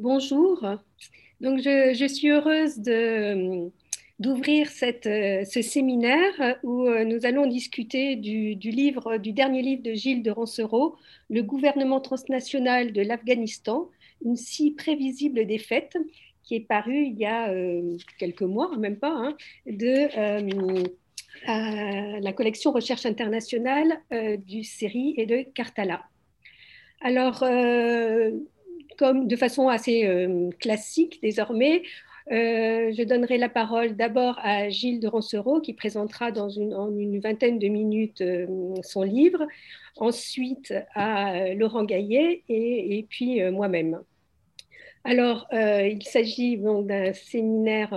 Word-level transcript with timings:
Bonjour. 0.00 0.64
Donc, 1.40 1.58
je, 1.58 2.06
suis 2.06 2.30
heureuse 2.30 2.78
d'ouvrir 4.20 4.70
ce 4.70 5.60
séminaire 5.60 6.56
où 6.62 6.86
euh, 6.86 7.04
nous 7.04 7.26
allons 7.26 7.46
discuter 7.46 8.14
du, 8.14 8.54
livre, 8.54 9.16
du 9.16 9.32
dernier 9.32 9.60
livre 9.60 9.82
de 9.82 9.94
Gilles 9.94 10.22
de 10.22 10.30
Rancereau, 10.30 10.94
Le 11.30 11.42
gouvernement 11.42 12.00
transnational 12.00 12.92
de 12.92 13.02
l'Afghanistan, 13.02 13.90
une 14.24 14.36
si 14.36 14.70
prévisible 14.70 15.44
défaite, 15.46 15.96
qui 16.44 16.54
est 16.54 16.68
paru 16.68 16.94
il 16.94 17.18
y 17.18 17.26
a 17.26 17.50
euh, 17.50 17.96
quelques 18.18 18.42
mois, 18.42 18.76
même 18.76 18.98
pas, 18.98 19.10
hein, 19.10 19.36
de 19.66 20.16
euh, 20.16 20.84
la 22.20 22.32
collection 22.32 22.70
Recherche 22.70 23.04
internationale 23.04 24.00
du 24.46 24.62
série 24.62 25.14
et 25.16 25.26
de 25.26 25.42
Cartala. 25.42 26.04
Alors, 27.00 27.44
de 29.00 29.36
façon 29.36 29.68
assez 29.68 30.06
euh, 30.06 30.50
classique 30.58 31.20
désormais, 31.22 31.82
euh, 32.30 32.92
je 32.92 33.02
donnerai 33.04 33.38
la 33.38 33.48
parole 33.48 33.96
d'abord 33.96 34.38
à 34.42 34.68
Gilles 34.68 35.00
de 35.00 35.08
Roncereau 35.08 35.60
qui 35.60 35.72
présentera 35.72 36.30
dans 36.30 36.50
une, 36.50 36.74
en 36.74 36.94
une 36.94 37.20
vingtaine 37.20 37.58
de 37.58 37.68
minutes 37.68 38.20
euh, 38.20 38.46
son 38.82 39.02
livre, 39.02 39.46
ensuite 39.96 40.74
à 40.94 41.54
Laurent 41.54 41.84
Gaillet 41.84 42.42
et, 42.48 43.06
puis 43.08 43.42
moi-même. 43.50 44.00
Alors, 45.04 45.48
il 45.52 46.02
s'agit 46.04 46.56
d'un 46.58 47.12
séminaire 47.14 47.92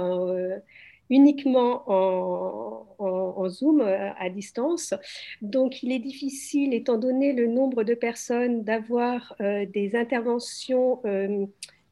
uniquement 1.12 1.84
en, 1.88 3.50
Zoom 3.50 3.82
euh, 3.82 4.12
à 4.18 4.30
distance. 4.30 4.94
Donc, 5.42 5.84
il 5.84 5.92
est 5.92 6.00
difficile, 6.00 6.74
étant 6.74 6.98
donné 6.98 7.34
le 7.34 7.48
nombre 7.48 7.84
de 7.84 7.94
personnes, 7.94 8.64
d'avoir 8.64 9.36
euh, 9.42 9.66
des 9.66 9.96
interventions 9.96 11.02
euh, 11.06 11.46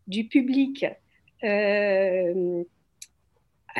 du 0.07 0.25
public 0.27 0.85
à 1.41 2.33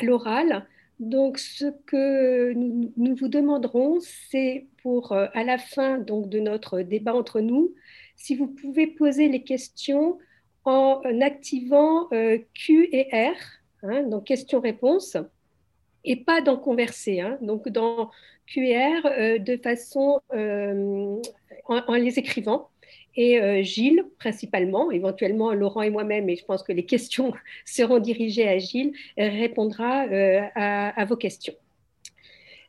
l'oral. 0.02 0.68
Donc, 1.00 1.38
ce 1.38 1.66
que 1.86 2.54
nous, 2.54 3.16
vous 3.16 3.28
demanderons, 3.28 4.00
c'est 4.02 4.68
pour, 4.82 5.14
à 5.14 5.44
la 5.44 5.58
fin 5.58 5.98
donc, 5.98 6.30
de 6.30 6.40
notre 6.40 6.82
débat 6.82 7.16
entre 7.16 7.40
nous, 7.40 7.74
si 8.16 8.36
vous 8.36 8.48
pouvez 8.48 8.88
poser 8.88 9.30
les 9.30 9.44
questions 9.44 10.18
en 10.66 11.02
activant 11.22 12.10
Q 12.54 12.90
et 12.92 13.10
R 13.14 13.59
Hein, 13.84 14.04
donc 14.04 14.26
questions-réponses, 14.26 15.18
et 16.04 16.18
pas 16.18 16.42
dans 16.42 16.58
converser, 16.58 17.22
hein, 17.22 17.38
donc 17.42 17.70
dans 17.70 18.12
QR 18.48 19.06
euh, 19.06 19.38
de 19.38 19.58
façon 19.58 20.20
euh, 20.34 21.22
en, 21.66 21.94
les 21.96 22.20
écrivant. 22.20 22.70
Et 23.16 23.40
euh, 23.40 23.62
Gilles, 23.64 24.06
principalement, 24.18 24.92
éventuellement 24.92 25.54
Laurent 25.54 25.82
et 25.82 25.90
moi-même, 25.90 26.30
et 26.30 26.36
je 26.36 26.46
pense 26.46 26.64
que 26.64 26.72
les 26.72 26.86
questions 26.86 27.34
seront 27.66 28.00
dirigées 28.00 28.48
à 28.48 28.58
Gilles, 28.58 28.94
répondra 29.18 30.06
à, 30.56 31.06
vos 31.06 31.18
questions. 31.18 31.56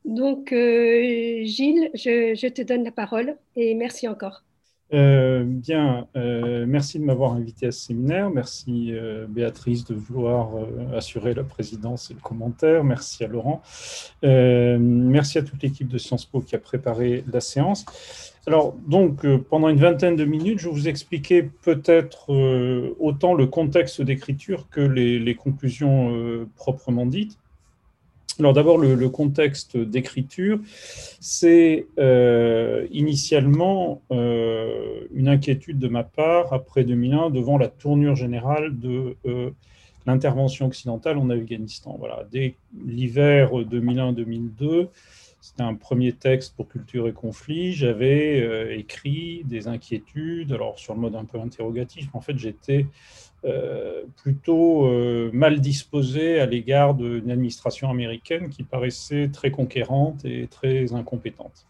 Donc, 0.05 0.49
Gilles, 0.49 1.91
je 1.95 2.49
te 2.49 2.63
donne 2.63 2.85
la 2.85 2.93
parole 2.93 3.37
et 3.55 3.75
merci 3.75 4.09
encore. 4.09 4.43
Euh, 4.93 5.45
bien, 5.45 6.09
euh, 6.17 6.65
merci 6.67 6.99
de 6.99 7.05
m'avoir 7.05 7.33
invité 7.33 7.67
à 7.67 7.73
ce 7.73 7.87
séminaire. 7.87 8.31
Merci 8.31 8.93
euh, 8.93 9.27
Béatrice 9.29 9.85
de 9.85 9.95
vouloir 9.95 10.51
assurer 10.95 11.35
la 11.35 11.45
présidence 11.45 12.11
et 12.11 12.15
le 12.15 12.21
commentaire. 12.21 12.83
Merci 12.83 13.25
à 13.25 13.29
Laurent. 13.29 13.63
merci 14.23 15.39
à 15.39 15.43
toute 15.43 15.63
l'équipe 15.63 15.89
de 15.89 15.99
Sciences 15.99 16.27
Po 16.27 16.41
qui 16.41 16.55
a 16.57 16.59
préparé 16.59 17.25
la 17.33 17.41
séance. 17.41 17.85
Alors, 18.47 18.75
donc, 18.89 19.27
pendant 19.51 19.69
une 19.69 19.79
vingtaine 19.79 20.17
de 20.17 20.25
minutes, 20.25 20.59
je 20.59 20.69
vous 20.69 20.89
expliquer 20.89 21.43
peut-être 21.43 22.33
autant 22.99 23.35
le 23.35 23.47
contexte 23.47 24.01
d'écriture 24.03 24.69
que 24.71 24.81
les 24.81 25.35
conclusions 25.35 26.47
proprement 26.57 27.07
dites. 27.07 27.39
Alors 28.41 28.55
d'abord, 28.55 28.79
le, 28.79 29.09
contexte 29.11 29.77
d'écriture, 29.77 30.61
c'est 31.21 31.87
euh, 31.99 32.87
initialement 32.91 34.01
euh, 34.11 35.03
une 35.13 35.29
inquiétude 35.29 35.79
de 35.79 35.89
ma 35.89 36.05
part 36.05 36.55
après 36.55 36.85
2001 36.85 37.29
devant 37.29 37.59
la 37.59 37.69
tournure 37.69 38.17
générale 38.17 38.79
de 38.79 39.15
euh, 39.27 39.51
l'intervention 40.07 40.69
occidentale 40.69 41.19
en 41.19 41.29
Afghanistan. 41.29 41.97
Voilà, 41.99 42.25
dès 42.33 42.55
l'hiver 42.87 43.51
2001-2002, 43.53 44.89
c'était 45.43 45.63
un 45.63 45.75
premier 45.75 46.13
texte 46.13 46.57
pour 46.57 46.67
Culture 46.67 47.09
et 47.09 47.13
Conflit. 47.13 47.75
J'avais 47.75 48.75
écrit 48.79 49.43
des 49.45 49.69
inquiétudes, 49.69 50.53
alors 50.53 50.79
sur 50.79 50.95
le 50.95 51.01
mode 51.01 51.15
un 51.15 51.27
peu 51.27 51.39
interrogatif, 51.39 52.09
en 52.15 52.23
fait 52.23 52.39
j'étais 52.39 52.87
plutôt 54.17 54.87
euh, 54.87 55.31
mal 55.33 55.61
disposé 55.61 56.41
à 56.41 56.47
l'égard 56.47 56.95
d'une 56.95 57.31
administration 57.31 57.91
américaine 57.91 58.51
qui 58.51 58.63
paraissait 58.63 59.29
très 59.33 59.51
conquérante 59.51 60.25
et 60.25 60.47
très 60.49 60.93
incompétente. 60.93 61.67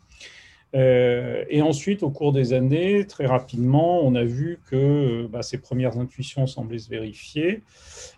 Euh, 0.76 1.44
et 1.48 1.62
ensuite, 1.62 2.04
au 2.04 2.10
cours 2.10 2.32
des 2.32 2.52
années, 2.52 3.04
très 3.06 3.26
rapidement, 3.26 4.00
on 4.04 4.14
a 4.14 4.22
vu 4.22 4.60
que 4.70 5.26
bah, 5.26 5.42
ces 5.42 5.58
premières 5.58 5.98
intuitions 5.98 6.46
semblaient 6.46 6.78
se 6.78 6.88
vérifier. 6.88 7.62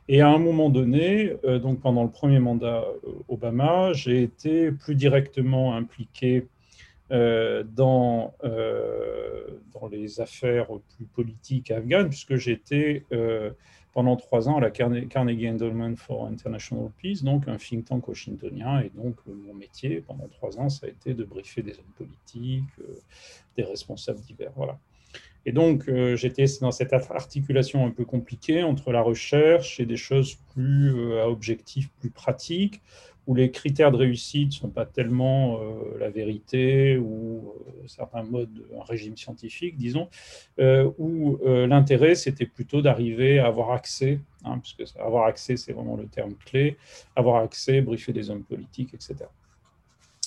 Et 0.08 0.20
à 0.20 0.28
un 0.28 0.38
moment 0.38 0.68
donné, 0.68 1.32
donc 1.62 1.80
pendant 1.80 2.02
le 2.02 2.10
premier 2.10 2.40
mandat 2.40 2.84
Obama, 3.28 3.92
j'ai 3.94 4.22
été 4.22 4.70
plus 4.70 4.94
directement 4.94 5.74
impliqué 5.74 6.38
euh, 6.38 6.42
dans, 7.12 8.34
euh, 8.42 9.44
dans 9.74 9.86
les 9.88 10.20
affaires 10.20 10.68
plus 10.96 11.04
politiques 11.04 11.70
afghanes, 11.70 12.08
puisque 12.08 12.36
j'étais 12.36 13.04
euh, 13.12 13.50
pendant 13.92 14.16
trois 14.16 14.48
ans 14.48 14.56
à 14.56 14.60
la 14.60 14.70
Carnegie 14.70 15.50
Endowment 15.50 15.96
for 15.96 16.26
International 16.26 16.90
Peace, 17.02 17.22
donc 17.22 17.48
un 17.48 17.58
think 17.58 17.84
tank 17.84 18.08
washingtonien. 18.08 18.80
Et 18.80 18.90
donc, 18.94 19.16
mon 19.26 19.52
métier 19.52 20.00
pendant 20.00 20.26
trois 20.28 20.58
ans, 20.58 20.70
ça 20.70 20.86
a 20.86 20.88
été 20.88 21.12
de 21.12 21.24
briefer 21.24 21.62
des 21.62 21.72
hommes 21.72 21.94
politiques, 21.98 22.70
des 23.58 23.64
responsables 23.64 24.20
divers. 24.20 24.52
Voilà. 24.56 24.78
Et 25.44 25.52
donc, 25.52 25.90
j'étais 26.14 26.46
dans 26.62 26.70
cette 26.70 26.94
articulation 26.94 27.84
un 27.84 27.90
peu 27.90 28.06
compliquée 28.06 28.62
entre 28.62 28.92
la 28.92 29.02
recherche 29.02 29.80
et 29.80 29.84
des 29.84 29.98
choses 29.98 30.36
plus 30.54 31.18
à 31.18 31.28
objectif 31.28 31.90
plus 32.00 32.10
pratiques, 32.10 32.80
où 33.26 33.34
les 33.34 33.50
critères 33.50 33.92
de 33.92 33.96
réussite 33.96 34.48
ne 34.48 34.52
sont 34.52 34.68
pas 34.68 34.84
tellement 34.84 35.58
euh, 35.60 35.98
la 35.98 36.10
vérité 36.10 36.96
ou 36.96 37.54
euh, 37.68 37.86
certains 37.86 38.24
modes, 38.24 38.64
un 38.78 38.84
régime 38.84 39.16
scientifique, 39.16 39.76
disons, 39.76 40.08
euh, 40.58 40.90
où 40.98 41.38
l'intérêt, 41.44 42.14
c'était 42.14 42.46
plutôt 42.46 42.82
d'arriver 42.82 43.38
à 43.38 43.46
avoir 43.46 43.72
accès, 43.72 44.20
hein, 44.44 44.58
puisque 44.58 44.96
avoir 44.98 45.26
accès, 45.26 45.56
c'est 45.56 45.72
vraiment 45.72 45.96
le 45.96 46.06
terme 46.06 46.34
clé, 46.46 46.76
avoir 47.16 47.42
accès, 47.42 47.80
briefer 47.80 48.12
des 48.12 48.30
hommes 48.30 48.42
politiques, 48.42 48.94
etc. 48.94 49.16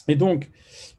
Et 0.07 0.15
donc, 0.15 0.49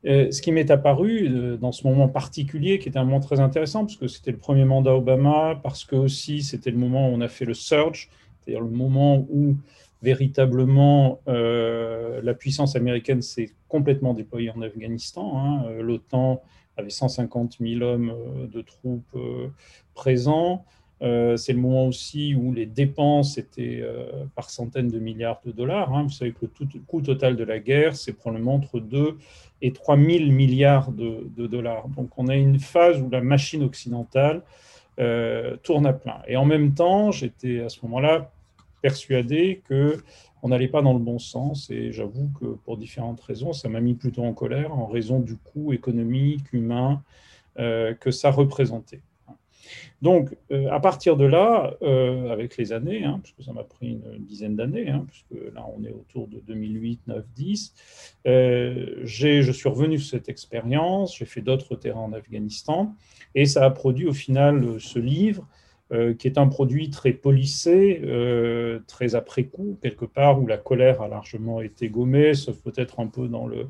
ce 0.04 0.40
qui 0.42 0.50
m'est 0.50 0.70
apparu 0.70 1.58
dans 1.60 1.70
ce 1.70 1.86
moment 1.86 2.08
particulier, 2.08 2.78
qui 2.78 2.88
était 2.88 2.98
un 2.98 3.04
moment 3.04 3.20
très 3.20 3.38
intéressant, 3.40 3.84
parce 3.86 3.96
que 3.96 4.08
c'était 4.08 4.32
le 4.32 4.38
premier 4.38 4.64
mandat 4.64 4.94
Obama, 4.96 5.60
parce 5.62 5.84
que 5.84 5.96
aussi 5.96 6.42
c'était 6.42 6.70
le 6.70 6.78
moment 6.78 7.08
où 7.08 7.12
on 7.12 7.20
a 7.20 7.28
fait 7.28 7.44
le 7.44 7.54
surge, 7.54 8.10
c'est-à-dire 8.40 8.62
le 8.62 8.70
moment 8.70 9.26
où 9.30 9.56
véritablement, 10.02 11.20
euh, 11.28 12.20
la 12.22 12.34
puissance 12.34 12.76
américaine 12.76 13.22
s'est 13.22 13.50
complètement 13.68 14.14
déployée 14.14 14.50
en 14.50 14.62
Afghanistan. 14.62 15.38
Hein. 15.38 15.64
Euh, 15.68 15.82
L'OTAN 15.82 16.42
avait 16.76 16.90
150 16.90 17.56
000 17.60 17.82
hommes 17.82 18.10
euh, 18.10 18.46
de 18.46 18.60
troupes 18.60 19.16
présents. 19.94 20.64
c'est 21.00 21.52
le 21.52 21.58
moment 21.58 21.86
aussi 21.86 22.34
où 22.34 22.52
les 22.52 22.66
dépenses 22.66 23.38
étaient 23.38 23.82
par 24.34 24.48
centaines 24.50 24.88
de 24.88 24.98
milliards 24.98 25.40
de 25.44 25.52
dollars. 25.52 25.92
Hein. 25.94 26.04
Vous 26.04 26.10
savez 26.10 26.32
que 26.32 26.46
le, 26.46 26.80
coût 26.86 27.02
total 27.02 27.36
de 27.36 27.44
la 27.44 27.58
guerre, 27.58 27.96
c'est 27.96 28.14
probablement 28.14 28.54
entre 28.54 28.80
2 28.80 29.18
et 29.62 29.72
3 29.72 29.96
000 29.96 30.24
milliards 30.32 30.92
de, 30.92 31.28
de, 31.36 31.46
dollars. 31.46 31.88
Donc 31.88 32.10
on 32.16 32.28
a 32.28 32.34
une 32.34 32.58
phase 32.58 33.00
où 33.02 33.10
la 33.10 33.20
machine 33.20 33.62
occidentale 33.62 34.42
tourne 35.62 35.86
à 35.86 35.92
plein. 35.92 36.22
Et 36.28 36.36
en 36.36 36.46
même 36.46 36.72
temps, 36.72 37.10
j'étais 37.10 37.60
à 37.60 37.68
ce 37.68 37.78
moment-là 37.82 38.30
persuadé 38.82 39.62
qu'on 39.68 40.48
n'allait 40.48 40.68
pas 40.68 40.82
dans 40.82 40.92
le 40.92 40.98
bon 40.98 41.18
sens. 41.18 41.70
Et 41.70 41.92
j'avoue 41.92 42.30
que 42.40 42.46
pour 42.64 42.76
différentes 42.76 43.20
raisons, 43.20 43.52
ça 43.52 43.68
m'a 43.68 43.80
mis 43.80 43.94
plutôt 43.94 44.24
en 44.24 44.32
colère 44.32 44.74
en 44.74 44.86
raison 44.86 45.20
du 45.20 45.36
coût 45.36 45.72
économique, 45.72 46.52
humain 46.52 47.02
euh, 47.58 47.94
que 47.94 48.10
ça 48.10 48.30
représentait. 48.30 49.00
Donc, 50.02 50.36
euh, 50.52 50.68
à 50.70 50.78
partir 50.78 51.16
de 51.16 51.24
là, 51.24 51.74
euh, 51.80 52.30
avec 52.30 52.58
les 52.58 52.74
années, 52.74 53.04
hein, 53.04 53.18
puisque 53.22 53.42
ça 53.42 53.54
m'a 53.54 53.64
pris 53.64 53.92
une, 53.92 54.24
dizaine 54.26 54.56
d'années, 54.56 54.90
hein, 54.90 55.06
puisque 55.08 55.54
là 55.54 55.66
on 55.74 55.82
est 55.82 55.90
autour 55.90 56.28
de 56.28 56.38
2008, 56.40 57.00
9, 57.06 57.24
10, 57.34 57.74
je 58.26 59.52
suis 59.52 59.68
revenu 59.70 59.98
sur 59.98 60.10
cette 60.10 60.28
expérience, 60.28 61.16
j'ai 61.16 61.24
fait 61.24 61.40
d'autres 61.40 61.76
terrains 61.76 62.00
en 62.00 62.12
Afghanistan, 62.12 62.94
et 63.34 63.46
ça 63.46 63.64
a 63.64 63.70
produit 63.70 64.06
au 64.06 64.12
final 64.12 64.78
ce 64.78 64.98
livre 64.98 65.48
euh, 65.92 66.14
qui 66.14 66.26
est 66.26 66.36
un 66.36 66.48
produit 66.48 66.90
très 66.90 67.12
polissé, 67.12 68.00
euh, 68.02 68.80
très 68.88 69.14
après 69.14 69.44
coup, 69.44 69.78
quelque 69.80 70.04
part 70.04 70.42
où 70.42 70.48
la 70.48 70.56
colère 70.56 71.00
a 71.00 71.06
largement 71.06 71.60
été 71.60 71.88
gommée, 71.88 72.34
sauf 72.34 72.60
peut-être 72.60 72.98
un 72.98 73.06
peu 73.06 73.28
dans 73.28 73.46
le, 73.46 73.68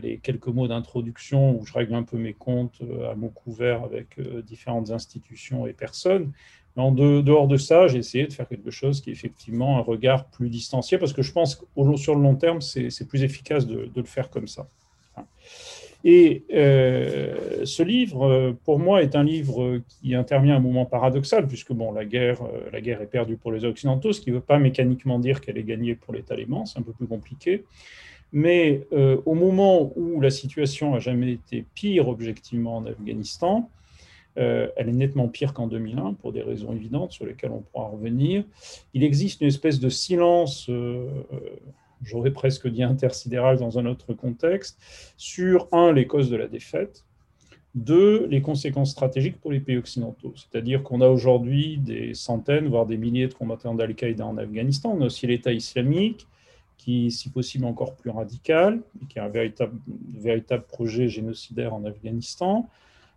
les 0.00 0.20
quelques 0.22 0.46
mots 0.46 0.66
d'introduction 0.66 1.60
où 1.60 1.66
je 1.66 1.72
règle 1.74 1.94
un 1.94 2.02
peu 2.02 2.16
mes 2.16 2.32
comptes 2.32 2.80
euh, 2.80 3.10
à 3.10 3.14
mots 3.14 3.28
couverts 3.28 3.84
avec 3.84 4.18
différentes 4.46 4.90
institutions 4.90 5.66
et 5.66 5.74
personnes, 5.74 6.32
En 6.76 6.92
dehors 6.92 7.46
de 7.46 7.58
ça, 7.58 7.86
j'ai 7.86 7.98
essayé 7.98 8.26
de 8.26 8.32
faire 8.32 8.48
quelque 8.48 8.70
chose 8.70 9.02
qui 9.02 9.10
est 9.10 9.12
effectivement 9.12 9.76
un 9.76 9.82
regard 9.82 10.30
plus 10.30 10.48
distancié, 10.48 10.96
parce 10.96 11.12
que 11.12 11.20
je 11.20 11.32
pense 11.32 11.56
que 11.56 11.96
sur 11.98 12.14
le 12.14 12.22
long 12.22 12.36
terme, 12.36 12.62
c'est 12.62 13.06
plus 13.06 13.22
efficace 13.22 13.66
de, 13.66 13.90
le 13.94 14.04
faire 14.04 14.30
comme 14.30 14.48
ça. 14.48 14.66
Et 16.06 16.44
euh, 16.52 17.64
ce 17.64 17.82
livre, 17.82 18.54
pour 18.64 18.78
moi, 18.78 19.02
est 19.02 19.16
un 19.16 19.24
livre 19.24 19.80
qui 19.88 20.14
intervient 20.14 20.54
à 20.54 20.58
un 20.58 20.60
moment 20.60 20.84
paradoxal, 20.84 21.46
puisque 21.46 21.72
bon, 21.72 21.92
la, 21.92 22.04
guerre, 22.04 22.42
euh, 22.42 22.68
la 22.72 22.82
guerre 22.82 23.00
est 23.00 23.06
perdue 23.06 23.38
pour 23.38 23.52
les 23.52 23.64
Occidentaux, 23.64 24.12
ce 24.12 24.20
qui 24.20 24.30
ne 24.30 24.36
veut 24.36 24.42
pas 24.42 24.58
mécaniquement 24.58 25.18
dire 25.18 25.40
qu'elle 25.40 25.56
est 25.56 25.64
gagnée 25.64 25.94
pour 25.94 26.12
les 26.12 26.22
talibans, 26.22 26.66
c'est 26.66 26.78
un 26.78 26.82
peu 26.82 26.92
plus 26.92 27.06
compliqué. 27.06 27.64
Mais 28.32 28.86
euh, 28.92 29.16
au 29.26 29.34
moment 29.34 29.92
où 29.94 30.20
la 30.20 30.30
situation 30.30 30.92
n'a 30.92 30.98
jamais 30.98 31.32
été 31.32 31.64
pire 31.74 32.08
objectivement 32.08 32.78
en 32.78 32.86
Afghanistan, 32.86 33.70
euh, 34.36 34.66
elle 34.76 34.88
est 34.88 34.92
nettement 34.92 35.28
pire 35.28 35.54
qu'en 35.54 35.68
2001 35.68 36.14
pour 36.14 36.32
des 36.32 36.42
raisons 36.42 36.72
évidentes 36.72 37.12
sur 37.12 37.26
lesquelles 37.26 37.52
on 37.52 37.60
pourra 37.60 37.86
revenir. 37.86 38.42
Il 38.92 39.04
existe 39.04 39.40
une 39.40 39.46
espèce 39.46 39.78
de 39.78 39.88
silence, 39.88 40.66
euh, 40.68 41.08
j'aurais 42.04 42.32
presque 42.32 42.68
dit 42.68 42.82
intersidéral 42.82 43.58
dans 43.58 43.78
un 43.78 43.86
autre 43.86 44.12
contexte, 44.14 44.78
sur 45.16 45.68
un, 45.72 45.92
les 45.92 46.06
causes 46.06 46.30
de 46.30 46.36
la 46.36 46.46
défaite, 46.46 47.04
deux, 47.74 48.26
les 48.26 48.40
conséquences 48.40 48.92
stratégiques 48.92 49.40
pour 49.40 49.50
les 49.50 49.60
pays 49.60 49.76
occidentaux. 49.76 50.32
C'est-à-dire 50.36 50.82
qu'on 50.82 51.00
a 51.00 51.08
aujourd'hui 51.08 51.78
des 51.78 52.14
centaines, 52.14 52.68
voire 52.68 52.86
des 52.86 52.96
milliers 52.96 53.26
de 53.26 53.34
combattants 53.34 53.74
d'Al-Qaïda 53.74 54.24
en 54.24 54.36
Afghanistan. 54.38 54.94
On 54.96 55.02
a 55.02 55.06
aussi 55.06 55.26
l'État 55.26 55.52
islamique, 55.52 56.26
qui 56.76 57.10
si 57.10 57.30
possible 57.30 57.64
encore 57.64 57.96
plus 57.96 58.10
radical, 58.10 58.80
qui 59.08 59.18
a 59.18 59.24
un 59.24 59.28
véritable, 59.28 59.76
véritable 60.16 60.64
projet 60.64 61.08
génocidaire 61.08 61.74
en 61.74 61.84
Afghanistan. 61.84 62.68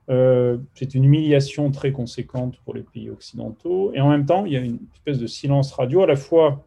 Euh, 0.10 0.58
c'est 0.74 0.96
une 0.96 1.04
humiliation 1.04 1.70
très 1.70 1.92
conséquente 1.92 2.58
pour 2.64 2.74
les 2.74 2.82
pays 2.82 3.10
occidentaux. 3.10 3.92
Et 3.94 4.00
en 4.00 4.10
même 4.10 4.26
temps, 4.26 4.46
il 4.46 4.54
y 4.54 4.58
a 4.58 4.62
une 4.62 4.80
espèce 4.94 5.20
de 5.20 5.28
silence 5.28 5.72
radio, 5.74 6.02
à 6.02 6.08
la 6.08 6.16
fois 6.16 6.66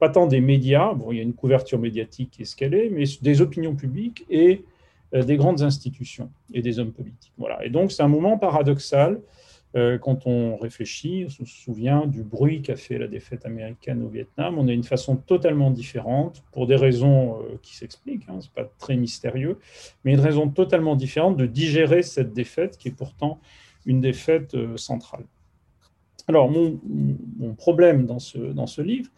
pas 0.00 0.08
tant 0.08 0.26
des 0.26 0.40
médias, 0.40 0.94
bon, 0.94 1.12
il 1.12 1.18
y 1.18 1.20
a 1.20 1.22
une 1.22 1.34
couverture 1.34 1.78
médiatique 1.78 2.30
qui 2.32 2.42
est 2.42 2.44
ce 2.46 2.56
qu'elle 2.56 2.74
est, 2.74 2.88
mais 2.88 3.04
des 3.20 3.42
opinions 3.42 3.76
publiques 3.76 4.24
et 4.30 4.64
euh, 5.14 5.22
des 5.22 5.36
grandes 5.36 5.60
institutions 5.60 6.30
et 6.54 6.62
des 6.62 6.78
hommes 6.78 6.92
politiques. 6.92 7.34
Voilà. 7.36 7.64
Et 7.64 7.68
donc, 7.68 7.92
c'est 7.92 8.02
un 8.02 8.08
moment 8.08 8.38
paradoxal 8.38 9.20
euh, 9.76 9.98
quand 9.98 10.26
on 10.26 10.56
réfléchit, 10.56 11.26
on 11.26 11.30
se 11.30 11.44
souvient 11.44 12.06
du 12.06 12.22
bruit 12.22 12.62
qu'a 12.62 12.76
fait 12.76 12.98
la 12.98 13.08
défaite 13.08 13.44
américaine 13.44 14.02
au 14.02 14.08
Vietnam. 14.08 14.58
On 14.58 14.66
a 14.68 14.72
une 14.72 14.84
façon 14.84 15.16
totalement 15.16 15.70
différente, 15.70 16.42
pour 16.50 16.66
des 16.66 16.76
raisons 16.76 17.36
euh, 17.36 17.58
qui 17.62 17.76
s'expliquent, 17.76 18.28
hein, 18.28 18.40
ce 18.40 18.46
n'est 18.46 18.64
pas 18.64 18.70
très 18.78 18.96
mystérieux, 18.96 19.58
mais 20.04 20.14
une 20.14 20.20
raison 20.20 20.48
totalement 20.48 20.96
différente 20.96 21.36
de 21.36 21.44
digérer 21.44 22.02
cette 22.02 22.32
défaite 22.32 22.78
qui 22.78 22.88
est 22.88 22.96
pourtant 22.96 23.38
une 23.84 24.00
défaite 24.00 24.56
centrale. 24.76 25.24
Alors, 26.26 26.50
mon, 26.50 27.54
problème 27.54 28.06
dans 28.06 28.18
ce, 28.18 28.38
dans 28.38 28.66
ce 28.66 28.82
livre, 28.82 29.10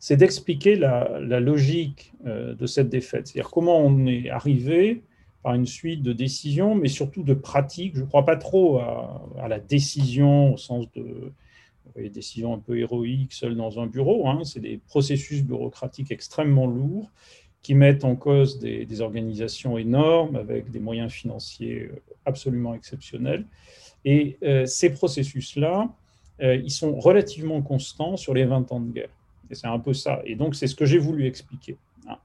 c'est 0.00 0.16
d'expliquer 0.16 0.74
la, 0.74 1.20
logique 1.40 2.12
de 2.24 2.66
cette 2.66 2.88
défaite, 2.88 3.28
c'est-à-dire 3.28 3.50
comment 3.50 3.78
on 3.78 4.06
est 4.06 4.30
arrivé 4.30 5.02
par 5.42 5.54
une 5.54 5.66
suite 5.66 6.02
de 6.02 6.12
décisions, 6.12 6.74
mais 6.74 6.88
surtout 6.88 7.22
de 7.22 7.34
pratiques. 7.34 7.94
Je 7.96 8.00
ne 8.00 8.06
crois 8.06 8.24
pas 8.24 8.36
trop 8.36 8.78
à, 8.78 9.46
la 9.48 9.60
décision 9.60 10.54
au 10.54 10.56
sens 10.56 10.90
de 10.92 11.32
des 11.96 12.08
décisions 12.08 12.54
un 12.54 12.58
peu 12.58 12.78
héroïques 12.78 13.32
seules 13.32 13.56
dans 13.56 13.80
un 13.80 13.86
bureau. 13.86 14.28
Hein. 14.28 14.42
C'est 14.44 14.60
des 14.60 14.78
processus 14.88 15.42
bureaucratiques 15.42 16.10
extrêmement 16.10 16.66
lourds 16.66 17.10
qui 17.62 17.74
mettent 17.74 18.04
en 18.04 18.16
cause 18.16 18.58
des, 18.58 19.00
organisations 19.00 19.76
énormes 19.76 20.36
avec 20.36 20.70
des 20.70 20.80
moyens 20.80 21.12
financiers 21.12 21.90
euh, 21.92 22.02
absolument 22.24 22.74
exceptionnels. 22.74 23.44
Et 24.04 24.38
euh, 24.42 24.64
ces 24.64 24.90
processus-là, 24.90 25.90
euh, 26.42 26.56
ils 26.56 26.70
sont 26.70 26.98
relativement 26.98 27.60
constants 27.60 28.16
sur 28.16 28.32
les 28.32 28.44
20 28.44 28.72
ans 28.72 28.80
de 28.80 28.92
guerre. 28.92 29.10
C'est 29.52 29.66
un 29.66 29.78
peu 29.78 29.94
ça. 29.94 30.20
Et 30.24 30.34
donc, 30.34 30.54
c'est 30.54 30.66
ce 30.66 30.74
que 30.74 30.86
j'ai 30.86 30.98
voulu 30.98 31.26
expliquer. 31.26 31.76
Hein. 32.08 32.16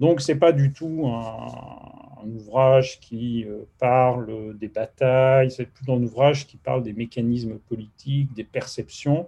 Donc, 0.00 0.20
ce 0.20 0.32
n'est 0.32 0.38
pas 0.38 0.52
du 0.52 0.72
tout 0.72 1.06
un, 1.06 1.96
un 2.26 2.34
ouvrage 2.34 3.00
qui 3.00 3.44
euh, 3.44 3.64
parle 3.78 4.56
des 4.58 4.68
batailles, 4.68 5.50
c'est 5.50 5.66
plutôt 5.66 5.94
un 5.94 6.02
ouvrage 6.02 6.46
qui 6.46 6.56
parle 6.56 6.82
des 6.82 6.92
mécanismes 6.92 7.58
politiques, 7.58 8.32
des 8.34 8.44
perceptions. 8.44 9.26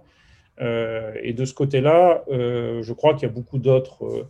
Euh, 0.61 1.13
et 1.21 1.33
de 1.33 1.45
ce 1.45 1.53
côté-là, 1.53 2.23
euh, 2.29 2.81
je 2.83 2.93
crois 2.93 3.13
qu'il 3.13 3.23
y 3.23 3.31
a 3.31 3.33
beaucoup 3.33 3.59
d'autres 3.59 4.27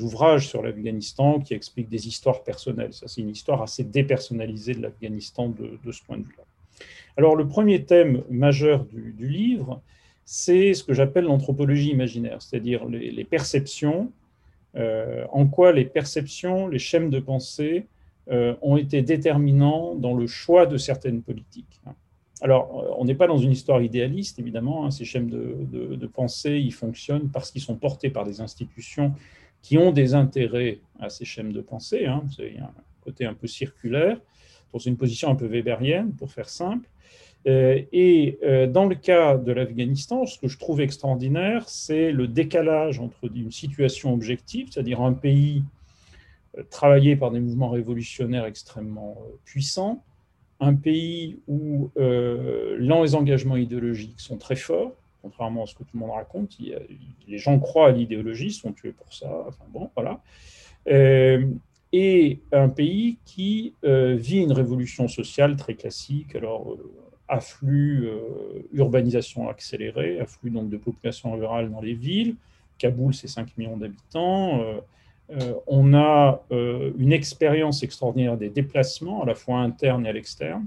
ouvrages 0.00 0.48
sur 0.48 0.62
l'Afghanistan 0.62 1.40
qui 1.40 1.54
expliquent 1.54 1.88
des 1.88 2.06
histoires 2.06 2.42
personnelles. 2.42 2.92
Ça, 2.92 3.08
c'est 3.08 3.20
une 3.20 3.30
histoire 3.30 3.62
assez 3.62 3.84
dépersonnalisée 3.84 4.74
de 4.74 4.82
l'Afghanistan 4.82 5.48
de, 5.48 5.92
ce 5.92 6.02
point 6.02 6.18
de 6.18 6.22
vue-là. 6.22 6.44
Alors, 7.16 7.36
le 7.36 7.46
premier 7.46 7.84
thème 7.84 8.22
majeur 8.30 8.84
du, 8.84 9.14
livre, 9.26 9.82
c'est 10.34 10.72
ce 10.72 10.82
que 10.82 10.94
j'appelle 10.94 11.24
l'anthropologie 11.24 11.90
imaginaire, 11.90 12.40
c'est-à-dire 12.40 12.86
les, 12.86 13.24
perceptions, 13.24 14.10
en 14.74 15.46
quoi 15.46 15.72
les 15.72 15.84
perceptions, 15.84 16.68
les 16.68 16.78
schèmes 16.78 17.10
de 17.10 17.20
pensée 17.20 17.86
euh, 18.30 18.54
ont 18.62 18.76
été 18.76 19.02
déterminants 19.02 19.96
dans 19.96 20.14
le 20.14 20.28
choix 20.28 20.64
de 20.64 20.76
certaines 20.76 21.22
politiques. 21.22 21.80
Alors, 22.40 22.80
euh, 22.80 22.94
on 22.96 23.04
n'est 23.04 23.16
pas 23.16 23.26
dans 23.26 23.36
une 23.36 23.50
histoire 23.50 23.82
idéaliste, 23.82 24.38
évidemment. 24.38 24.86
Hein. 24.86 24.92
ces 24.92 25.04
schèmes 25.04 25.28
de, 25.28 26.06
pensée, 26.06 26.60
ils 26.60 26.72
fonctionnent 26.72 27.30
parce 27.30 27.50
qu'ils 27.50 27.62
sont 27.62 27.74
portés 27.74 28.10
par 28.10 28.24
des 28.24 28.40
institutions 28.40 29.12
qui 29.60 29.76
ont 29.76 29.90
des 29.90 30.14
intérêts 30.14 30.78
à 31.00 31.08
ces 31.08 31.24
schèmes 31.24 31.52
de 31.52 31.60
pensée. 31.60 32.06
Hein. 32.06 32.22
A 32.38 32.64
un 32.64 32.72
côté 33.00 33.24
un 33.24 33.34
peu 33.34 33.48
circulaire, 33.48 34.20
dans 34.72 34.78
une 34.78 34.96
position 34.96 35.28
un 35.28 35.34
peu 35.34 35.46
weberienne, 35.46 36.12
pour 36.12 36.30
faire 36.30 36.48
simple. 36.48 36.88
Euh, 37.46 37.82
et 37.92 38.38
dans 38.68 38.86
le 38.86 38.94
cas 38.94 39.36
de 39.36 39.52
l'Afghanistan, 39.52 40.26
ce 40.26 40.38
que 40.38 40.48
je 40.48 40.58
trouve 40.58 40.80
extraordinaire, 40.80 41.68
c'est 41.68 42.12
le 42.12 42.28
décalage 42.28 43.00
entre 43.00 43.30
une 43.34 43.50
situation 43.50 44.12
objective, 44.14 44.68
c'est-à-dire 44.70 45.00
un 45.00 45.12
pays 45.12 45.64
travaillé 46.70 47.16
par 47.16 47.30
des 47.30 47.40
mouvements 47.40 47.70
révolutionnaires 47.70 48.44
extrêmement 48.44 49.16
euh, 49.20 49.36
puissants, 49.44 50.02
un 50.60 50.74
pays 50.74 51.38
où 51.48 51.90
euh, 51.96 52.76
les 52.78 53.14
engagements 53.14 53.56
idéologiques 53.56 54.20
sont 54.20 54.36
très 54.36 54.56
forts, 54.56 54.92
contrairement 55.22 55.64
à 55.64 55.66
ce 55.66 55.74
que 55.74 55.82
tout 55.82 55.90
le 55.94 56.00
monde 56.00 56.10
raconte. 56.10 56.56
les 56.58 57.38
gens 57.38 57.58
croient 57.58 57.88
à 57.88 57.92
l'idéologie, 57.92 58.50
sont 58.52 58.72
tués 58.72 58.92
pour 58.92 59.12
ça. 59.12 59.46
Bon, 59.72 59.90
voilà. 59.94 60.20
Euh, 60.88 61.46
et 61.92 62.40
un 62.52 62.68
pays 62.68 63.18
qui 63.26 63.74
vit 63.82 64.38
une 64.38 64.52
révolution 64.52 65.08
sociale 65.08 65.56
très 65.56 65.74
classique. 65.74 66.34
Alors, 66.34 66.78
afflux, 67.32 68.08
urbanisation 68.72 69.48
accélérée, 69.48 70.20
afflux 70.20 70.50
donc 70.50 70.68
de 70.68 70.76
population 70.76 71.32
rurale 71.32 71.70
dans 71.70 71.80
les 71.80 71.94
villes. 71.94 72.36
Kaboul, 72.78 73.14
c'est 73.14 73.28
5 73.28 73.56
millions 73.56 73.76
d'habitants. 73.76 74.62
Euh, 75.30 75.54
on 75.66 75.94
a 75.94 76.42
euh, 76.52 76.92
une 76.98 77.12
expérience 77.12 77.82
extraordinaire 77.82 78.36
des 78.36 78.50
déplacements, 78.50 79.22
à 79.22 79.26
la 79.26 79.34
fois 79.34 79.58
internes 79.58 80.06
et 80.06 80.08
à 80.08 80.12
l'externe. 80.12 80.66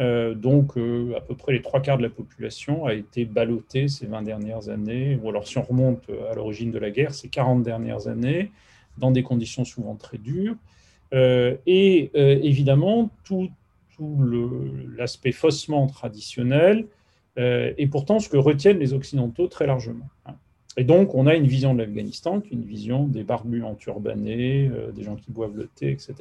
Euh, 0.00 0.34
donc, 0.34 0.72
à 1.16 1.20
peu 1.20 1.34
près 1.34 1.52
les 1.52 1.62
trois 1.62 1.80
quarts 1.80 1.98
de 1.98 2.02
la 2.02 2.08
population 2.08 2.86
a 2.86 2.94
été 2.94 3.24
ballottée 3.24 3.88
ces 3.88 4.06
20 4.06 4.22
dernières 4.22 4.68
années, 4.68 5.18
ou 5.22 5.28
alors 5.28 5.46
si 5.46 5.58
on 5.58 5.62
remonte 5.62 6.08
à 6.30 6.34
l'origine 6.34 6.70
de 6.70 6.78
la 6.78 6.90
guerre, 6.90 7.14
ces 7.14 7.28
40 7.28 7.62
dernières 7.62 8.08
années, 8.08 8.50
dans 8.98 9.10
des 9.10 9.22
conditions 9.22 9.64
souvent 9.64 9.94
très 9.94 10.18
dures. 10.18 10.56
et 11.12 12.10
évidemment, 12.14 13.10
tout, 13.96 14.18
l'aspect 14.96 15.32
faussement 15.32 15.86
traditionnel 15.86 16.86
est 17.36 17.90
pourtant 17.90 18.18
ce 18.18 18.28
que 18.28 18.36
retiennent 18.36 18.78
les 18.78 18.92
Occidentaux 18.92 19.46
très 19.46 19.66
largement. 19.66 20.08
Hein. 20.26 20.34
Et 20.76 20.84
donc, 20.84 21.14
on 21.14 21.26
a 21.26 21.34
une 21.34 21.46
vision 21.46 21.74
de 21.74 21.82
l'Afghanistan 21.82 22.40
une 22.50 22.64
vision 22.64 23.06
des 23.06 23.24
barbus 23.24 23.62
enturbanés, 23.62 24.70
euh, 24.72 24.90
des 24.92 25.02
gens 25.02 25.16
qui 25.16 25.30
boivent 25.30 25.56
le 25.56 25.66
thé, 25.66 25.90
etc. 25.90 26.14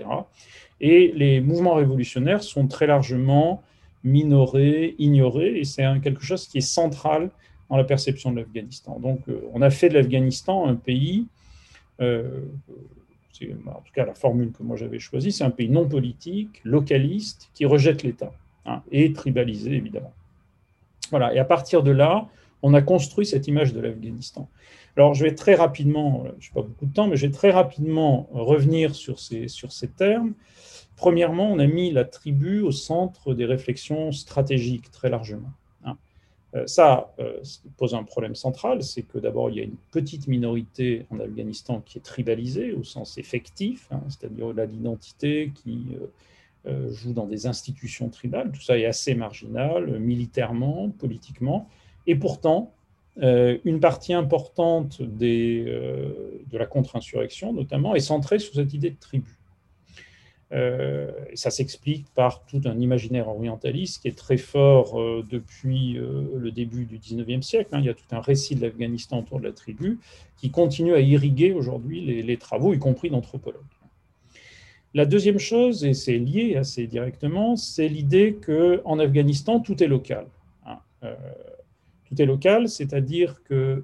Et 0.82 1.13
les 1.16 1.40
mouvements 1.40 1.75
révolutionnaires 1.75 2.44
sont 2.44 2.68
très 2.68 2.88
largement 2.88 3.63
minorés, 4.04 4.96
ignorés, 4.98 5.60
et 5.60 5.63
c'est 5.63 5.84
quelque 6.04 6.24
chose 6.24 6.48
qui 6.48 6.58
est 6.58 6.62
central 6.62 7.30
dans 7.70 7.78
la 7.78 7.84
perception 7.86 8.32
de 8.32 8.40
l'Afghanistan. 8.42 9.00
Donc, 9.00 9.22
euh, 9.30 9.42
on 9.54 9.62
a 9.62 9.70
fait 9.70 9.88
de 9.88 9.94
l'Afghanistan 9.94 10.68
un 10.68 10.75
pays, 10.75 11.28
euh, 12.01 12.42
en 13.68 13.82
tout 13.82 13.94
cas 13.94 14.06
la 14.06 14.14
formule 14.14 14.52
que 14.52 14.64
moi 14.64 14.76
j'avais 14.76 15.00
choisie, 15.00 15.32
c'est 15.32 15.44
un 15.44 15.52
pays 15.52 15.70
non 15.70 15.88
politique, 15.88 16.62
localiste, 16.64 17.50
qui 17.54 17.66
rejette 17.66 18.04
l'État, 18.04 18.32
hein, 18.66 18.82
et 18.92 19.14
tribalisé, 19.14 19.72
évidemment. 19.72 20.14
Voilà, 21.10 21.34
et 21.34 21.40
à 21.40 21.46
partir 21.46 21.84
de 21.84 21.92
là, 21.92 22.28
on 22.62 22.74
a 22.74 22.82
construit 22.82 23.26
cette 23.26 23.48
image 23.48 23.74
de 23.74 23.80
l'Afghanistan. 23.80 24.48
Alors, 24.98 25.14
je 25.14 25.24
vais 25.24 25.36
très 25.36 25.56
rapidement, 25.56 26.26
je 26.40 26.50
n'ai 26.50 26.54
pas 26.54 26.62
beaucoup 26.62 26.86
de 26.86 26.94
temps, 26.94 27.08
mais 27.08 27.16
je 27.16 27.26
vais 27.26 27.32
très 27.32 27.52
rapidement 27.52 28.28
revenir 28.32 28.94
sur 28.94 29.20
ces, 29.20 29.48
sur 29.48 29.72
ces 29.72 29.88
termes. 29.88 30.34
Premièrement, 30.96 31.52
on 31.52 31.60
a 31.60 31.66
mis 31.66 31.92
la 31.92 32.06
tribu 32.06 32.62
au 32.62 32.72
centre 32.72 33.34
des 33.34 33.46
réflexions 33.46 34.12
stratégiques 34.12 34.92
très 34.92 35.10
largement. 35.10 35.52
Euh, 36.55 36.67
ça 36.67 37.13
euh, 37.20 37.39
pose 37.77 37.96
un 37.96 38.03
problème 38.03 38.36
central, 38.36 38.84
c'est 38.84 39.03
que 39.03 39.17
d'abord, 39.17 39.50
il 39.50 39.55
y 39.55 39.60
a 39.62 39.63
une 39.63 39.77
petite 39.91 40.27
minorité 40.27 41.05
en 41.10 41.20
Afghanistan 41.20 41.81
qui 41.86 41.98
est 41.98 42.01
tribalisée 42.01 42.74
au 42.74 42.84
sens 42.84 43.17
effectif, 43.17 43.88
hein, 43.91 44.01
c'est-à-dire 44.10 44.51
l'identité 44.53 45.51
qui 45.55 45.96
euh, 46.67 46.91
joue 46.91 47.13
dans 47.13 47.25
des 47.25 47.48
institutions 47.48 48.10
tribales. 48.10 48.51
Tout 48.51 48.62
ça 48.62 48.77
est 48.77 48.86
assez 48.86 49.15
marginal, 49.15 50.00
militairement, 50.00 50.89
politiquement 50.89 51.70
Et 52.08 52.15
pourtant, 52.15 52.74
une 53.17 53.79
partie 53.81 54.13
importante 54.13 55.01
de 55.01 56.08
la 56.53 56.65
contre-insurrection, 56.65 57.51
notamment, 57.51 57.93
est 57.93 58.00
centrée 58.00 58.39
sur 58.39 58.53
cette 58.53 58.74
idée 58.74 58.89
de 58.89 59.00
tribu. 59.00 59.41
Euh, 60.53 61.10
ça 61.34 61.50
s'explique 61.50 62.08
par 62.13 62.43
tout 62.46 62.62
un 62.65 62.77
imaginaire 62.77 63.29
orientaliste 63.29 64.01
qui 64.01 64.10
est 64.10 64.17
très 64.17 64.36
fort 64.36 65.00
euh, 65.00 65.25
depuis 65.29 65.98
euh, 65.98 66.25
le 66.38 66.51
début 66.51 66.84
du 66.84 66.98
19e 66.98 67.41
siècle. 67.41 67.70
Hein. 67.74 67.79
Il 67.79 67.86
y 67.86 67.89
a 67.89 67.93
tout 67.93 68.03
un 68.12 68.20
récit 68.20 68.55
de 68.55 68.62
l'Afghanistan 68.62 69.20
autour 69.20 69.39
de 69.39 69.46
la 69.46 69.53
tribu 69.53 70.00
qui 70.36 70.51
continue 70.51 70.93
à 70.93 71.00
irriguer 71.00 71.53
aujourd'hui 71.53 72.01
les, 72.01 72.38
travaux, 72.38 72.74
y 72.74 72.79
compris 72.79 73.10
d'anthropologues. 73.10 73.62
La 74.93 75.05
deuxième 75.05 75.39
chose, 75.39 75.86
et 75.86 75.93
c'est 75.93 76.17
lié 76.17 76.58
assez 76.58 76.86
directement, 76.86 77.55
c'est 77.55 77.88
l'idée 77.88 78.38
qu'en 78.46 79.00
Afghanistan, 79.00 79.62
tout 79.62 79.81
est 79.81 79.88
local. 79.88 80.25
Hein. 80.65 80.79
tout 82.10 82.22
est 82.22 82.25
local, 82.25 82.67
c'est-à-dire 82.67 83.41
qu'il 83.48 83.84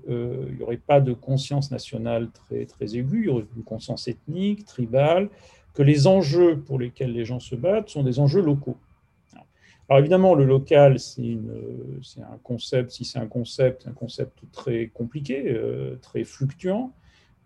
n'y 0.57 0.63
aurait 0.63 0.77
pas 0.77 0.99
de 0.99 1.13
conscience 1.13 1.69
nationale 1.69 2.29
très 2.31 2.97
aiguë, 2.97 3.19
il 3.19 3.25
y 3.25 3.29
aurait 3.29 3.45
une 3.55 3.63
conscience 3.63 4.07
ethnique, 4.07 4.65
tribale, 4.65 5.29
que 5.77 5.83
les 5.83 6.07
enjeux 6.07 6.57
pour 6.57 6.79
lesquels 6.79 7.13
les 7.13 7.23
gens 7.23 7.39
se 7.39 7.53
battent 7.53 7.89
sont 7.89 8.01
des 8.01 8.19
enjeux 8.19 8.41
locaux. 8.41 8.77
Alors 9.87 9.99
évidemment, 9.99 10.33
le 10.33 10.43
local, 10.43 10.97
c'est 10.99 11.37
un 12.17 12.39
concept, 12.41 12.89
si 12.89 13.05
c'est 13.05 13.19
un 13.19 13.27
concept, 13.27 13.85
un 13.87 13.91
concept 13.91 14.39
très 14.51 14.87
compliqué, 14.87 15.43
euh, 15.45 15.95
très 16.01 16.23
fluctuant. 16.23 16.91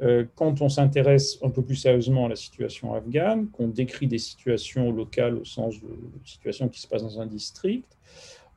Euh, 0.01 0.23
quand 0.35 0.61
on 0.61 0.69
s'intéresse 0.69 1.39
un 1.43 1.49
peu 1.49 1.61
plus 1.61 1.75
sérieusement 1.75 2.25
à 2.27 2.29
la 2.29 2.37
situation 2.37 2.93
afghane, 2.93 3.49
qu'on 3.49 3.67
décrit 3.67 4.07
des 4.07 4.17
situations 4.17 4.93
locales 4.93 5.35
au 5.35 5.43
sens 5.43 5.81
de 5.81 5.89
situations 6.23 6.69
qui 6.69 6.79
se 6.79 6.87
passent 6.87 7.03
dans 7.03 7.19
un 7.19 7.27
district, 7.27 7.97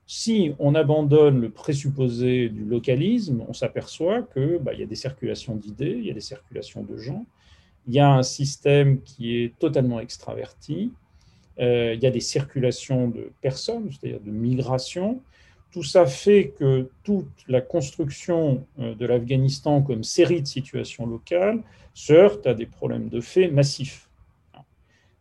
si 0.07 0.55
on 0.61 0.77
abandonne 0.77 1.41
le 1.41 1.51
présupposé 1.51 2.49
du 2.49 2.65
localisme, 2.65 3.43
on 3.49 3.53
s'aperçoit 3.53 4.23
qu'il 4.23 4.61
bah, 4.61 4.73
y 4.73 4.85
a 4.85 4.87
des 4.87 4.95
circulations 4.95 5.57
d'idées, 5.57 5.97
il 5.99 6.07
y 6.07 6.13
a 6.13 6.15
des 6.15 6.21
circulations 6.21 6.85
de 6.85 6.97
gens, 6.97 7.27
il 7.87 7.95
y 7.95 8.01
a 8.01 8.11
un 8.11 8.23
système 8.23 9.01
qui 9.03 9.37
est 9.37 9.59
totalement 9.59 10.01
extraverti, 10.01 10.93
euh, 11.61 11.95
il 11.95 12.03
y 12.03 12.07
a 12.07 12.11
des 12.11 12.21
circulations 12.21 13.09
de 13.09 13.31
personnes, 13.41 13.91
c'est-à-dire 13.91 14.21
de 14.21 14.31
migration. 14.31 15.21
Tout 15.73 15.83
ça 15.83 16.07
fait 16.07 16.53
que 16.59 16.89
toute 17.03 17.29
la 17.49 17.61
construction 17.61 18.65
euh, 18.81 18.95
de 18.95 19.07
l'Afghanistan 19.07 19.83
comme 19.83 20.05
série 20.05 20.43
de 20.43 20.47
situations 20.47 21.07
locales 21.07 21.63
se 21.95 22.13
heurte 22.13 22.47
à 22.47 22.55
des 22.55 22.67
problèmes 22.67 23.09
de 23.09 23.21
fait 23.21 23.49
massifs. 23.49 24.09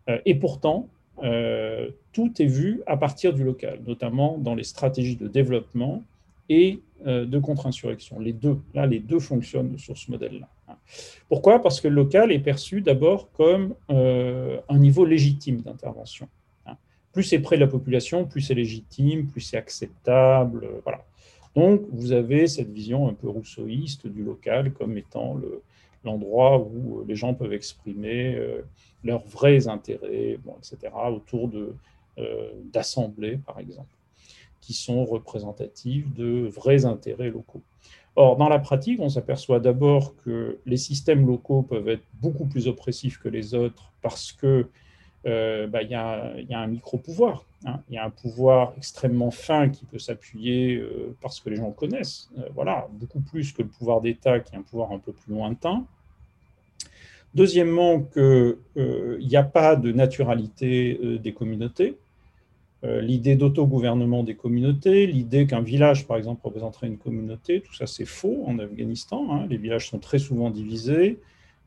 Euh, 0.10 0.20
et 0.26 0.36
pourtant, 0.36 0.88
tout 2.12 2.42
est 2.42 2.48
vu 2.48 2.82
à 2.86 2.98
partir 2.98 3.34
du 3.34 3.46
local, 3.46 3.80
notamment 3.88 4.38
dans 4.40 4.56
les 4.56 4.64
stratégies 4.64 5.16
de 5.16 5.30
développement 5.30 6.04
et 6.50 6.82
de 7.06 7.40
contre-insurrection. 7.40 8.20
Les 8.20 8.34
deux, 8.34 8.60
là, 8.74 8.88
les 8.88 9.00
deux 9.00 9.20
fonctionnent 9.20 9.78
sur 9.78 9.98
ce 9.98 10.12
modèle-là. 10.12 10.50
Pourquoi? 11.30 11.62
Parce 11.62 11.82
que 11.82 11.88
le 11.88 11.96
local 11.96 12.32
est 12.32 12.40
perçu 12.40 12.82
d'abord 12.82 13.32
comme 13.32 13.76
euh, 13.90 14.60
un 14.70 14.78
niveau 14.78 15.06
légitime 15.06 15.62
d'intervention. 15.62 16.28
Hein. 16.66 16.78
Plus 17.12 17.24
c'est 17.24 17.40
près 17.40 17.56
de 17.56 17.62
la 17.62 17.68
population, 17.68 18.26
plus 18.26 18.42
c'est 18.42 18.54
légitime, 18.54 19.28
plus 19.28 19.42
c'est 19.42 19.58
acceptable. 19.58 20.66
Euh. 20.66 20.92
Donc, 21.56 21.82
vous 21.92 22.12
avez 22.12 22.48
cette 22.48 22.70
vision 22.70 23.08
un 23.08 23.14
peu 23.14 23.30
rousseauiste 23.30 24.08
du 24.08 24.24
local 24.24 24.74
comme 24.74 24.98
étant 24.98 25.40
l'endroit 26.04 26.60
où 26.60 27.04
les 27.08 27.16
gens 27.16 27.34
peuvent 27.34 27.54
exprimer 27.54 28.36
euh, 28.36 28.62
leurs 29.04 29.26
vrais 29.26 29.68
intérêts, 29.68 30.38
etc., 30.58 30.94
autour 31.08 31.50
d'assemblées, 32.72 33.38
par 33.38 33.60
exemple, 33.60 33.96
qui 34.62 34.74
sont 34.74 35.04
représentatives 35.04 36.14
de 36.14 36.48
vrais 36.48 36.86
intérêts 36.86 37.30
locaux. 37.30 37.62
Or, 38.16 38.38
dans 38.38 38.48
la 38.48 38.60
pratique, 38.60 39.00
on 39.00 39.10
s'aperçoit 39.10 39.60
d'abord 39.60 40.16
que 40.24 40.60
les 40.66 40.78
systèmes 40.78 41.26
locaux 41.26 41.64
peuvent 41.64 41.90
être 41.90 42.04
beaucoup 42.22 42.46
plus 42.46 42.68
oppressifs 42.68 43.18
que 43.18 43.28
les 43.28 43.56
autres 43.56 43.92
parce 44.02 44.32
que 44.32 44.68
euh, 45.26 45.68
bah, 45.68 45.82
y, 45.82 45.96
a, 45.96 46.34
un 46.52 46.68
micro-pouvoir. 46.68 47.46
Hein. 47.66 47.80
Il 47.90 47.96
y 47.96 47.98
a 47.98 48.06
un 48.06 48.10
pouvoir 48.10 48.74
extrêmement 48.78 49.32
fin 49.32 49.70
qui 49.70 49.86
peut 49.86 49.98
s'appuyer 49.98 50.76
euh, 50.76 51.16
parce 51.22 51.40
que 51.40 51.50
les 51.50 51.56
gens 51.56 51.72
connaissent. 51.72 52.30
Euh, 52.38 52.50
voilà, 52.54 52.88
beaucoup 52.92 53.22
plus 53.22 53.52
que 53.54 53.62
le 53.62 53.70
pouvoir 53.70 54.02
d'État 54.02 54.40
qui 54.42 54.54
est 54.54 54.58
un 54.58 54.64
pouvoir 54.64 54.92
un 54.92 55.00
peu 55.00 55.14
plus 55.14 55.34
lointain. 55.34 55.86
Deuxièmement, 57.34 58.02
qu'il 58.02 58.58
n'y 59.22 59.36
a 59.36 59.44
pas 59.44 59.76
de 59.76 59.92
naturalité 59.92 61.18
des 61.18 61.34
communautés. 61.34 61.98
Euh, 62.86 63.00
l'idée 63.00 63.38
d'autogouvernement 63.38 64.24
des 64.24 64.36
communautés, 64.36 65.08
l'idée 65.08 65.48
qu'un 65.48 65.62
village, 65.62 66.06
par 66.06 66.18
exemple, 66.18 66.42
représenterait 66.44 66.88
une 66.88 66.98
communauté, 66.98 67.62
tout 67.62 67.74
ça 67.74 67.88
c'est 67.88 68.06
faux 68.06 68.44
en 68.46 68.60
Afghanistan. 68.60 69.26
Hein. 69.32 69.48
Les 69.50 69.58
villages 69.58 69.90
sont 69.90 70.00
très 70.00 70.20
souvent 70.20 70.50
divisés. 70.50 71.20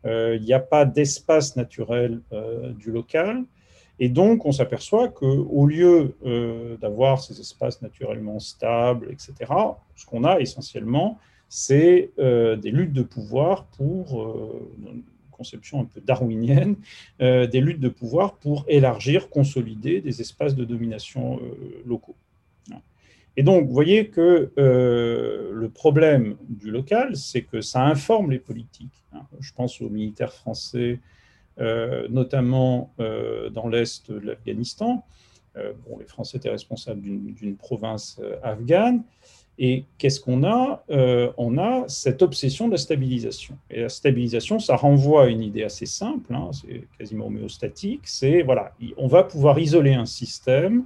Euh, 0.05 0.37
il 0.37 0.43
n'y 0.43 0.53
a 0.53 0.61
pas 0.61 0.85
d'espace 0.85 1.57
naturel 1.57 2.21
euh, 2.33 2.73
du 2.73 2.91
local. 2.91 3.45
Et 3.99 4.11
donc, 4.11 4.45
on 4.45 4.53
s'aperçoit 4.53 5.09
qu'au 5.09 5.67
lieu 5.67 6.15
d'avoir 6.83 7.19
ces 7.19 7.41
espaces 7.41 7.81
naturellement 7.81 8.39
stables, 8.41 9.09
etc., 9.11 9.51
ce 9.95 10.05
qu'on 10.05 10.23
a 10.25 10.39
essentiellement, 10.39 11.19
c'est 11.49 12.11
des 12.19 12.71
luttes 12.71 12.93
de 12.93 13.01
pouvoir 13.01 13.65
pour 13.79 14.53
conception 15.37 15.81
un 15.81 15.85
peu 15.85 16.01
darwinienne, 16.01 16.77
euh, 17.21 17.47
des 17.47 17.61
luttes 17.61 17.81
de 17.81 17.89
pouvoir 17.89 18.37
pour 18.37 18.65
élargir, 18.69 19.29
consolider 19.29 20.01
des 20.01 20.21
espaces 20.21 20.55
de 20.55 20.65
domination 20.65 21.39
euh, 21.39 21.83
locaux. 21.87 22.17
Et 23.39 23.43
donc, 23.43 23.67
vous 23.67 23.75
voyez 23.75 24.09
que 24.09 24.51
euh, 24.57 25.51
le 25.53 25.69
problème 25.69 26.37
du 26.49 26.71
local, 26.71 27.17
c'est 27.17 27.43
que 27.43 27.61
ça 27.61 27.83
informe 27.83 28.31
les 28.31 28.39
politiques. 28.39 29.05
Hein. 29.13 29.21
Je 29.41 29.53
pense 29.53 29.83
aux 29.83 29.91
militaires 29.91 30.33
français, 30.33 31.01
notamment 32.11 32.95
dans 32.99 33.69
l'Est 33.69 34.11
de 34.11 34.19
l'Afghanistan. 34.19 35.05
Bon, 35.55 35.99
les 35.99 36.07
Français 36.07 36.37
étaient 36.37 36.51
responsables 36.51 37.01
d'une 37.01 37.57
province 37.57 38.21
afghane. 38.43 39.05
Et 39.59 39.85
qu'est-ce 39.97 40.21
qu'on 40.21 40.45
a? 40.45 40.85
Euh, 40.91 41.33
On 41.39 41.57
a 41.57 41.89
cette 41.89 42.23
obsession 42.23 42.67
de 42.67 42.73
la 42.73 42.79
stabilisation. 42.79 43.57
Et 43.71 43.81
la 43.83 43.89
stabilisation, 43.89 44.59
ça 44.59 44.77
renvoie 44.77 45.25
à 45.25 45.27
une 45.29 45.43
idée 45.43 45.63
assez 45.63 45.87
simple, 45.87 46.35
hein, 46.35 46.51
c'est 46.53 46.85
quasiment 46.99 47.27
homéostatique, 47.27 48.03
c'est, 48.05 48.43
voilà, 48.43 48.73
on 48.99 49.07
va 49.07 49.23
pouvoir 49.23 49.59
isoler 49.59 49.95
un 49.95 50.05
système, 50.05 50.85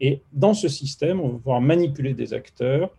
et 0.00 0.20
dans 0.32 0.54
ce 0.54 0.68
système, 0.68 1.20
on 1.20 1.28
va 1.28 1.38
pouvoir 1.38 1.60
manipuler 1.60 2.14
des 2.14 2.32
acteurs 2.32 2.90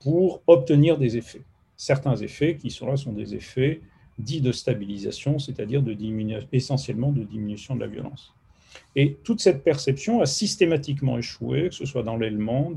pour 0.00 0.42
obtenir 0.46 0.98
des 0.98 1.16
effets. 1.16 1.42
Certains 1.76 2.16
effets 2.16 2.56
qui 2.56 2.70
sont 2.70 2.86
là 2.86 2.96
sont 2.96 3.12
des 3.12 3.34
effets 3.34 3.80
dits 4.18 4.40
de 4.40 4.52
stabilisation, 4.52 5.38
c'est-à-dire 5.38 5.82
essentiellement 6.52 7.10
de 7.10 7.24
diminution 7.24 7.74
de 7.74 7.80
la 7.80 7.88
violence. 7.88 8.34
Et 8.96 9.16
toute 9.24 9.40
cette 9.40 9.64
perception 9.64 10.20
a 10.20 10.26
systématiquement 10.26 11.18
échoué, 11.18 11.68
que 11.68 11.74
ce 11.74 11.84
soit 11.84 12.02
dans 12.02 12.16
l'élément, 12.16 12.72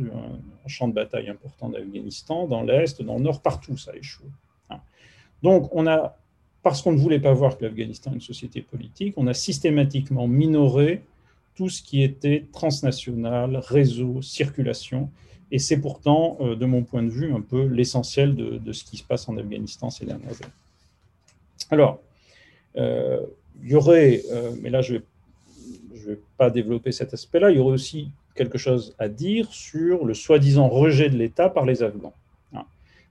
un 0.66 0.68
champ 0.68 0.88
de 0.88 0.94
bataille 0.94 1.30
important 1.30 1.70
d'Afghanistan, 1.70 2.48
dans 2.48 2.64
l'Est, 2.64 3.02
dans 3.02 3.16
le 3.16 3.22
Nord, 3.22 3.42
partout 3.42 3.78
ça 3.78 3.92
a 3.92 3.96
échoué. 3.96 4.28
Hein. 4.70 4.80
Donc, 5.44 5.70
on 5.74 5.88
a, 5.88 6.18
parce 6.64 6.82
qu'on 6.82 6.92
ne 6.92 6.98
voulait 6.98 7.20
pas 7.20 7.34
voir 7.34 7.58
que 7.58 7.66
l'Afghanistan 7.66 8.12
est 8.12 8.16
une 8.16 8.22
société 8.22 8.62
politique, 8.62 9.14
on 9.18 9.28
a 9.28 9.34
systématiquement 9.34 10.28
minoré 10.28 11.04
tout 11.56 11.70
ce 11.70 11.82
qui 11.82 12.04
était 12.04 12.46
transnational, 12.54 13.58
réseau, 13.58 14.22
circulation. 14.22 15.10
Et 15.52 15.60
c'est 15.60 15.78
pourtant, 15.78 16.38
euh, 16.40 16.56
de 16.56 16.66
mon 16.66 16.84
point 16.84 17.02
de 17.02 17.10
vue, 17.10 17.34
un 17.34 17.42
peu 17.42 17.66
l'essentiel 17.66 18.36
de, 18.36 18.72
ce 18.72 18.84
qui 18.84 18.98
se 18.98 19.04
passe 19.04 19.28
en 19.28 19.38
Afghanistan 19.38 19.90
ces 19.90 20.06
dernières 20.06 20.30
années. 20.30 20.54
Alors, 21.72 22.00
euh, 22.78 23.22
il 23.64 23.72
y 23.72 23.76
aurait, 23.76 24.22
euh, 24.32 24.52
mais 24.62 24.70
là 24.70 24.82
je 24.82 24.94
vais 24.94 25.02
je 26.08 26.12
ne 26.12 26.16
vais 26.16 26.22
pas 26.38 26.50
développer 26.50 26.94
cet 26.94 27.14
aspect-là, 27.14 27.52
il 27.52 27.58
y 27.58 27.60
aurait 27.60 27.74
aussi 27.74 28.12
quelque 28.34 28.58
chose 28.58 28.96
à 28.98 29.10
dire 29.10 29.52
sur 29.52 30.06
le 30.06 30.14
soi-disant 30.14 30.70
rejet 30.70 31.10
de 31.10 31.18
l'État 31.18 31.50
par 31.50 31.66
les 31.66 31.84
Afghans. 31.84 32.14
Hein. 32.54 32.64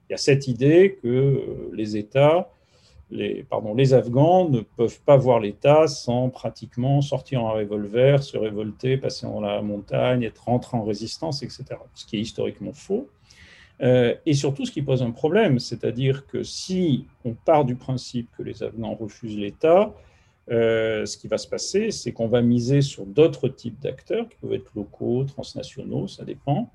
Il 0.09 0.13
y 0.13 0.15
a 0.15 0.17
cette 0.17 0.47
idée 0.47 0.97
que 1.03 1.07
euh, 1.07 1.71
les 1.73 1.95
États, 1.95 2.49
les, 3.11 3.43
pardon, 3.43 3.75
les 3.75 3.93
Afghans 3.93 4.49
ne 4.49 4.61
peuvent 4.61 4.99
pas 5.01 5.15
voir 5.15 5.39
l'État 5.39 5.87
sans 5.87 6.29
pratiquement 6.29 7.01
sortir 7.01 7.43
en 7.43 7.51
revolver, 7.51 8.23
se 8.23 8.35
révolter, 8.35 8.97
passer 8.97 9.27
dans 9.27 9.41
la 9.41 9.61
montagne, 9.61 10.23
être 10.23 10.45
rentré 10.45 10.75
en 10.75 10.83
résistance, 10.83 11.43
etc. 11.43 11.65
Ce 11.93 12.05
qui 12.05 12.17
est 12.17 12.21
historiquement 12.21 12.73
faux. 12.73 13.07
Euh, 13.81 14.15
et 14.25 14.33
surtout, 14.33 14.65
ce 14.65 14.71
qui 14.71 14.81
pose 14.81 15.03
un 15.03 15.11
problème, 15.11 15.59
c'est-à-dire 15.59 16.25
que 16.25 16.41
si 16.41 17.05
on 17.23 17.33
part 17.33 17.63
du 17.63 17.75
principe 17.75 18.27
que 18.35 18.41
les 18.41 18.63
Afghans 18.63 18.95
refusent 18.95 19.37
l'État, 19.37 19.93
euh, 20.49 21.05
ce 21.05 21.17
qui 21.17 21.27
va 21.27 21.37
se 21.37 21.47
passer, 21.47 21.91
c'est 21.91 22.13
qu'on 22.13 22.27
va 22.27 22.41
miser 22.41 22.81
sur 22.81 23.05
d'autres 23.05 23.49
types 23.49 23.79
d'acteurs 23.81 24.29
qui 24.29 24.37
peuvent 24.37 24.53
être 24.53 24.71
locaux, 24.75 25.23
transnationaux, 25.25 26.07
ça 26.07 26.23
dépend. 26.23 26.71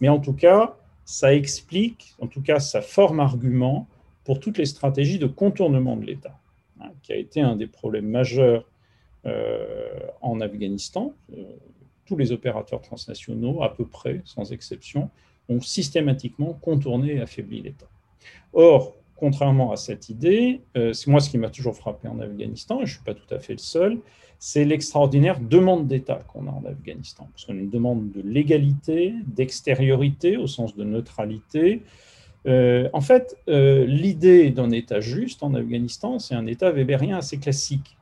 Mais 0.00 0.08
en 0.08 0.18
tout 0.18 0.32
cas, 0.32 0.76
ça 1.04 1.34
explique, 1.34 2.14
en 2.20 2.26
tout 2.26 2.42
cas, 2.42 2.60
ça 2.60 2.82
forme 2.82 3.20
argument 3.20 3.88
pour 4.24 4.40
toutes 4.40 4.58
les 4.58 4.66
stratégies 4.66 5.18
de 5.18 5.26
contournement 5.26 5.96
de 5.96 6.04
l'État, 6.04 6.38
hein, 6.80 6.90
qui 7.02 7.12
a 7.12 7.16
été 7.16 7.40
un 7.40 7.56
des 7.56 7.66
problèmes 7.68 8.08
majeurs 8.08 8.64
euh, 9.24 9.88
en 10.20 10.40
Afghanistan. 10.40 11.12
Euh, 11.32 11.44
tous 12.04 12.16
les 12.16 12.32
opérateurs 12.32 12.80
transnationaux, 12.80 13.62
à 13.62 13.74
peu 13.74 13.86
près, 13.86 14.22
sans 14.24 14.52
exception, 14.52 15.10
ont 15.48 15.60
systématiquement 15.60 16.54
contourné 16.54 17.14
et 17.14 17.20
affaibli 17.20 17.62
l'État. 17.62 17.88
Or, 18.52 18.95
contrairement 19.16 19.72
à 19.72 19.76
cette 19.76 20.08
idée, 20.08 20.60
euh, 20.76 20.92
c'est 20.92 21.10
moi 21.10 21.20
ce 21.20 21.30
qui 21.30 21.38
m'a 21.38 21.50
toujours 21.50 21.76
frappé 21.76 22.08
en 22.08 22.20
Afghanistan, 22.20 22.76
et 22.76 22.86
je 22.86 22.92
ne 22.92 22.94
suis 22.96 23.04
pas 23.04 23.14
tout 23.14 23.34
à 23.34 23.38
fait 23.38 23.54
le 23.54 23.58
seul, 23.58 23.98
c'est 24.38 24.64
l'extraordinaire 24.64 25.40
demande 25.40 25.86
d'État 25.86 26.20
qu'on 26.28 26.46
a 26.46 26.50
en 26.50 26.64
Afghanistan. 26.66 27.26
Parce 27.32 27.46
qu'on 27.46 27.54
a 27.54 27.60
une 27.60 27.70
demande 27.70 28.12
de 28.12 28.20
légalité, 28.20 29.14
d'extériorité 29.26 30.36
au 30.36 30.46
sens 30.46 30.76
de 30.76 30.84
neutralité. 30.84 31.82
Euh, 32.46 32.88
en 32.92 33.00
fait, 33.00 33.36
euh, 33.48 33.86
l'idée 33.86 34.50
d'un 34.50 34.70
État 34.70 35.00
juste 35.00 35.42
en 35.42 35.54
Afghanistan, 35.54 36.18
c'est 36.18 36.34
un 36.34 36.46
État 36.46 36.70
weberien 36.70 37.16
assez 37.16 37.38
classique. 37.38 37.96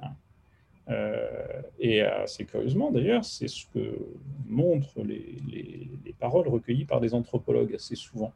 Hein. 0.00 0.10
et 1.80 2.02
assez 2.02 2.44
curieusement, 2.44 2.90
d'ailleurs, 2.90 3.24
c'est 3.24 3.48
ce 3.48 3.64
que 3.72 3.96
montrent 4.46 5.02
les, 5.02 5.38
les 6.04 6.12
paroles 6.12 6.46
recueillies 6.46 6.84
par 6.84 7.00
des 7.00 7.14
anthropologues 7.14 7.74
assez 7.74 7.96
souvent. 7.96 8.34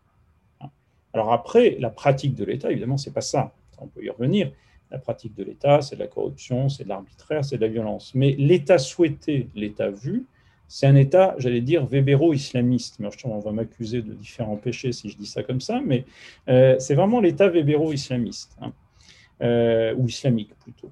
Alors 1.15 1.33
après, 1.33 1.77
la 1.79 1.91
pratique 1.91 2.35
de 2.35 2.45
l'État, 2.45 2.71
évidemment, 2.71 2.97
c'est 2.97 3.13
pas 3.13 3.21
ça. 3.21 3.53
On 3.79 3.87
peut 3.87 4.05
y 4.05 4.11
revenir. 4.11 4.51
La 4.91 4.99
pratique 4.99 5.35
de 5.35 5.45
l'État, 5.45 5.83
c'est 5.83 5.97
de 5.97 6.01
la 6.01 6.07
corruption, 6.07 6.69
c'est 6.69 6.85
de 6.85 6.89
l'arbitraire, 6.89 7.45
c'est 7.45 7.57
de 7.57 7.63
la 7.63 7.69
violence. 7.69 8.15
Mais 8.15 8.35
l'État 8.39 8.79
souhaité, 8.79 9.49
l'État 9.55 9.91
vu, 9.91 10.27
c'est 10.69 10.87
un 10.87 10.97
État, 10.97 11.35
j'allais 11.39 11.63
dire, 11.63 11.87
webero-islamiste. 11.91 13.01
Mais 13.01 13.09
on 13.25 13.39
va 13.39 13.53
m'accuser 13.53 14.03
de 14.03 14.13
différents 14.13 14.57
péchés 14.57 14.93
si 14.93 15.09
je 15.09 15.17
dis 15.17 15.27
ça 15.27 15.43
comme 15.43 15.61
ça, 15.61 15.81
mais 15.85 16.05
euh, 16.49 16.77
c'est 16.79 16.95
vraiment 16.95 17.21
l'État 17.21 17.49
webero-islamiste, 17.49 18.57
hein. 18.61 18.73
euh, 19.43 19.95
ou 19.97 20.07
islamique 20.09 20.55
plutôt. 20.61 20.91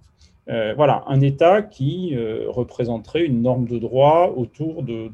Euh, 0.49 0.75
voilà, 0.77 1.05
un 1.09 1.21
État 1.21 1.61
qui 1.61 2.17
représenterait 2.47 3.25
une 3.25 3.43
norme 3.43 3.67
de 3.67 3.79
droit 3.79 4.33
autour 4.37 4.83
de 4.83 5.11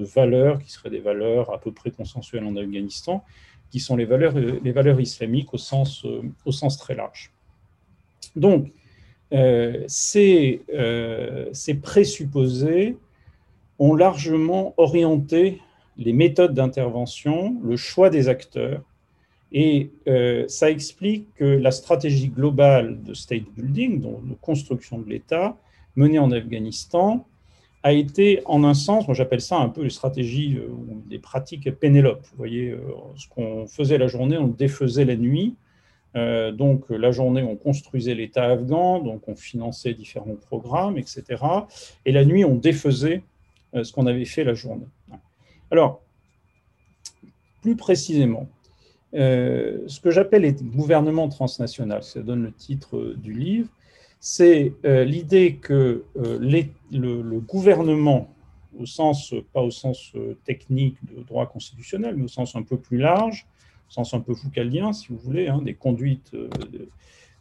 valeurs 0.00 0.58
qui 0.60 0.70
seraient 0.70 0.90
des 0.90 1.00
valeurs 1.00 1.52
à 1.52 1.58
peu 1.58 1.72
près 1.72 1.90
consensuelles 1.90 2.44
en 2.44 2.54
Afghanistan, 2.56 3.24
qui 3.70 3.80
sont 3.80 3.96
les 3.96 4.04
valeurs, 4.04 4.34
les 4.34 4.72
valeurs 4.72 5.00
islamiques 5.00 5.54
au 5.54 5.58
sens, 5.58 6.04
euh, 6.04 6.22
au 6.44 6.52
sens 6.52 6.76
très 6.76 6.94
large. 6.94 7.30
Donc, 8.36 8.72
euh, 9.32 9.84
ces, 9.86 10.62
euh, 10.74 11.48
ces, 11.52 11.74
présupposés 11.74 12.96
ont 13.78 13.94
largement 13.94 14.74
orienté 14.76 15.60
les 15.96 16.12
méthodes 16.12 16.54
d'intervention, 16.54 17.60
le 17.62 17.76
choix 17.76 18.10
des 18.10 18.28
acteurs, 18.28 18.82
et 19.52 19.90
ça 20.46 20.70
explique 20.70 21.34
que 21.34 21.44
la 21.44 21.72
stratégie 21.72 22.28
globale 22.28 23.02
de 23.02 23.14
state 23.14 23.42
building, 23.56 24.00
donc 24.00 24.28
de 24.28 24.34
construction 24.34 24.98
de 24.98 25.08
l'État, 25.08 25.56
menée 25.96 26.20
en 26.20 26.30
Afghanistan, 26.30 27.26
a 27.82 27.92
été 27.92 28.42
en 28.44 28.64
un 28.64 28.74
sens, 28.74 29.06
moi 29.06 29.14
j'appelle 29.14 29.40
ça 29.40 29.56
un 29.56 29.68
peu 29.68 29.82
les 29.82 29.90
stratégies 29.90 30.56
euh, 30.58 30.68
ou 30.68 31.02
des 31.08 31.18
pratiques 31.18 31.70
Pénélope. 31.70 32.22
Vous 32.30 32.36
voyez, 32.36 32.70
euh, 32.70 32.80
ce 33.16 33.26
qu'on 33.28 33.66
faisait 33.66 33.98
la 33.98 34.06
journée, 34.06 34.36
on 34.36 34.48
le 34.48 34.52
défaisait 34.52 35.04
la 35.04 35.16
nuit. 35.16 35.54
Euh, 36.16 36.52
donc 36.52 36.90
la 36.90 37.10
journée, 37.10 37.42
on 37.42 37.56
construisait 37.56 38.14
l'État 38.14 38.44
afghan, 38.46 39.00
donc 39.00 39.28
on 39.28 39.34
finançait 39.34 39.94
différents 39.94 40.36
programmes, 40.48 40.98
etc. 40.98 41.24
Et 42.04 42.12
la 42.12 42.24
nuit, 42.24 42.44
on 42.44 42.54
défaisait 42.54 43.22
ce 43.72 43.92
qu'on 43.92 44.06
avait 44.06 44.24
fait 44.24 44.42
la 44.42 44.54
journée. 44.54 44.88
Alors, 45.70 46.02
plus 47.62 47.76
précisément, 47.76 48.48
ce 49.12 50.00
que 50.00 50.10
j'appelle 50.10 50.42
les 50.42 50.54
gouvernements 50.54 51.28
transnationaux, 51.28 52.00
ça 52.00 52.20
donne 52.20 52.42
le 52.42 52.52
titre 52.52 53.14
du 53.16 53.32
livre, 53.32 53.68
c'est 54.20 54.74
euh, 54.84 55.02
l'idée 55.04 55.56
que 55.56 56.04
euh, 56.18 56.38
le, 56.90 57.40
gouvernement, 57.40 58.32
au 58.78 58.84
sens, 58.84 59.34
pas 59.54 59.62
au 59.62 59.70
sens 59.70 60.12
euh, 60.14 60.36
technique 60.44 60.96
de 61.10 61.22
droit 61.22 61.46
constitutionnel, 61.46 62.16
mais 62.16 62.24
au 62.24 62.28
sens 62.28 62.54
un 62.54 62.62
peu 62.62 62.76
plus 62.76 62.98
large, 62.98 63.46
au 63.88 63.92
sens 63.92 64.12
un 64.12 64.20
peu 64.20 64.34
foucaldien, 64.34 64.92
si 64.92 65.08
vous 65.08 65.16
voulez, 65.16 65.48
hein, 65.48 65.62
des 65.62 65.74
conduites, 65.74 66.36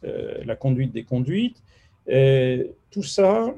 la 0.01 0.55
conduite 0.55 0.93
des 0.93 1.03
conduites, 1.03 1.61
tout 2.89 3.03
ça 3.03 3.53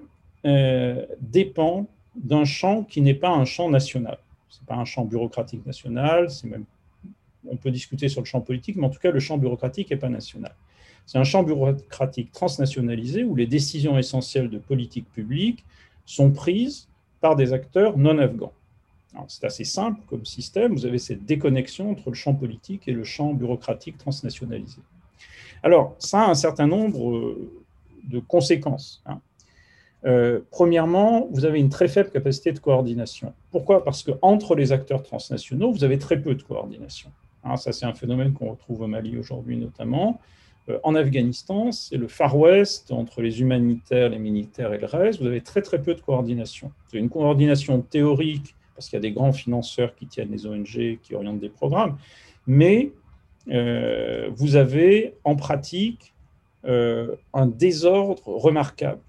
dépend 1.22 1.88
d'un 2.16 2.44
champ 2.44 2.84
qui 2.84 3.02
n'est 3.02 3.14
pas 3.14 3.30
un 3.30 3.46
champ 3.46 3.70
national. 3.70 4.18
Ce 4.50 4.60
n'est 4.60 4.66
pas 4.66 4.76
un 4.76 4.84
champ 4.84 5.06
bureaucratique 5.06 5.66
national, 5.66 6.30
c'est 6.30 6.48
même, 6.48 6.66
on 7.48 7.56
peut 7.56 7.72
discuter 7.72 8.10
sur 8.10 8.22
le 8.22 8.26
champ 8.26 8.42
politique, 8.42 8.76
mais 8.76 8.88
en 8.88 8.90
tout 8.90 9.00
cas, 9.00 9.12
le 9.12 9.20
champ 9.20 9.38
bureaucratique 9.38 9.92
n'est 9.92 9.98
pas 9.98 10.10
national. 10.10 10.54
C'est 11.06 11.18
un 11.18 11.24
champ 11.24 11.44
bureaucratique 11.44 12.32
transnationalisé 12.32 13.24
où 13.24 13.36
les 13.36 13.48
décisions 13.48 13.98
essentielles 13.98 14.50
de 14.50 14.58
politique 14.58 15.12
publique 15.12 15.66
sont 16.06 16.32
prises 16.32 16.88
par 17.20 17.36
des 17.36 17.54
acteurs 17.54 17.98
non 17.98 18.18
afghans. 18.18 18.54
C'est 19.28 19.46
assez 19.46 19.66
simple 19.66 20.00
comme 20.10 20.26
système. 20.26 20.74
Vous 20.74 20.86
avez 20.86 20.98
cette 20.98 21.26
déconnexion 21.26 21.92
entre 21.92 22.10
le 22.10 22.16
champ 22.16 22.34
politique 22.34 22.88
et 22.88 22.94
le 22.94 23.04
champ 23.04 23.34
bureaucratique 23.34 23.98
transnationalisé. 23.98 24.80
Alors, 25.64 25.96
ça 26.00 26.22
a 26.22 26.30
un 26.30 26.36
certain 26.36 26.68
nombre 26.68 27.12
euh, 27.12 27.52
de 28.06 28.20
conséquences. 28.20 29.04
Hein. 29.06 29.20
Euh, 30.06 30.40
premièrement, 30.50 31.28
vous 31.32 31.46
avez 31.46 31.60
une 31.60 31.70
très 31.70 31.88
faible 31.88 32.10
capacité 32.10 32.52
de 32.52 32.60
coordination. 32.60 33.34
Pourquoi? 33.52 33.84
Parce 33.84 34.02
qu'entre 34.02 34.56
les 34.56 34.72
acteurs 34.72 35.04
transnationaux, 35.04 35.72
vous 35.72 35.84
avez 35.84 36.00
très 36.00 36.20
peu 36.20 36.34
de 36.34 36.42
coordination. 36.42 37.12
Hein, 37.44 37.58
ça, 37.58 37.72
c'est 37.72 37.86
un 37.86 37.94
phénomène 37.94 38.34
qu'on 38.34 38.50
retrouve 38.52 38.82
au 38.82 38.88
Mali 38.88 39.18
aujourd'hui 39.18 39.58
notamment. 39.58 40.20
Euh, 40.70 40.80
en 40.84 40.96
Afghanistan, 40.96 41.72
c'est 41.72 41.98
le 41.98 42.08
Far 42.08 42.38
West 42.38 42.92
entre 42.92 43.22
les 43.22 43.42
humanitaires, 43.42 44.10
les 44.10 44.20
militaires 44.20 44.74
et 44.74 44.78
le 44.78 44.86
reste. 44.86 45.20
Vous 45.20 45.28
avez 45.28 45.42
très 45.42 45.62
très 45.62 45.82
peu 45.82 45.96
de 45.96 46.02
coordination. 46.02 46.72
Vous 46.86 46.98
avez 46.98 47.00
une 47.00 47.10
coordination 47.10 47.82
théorique 47.82 48.56
parce 48.76 48.90
qu'il 48.90 48.98
y 48.98 49.02
a 49.02 49.02
des 49.02 49.12
grands 49.12 49.34
financeurs 49.34 49.94
qui 49.96 50.08
tiennent 50.08 50.32
les 50.32 50.48
ONG, 50.48 51.00
qui 51.04 51.14
orientent 51.14 51.40
des 51.40 51.50
programmes, 51.50 51.98
mais 52.48 52.92
euh, 53.50 54.30
vous 54.34 54.56
avez 54.56 55.16
en 55.24 55.36
pratique 55.36 56.14
euh, 56.66 57.16
un 57.34 57.48
désordre 57.48 58.28
remarquable. 58.28 59.02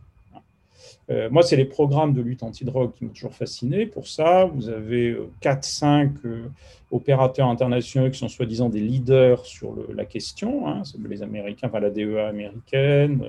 Euh, 1.13 1.29
moi, 1.31 1.43
c'est 1.43 1.57
les 1.57 1.67
programmes 1.67 2.15
de 2.15 2.23
lutte 2.23 2.43
anti-drogue 2.43 2.93
qui 2.95 3.05
m'ont 3.05 3.11
toujours 3.11 3.35
fasciné. 3.35 3.85
Pour 3.87 4.07
ça, 4.07 4.47
vous 4.47 4.71
avez 4.71 5.17
4-5 5.43 5.85
euh, 5.85 6.09
euh, 6.25 6.49
opérateurs 6.91 7.49
internationaux 7.49 8.11
qui 8.11 8.19
sont 8.19 8.29
soi-disant 8.29 8.71
des 8.71 8.81
leaders 8.81 9.45
sur 9.45 9.75
la 9.95 10.07
question. 10.07 10.67
Hein. 10.67 10.83
les 11.09 11.23
Américains, 11.23 11.71
la 11.73 11.91
DEA 11.91 12.29
américaine, 12.29 13.23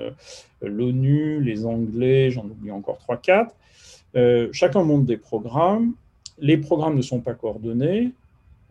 l'ONU, 0.62 1.42
les 1.42 1.66
Anglais, 1.66 2.32
j'en 2.32 2.46
oublie 2.46 2.72
encore 2.72 3.00
3-4. 3.08 4.52
chacun 4.52 4.84
monte 4.84 5.06
des 5.06 5.18
programmes. 5.18 5.94
Les 6.40 6.58
programmes 6.58 6.96
ne 6.96 7.02
sont 7.02 7.22
pas 7.22 7.34
coordonnés. 7.34 8.12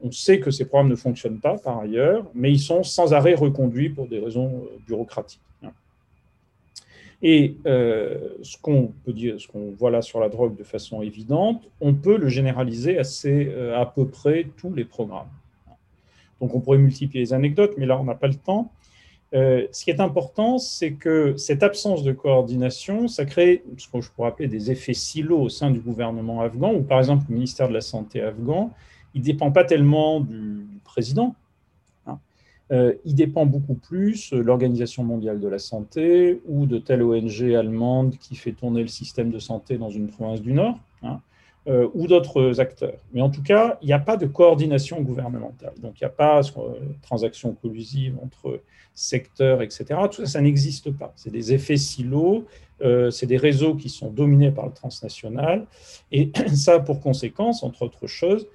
On 0.05 0.11
sait 0.11 0.40
que 0.40 0.51
ces 0.51 0.64
programmes 0.64 0.90
ne 0.90 0.96
fonctionnent 0.96 1.38
pas 1.40 1.57
par 1.59 1.79
ailleurs, 1.79 2.25
mais 2.35 2.51
ils 2.51 2.61
sont 2.61 2.83
sans 2.83 3.14
arrêt 3.14 3.35
reconduits 3.35 3.88
pour 3.88 4.07
des 4.09 4.18
raisons 4.18 4.64
bureaucratiques. 4.87 5.40
Et 7.23 7.57
euh, 7.67 8.19
ce 8.43 8.59
qu'on 8.59 8.93
peut 9.05 9.13
dire, 9.13 9.41
ce 9.41 9.47
qu'on 9.47 9.71
voit 9.71 9.91
là 9.91 10.03
sur 10.03 10.19
la 10.19 10.29
drogue 10.29 10.57
de 10.57 10.65
façon 10.65 11.03
évidente, 11.03 11.63
on 11.81 11.95
peut 11.95 12.17
le 12.17 12.29
généraliser 12.29 12.99
à, 12.99 13.03
euh, 13.27 13.81
à 13.81 13.87
peu 13.87 14.09
près 14.09 14.49
tous 14.57 14.73
les 14.75 14.85
programmes. 14.85 15.31
Donc 16.41 16.55
on 16.57 16.61
pourrait 16.61 16.79
multiplier 16.79 17.25
les 17.25 17.33
anecdotes, 17.33 17.75
mais 17.79 17.87
là 17.87 17.99
on 17.99 18.05
n'a 18.05 18.17
pas 18.17 18.27
le 18.27 18.35
temps. 18.35 18.73
Euh, 19.35 19.67
ce 19.73 19.85
qui 19.85 19.91
est 19.91 20.01
important, 20.01 20.59
c'est 20.59 20.93
que 20.93 21.37
cette 21.37 21.63
absence 21.63 22.03
de 22.03 22.13
coordination, 22.13 23.09
ça 23.09 23.25
crée 23.25 23.63
ce 23.79 23.89
que 23.89 24.01
je 24.01 24.11
pourrais 24.11 24.29
appeler 24.29 24.49
des 24.49 24.71
effets 24.71 24.93
silos 24.93 25.41
au 25.41 25.49
sein 25.49 25.71
du 25.71 25.81
gouvernement 25.81 26.43
afghan, 26.43 26.75
ou 26.75 26.83
par 26.83 26.99
exemple 26.99 27.25
le 27.29 27.35
ministère 27.37 27.69
de 27.69 27.73
la 27.73 27.81
Santé 27.81 28.21
afghan, 28.21 28.71
il 29.15 29.21
ne 29.21 29.27
dépend 29.27 29.51
pas 29.51 29.65
tellement 29.65 30.21
du 30.21 30.67
président, 30.85 31.35
euh, 32.73 32.95
il 33.05 33.15
dépend 33.15 33.45
beaucoup 33.45 33.75
plus 33.75 34.31
de 34.33 34.39
l'Organisation 34.39 35.05
mondiale 35.05 35.41
de 35.41 35.49
la 35.49 35.59
santé 35.59 36.41
ou 36.47 36.65
de 36.65 36.79
telle 36.79 37.03
ONG 37.03 37.43
allemande 37.55 38.17
qui 38.17 38.35
fait 38.35 38.53
tourner 38.53 38.81
le 38.81 38.89
système 38.89 39.31
de 39.31 39.39
santé 39.39 39.77
dans 39.77 39.91
une 39.91 40.09
province 40.09 40.41
du 40.41 40.55
Nord, 40.55 40.79
hein, 41.03 41.21
euh, 41.67 41.89
ou 41.93 42.07
d'autres 42.07 42.61
acteurs. 42.61 42.99
Mais 43.13 43.21
en 43.21 43.29
tout 43.29 43.43
cas, 43.43 43.79
il 43.83 43.87
n'y 43.87 43.93
a 43.93 43.99
pas 43.99 44.17
de 44.17 44.27
coordination 44.27 45.03
gouvernementale. 45.03 45.75
Donc, 45.83 46.01
il 46.01 46.05
n'y 46.05 46.07
a 46.07 46.11
pas 46.11 46.41
de 46.41 46.49
euh, 46.59 46.75
transaction 47.03 47.55
collusive 47.61 48.17
entre 48.23 48.61
secteurs, 48.95 49.61
etc. 49.61 49.85
Tout 50.11 50.25
ça, 50.25 50.27
ça 50.27 50.41
n'existe 50.41 50.91
pas. 50.93 51.13
C'est 51.15 51.33
des 51.33 51.53
effets 51.53 51.77
silos, 51.77 52.47
c'est 53.11 53.27
des 53.27 53.37
réseaux 53.37 53.77
qui 53.77 53.89
sont 53.89 54.11
dominés 54.11 54.51
par 54.51 54.67
le 54.67 54.73
transnational. 54.73 55.67
Et 56.11 56.33
ça 56.55 56.75
a 56.75 56.81
pour 56.81 57.01
conséquence, 57.01 57.63
entre 57.63 57.83
autres 57.83 58.09
choses, 58.09 58.49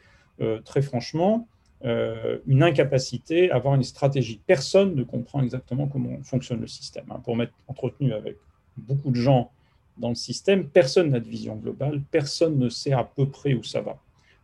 très 0.65 0.81
franchement, 0.81 1.47
euh, 1.85 2.39
une 2.47 2.63
incapacité 2.63 3.51
à 3.51 3.57
avoir 3.57 3.75
une 3.75 3.83
stratégie. 3.83 4.41
Personne 4.47 4.95
ne 4.95 5.03
comprend 5.03 5.43
exactement 5.43 5.87
comment 5.87 6.17
fonctionne 6.23 6.59
le 6.59 6.67
système. 6.67 7.05
Hein. 7.11 7.21
Pour 7.23 7.35
m'être 7.35 7.53
entretenu 7.67 8.13
avec 8.13 8.35
beaucoup 8.77 9.11
de 9.11 9.15
gens 9.15 9.51
dans 9.97 10.09
le 10.09 10.15
système, 10.15 10.67
personne 10.67 11.11
n'a 11.11 11.19
de 11.19 11.27
vision 11.27 11.55
globale, 11.55 12.01
personne 12.09 12.57
ne 12.57 12.69
sait 12.69 12.93
à 12.93 13.03
peu 13.03 13.27
près 13.27 13.53
où 13.53 13.63
ça 13.63 13.81
va. 13.81 13.97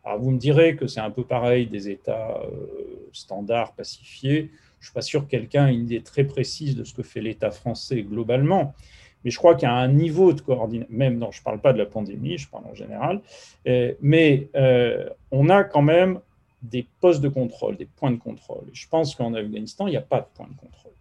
Alors 0.03 0.19
vous 0.19 0.29
me 0.29 0.37
direz 0.37 0.75
que 0.75 0.85
c'est 0.85 0.99
un 0.99 1.09
peu 1.09 1.23
pareil 1.23 1.65
des 1.65 1.89
États 1.89 2.39
euh, 2.41 3.09
standards, 3.13 3.73
pacifiés. 3.73 4.51
Je 4.79 4.85
ne 4.85 4.89
suis 4.89 4.93
pas 4.93 5.01
sûr 5.01 5.25
que 5.25 5.31
quelqu'un 5.31 5.67
ait 5.67 5.73
une 5.73 5.85
idée 5.85 6.01
très 6.01 6.25
précise 6.25 6.75
de 6.75 6.83
ce 6.83 6.93
que 6.93 7.01
fait 7.01 7.21
l'État 7.21 7.49
français 7.49 8.03
globalement. 8.03 8.75
mais 9.25 9.31
je 9.31 9.37
crois 9.39 9.55
qu'il 9.55 9.67
y 9.67 9.71
a 9.71 9.75
un 9.75 9.87
niveau 9.87 10.33
de 10.33 10.41
coordination, 10.41 10.93
même 10.95 11.17
non, 11.17 11.31
je 11.31 11.39
ne 11.39 11.43
parle 11.43 11.61
pas 11.61 11.73
de 11.73 11.79
la 11.79 11.87
pandémie, 11.87 12.37
je 12.37 12.47
parle 12.47 12.65
en 12.65 12.75
général, 12.75 13.21
euh, 13.67 13.93
mais 14.01 14.49
on 15.31 15.49
a 15.49 15.63
quand 15.63 15.81
même 15.81 16.19
des 16.63 16.87
postes 17.01 17.21
de 17.21 17.29
contrôle, 17.29 17.77
des 17.77 17.85
points 17.85 18.11
de 18.11 18.17
contrôle. 18.17 18.65
Je 18.73 18.87
pense 18.87 19.15
qu'en 19.15 19.33
Afghanistan, 19.33 19.87
il 19.87 19.91
n'y 19.91 19.97
a 19.97 20.01
pas 20.01 20.21
de 20.21 20.27
point 20.33 20.47
de 20.47 20.55
contrôle. 20.55 20.93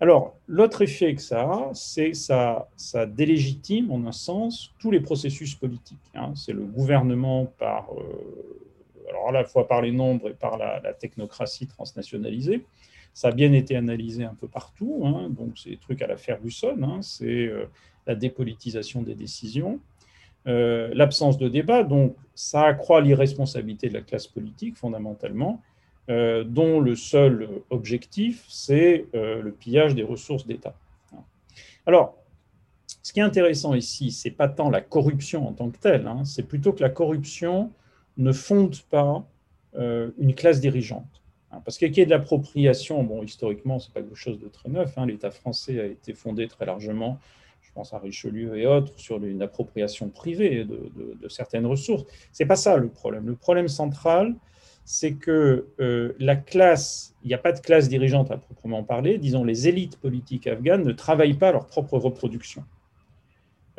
Alors, 0.00 0.36
l'autre 0.46 0.82
effet 0.82 1.14
que 1.14 1.20
ça 1.20 1.42
a, 1.42 1.70
c'est 1.74 2.14
ça, 2.14 2.68
ça 2.76 3.04
délégitime, 3.04 3.90
en 3.90 4.06
un 4.06 4.12
sens, 4.12 4.72
tous 4.78 4.92
les 4.92 5.00
processus 5.00 5.56
politiques. 5.56 5.98
Hein. 6.14 6.32
C'est 6.36 6.52
le 6.52 6.62
gouvernement 6.62 7.46
par, 7.46 7.88
euh, 7.94 9.08
alors 9.08 9.30
à 9.30 9.32
la 9.32 9.44
fois 9.44 9.66
par 9.66 9.82
les 9.82 9.90
nombres 9.90 10.28
et 10.28 10.34
par 10.34 10.56
la, 10.56 10.80
technocratie 10.92 11.66
transnationalisée. 11.66 12.64
Ça 13.12 13.28
a 13.28 13.32
bien 13.32 13.52
été 13.52 13.74
analysé 13.74 14.22
un 14.22 14.34
peu 14.34 14.46
partout, 14.46 15.02
hein. 15.04 15.28
donc 15.30 15.58
c'est 15.58 15.70
des 15.70 15.78
trucs 15.78 16.00
à 16.02 16.06
la 16.06 16.16
Ferguson, 16.16 16.76
hein. 16.82 17.02
c'est 17.02 17.46
euh, 17.46 17.66
la 18.06 18.14
dépolitisation 18.14 19.02
des 19.02 19.16
décisions, 19.16 19.80
euh, 20.46 20.90
l'absence 20.94 21.36
de 21.36 21.48
débat, 21.48 21.82
donc 21.82 22.16
ça 22.34 22.62
accroît 22.62 23.00
l'irresponsabilité 23.00 23.88
de 23.88 23.94
la 23.94 24.00
classe 24.00 24.26
politique 24.26 24.76
fondamentalement, 24.76 25.60
euh, 26.08 26.44
dont 26.44 26.80
le 26.80 26.96
seul 26.96 27.48
objectif, 27.70 28.44
c'est 28.48 29.06
euh, 29.14 29.42
le 29.42 29.52
pillage 29.52 29.94
des 29.94 30.04
ressources 30.04 30.46
d'État. 30.46 30.74
Alors, 31.86 32.16
ce 33.02 33.12
qui 33.12 33.20
est 33.20 33.22
intéressant 33.22 33.74
ici, 33.74 34.10
c'est 34.10 34.30
pas 34.30 34.48
tant 34.48 34.70
la 34.70 34.80
corruption 34.80 35.48
en 35.48 35.52
tant 35.52 35.70
que 35.70 35.78
telle, 35.78 36.06
hein, 36.06 36.24
c'est 36.24 36.44
plutôt 36.44 36.72
que 36.72 36.82
la 36.82 36.90
corruption 36.90 37.72
ne 38.16 38.32
fonde 38.32 38.76
pas 38.90 39.24
une 39.74 40.34
classe 40.34 40.60
dirigeante. 40.60 41.22
Hein. 41.52 41.60
parce 41.64 41.78
qu'il 41.78 41.96
y 41.96 42.00
ait 42.00 42.04
de 42.04 42.10
l'appropriation, 42.10 43.02
bon, 43.04 43.22
historiquement, 43.22 43.78
c'est 43.78 43.92
pas 43.92 44.00
quelque 44.00 44.14
chose 44.16 44.38
de 44.38 44.48
très 44.48 44.68
neuf. 44.68 44.96
Hein, 44.98 45.06
L'État 45.06 45.30
français 45.30 45.80
a 45.80 45.84
été 45.84 46.14
fondé 46.14 46.48
très 46.48 46.66
largement, 46.66 47.18
pense 47.78 47.94
à 47.94 47.98
Richelieu 48.00 48.58
et 48.58 48.66
autres, 48.66 48.92
sur 48.96 49.24
une 49.24 49.40
appropriation 49.40 50.08
privée 50.08 50.64
de, 50.64 51.28
certaines 51.28 51.64
ressources. 51.64 52.04
C'est 52.32 52.44
pas 52.44 52.56
ça 52.56 52.76
le 52.76 52.88
problème. 52.88 53.24
Le 53.26 53.36
problème 53.36 53.68
central, 53.68 54.34
c'est 54.84 55.12
que 55.12 55.68
euh, 55.78 56.12
la 56.18 56.34
classe, 56.34 57.14
il 57.22 57.28
n'y 57.28 57.34
a 57.34 57.38
pas 57.38 57.52
de 57.52 57.60
classe 57.60 57.88
dirigeante 57.88 58.32
à 58.32 58.36
proprement 58.36 58.82
parler, 58.82 59.18
disons 59.18 59.44
les 59.44 59.68
élites 59.68 59.96
politiques 59.96 60.48
afghanes 60.48 60.82
ne 60.82 60.92
travaillent 60.92 61.38
pas 61.38 61.52
leur 61.52 61.66
propre 61.66 61.98
reproduction. 61.98 62.64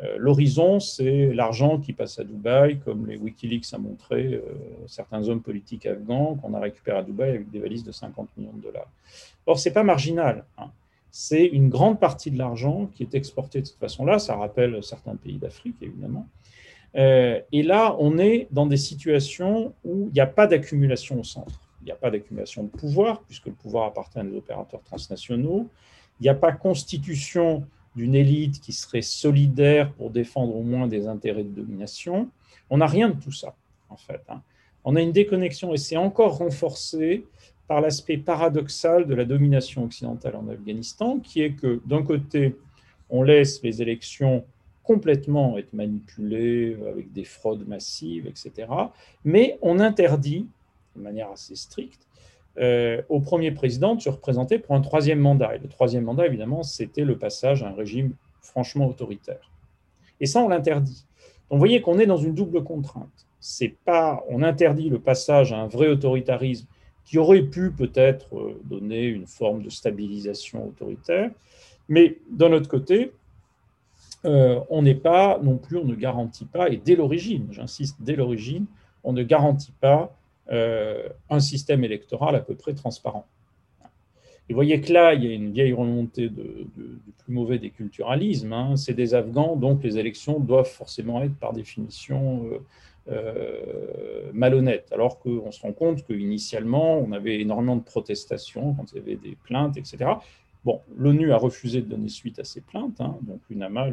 Euh, 0.02 0.16
l'horizon, 0.16 0.80
c'est 0.80 1.34
l'argent 1.34 1.78
qui 1.78 1.92
passe 1.92 2.18
à 2.18 2.24
Dubaï, 2.24 2.78
comme 2.78 3.06
les 3.06 3.18
Wikileaks 3.18 3.74
a 3.74 3.78
montré 3.78 4.32
euh, 4.32 4.40
certains 4.86 5.28
hommes 5.28 5.42
politiques 5.42 5.84
afghans 5.84 6.36
qu'on 6.36 6.54
a 6.54 6.60
récupéré 6.60 6.96
à 6.96 7.02
Dubaï 7.02 7.30
avec 7.30 7.50
des 7.50 7.58
valises 7.58 7.84
de 7.84 7.92
50 7.92 8.30
millions 8.38 8.54
de 8.54 8.62
dollars. 8.62 8.88
Or, 9.44 9.58
ce 9.58 9.68
n'est 9.68 9.74
pas 9.74 9.82
marginal. 9.82 10.46
Hein. 10.56 10.70
C'est 11.10 11.46
une 11.46 11.68
grande 11.68 11.98
partie 11.98 12.30
de 12.30 12.38
l'argent 12.38 12.88
qui 12.94 13.02
est 13.02 13.14
exporté 13.14 13.60
de 13.60 13.66
cette 13.66 13.78
façon-là. 13.78 14.18
Ça 14.18 14.36
rappelle 14.36 14.82
certains 14.82 15.16
pays 15.16 15.38
d'Afrique, 15.38 15.76
évidemment. 15.82 16.26
Euh, 16.96 17.40
et 17.52 17.62
là, 17.62 17.96
on 17.98 18.18
est 18.18 18.48
dans 18.50 18.66
des 18.66 18.76
situations 18.76 19.74
où 19.84 20.08
il 20.08 20.14
n'y 20.14 20.20
a 20.20 20.26
pas 20.26 20.46
d'accumulation 20.46 21.20
au 21.20 21.24
centre. 21.24 21.60
Il 21.82 21.86
n'y 21.86 21.92
a 21.92 21.96
pas 21.96 22.10
d'accumulation 22.10 22.64
de 22.64 22.68
pouvoir, 22.68 23.22
puisque 23.22 23.46
le 23.46 23.52
pouvoir 23.52 23.86
appartient 23.86 24.18
à 24.18 24.24
des 24.24 24.36
opérateurs 24.36 24.82
transnationaux. 24.82 25.68
Il 26.20 26.24
n'y 26.24 26.28
a 26.28 26.34
pas 26.34 26.52
constitution 26.52 27.64
d'une 27.96 28.14
élite 28.14 28.60
qui 28.60 28.72
serait 28.72 29.02
solidaire 29.02 29.92
pour 29.92 30.10
défendre 30.10 30.54
au 30.54 30.62
moins 30.62 30.86
des 30.86 31.06
intérêts 31.06 31.42
de 31.42 31.48
domination. 31.48 32.28
On 32.68 32.78
n'a 32.78 32.86
rien 32.86 33.08
de 33.08 33.20
tout 33.20 33.32
ça, 33.32 33.54
en 33.88 33.96
fait. 33.96 34.20
Hein. 34.28 34.42
On 34.84 34.96
a 34.96 35.00
une 35.00 35.12
déconnexion, 35.12 35.74
et 35.74 35.76
c'est 35.76 35.96
encore 35.96 36.38
renforcé 36.38 37.24
par 37.70 37.80
l'aspect 37.80 38.16
paradoxal 38.16 39.06
de 39.06 39.14
la 39.14 39.24
domination 39.24 39.84
occidentale 39.84 40.34
en 40.34 40.48
Afghanistan, 40.48 41.20
qui 41.20 41.40
est 41.40 41.52
que 41.52 41.80
d'un 41.86 42.02
côté, 42.02 42.56
on 43.10 43.22
laisse 43.22 43.62
les 43.62 43.80
élections 43.80 44.44
complètement 44.82 45.56
être 45.56 45.72
manipulé 45.72 46.74
euh, 46.74 46.90
avec 46.90 47.12
des 47.12 47.22
fraudes 47.22 47.68
massives, 47.68 48.26
etc. 48.26 48.66
Mais 49.24 49.56
on 49.62 49.78
interdit, 49.78 50.48
de 50.96 51.00
manière 51.00 51.30
assez 51.30 51.54
stricte, 51.54 52.08
euh, 52.58 53.02
au 53.08 53.20
premier 53.20 53.52
président 53.52 53.94
de 53.94 54.00
se 54.00 54.08
représenter 54.08 54.58
pour 54.58 54.74
un 54.74 54.80
troisième 54.80 55.20
mandat. 55.20 55.54
Et 55.54 55.58
le 55.60 55.68
troisième 55.68 56.02
mandat, 56.02 56.26
évidemment, 56.26 56.64
c'était 56.64 57.04
le 57.04 57.18
passage 57.18 57.62
à 57.62 57.68
un 57.68 57.74
régime 57.74 58.14
franchement 58.40 58.88
autoritaire. 58.88 59.48
Et 60.18 60.26
ça, 60.26 60.42
on 60.42 60.48
l'interdit. 60.48 61.04
Donc, 61.48 61.58
vous 61.58 61.60
voyez 61.60 61.80
qu'on 61.82 62.00
est 62.00 62.06
dans 62.06 62.16
une 62.16 62.34
double 62.34 62.64
contrainte. 62.64 63.28
C'est 63.38 63.76
pas, 63.84 64.24
on 64.28 64.42
interdit 64.42 64.88
le 64.88 64.98
passage 64.98 65.52
à 65.52 65.58
un 65.58 65.68
vrai 65.68 65.86
autoritarisme 65.86 66.66
qui 67.04 67.18
aurait 67.18 67.42
pu 67.42 67.70
peut-être 67.70 68.36
euh, 68.36 68.60
donner 68.64 69.06
une 69.06 69.26
forme 69.26 69.62
de 69.62 69.70
stabilisation 69.70 70.68
autoritaire, 70.68 71.30
mais 71.88 72.18
d'un 72.30 72.52
autre 72.52 72.68
côté, 72.68 73.12
euh, 74.24 74.60
on 74.68 74.82
n'est 74.82 74.94
pas 74.94 75.38
non 75.42 75.56
plus, 75.56 75.78
on 75.78 75.84
ne 75.84 75.94
garantit 75.94 76.44
pas, 76.44 76.68
et 76.68 76.76
dès 76.76 76.94
l'origine, 76.94 77.48
j'insiste, 77.50 77.96
dès 78.00 78.16
l'origine, 78.16 78.66
on 79.02 79.12
ne 79.12 79.22
garantit 79.22 79.72
pas 79.80 80.14
euh, 80.52 81.08
un 81.30 81.40
système 81.40 81.84
électoral 81.84 82.36
à 82.36 82.40
peu 82.40 82.54
près 82.54 82.74
transparent. 82.74 83.26
Et 84.48 84.52
vous 84.52 84.56
voyez 84.56 84.80
que 84.80 84.92
là, 84.92 85.14
il 85.14 85.24
y 85.24 85.28
a 85.28 85.32
une 85.32 85.52
vieille 85.52 85.72
remontée 85.72 86.28
du 86.28 86.66
plus 87.18 87.32
mauvais 87.32 87.58
des 87.58 87.70
culturalismes. 87.70 88.52
Hein. 88.52 88.76
C'est 88.76 88.94
des 88.94 89.14
Afghans, 89.14 89.54
donc 89.54 89.84
les 89.84 89.96
élections 89.96 90.40
doivent 90.40 90.68
forcément 90.68 91.22
être 91.22 91.36
par 91.36 91.52
définition 91.52 92.46
malhonnêtes. 94.32 94.92
Alors 94.92 95.18
qu'on 95.18 95.50
se 95.50 95.60
rend 95.60 95.72
compte 95.72 96.04
qu'initialement, 96.04 96.98
on 96.98 97.12
avait 97.12 97.40
énormément 97.40 97.76
de 97.76 97.82
protestations 97.82 98.74
quand 98.74 98.92
il 98.92 98.98
y 98.98 99.00
avait 99.00 99.16
des 99.16 99.36
plaintes, 99.42 99.76
etc. 99.76 100.10
Bon, 100.64 100.80
l'ONU 100.96 101.32
a 101.32 101.36
refusé 101.36 101.80
de 101.80 101.86
donner 101.86 102.08
suite 102.08 102.38
à 102.38 102.44
ces 102.44 102.60
plaintes, 102.60 103.00
hein, 103.00 103.16
donc 103.22 103.40
l'UNAMA, 103.48 103.88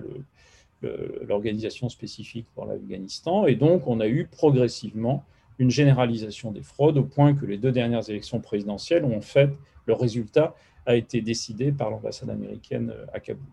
l'organisation 1.28 1.90
spécifique 1.90 2.46
pour 2.54 2.66
l'Afghanistan, 2.66 3.46
et 3.46 3.56
donc 3.56 3.88
on 3.88 4.00
a 4.00 4.08
eu 4.08 4.28
progressivement 4.28 5.24
une 5.60 5.72
généralisation 5.72 6.52
des 6.52 6.62
fraudes 6.62 6.98
au 6.98 7.04
point 7.04 7.34
que 7.34 7.46
les 7.46 7.58
deux 7.58 7.72
dernières 7.72 8.10
élections 8.10 8.40
présidentielles 8.40 9.06
ont 9.06 9.22
fait, 9.22 9.50
le 9.86 9.94
résultat 9.94 10.56
a 10.86 10.96
été 10.96 11.22
décidé 11.22 11.72
par 11.72 11.90
l'ambassade 11.90 12.30
américaine 12.30 12.94
à 13.14 13.20
Kaboul, 13.20 13.44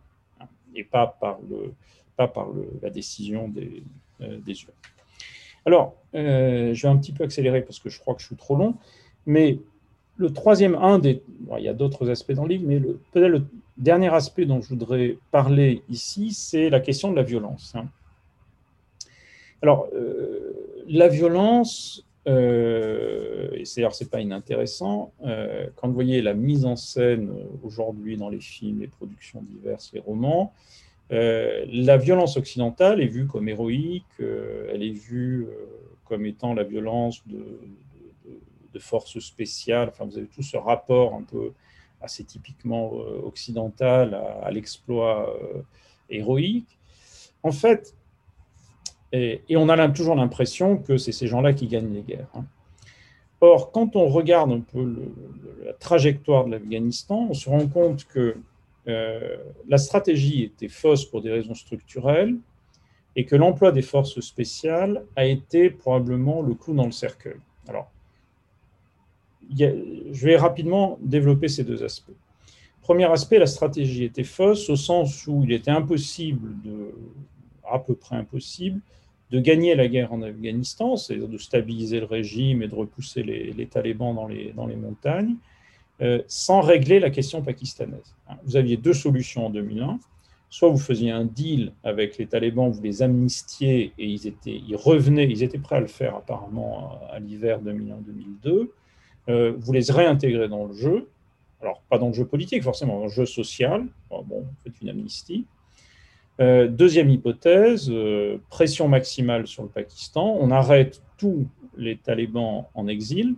hein, 0.41 0.47
et 0.75 0.85
pas 0.85 1.07
par, 1.07 1.39
le, 1.49 1.73
pas 2.17 2.29
par 2.29 2.49
la 2.83 2.91
décision 2.91 3.49
des, 3.49 3.83
euh. 4.21 4.39
Alors, 5.67 5.95
euh, 6.15 6.75
je 6.75 6.83
vais 6.83 6.89
un 6.89 6.97
petit 6.97 7.13
peu 7.13 7.25
accélérer 7.25 7.63
parce 7.63 7.79
que 7.79 7.89
je 7.89 7.99
crois 7.99 8.15
que 8.15 8.21
je 8.21 8.27
suis 8.27 8.37
trop 8.37 8.57
long, 8.57 8.75
mais 9.27 9.59
le 10.17 10.33
troisième, 10.33 10.75
un 10.77 10.99
des, 10.99 11.23
il 11.59 11.65
y 11.65 11.69
a 11.69 11.75
d'autres 11.75 12.09
aspects 12.11 12.33
dans 12.33 12.45
le 12.45 12.51
livre, 12.51 12.65
mais 12.67 12.81
peut-être 12.81 13.29
le 13.29 13.43
dernier 13.77 14.13
aspect 14.13 14.45
dont 14.45 14.61
je 14.61 14.69
voudrais 14.69 15.19
parler 15.31 15.83
ici, 15.89 16.33
c'est 16.33 16.71
la 16.71 16.81
question 16.81 17.11
de 17.11 17.17
la 17.17 17.23
violence. 17.23 17.73
Hein. 17.75 17.87
Alors, 19.63 19.89
euh, 19.95 20.53
la 20.87 21.09
violence, 21.09 22.05
euh, 22.29 23.51
et 23.55 23.65
c'est 23.65 23.83
c'est 23.93 24.11
pas 24.11 24.21
inintéressant, 24.21 25.13
quand 25.77 25.89
vous 25.89 25.95
voyez 25.95 26.23
la 26.23 26.35
mise 26.35 26.65
en 26.65 26.77
scène 26.77 27.31
aujourd'hui 27.65 28.17
dans 28.17 28.29
les 28.29 28.41
films, 28.41 28.81
les 28.81 28.87
productions 28.87 29.43
diverses, 29.43 29.91
les 29.95 30.01
romans, 30.01 30.53
la 31.11 31.97
violence 31.97 32.37
occidentale 32.37 33.01
est 33.01 33.07
vue 33.07 33.27
comme 33.27 33.49
héroïque, 33.49 34.05
elle 34.19 34.83
est 34.83 34.91
vue 34.91 35.47
comme 36.05 36.27
étant 36.27 36.55
la 36.55 36.65
violence 36.65 37.23
de, 37.27 38.79
forces 38.79 39.21
spéciales. 39.21 39.89
Enfin, 39.89 40.05
vous 40.05 40.19
avez 40.19 40.27
tout 40.27 40.43
ce 40.43 40.57
rapport 40.57 41.15
un 41.15 41.23
peu 41.23 41.53
assez 42.01 42.25
typiquement 42.25 42.93
euh, 42.95 43.21
occidental 43.25 44.21
à, 44.43 44.51
l'exploit 44.51 45.31
euh, 45.31 45.63
héroïque. 46.11 46.77
En 47.45 47.53
fait, 47.53 47.95
et, 49.13 49.43
on 49.51 49.69
a 49.69 49.89
toujours 49.89 50.17
l'impression 50.17 50.77
que 50.77 50.97
c'est 50.97 51.13
ces 51.13 51.29
gens-là 51.29 51.53
qui 51.53 51.69
gagnent 51.69 51.95
les 51.95 52.03
guerres. 52.03 52.27
Hein. 52.35 52.45
Or, 53.41 53.71
quand 53.71 53.95
on 53.95 54.09
regarde 54.09 54.51
un 54.51 54.61
peu 54.61 55.13
la 55.65 55.73
trajectoire 55.75 56.47
de 56.47 56.51
l'Afghanistan, 56.51 57.29
on 57.31 57.35
se 57.35 57.49
rend 57.49 57.69
compte 57.69 58.05
que 58.07 58.37
euh, 58.87 59.37
la 59.69 59.79
stratégie 59.79 60.43
était 60.43 60.69
fausse 60.69 61.05
pour 61.05 61.23
des 61.23 61.31
raisons 61.31 61.55
structurelles 61.55 62.37
et 63.17 63.25
que 63.25 63.37
l'emploi 63.37 63.73
des 63.73 63.83
forces 63.83 64.21
spéciales 64.21 65.05
a 65.17 65.25
été 65.25 65.71
probablement 65.71 66.43
le 66.43 66.55
clou 66.55 66.75
dans 66.75 66.85
le 66.85 66.93
cercueil. 66.93 67.37
Alors, 67.69 67.91
je 69.51 70.27
vais 70.27 70.37
rapidement 70.37 70.99
développer 71.01 71.49
ces 71.49 71.65
deux 71.65 71.83
aspects. 71.83 72.13
Premier 72.83 73.11
aspect, 73.11 73.39
la 73.39 73.47
stratégie 73.47 74.05
était 74.05 74.25
fausse 74.25 74.69
au 74.69 74.77
sens 74.77 75.27
où 75.27 75.43
il 75.45 75.53
était 75.53 75.71
impossible, 75.71 76.51
à 77.71 77.79
peu 77.79 77.95
près 77.95 78.17
impossible, 78.17 78.81
de 79.31 79.41
gagner 79.41 79.75
la 79.75 79.89
guerre 79.89 80.13
en 80.13 80.21
Afghanistan, 80.21 80.97
c'est-à-dire 80.97 81.29
de 81.29 81.39
stabiliser 81.39 82.01
le 82.01 82.07
régime 82.07 82.63
et 82.63 82.69
de 82.69 82.75
repousser 82.75 83.23
les, 83.23 83.67
talibans 83.67 84.15
dans 84.15 84.27
les 84.67 84.77
montagnes, 84.77 85.37
euh, 86.03 86.23
sans 86.27 86.61
régler 86.61 86.99
la 86.99 87.11
question 87.11 87.43
pakistanaise. 87.43 88.17
Vous 88.45 88.57
aviez 88.57 88.77
deux 88.77 88.95
solutions 88.95 89.47
en 89.47 89.51
2001. 89.51 89.99
Soit 90.51 90.69
vous 90.69 90.79
faisiez 90.79 91.11
un 91.11 91.25
deal 91.25 91.73
avec 91.83 92.19
les 92.19 92.27
talibans, 92.27 92.71
vous 92.71 92.83
les 92.83 93.03
amnistiez 93.03 93.93
et 93.99 94.07
ils, 94.07 94.27
étaient, 94.27 94.61
ils 94.67 94.77
revenaient, 94.77 95.29
ils 95.29 95.43
étaient 95.43 95.59
prêts 95.59 95.77
à 95.77 95.81
le 95.81 95.87
faire 95.87 96.17
apparemment 96.17 97.01
à, 97.11 97.15
à 97.15 97.19
l'hiver 97.19 97.61
2001-2002 97.63 98.69
euh, 99.31 99.55
vous 99.57 99.73
les 99.73 99.91
réintégrez 99.91 100.49
dans 100.49 100.67
le 100.67 100.75
jeu, 100.75 101.09
alors 101.63 101.81
pas 101.89 101.97
dans 101.99 102.09
le 102.09 102.13
jeu 102.13 102.27
politique 102.27 102.63
forcément, 102.63 102.99
dans 102.99 103.05
le 103.05 103.11
jeu 103.11 103.25
social, 103.25 103.87
bon, 104.11 104.25
vous 104.29 104.45
faites 104.63 104.75
une 104.83 104.91
amnistie, 104.91 105.47
deuxième 106.39 107.09
hypothèse, 107.09 107.91
pression 108.51 108.87
maximale 108.87 109.47
sur 109.47 109.63
le 109.63 109.71
Pakistan. 109.71 110.37
On 110.39 110.51
arrête 110.51 111.01
tous 111.17 111.47
les 111.77 111.97
talibans 111.97 112.67
en 112.75 112.87
exil 112.87 113.37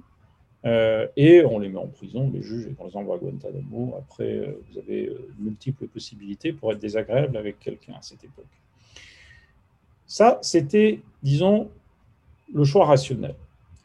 et 1.17 1.45
on 1.45 1.59
les 1.59 1.69
met 1.69 1.79
en 1.79 1.87
prison, 1.87 2.31
les 2.33 2.43
juges, 2.43 2.67
et 2.67 2.75
on 2.79 2.87
les 2.87 2.97
envoie 2.97 3.17
à 3.17 3.19
Guantanamo. 3.19 3.95
Après, 3.99 4.57
vous 4.69 4.79
avez 4.79 5.13
multiples 5.39 5.87
possibilités 5.87 6.53
pour 6.53 6.73
être 6.73 6.79
désagréable 6.79 7.37
avec 7.37 7.61
quelqu'un 7.61 7.95
à 7.95 8.03
cette 8.03 8.25
époque. 8.25 8.47
Ça, 10.07 10.39
c'était, 10.43 11.01
disons, 11.23 11.69
le 12.53 12.65
choix 12.65 12.87
rationnel. 12.87 13.35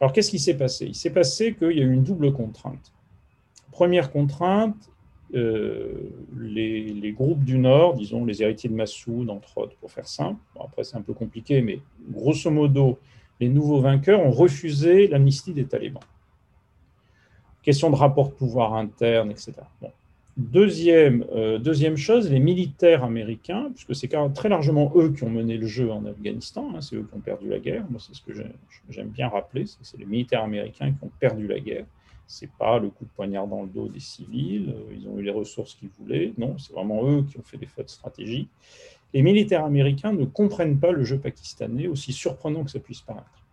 Alors, 0.00 0.12
qu'est-ce 0.12 0.30
qui 0.30 0.38
s'est 0.38 0.56
passé? 0.56 0.86
Il 0.86 0.94
s'est 0.94 1.12
passé 1.12 1.54
qu'il 1.54 1.76
y 1.78 1.80
a 1.80 1.84
eu 1.84 1.92
une 1.92 2.02
double 2.02 2.32
contrainte. 2.32 2.92
Première 3.70 4.10
contrainte, 4.10 4.90
euh, 5.34 6.10
les, 6.36 7.12
groupes 7.12 7.44
du 7.44 7.58
Nord, 7.58 7.94
disons 7.94 8.24
les 8.24 8.42
héritiers 8.42 8.68
de 8.68 8.74
Massoud, 8.74 9.30
entre 9.30 9.58
autres, 9.58 9.76
pour 9.76 9.90
faire 9.90 10.06
simple, 10.06 10.40
après 10.60 10.84
c'est 10.84 10.96
un 10.96 11.02
peu 11.02 11.14
compliqué, 11.14 11.62
mais 11.62 11.80
grosso 12.10 12.50
modo, 12.50 12.98
les 13.40 13.48
nouveaux 13.48 13.80
vainqueurs 13.80 14.20
ont 14.20 14.30
refusé 14.30 15.08
l'amnistie 15.08 15.52
des 15.52 15.64
talibans. 15.64 16.02
Question 17.62 17.90
de 17.90 17.96
rapport 17.96 18.28
de 18.28 18.34
pouvoir 18.34 18.74
interne, 18.74 19.30
etc. 19.30 19.52
Deuxième, 20.36 21.26
euh, 21.34 21.58
deuxième 21.58 21.96
chose, 21.96 22.30
les 22.30 22.40
militaires 22.40 23.04
américains, 23.04 23.70
puisque 23.74 23.94
c'est 23.94 24.10
très 24.34 24.48
largement 24.48 24.90
eux 24.96 25.12
qui 25.12 25.24
ont 25.24 25.30
mené 25.30 25.58
le 25.58 25.66
jeu 25.66 25.92
en 25.92 26.06
Afghanistan, 26.06 26.70
hein, 26.74 26.80
c'est 26.80 26.96
eux 26.96 27.06
qui 27.08 27.14
ont 27.14 27.20
perdu 27.20 27.48
la 27.48 27.58
guerre. 27.58 27.84
Moi, 27.90 28.00
c'est 28.00 28.14
ce 28.14 28.22
que 28.22 28.32
j'aime 28.88 29.08
bien 29.08 29.28
rappeler, 29.28 29.66
c'est 29.66 29.98
les 29.98 30.06
militaires 30.06 30.42
américains 30.42 30.90
qui 30.90 31.04
ont 31.04 31.10
perdu 31.20 31.46
la 31.46 31.60
guerre. 31.60 31.84
C'est 32.26 32.50
pas 32.50 32.78
le 32.78 32.88
coup 32.88 33.04
de 33.04 33.10
poignard 33.10 33.46
dans 33.46 33.62
le 33.62 33.68
dos 33.68 33.88
des 33.88 34.00
civils, 34.00 34.70
euh, 34.70 34.94
ils 34.96 35.06
ont 35.06 35.18
eu 35.18 35.22
les 35.22 35.30
ressources 35.30 35.74
qu'ils 35.74 35.90
voulaient. 36.00 36.32
Non, 36.38 36.56
c'est 36.56 36.72
vraiment 36.72 37.06
eux 37.06 37.24
qui 37.30 37.36
ont 37.36 37.42
fait 37.42 37.58
des 37.58 37.66
fautes 37.66 37.90
stratégiques. 37.90 38.48
Les 39.12 39.20
militaires 39.20 39.66
américains 39.66 40.14
ne 40.14 40.24
comprennent 40.24 40.80
pas 40.80 40.92
le 40.92 41.04
jeu 41.04 41.18
pakistanais, 41.18 41.88
aussi 41.88 42.12
surprenant 42.12 42.64
que 42.64 42.70
ça 42.70 42.80
puisse 42.80 43.02
paraître. 43.02 43.44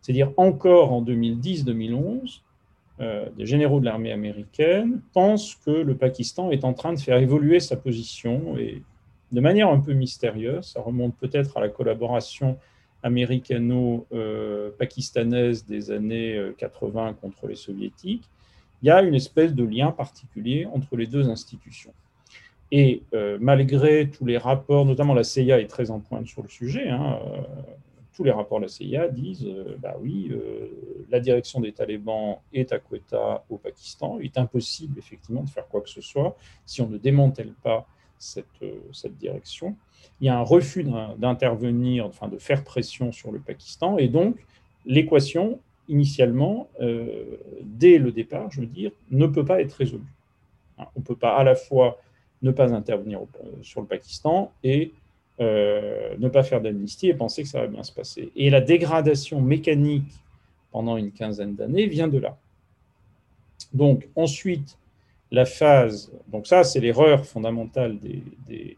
C'est-à-dire 0.00 0.32
encore 0.38 0.94
en 0.94 1.02
2010-2011, 1.02 1.92
euh, 1.92 2.49
des 3.36 3.46
généraux 3.46 3.80
de 3.80 3.86
l'armée 3.86 4.12
américaine 4.12 5.00
pensent 5.14 5.54
que 5.64 5.70
le 5.70 5.96
Pakistan 5.96 6.50
est 6.50 6.64
en 6.64 6.74
train 6.74 6.92
de 6.92 6.98
faire 6.98 7.16
évoluer 7.16 7.58
sa 7.58 7.76
position 7.76 8.58
et 8.58 8.82
de 9.32 9.40
manière 9.40 9.68
un 9.68 9.80
peu 9.80 9.92
mystérieuse, 9.92 10.66
ça 10.66 10.80
remonte 10.80 11.16
peut-être 11.16 11.56
à 11.56 11.60
la 11.60 11.68
collaboration 11.68 12.56
américano-pakistanaise 13.02 15.66
des 15.66 15.90
années 15.90 16.38
80 16.58 17.08
euh, 17.08 17.12
contre 17.14 17.46
les 17.46 17.56
soviétiques, 17.56 18.28
il 18.82 18.86
y 18.86 18.90
a 18.90 19.02
une 19.02 19.14
espèce 19.14 19.54
de 19.54 19.64
lien 19.64 19.90
particulier 19.92 20.66
entre 20.72 20.96
les 20.96 21.06
deux 21.06 21.30
institutions. 21.30 21.94
Et 22.72 23.02
euh, 23.14 23.38
malgré 23.40 24.10
tous 24.10 24.26
les 24.26 24.38
rapports, 24.38 24.86
notamment 24.86 25.14
la 25.14 25.24
CIA 25.24 25.60
est 25.60 25.66
très 25.66 25.90
en 25.90 25.98
pointe 26.00 26.26
sur 26.26 26.42
le 26.42 26.48
sujet, 26.48 26.88
hein, 26.88 27.18
tous 28.20 28.24
les 28.24 28.32
rapports 28.32 28.58
de 28.58 28.64
la 28.64 28.68
CIA 28.68 29.08
disent 29.08 29.46
euh, 29.46 29.78
bah 29.78 29.96
oui, 29.98 30.28
euh, 30.30 30.68
la 31.08 31.20
direction 31.20 31.58
des 31.58 31.72
talibans 31.72 32.36
est 32.52 32.70
à 32.70 32.78
Quetta 32.78 33.46
au 33.48 33.56
Pakistan. 33.56 34.18
Il 34.20 34.26
est 34.26 34.36
impossible, 34.36 34.98
effectivement, 34.98 35.42
de 35.42 35.48
faire 35.48 35.66
quoi 35.68 35.80
que 35.80 35.88
ce 35.88 36.02
soit 36.02 36.36
si 36.66 36.82
on 36.82 36.88
ne 36.90 36.98
démantèle 36.98 37.54
pas 37.62 37.86
cette, 38.18 38.44
euh, 38.62 38.74
cette 38.92 39.16
direction. 39.16 39.74
Il 40.20 40.26
y 40.26 40.28
a 40.28 40.38
un 40.38 40.42
refus 40.42 40.84
d'intervenir, 41.16 42.04
enfin 42.04 42.28
de 42.28 42.36
faire 42.36 42.62
pression 42.62 43.10
sur 43.10 43.32
le 43.32 43.38
Pakistan. 43.38 43.96
Et 43.96 44.08
donc, 44.08 44.36
l'équation, 44.84 45.58
initialement, 45.88 46.68
dès 47.62 47.96
le 47.96 48.12
départ, 48.12 48.50
je 48.50 48.60
veux 48.60 48.66
dire, 48.66 48.92
ne 49.10 49.26
peut 49.26 49.46
pas 49.46 49.62
être 49.62 49.72
résolue. 49.72 50.12
Hein, 50.76 50.84
on 50.94 51.00
ne 51.00 51.04
peut 51.04 51.16
pas 51.16 51.36
à 51.36 51.44
la 51.44 51.54
fois 51.54 51.98
ne 52.42 52.50
pas 52.50 52.74
intervenir 52.74 53.20
sur 53.62 53.80
le 53.80 53.86
Pakistan 53.86 54.52
et 54.62 54.92
euh, 55.40 56.14
ne 56.18 56.28
pas 56.28 56.42
faire 56.42 56.60
d'amnistie 56.60 57.08
et 57.08 57.14
penser 57.14 57.42
que 57.42 57.48
ça 57.48 57.60
va 57.62 57.66
bien 57.66 57.82
se 57.82 57.92
passer. 57.92 58.30
Et 58.36 58.50
la 58.50 58.60
dégradation 58.60 59.40
mécanique 59.40 60.12
pendant 60.70 60.98
une 60.98 61.12
quinzaine 61.12 61.54
d'années 61.54 61.86
vient 61.86 62.08
de 62.08 62.18
là. 62.18 62.36
Donc 63.72 64.08
ensuite, 64.16 64.76
la 65.30 65.46
phase, 65.46 66.12
donc 66.28 66.46
ça 66.46 66.62
c'est 66.62 66.80
l'erreur 66.80 67.24
fondamentale 67.24 67.98
des, 67.98 68.76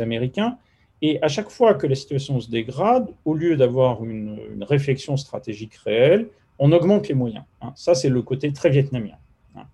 Américains, 0.00 0.56
et 1.02 1.20
à 1.20 1.26
chaque 1.26 1.50
fois 1.50 1.74
que 1.74 1.84
la 1.84 1.96
situation 1.96 2.38
se 2.38 2.48
dégrade, 2.48 3.08
au 3.24 3.34
lieu 3.34 3.56
d'avoir 3.56 4.04
une, 4.04 4.38
réflexion 4.62 5.16
stratégique 5.16 5.74
réelle, 5.74 6.28
on 6.60 6.70
augmente 6.70 7.08
les 7.08 7.14
moyens. 7.14 7.44
Hein. 7.60 7.72
Ça 7.74 7.96
c'est 7.96 8.08
le 8.08 8.22
côté 8.22 8.52
très 8.52 8.70
vietnamien. 8.70 9.16
Hein. 9.56 9.64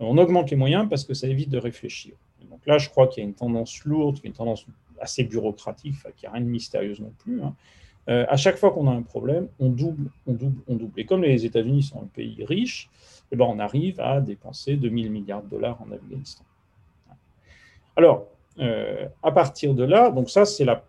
On 0.00 0.18
augmente 0.18 0.50
les 0.50 0.56
moyens 0.56 0.88
parce 0.90 1.04
que 1.04 1.14
ça 1.14 1.28
évite 1.28 1.50
de 1.50 1.58
réfléchir. 1.58 2.14
donc 2.50 2.66
là, 2.66 2.78
je 2.78 2.88
crois 2.88 3.06
qu'il 3.06 3.22
y 3.22 3.26
a 3.26 3.28
une 3.28 3.34
tendance 3.34 3.84
lourde, 3.84 4.18
une 4.24 4.32
tendance 4.32 4.66
assez 5.00 5.24
bureaucratique, 5.24 5.94
qui 6.16 6.26
n'a 6.26 6.32
rien 6.32 6.42
de 6.42 6.46
mystérieux 6.46 6.96
non 7.00 7.12
plus. 7.18 7.42
Hein. 7.42 7.54
Euh, 8.08 8.24
à 8.28 8.36
chaque 8.36 8.56
fois 8.56 8.72
qu'on 8.72 8.88
a 8.88 8.92
un 8.92 9.02
problème, 9.02 9.48
on 9.58 9.68
double, 9.68 10.10
on 10.26 10.32
double, 10.32 10.60
on 10.66 10.74
double. 10.74 10.98
Et 10.98 11.04
comme 11.04 11.22
les 11.22 11.44
États-Unis 11.44 11.82
sont 11.82 12.02
un 12.02 12.06
pays 12.06 12.44
riche, 12.44 12.88
eh 13.30 13.36
ben, 13.36 13.44
on 13.44 13.58
arrive 13.58 14.00
à 14.00 14.20
dépenser 14.20 14.76
2000 14.76 15.10
milliards 15.10 15.42
de 15.42 15.48
dollars 15.48 15.80
en 15.82 15.92
Afghanistan. 15.92 16.44
Alors, 17.96 18.26
euh, 18.58 19.06
à 19.22 19.30
partir 19.32 19.74
de 19.74 19.84
là, 19.84 20.10
donc 20.10 20.30
ça, 20.30 20.44
c'est 20.44 20.64
la, 20.64 20.82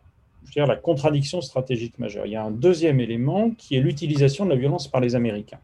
la 0.56 0.76
contradiction 0.76 1.41
stratégique 1.41 2.00
majeure. 2.00 2.26
Il 2.26 2.32
y 2.32 2.36
a 2.36 2.43
un 2.43 2.52
deuxième 2.52 3.00
élément 3.00 3.52
qui 3.52 3.76
est 3.76 3.82
l'utilisation 3.82 4.45
de 4.45 4.52
la 4.52 4.56
violence 4.56 4.88
par 4.88 5.02
les 5.02 5.15
Américains. 5.15 5.60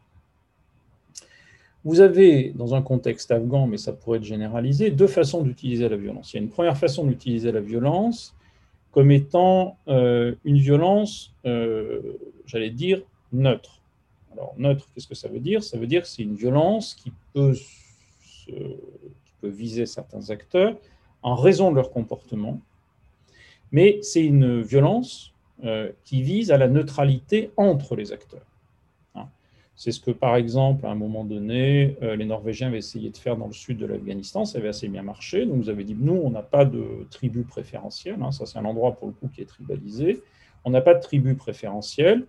Vous 1.84 2.00
avez, 2.00 2.52
dans 2.54 2.74
un 2.74 2.82
contexte 2.82 3.30
afghan, 3.30 3.66
mais 3.66 3.78
ça 3.78 3.92
pourrait 3.92 4.18
être 4.18 4.24
généralisé, 4.24 4.90
deux 4.90 5.06
façons 5.06 5.42
d'utiliser 5.42 5.88
la 5.88 5.96
violence. 5.96 6.32
Il 6.32 6.36
y 6.36 6.40
a 6.40 6.42
une 6.42 6.50
première 6.50 6.76
façon 6.76 7.04
d'utiliser 7.04 7.50
la 7.50 7.60
violence 7.60 8.34
comme 8.92 9.10
étant 9.10 9.78
euh, 9.88 10.34
une 10.44 10.58
violence, 10.58 11.34
euh, 11.44 12.18
j'allais 12.46 12.70
dire, 12.70 13.02
neutre. 13.32 13.80
Alors, 14.32 14.54
neutre, 14.56 14.88
qu'est-ce 14.94 15.06
que 15.06 15.14
ça 15.14 15.28
veut 15.28 15.40
dire? 15.40 15.62
Ça 15.62 15.78
veut 15.78 15.86
dire 15.86 16.02
que 16.02 16.08
c'est 16.08 16.22
une 16.22 16.36
violence 16.36 16.94
qui 16.94 17.12
peut, 17.32 17.54
viser 19.42 19.86
certains 19.86 20.30
acteurs 20.30 20.76
en 21.22 21.34
raison 21.34 21.70
de 21.70 21.76
leur 21.76 21.90
comportement, 21.90 22.60
mais 23.72 24.00
c'est 24.02 24.24
une 24.24 24.62
violence 24.62 25.32
euh, 25.64 25.92
qui 26.04 26.22
vise 26.22 26.50
à 26.50 26.56
la 26.56 26.66
neutralité 26.66 27.50
entre 27.56 27.94
les 27.94 28.12
acteurs. 28.12 28.47
C'est 29.78 29.92
ce 29.92 30.00
que, 30.00 30.10
par 30.10 30.34
exemple, 30.34 30.86
à 30.86 30.90
un 30.90 30.96
moment 30.96 31.22
donné, 31.22 31.96
euh, 32.02 32.16
les 32.16 32.24
Norvégiens 32.24 32.66
avaient 32.66 32.78
essayé 32.78 33.10
de 33.10 33.16
faire 33.16 33.36
dans 33.36 33.46
le 33.46 33.52
sud 33.52 33.78
de 33.78 33.86
l'Afghanistan. 33.86 34.44
Ça 34.44 34.58
avait 34.58 34.70
assez 34.70 34.88
bien 34.88 35.02
marché. 35.04 35.46
Donc, 35.46 35.58
vous 35.58 35.68
avez 35.68 35.84
dit, 35.84 35.94
nous, 35.96 36.20
on 36.20 36.30
n'a 36.30 36.42
pas 36.42 36.64
de 36.64 37.06
tribu 37.10 37.44
préférentielle. 37.44 38.16
Hein. 38.20 38.32
Ça, 38.32 38.44
c'est 38.44 38.58
un 38.58 38.64
endroit, 38.64 38.96
pour 38.96 39.06
le 39.06 39.12
coup, 39.12 39.28
qui 39.32 39.40
est 39.40 39.44
tribalisé. 39.44 40.20
On 40.64 40.70
n'a 40.70 40.80
pas 40.80 40.94
de 40.94 41.00
tribu 41.00 41.36
préférentielle. 41.36 42.26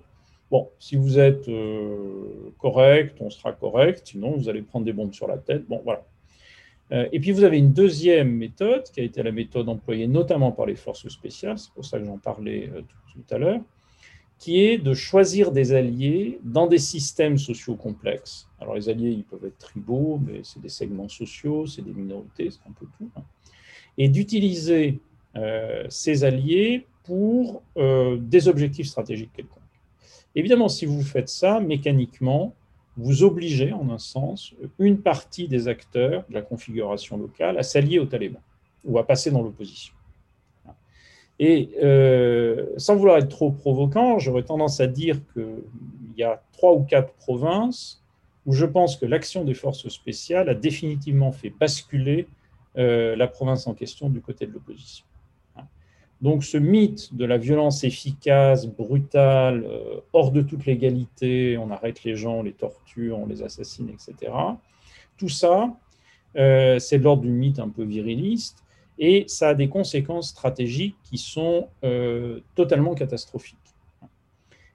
Bon, 0.51 0.69
si 0.77 0.95
vous 0.95 1.17
êtes 1.17 1.49
euh, 1.49 2.53
correct, 2.59 3.17
on 3.19 3.31
sera 3.31 3.51
correct. 3.51 4.03
Sinon, 4.05 4.37
vous 4.37 4.47
allez 4.47 4.61
prendre 4.61 4.85
des 4.85 4.93
bombes 4.93 5.15
sur 5.15 5.27
la 5.27 5.39
tête. 5.39 5.67
Bon, 5.67 5.81
voilà. 5.83 6.03
Euh, 6.91 7.09
et 7.11 7.19
puis, 7.19 7.31
vous 7.31 7.43
avez 7.43 7.57
une 7.57 7.73
deuxième 7.73 8.29
méthode, 8.29 8.83
qui 8.93 8.99
a 8.99 9.03
été 9.03 9.23
la 9.23 9.31
méthode 9.31 9.67
employée 9.69 10.05
notamment 10.05 10.51
par 10.51 10.67
les 10.67 10.75
forces 10.75 11.07
spéciales. 11.07 11.57
C'est 11.57 11.73
pour 11.73 11.83
ça 11.83 11.97
que 11.97 12.05
j'en 12.05 12.19
parlais 12.19 12.69
tout 13.11 13.33
à 13.33 13.39
l'heure 13.39 13.61
qui 14.39 14.61
est 14.61 14.77
de 14.77 14.93
choisir 14.93 15.51
des 15.51 15.73
alliés 15.73 16.39
dans 16.43 16.65
des 16.65 16.77
systèmes 16.77 17.37
sociaux 17.37 17.75
complexes. 17.75 18.47
Alors 18.59 18.75
les 18.75 18.87
alliés, 18.87 19.11
ils 19.11 19.25
peuvent 19.25 19.45
être 19.45 19.57
tribaux, 19.57 20.19
mais 20.25 20.39
c'est 20.43 20.61
des 20.61 20.69
segments 20.69 21.09
sociaux, 21.09 21.67
c'est 21.67 21.81
des 21.81 21.93
minorités, 21.93 22.49
c'est 22.49 22.67
un 22.67 22.71
peu 22.71 22.85
tout. 22.97 23.09
Hein. 23.17 23.23
Et 23.97 24.07
d'utiliser 24.07 24.99
euh, 25.35 25.85
ces 25.89 26.23
alliés 26.23 26.87
pour 27.03 27.61
euh, 27.77 28.17
des 28.17 28.47
objectifs 28.47 28.87
stratégiques 28.87 29.33
quelconques. 29.33 29.59
Évidemment, 30.35 30.69
si 30.69 30.85
vous 30.85 31.01
faites 31.01 31.29
ça, 31.29 31.59
mécaniquement, 31.59 32.55
vous 32.95 33.23
obligez, 33.23 33.73
en 33.73 33.89
un 33.89 33.97
sens, 33.97 34.53
une 34.77 35.01
partie 35.01 35.47
des 35.47 35.67
acteurs 35.67 36.23
de 36.29 36.33
la 36.33 36.41
configuration 36.41 37.17
locale 37.17 37.57
à 37.57 37.63
s'allier 37.63 37.99
aux 37.99 38.05
talibans 38.05 38.41
ou 38.85 38.99
à 38.99 39.05
passer 39.05 39.31
dans 39.31 39.41
l'opposition. 39.41 39.93
Et 41.39 41.69
euh, 41.81 42.65
sans 42.77 42.97
vouloir 42.97 43.17
être 43.17 43.29
trop 43.29 43.51
provocant, 43.51 44.19
j'aurais 44.19 44.43
tendance 44.43 44.81
à 44.81 44.87
dire 44.87 45.21
qu'il 45.33 45.63
y 46.17 46.23
a 46.23 46.43
trois 46.51 46.73
ou 46.73 46.83
quatre 46.83 47.13
provinces 47.13 48.03
où 48.45 48.51
je 48.51 48.65
pense 48.65 48.97
que 48.97 49.05
l'action 49.05 49.45
des 49.45 49.53
forces 49.53 49.87
spéciales 49.87 50.49
a 50.49 50.53
définitivement 50.53 51.31
fait 51.31 51.49
basculer 51.49 52.27
euh, 52.77 53.15
la 53.15 53.27
province 53.27 53.67
en 53.67 53.73
question 53.73 54.09
du 54.09 54.19
côté 54.21 54.45
de 54.47 54.51
l'opposition. 54.51 55.05
Donc 56.21 56.43
ce 56.43 56.57
mythe 56.57 57.15
de 57.15 57.23
la 57.23 57.37
violence 57.37 57.85
efficace, 57.85 58.67
brutale, 58.67 59.63
euh, 59.63 60.01
hors 60.11 60.31
de 60.31 60.41
toute 60.41 60.65
légalité, 60.65 61.57
on 61.57 61.71
arrête 61.71 62.03
les 62.03 62.17
gens, 62.17 62.39
on 62.39 62.43
les 62.43 62.51
torture, 62.51 63.17
on 63.17 63.25
les 63.25 63.41
assassine, 63.41 63.89
etc. 63.89 64.33
Tout 65.17 65.29
ça, 65.29 65.73
c'est 66.35 66.99
de 66.99 67.03
l'ordre 67.03 67.23
du 67.23 67.31
mythe 67.31 67.59
un 67.59 67.69
peu 67.69 67.83
viriliste 67.83 68.63
et 68.99 69.23
ça 69.27 69.49
a 69.49 69.53
des 69.53 69.69
conséquences 69.69 70.29
stratégiques 70.29 70.97
qui 71.03 71.17
sont 71.17 71.69
euh, 71.83 72.41
totalement 72.55 72.93
catastrophiques. 72.93 73.57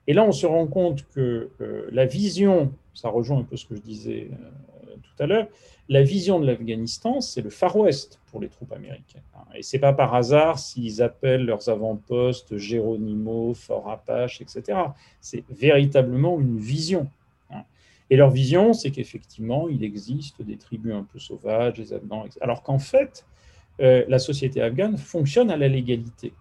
Et 0.07 0.15
là, 0.15 0.25
on 0.25 0.33
se 0.33 0.47
rend 0.47 0.67
compte 0.67 1.07
que 1.15 1.51
euh, 1.61 1.89
la 1.93 2.07
vision, 2.07 2.73
ça 2.95 3.11
rejoint 3.11 3.39
un 3.39 3.45
peu 3.45 3.57
ce 3.57 3.67
que 3.67 3.77
je 3.77 3.81
disais 3.81 4.31
euh, 4.33 4.97
tout 5.03 5.23
à 5.23 5.27
l'heure, 5.27 5.47
la 5.91 6.03
vision 6.03 6.41
de 6.41 6.47
l'Afghanistan, 6.47 7.21
c'est 7.21 7.43
le 7.43 7.51
Far 7.51 7.77
West 7.77 8.19
pour 8.31 8.41
les 8.41 8.49
troupes 8.49 8.73
américaines. 8.73 9.23
Et 9.55 9.63
c'est 9.63 9.79
pas 9.79 9.93
par 9.93 10.15
hasard 10.15 10.59
s'ils 10.59 11.03
appellent 11.03 11.45
leurs 11.45 11.69
avant-postes 11.69 12.57
Geronimo, 12.57 13.53
Fort 13.53 13.91
Apache, 13.91 14.41
etc. 14.41 14.79
C'est 15.21 15.45
véritablement 15.51 16.41
une 16.41 16.59
vision. 16.59 17.09
Et 18.11 18.17
leur 18.17 18.31
vision, 18.31 18.73
c'est 18.73 18.91
qu'effectivement, 18.91 19.69
il 19.69 19.83
existe 19.83 20.43
des 20.43 20.57
tribus 20.57 20.95
un 20.95 21.05
peu 21.05 21.19
sauvages, 21.19 21.75
des 21.75 21.93
Afghans, 21.93 22.27
alors 22.41 22.63
qu'en 22.63 22.79
fait, 22.79 23.25
euh, 23.81 24.05
la 24.09 24.19
société 24.19 24.63
afghane 24.63 24.97
fonctionne 24.97 25.51
à 25.51 25.57
la 25.57 25.69
légalité, 25.69 26.33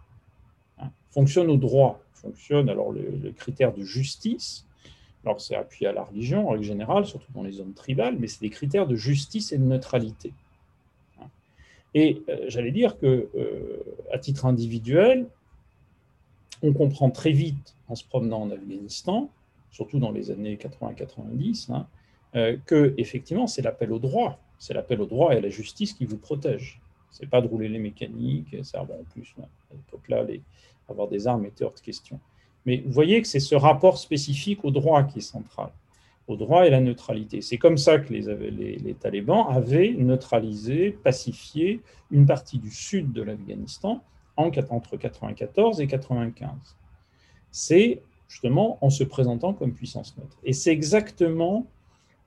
hein, 0.80 0.90
fonctionne 1.12 1.50
au 1.50 1.58
droit, 1.58 2.02
fonctionne 2.14 2.70
alors 2.70 2.92
le, 2.92 3.32
critère 3.36 3.74
de 3.74 3.84
justice. 3.84 4.68
Alors 5.26 5.42
c'est 5.42 5.56
appuyé 5.56 5.88
à 5.88 5.94
la 5.94 6.04
religion 6.04 6.48
en 6.48 6.52
règle 6.52 6.64
générale, 6.64 7.06
surtout 7.06 7.32
dans 7.34 7.44
les 7.44 7.54
zones 7.54 7.74
tribales, 7.74 8.18
mais 8.20 8.28
c'est 8.28 8.42
des 8.42 8.50
critères 8.50 8.88
de 8.88 8.96
justice 8.96 9.52
et 9.52 9.58
de 9.58 9.64
neutralité. 9.64 10.34
Hein. 11.20 11.28
Et 11.94 12.22
euh, 12.30 12.46
j'allais 12.50 12.72
dire 12.72 13.00
que, 13.00 13.30
euh, 13.36 13.84
à 14.12 14.20
titre 14.20 14.46
individuel, 14.46 15.28
on 16.62 16.72
comprend 16.72 17.10
très 17.10 17.32
vite 17.32 17.76
en 17.88 17.96
se 17.96 18.06
promenant 18.06 18.44
en 18.44 18.52
Afghanistan 18.52 19.30
surtout 19.72 19.98
dans 19.98 20.12
les 20.12 20.30
années 20.30 20.56
80-90, 20.56 21.72
hein, 21.72 21.88
que 22.68 22.94
effectivement 22.98 23.48
c'est 23.48 23.64
l'appel 23.64 23.92
au 23.92 23.98
droit, 23.98 24.40
c'est 24.60 24.74
l'appel 24.76 25.02
au 25.02 25.08
droit 25.08 25.34
et 25.34 25.38
à 25.38 25.42
la 25.42 25.50
justice 25.50 25.94
qui 25.94 26.06
vous 26.06 26.18
protège. 26.18 26.80
C'est 27.14 27.30
pas 27.30 27.42
de 27.42 27.48
rouler 27.48 27.70
les 27.70 27.80
mécaniques, 27.80 28.58
ça 28.64 28.84
bon, 28.84 28.96
en 28.96 29.04
plus 29.04 29.34
à 29.40 29.74
l'époque-là, 29.74 30.26
avoir 30.90 31.08
des 31.08 31.28
armes 31.28 31.46
était 31.46 31.64
hors 31.64 31.74
de 31.74 31.80
question. 31.80 32.20
Mais 32.66 32.82
vous 32.86 32.92
voyez 32.92 33.22
que 33.22 33.28
c'est 33.28 33.40
ce 33.40 33.56
rapport 33.56 33.98
spécifique 33.98 34.66
au 34.66 34.72
droit 34.72 35.04
qui 35.04 35.20
est 35.20 35.22
central, 35.22 35.70
au 36.28 36.36
droit 36.36 36.66
et 36.66 36.72
la 36.72 36.82
neutralité. 36.82 37.42
C'est 37.42 37.58
comme 37.58 37.78
ça 37.78 38.00
que 38.00 38.12
les, 38.12 38.78
les, 38.78 38.94
talibans 38.96 39.46
avaient 39.48 39.94
neutralisé, 39.94 40.92
pacifié 40.92 41.82
une 42.10 42.26
partie 42.26 42.58
du 42.58 42.72
sud 42.72 43.14
de 43.14 43.22
l'Afghanistan 43.22 44.02
entre 44.36 44.58
1994 44.58 45.82
et 45.82 45.86
1995. 45.86 46.50
C'est 47.52 48.02
justement 48.28 48.80
en 48.82 48.90
se 48.90 49.04
présentant 49.04 49.54
comme 49.54 49.74
puissance 49.74 50.18
neutre. 50.18 50.38
Et 50.44 50.54
c'est 50.54 50.72
exactement 50.72 51.68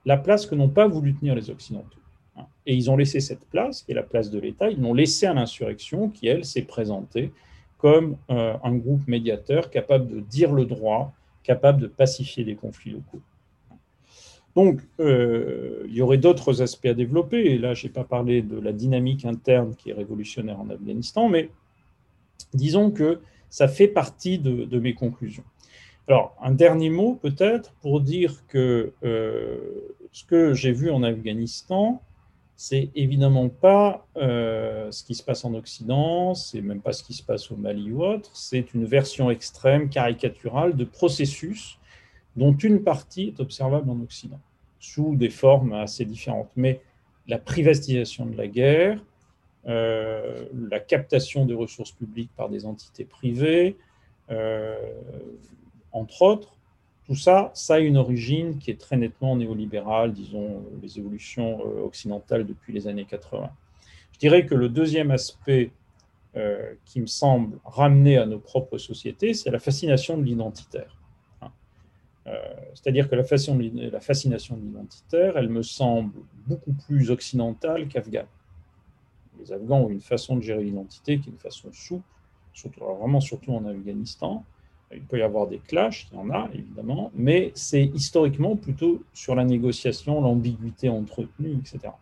la 0.05 0.15
place 0.15 0.45
que 0.45 0.55
n'ont 0.55 0.69
pas 0.69 0.87
voulu 0.87 1.13
tenir 1.13 1.35
les 1.35 1.49
Occidentaux. 1.49 1.99
Et 2.65 2.75
ils 2.75 2.89
ont 2.91 2.97
laissé 2.97 3.19
cette 3.19 3.45
place, 3.45 3.81
qui 3.81 3.91
est 3.91 3.95
la 3.95 4.03
place 4.03 4.29
de 4.29 4.39
l'État, 4.39 4.69
ils 4.69 4.81
l'ont 4.81 4.93
laissé 4.93 5.25
à 5.25 5.33
l'insurrection, 5.33 6.09
qui, 6.09 6.27
elle, 6.27 6.45
s'est 6.45 6.63
présentée 6.63 7.31
comme 7.77 8.17
euh, 8.31 8.55
un 8.63 8.75
groupe 8.75 9.07
médiateur 9.07 9.69
capable 9.69 10.07
de 10.07 10.19
dire 10.19 10.51
le 10.51 10.65
droit, 10.65 11.13
capable 11.43 11.81
de 11.81 11.87
pacifier 11.87 12.43
les 12.43 12.55
conflits 12.55 12.91
locaux. 12.91 13.21
Donc, 14.55 14.81
euh, 14.99 15.83
il 15.87 15.93
y 15.93 16.01
aurait 16.01 16.17
d'autres 16.17 16.63
aspects 16.63 16.87
à 16.87 16.95
développer. 16.95 17.45
Et 17.45 17.59
là, 17.59 17.75
je 17.75 17.85
n'ai 17.85 17.93
pas 17.93 18.03
parlé 18.03 18.41
de 18.41 18.59
la 18.59 18.73
dynamique 18.73 19.23
interne 19.25 19.75
qui 19.75 19.91
est 19.91 19.93
révolutionnaire 19.93 20.59
en 20.59 20.69
Afghanistan, 20.71 21.29
mais 21.29 21.51
disons 22.53 22.89
que 22.89 23.19
ça 23.49 23.67
fait 23.67 23.87
partie 23.87 24.39
de 24.39 24.79
mes 24.79 24.95
conclusions. 24.95 25.43
Alors, 26.09 26.37
un 26.41 26.51
dernier 26.51 26.89
mot 26.89 27.15
peut-être 27.15 27.73
pour 27.81 27.99
dire 27.99 28.45
que 28.47 28.93
euh, 29.03 29.57
ce 30.13 30.23
que 30.23 30.53
j'ai 30.53 30.71
vu 30.71 30.89
en 30.89 31.03
Afghanistan, 31.03 32.01
c'est 32.59 32.89
évidemment 32.95 33.49
pas 33.49 34.07
euh, 34.17 34.89
ce 34.89 35.03
qui 35.03 35.13
se 35.13 35.21
passe 35.21 35.45
en 35.45 35.53
Occident, 35.53 36.33
c'est 36.33 36.61
même 36.61 36.81
pas 36.81 36.91
ce 36.91 37.03
qui 37.03 37.13
se 37.13 37.21
passe 37.21 37.51
au 37.51 37.55
Mali 37.55 37.91
ou 37.91 38.03
autre, 38.03 38.31
c'est 38.33 38.73
une 38.73 38.83
version 38.83 39.29
extrême, 39.29 39.89
caricaturale 39.89 40.75
de 40.75 40.83
processus 40.83 41.77
dont 42.35 42.57
une 42.57 42.83
partie 42.83 43.27
est 43.27 43.39
observable 43.39 43.87
en 43.91 44.01
Occident, 44.01 44.39
sous 44.79 45.15
des 45.15 45.29
formes 45.29 45.73
assez 45.73 46.03
différentes. 46.03 46.49
Mais 46.55 46.81
la 47.27 47.37
privatisation 47.37 48.25
de 48.25 48.35
la 48.35 48.47
guerre, 48.47 48.99
euh, 49.67 50.45
la 50.53 50.79
captation 50.79 51.45
de 51.45 51.53
ressources 51.53 51.91
publiques 51.91 52.31
par 52.35 52.49
des 52.49 52.65
entités 52.65 53.05
privées, 53.05 53.77
entre 55.91 56.21
autres, 56.23 56.56
tout 57.07 57.15
ça, 57.15 57.51
ça 57.53 57.75
a 57.75 57.79
une 57.79 57.95
origine 57.95 58.57
qui 58.57 58.69
est 58.69 58.79
très 58.79 58.97
nettement 58.97 59.37
néolibérale, 59.37 60.11
disons, 60.11 60.61
les 60.81 60.99
évolutions 60.99 61.61
euh, 61.61 61.85
occidentales 61.85 62.45
depuis 62.45 62.73
les 62.73 62.87
années 62.87 63.05
80. 63.05 63.49
Je 64.11 64.19
dirais 64.19 64.45
que 64.45 64.53
le 64.53 64.67
deuxième 64.67 65.11
aspect 65.11 65.71
euh, 66.35 66.73
qui 66.85 66.99
me 66.99 67.05
semble 67.05 67.59
ramener 67.63 68.17
à 68.17 68.25
nos 68.25 68.39
propres 68.39 68.77
sociétés, 68.77 69.33
c'est 69.33 69.49
la 69.51 69.59
fascination 69.59 70.17
de 70.17 70.23
l'identitaire. 70.23 70.97
Hein. 71.41 71.51
Euh, 72.27 72.37
c'est-à-dire 72.73 73.09
que 73.09 73.15
la, 73.15 73.23
fascination 73.23 73.55
de 74.57 74.61
l'identitaire, 74.61 75.37
elle 75.37 75.47
me 75.47 75.63
semble 75.63 76.11
beaucoup 76.45 76.73
plus 76.73 77.09
occidentale 77.09 77.87
qu'afghane. 77.87 78.27
Les 79.39 79.53
Afghans 79.53 79.79
ont 79.79 79.89
une 79.89 80.01
façon 80.01 80.35
de 80.35 80.41
gérer 80.41 80.65
l'identité 80.65 81.19
qui 81.19 81.29
est 81.29 81.31
une 81.31 81.39
façon 81.39 81.71
souple, 81.71 82.03
surtout, 82.53 82.81
vraiment 82.81 83.21
surtout 83.21 83.53
en 83.53 83.63
Afghanistan, 83.63 84.43
il 84.93 85.01
peut 85.01 85.19
y 85.19 85.21
avoir 85.21 85.47
des 85.47 85.59
clashs, 85.59 86.07
il 86.11 86.17
y 86.17 86.19
en 86.19 86.29
a 86.29 86.49
évidemment, 86.53 87.11
mais 87.15 87.51
c'est 87.55 87.83
historiquement 87.83 88.55
plutôt 88.55 89.03
sur 89.13 89.35
la 89.35 89.43
négociation, 89.43 90.21
l'ambiguïté 90.21 90.89
entretenue, 90.89 91.57
etc. 91.59 91.93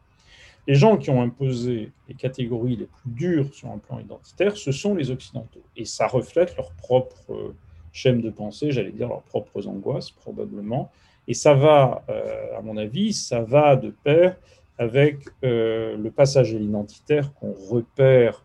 Les 0.68 0.76
gens 0.76 0.98
qui 0.98 1.10
ont 1.10 1.22
imposé 1.22 1.92
les 2.08 2.16
catégories 2.16 2.76
les 2.76 2.86
plus 2.86 3.12
dures 3.12 3.54
sur 3.54 3.70
un 3.70 3.78
plan 3.78 4.00
identitaire, 4.00 4.58
ce 4.58 4.72
sont 4.72 4.96
les 4.96 5.12
Occidentaux. 5.12 5.62
Et 5.76 5.86
ça 5.86 6.08
reflète 6.08 6.56
leur 6.58 6.72
propre 6.72 7.54
schème 7.92 8.22
de 8.22 8.30
pensée, 8.30 8.72
j'allais 8.72 8.92
dire 8.92 9.08
leurs 9.08 9.22
propres 9.24 9.68
angoisses 9.68 10.12
probablement. 10.12 10.92
Et 11.28 11.34
ça 11.34 11.54
va, 11.54 12.04
euh, 12.10 12.58
à 12.58 12.62
mon 12.62 12.78
avis, 12.78 13.14
ça 13.14 13.42
va 13.42 13.76
de 13.76 13.90
pair 13.90 14.38
avec 14.78 15.20
euh, 15.44 15.98
le 15.98 16.12
passage 16.12 16.54
à 16.54 16.58
l'identitaire 16.58 17.34
qu'on 17.34 17.54
repère 17.54 18.44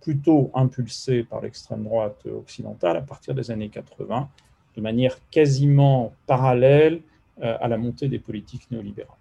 plutôt 0.00 0.50
impulsé 0.54 1.24
par 1.24 1.40
l'extrême 1.40 1.84
droite 1.84 2.26
occidentale 2.26 2.96
à 2.96 3.02
partir 3.02 3.34
des 3.34 3.50
années 3.50 3.68
80, 3.68 4.28
de 4.76 4.80
manière 4.80 5.18
quasiment 5.30 6.12
parallèle 6.26 7.00
euh, 7.42 7.56
à 7.60 7.68
la 7.68 7.78
montée 7.78 8.08
des 8.08 8.18
politiques 8.18 8.70
néolibérales. 8.70 9.14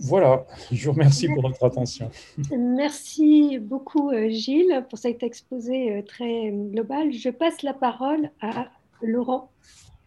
Voilà, 0.00 0.44
je 0.70 0.84
vous 0.84 0.92
remercie 0.92 1.28
pour 1.28 1.42
votre 1.42 1.64
attention. 1.64 2.10
Merci 2.50 3.58
beaucoup 3.58 4.10
euh, 4.10 4.28
Gilles 4.28 4.84
pour 4.90 4.98
cet 4.98 5.22
exposé 5.22 5.96
euh, 5.96 6.02
très 6.02 6.50
global. 6.50 7.12
Je 7.12 7.30
passe 7.30 7.62
la 7.62 7.72
parole 7.72 8.30
à 8.40 8.68
Laurent, 9.02 9.50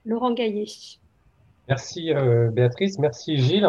Laurent 0.06 0.34
Gaillet. 0.34 0.68
Merci 1.68 2.12
Béatrice, 2.52 3.00
merci 3.00 3.38
Gilles 3.38 3.68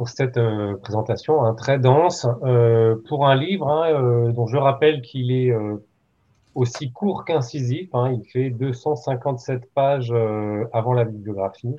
pour 0.00 0.08
cette 0.08 0.38
euh, 0.38 0.78
présentation 0.78 1.44
hein, 1.44 1.52
très 1.52 1.78
dense 1.78 2.26
euh, 2.42 2.96
pour 3.06 3.28
un 3.28 3.34
livre 3.34 3.68
hein, 3.68 3.92
euh, 3.92 4.32
dont 4.32 4.46
je 4.46 4.56
rappelle 4.56 5.02
qu'il 5.02 5.30
est 5.30 5.52
aussi 6.54 6.90
court 6.90 7.26
qu'incisif. 7.26 7.90
Hein, 7.92 8.10
il 8.12 8.24
fait 8.24 8.48
257 8.48 9.70
pages 9.74 10.10
avant 10.72 10.94
la 10.94 11.04
bibliographie. 11.04 11.76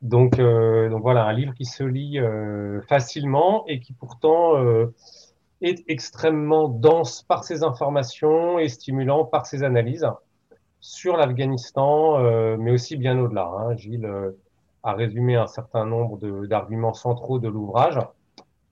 Donc, 0.00 0.36
donc 0.38 1.02
voilà, 1.02 1.24
un 1.24 1.32
livre 1.32 1.54
qui 1.54 1.64
se 1.64 1.82
lit 1.82 2.20
facilement 2.88 3.64
et 3.66 3.80
qui 3.80 3.94
pourtant 3.94 4.52
est 5.60 5.82
extrêmement 5.88 6.68
dense 6.68 7.22
par 7.24 7.42
ses 7.42 7.64
informations 7.64 8.60
et 8.60 8.68
stimulant 8.68 9.24
par 9.24 9.46
ses 9.46 9.64
analyses 9.64 10.06
sur 10.78 11.16
l'Afghanistan, 11.16 12.56
mais 12.58 12.70
aussi 12.70 12.96
bien 12.96 13.18
au-delà. 13.18 13.74
Gilles 13.76 14.08
à 14.84 14.92
résumer 14.92 15.34
un 15.34 15.46
certain 15.46 15.86
nombre 15.86 16.18
d'arguments 16.46 16.92
centraux 16.92 17.38
de 17.38 17.48
l'ouvrage. 17.48 17.98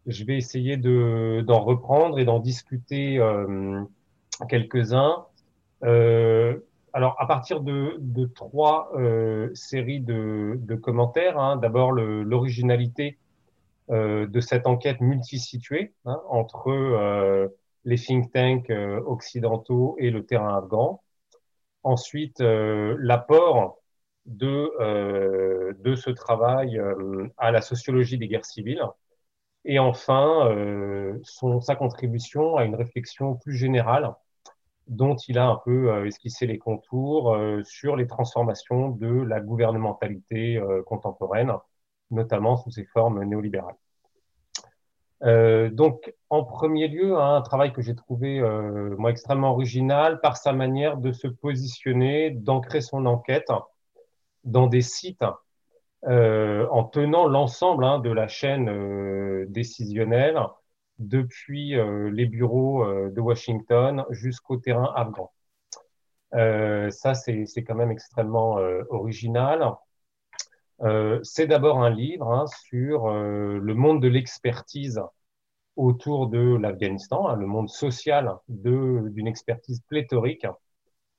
Je 0.06 0.24
vais 0.24 0.36
essayer 0.36 0.76
d'en 0.76 1.60
reprendre 1.60 2.18
et 2.18 2.24
d'en 2.24 2.38
discuter 2.38 3.18
euh, 3.18 3.82
quelques-uns. 4.48 5.24
Euh, 5.84 6.58
alors, 6.92 7.16
à 7.18 7.26
partir 7.26 7.62
de, 7.62 7.96
de 7.98 8.26
trois 8.26 8.90
euh, 8.94 9.50
séries 9.54 10.00
de, 10.00 10.58
de 10.60 10.74
commentaires, 10.74 11.38
hein, 11.38 11.56
d'abord 11.56 11.92
l'originalité 11.92 13.18
euh, 13.90 14.26
de 14.26 14.40
cette 14.40 14.66
enquête 14.66 15.00
multisituée 15.00 15.94
hein, 16.04 16.20
entre 16.28 16.68
euh, 16.68 17.48
les 17.84 17.96
think 17.96 18.30
tanks 18.32 18.70
euh, 18.70 19.00
occidentaux 19.06 19.96
et 19.98 20.10
le 20.10 20.26
terrain 20.26 20.56
afghan. 20.58 21.00
Ensuite, 21.84 22.38
l'apport 22.38 23.81
de, 24.26 24.72
euh, 24.80 25.72
de 25.80 25.94
ce 25.94 26.10
travail 26.10 26.78
euh, 26.78 27.28
à 27.38 27.50
la 27.50 27.60
sociologie 27.60 28.18
des 28.18 28.28
guerres 28.28 28.44
civiles. 28.44 28.82
Et 29.64 29.78
enfin, 29.78 30.48
euh, 30.48 31.18
son, 31.22 31.60
sa 31.60 31.76
contribution 31.76 32.56
à 32.56 32.64
une 32.64 32.74
réflexion 32.74 33.36
plus 33.36 33.56
générale 33.56 34.12
dont 34.88 35.16
il 35.28 35.38
a 35.38 35.46
un 35.46 35.60
peu 35.64 36.06
esquissé 36.06 36.46
les 36.46 36.58
contours 36.58 37.38
sur 37.62 37.94
les 37.94 38.08
transformations 38.08 38.88
de 38.90 39.22
la 39.22 39.40
gouvernementalité 39.40 40.60
contemporaine, 40.86 41.52
notamment 42.10 42.56
sous 42.56 42.72
ses 42.72 42.84
formes 42.86 43.22
néolibérales. 43.22 43.76
Euh, 45.24 45.70
donc, 45.70 46.12
en 46.30 46.44
premier 46.44 46.88
lieu, 46.88 47.16
hein, 47.16 47.36
un 47.36 47.42
travail 47.42 47.72
que 47.72 47.80
j'ai 47.80 47.94
trouvé 47.94 48.40
euh, 48.40 48.96
moi 48.98 49.10
extrêmement 49.10 49.52
original 49.52 50.20
par 50.20 50.36
sa 50.36 50.52
manière 50.52 50.96
de 50.96 51.12
se 51.12 51.28
positionner, 51.28 52.30
d'ancrer 52.30 52.80
son 52.80 53.06
enquête 53.06 53.50
dans 54.44 54.66
des 54.66 54.82
sites 54.82 55.24
en 56.04 56.84
tenant 56.84 57.28
l'ensemble 57.28 57.84
hein, 57.84 58.00
de 58.00 58.10
la 58.10 58.26
chaîne 58.26 59.46
décisionnelle 59.46 60.38
depuis 60.98 61.76
les 62.10 62.26
bureaux 62.26 62.84
de 62.84 63.20
Washington 63.20 64.04
jusqu'au 64.10 64.56
terrain 64.56 64.92
afghan. 64.96 65.30
ça, 66.32 67.14
c'est 67.14 67.64
quand 67.64 67.76
même 67.76 67.92
extrêmement 67.92 68.58
original. 68.90 69.74
c'est 71.22 71.46
d'abord 71.46 71.82
un 71.82 71.90
livre 71.90 72.32
hein, 72.32 72.46
sur 72.66 73.08
le 73.12 73.74
monde 73.74 74.02
de 74.02 74.08
l'expertise 74.08 75.00
autour 75.76 76.28
de 76.28 76.56
l'Afghanistan, 76.56 77.28
hein, 77.28 77.36
le 77.36 77.46
monde 77.46 77.68
social 77.68 78.36
d'une 78.48 79.26
expertise 79.26 79.80
pléthorique 79.88 80.46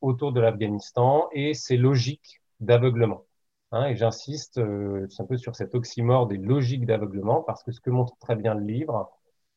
autour 0.02 0.32
de 0.34 0.42
l'Afghanistan 0.42 1.28
et 1.32 1.54
ses 1.54 1.78
logiques 1.78 2.43
d'aveuglement. 2.66 3.26
Hein, 3.72 3.88
et 3.88 3.96
j'insiste 3.96 4.60
euh, 4.60 5.08
un 5.20 5.26
peu 5.26 5.38
sur 5.38 5.56
cet 5.56 5.76
oxymore 5.76 6.28
des 6.28 6.38
logiques 6.38 6.86
d'aveuglement 6.86 7.42
parce 7.42 7.64
que 7.64 7.72
ce 7.72 7.82
que 7.82 7.90
montre 7.90 8.16
très 8.20 8.36
bien 8.36 8.54
le 8.54 8.64
livre, 8.66 9.12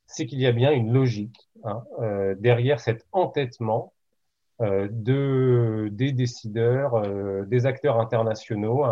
c'est 0.07 0.27
qu'il 0.27 0.41
y 0.41 0.47
a 0.47 0.53
bien 0.53 0.73
une 0.73 0.93
logique 0.93 1.51
hein, 1.65 1.85
euh, 2.01 2.35
derrière 2.39 2.81
cet 2.81 3.07
entêtement 3.13 3.93
euh, 4.63 4.89
de, 4.91 5.89
des 5.93 6.13
décideurs, 6.13 7.03
des 7.47 7.67
acteurs 7.67 8.01
internationaux 8.01 8.85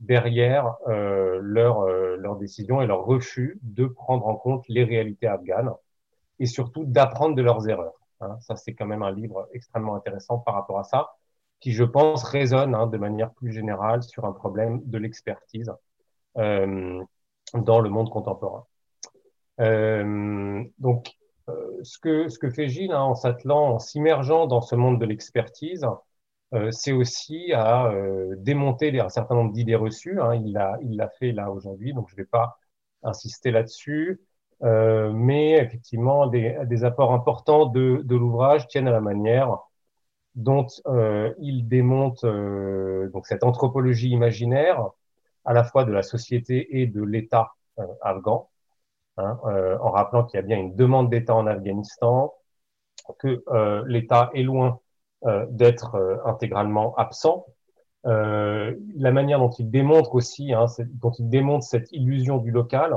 derrière 0.00 0.76
euh, 0.86 1.38
leur, 1.42 1.80
euh, 1.80 2.16
leur 2.16 2.36
décision 2.36 2.80
et 2.82 2.86
leur 2.86 3.04
refus 3.04 3.58
de 3.62 3.86
prendre 3.86 4.26
en 4.26 4.36
compte 4.36 4.64
les 4.68 4.84
réalités 4.84 5.26
afghanes 5.26 5.72
et 6.38 6.46
surtout 6.46 6.84
d'apprendre 6.84 7.34
de 7.34 7.42
leurs 7.42 7.68
erreurs. 7.68 7.94
Hein. 8.20 8.38
Ça, 8.40 8.56
c'est 8.56 8.74
quand 8.74 8.86
même 8.86 9.02
un 9.02 9.10
livre 9.10 9.48
extrêmement 9.52 9.96
intéressant 9.96 10.38
par 10.38 10.54
rapport 10.54 10.78
à 10.78 10.84
ça, 10.84 11.17
qui, 11.60 11.72
je 11.72 11.84
pense, 11.84 12.24
résonne 12.24 12.74
hein, 12.74 12.86
de 12.86 12.98
manière 12.98 13.32
plus 13.32 13.52
générale 13.52 14.02
sur 14.02 14.24
un 14.24 14.32
problème 14.32 14.80
de 14.84 14.98
l'expertise 14.98 15.72
euh, 16.36 17.02
dans 17.54 17.80
le 17.80 17.90
monde 17.90 18.10
contemporain. 18.10 18.66
Euh, 19.60 20.62
donc, 20.78 21.16
euh, 21.48 21.80
ce, 21.82 21.98
que, 21.98 22.28
ce 22.28 22.38
que 22.38 22.50
fait 22.50 22.68
Gilles 22.68 22.92
hein, 22.92 23.02
en 23.02 23.14
s'attelant, 23.14 23.74
en 23.74 23.78
s'immergeant 23.78 24.46
dans 24.46 24.60
ce 24.60 24.76
monde 24.76 25.00
de 25.00 25.06
l'expertise, 25.06 25.86
euh, 26.54 26.70
c'est 26.70 26.92
aussi 26.92 27.52
à 27.52 27.86
euh, 27.88 28.34
démonter 28.38 28.98
un 29.00 29.08
certain 29.08 29.34
nombre 29.34 29.52
d'idées 29.52 29.74
reçues. 29.74 30.20
Hein. 30.20 30.34
Il 30.36 30.52
l'a 30.52 30.78
il 30.82 31.06
fait 31.18 31.32
là 31.32 31.50
aujourd'hui, 31.50 31.92
donc 31.92 32.08
je 32.08 32.14
ne 32.14 32.18
vais 32.18 32.26
pas 32.26 32.58
insister 33.02 33.50
là-dessus. 33.50 34.20
Euh, 34.62 35.12
mais 35.12 35.52
effectivement, 35.52 36.26
des, 36.26 36.58
des, 36.66 36.84
apports 36.84 37.12
importants 37.12 37.66
de, 37.66 38.00
de 38.04 38.16
l'ouvrage 38.16 38.66
tiennent 38.66 38.88
à 38.88 38.92
la 38.92 39.00
manière 39.00 39.58
dont 40.34 40.66
euh, 40.86 41.32
il 41.38 41.68
démonte 41.68 42.24
donc 42.24 43.26
cette 43.26 43.44
anthropologie 43.44 44.10
imaginaire, 44.10 44.90
à 45.44 45.52
la 45.52 45.64
fois 45.64 45.84
de 45.84 45.92
la 45.92 46.02
société 46.02 46.80
et 46.80 46.86
de 46.86 47.02
l'État 47.02 47.52
afghan, 48.02 48.48
hein, 49.16 49.38
en 49.44 49.90
rappelant 49.90 50.24
qu'il 50.24 50.38
y 50.38 50.42
a 50.42 50.46
bien 50.46 50.58
une 50.58 50.76
demande 50.76 51.10
d'État 51.10 51.34
en 51.34 51.46
Afghanistan, 51.46 52.34
que 53.18 53.42
l'État 53.86 54.30
est 54.34 54.42
loin 54.42 54.80
euh, 55.26 55.46
d'être 55.50 55.96
euh, 55.96 56.16
intégralement 56.26 56.94
absent. 56.94 57.44
Euh, 58.06 58.76
la 58.94 59.10
manière 59.10 59.40
dont 59.40 59.50
il 59.50 59.68
démontre 59.68 60.14
aussi, 60.14 60.52
hein, 60.52 60.66
dont 60.92 61.10
il 61.10 61.28
démontre 61.28 61.64
cette 61.64 61.90
illusion 61.90 62.38
du 62.38 62.52
local, 62.52 62.96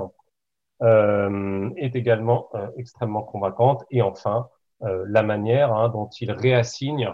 est 0.83 1.95
également 1.95 2.49
extrêmement 2.75 3.21
convaincante. 3.21 3.83
Et 3.91 4.01
enfin, 4.01 4.49
la 4.81 5.23
manière 5.23 5.73
hein, 5.73 5.89
dont 5.89 6.09
il 6.19 6.31
réassigne, 6.31 7.13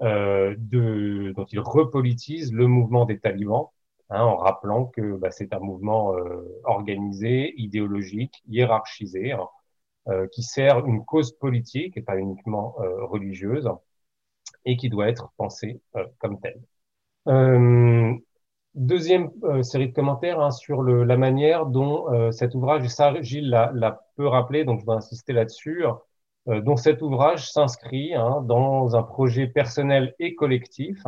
de, 0.00 1.32
dont 1.36 1.44
il 1.46 1.60
repolitise 1.60 2.52
le 2.52 2.66
mouvement 2.66 3.04
des 3.04 3.18
talibans, 3.18 3.68
hein, 4.10 4.22
en 4.22 4.36
rappelant 4.36 4.86
que 4.86 5.16
bah, 5.16 5.30
c'est 5.30 5.52
un 5.52 5.60
mouvement 5.60 6.14
organisé, 6.64 7.54
idéologique, 7.56 8.42
hiérarchisé, 8.48 9.32
hein, 9.32 9.48
qui 10.32 10.42
sert 10.42 10.84
une 10.86 11.04
cause 11.04 11.32
politique 11.32 11.96
et 11.96 12.02
pas 12.02 12.18
uniquement 12.18 12.76
religieuse 13.02 13.70
et 14.64 14.76
qui 14.76 14.88
doit 14.88 15.08
être 15.08 15.32
pensé 15.36 15.80
euh, 15.96 16.04
comme 16.18 16.40
tel. 16.40 16.60
Euh, 17.28 18.12
deuxième 18.74 19.30
euh, 19.44 19.62
série 19.62 19.88
de 19.88 19.94
commentaires 19.94 20.40
hein, 20.40 20.50
sur 20.50 20.82
le, 20.82 21.04
la 21.04 21.16
manière 21.16 21.66
dont 21.66 22.32
cet 22.32 22.54
ouvrage, 22.54 22.84
et 22.84 22.88
ça 22.88 23.20
Gilles 23.22 23.48
l'a 23.50 24.00
peu 24.16 24.26
rappelé, 24.26 24.64
donc 24.64 24.80
je 24.80 24.86
vais 24.86 24.92
insister 24.92 25.32
là-dessus, 25.32 25.84
dont 26.48 26.76
cet 26.76 27.02
ouvrage 27.02 27.50
s'inscrit 27.50 28.14
hein, 28.14 28.42
dans 28.42 28.96
un 28.96 29.02
projet 29.02 29.46
personnel 29.46 30.14
et 30.18 30.34
collectif 30.34 31.02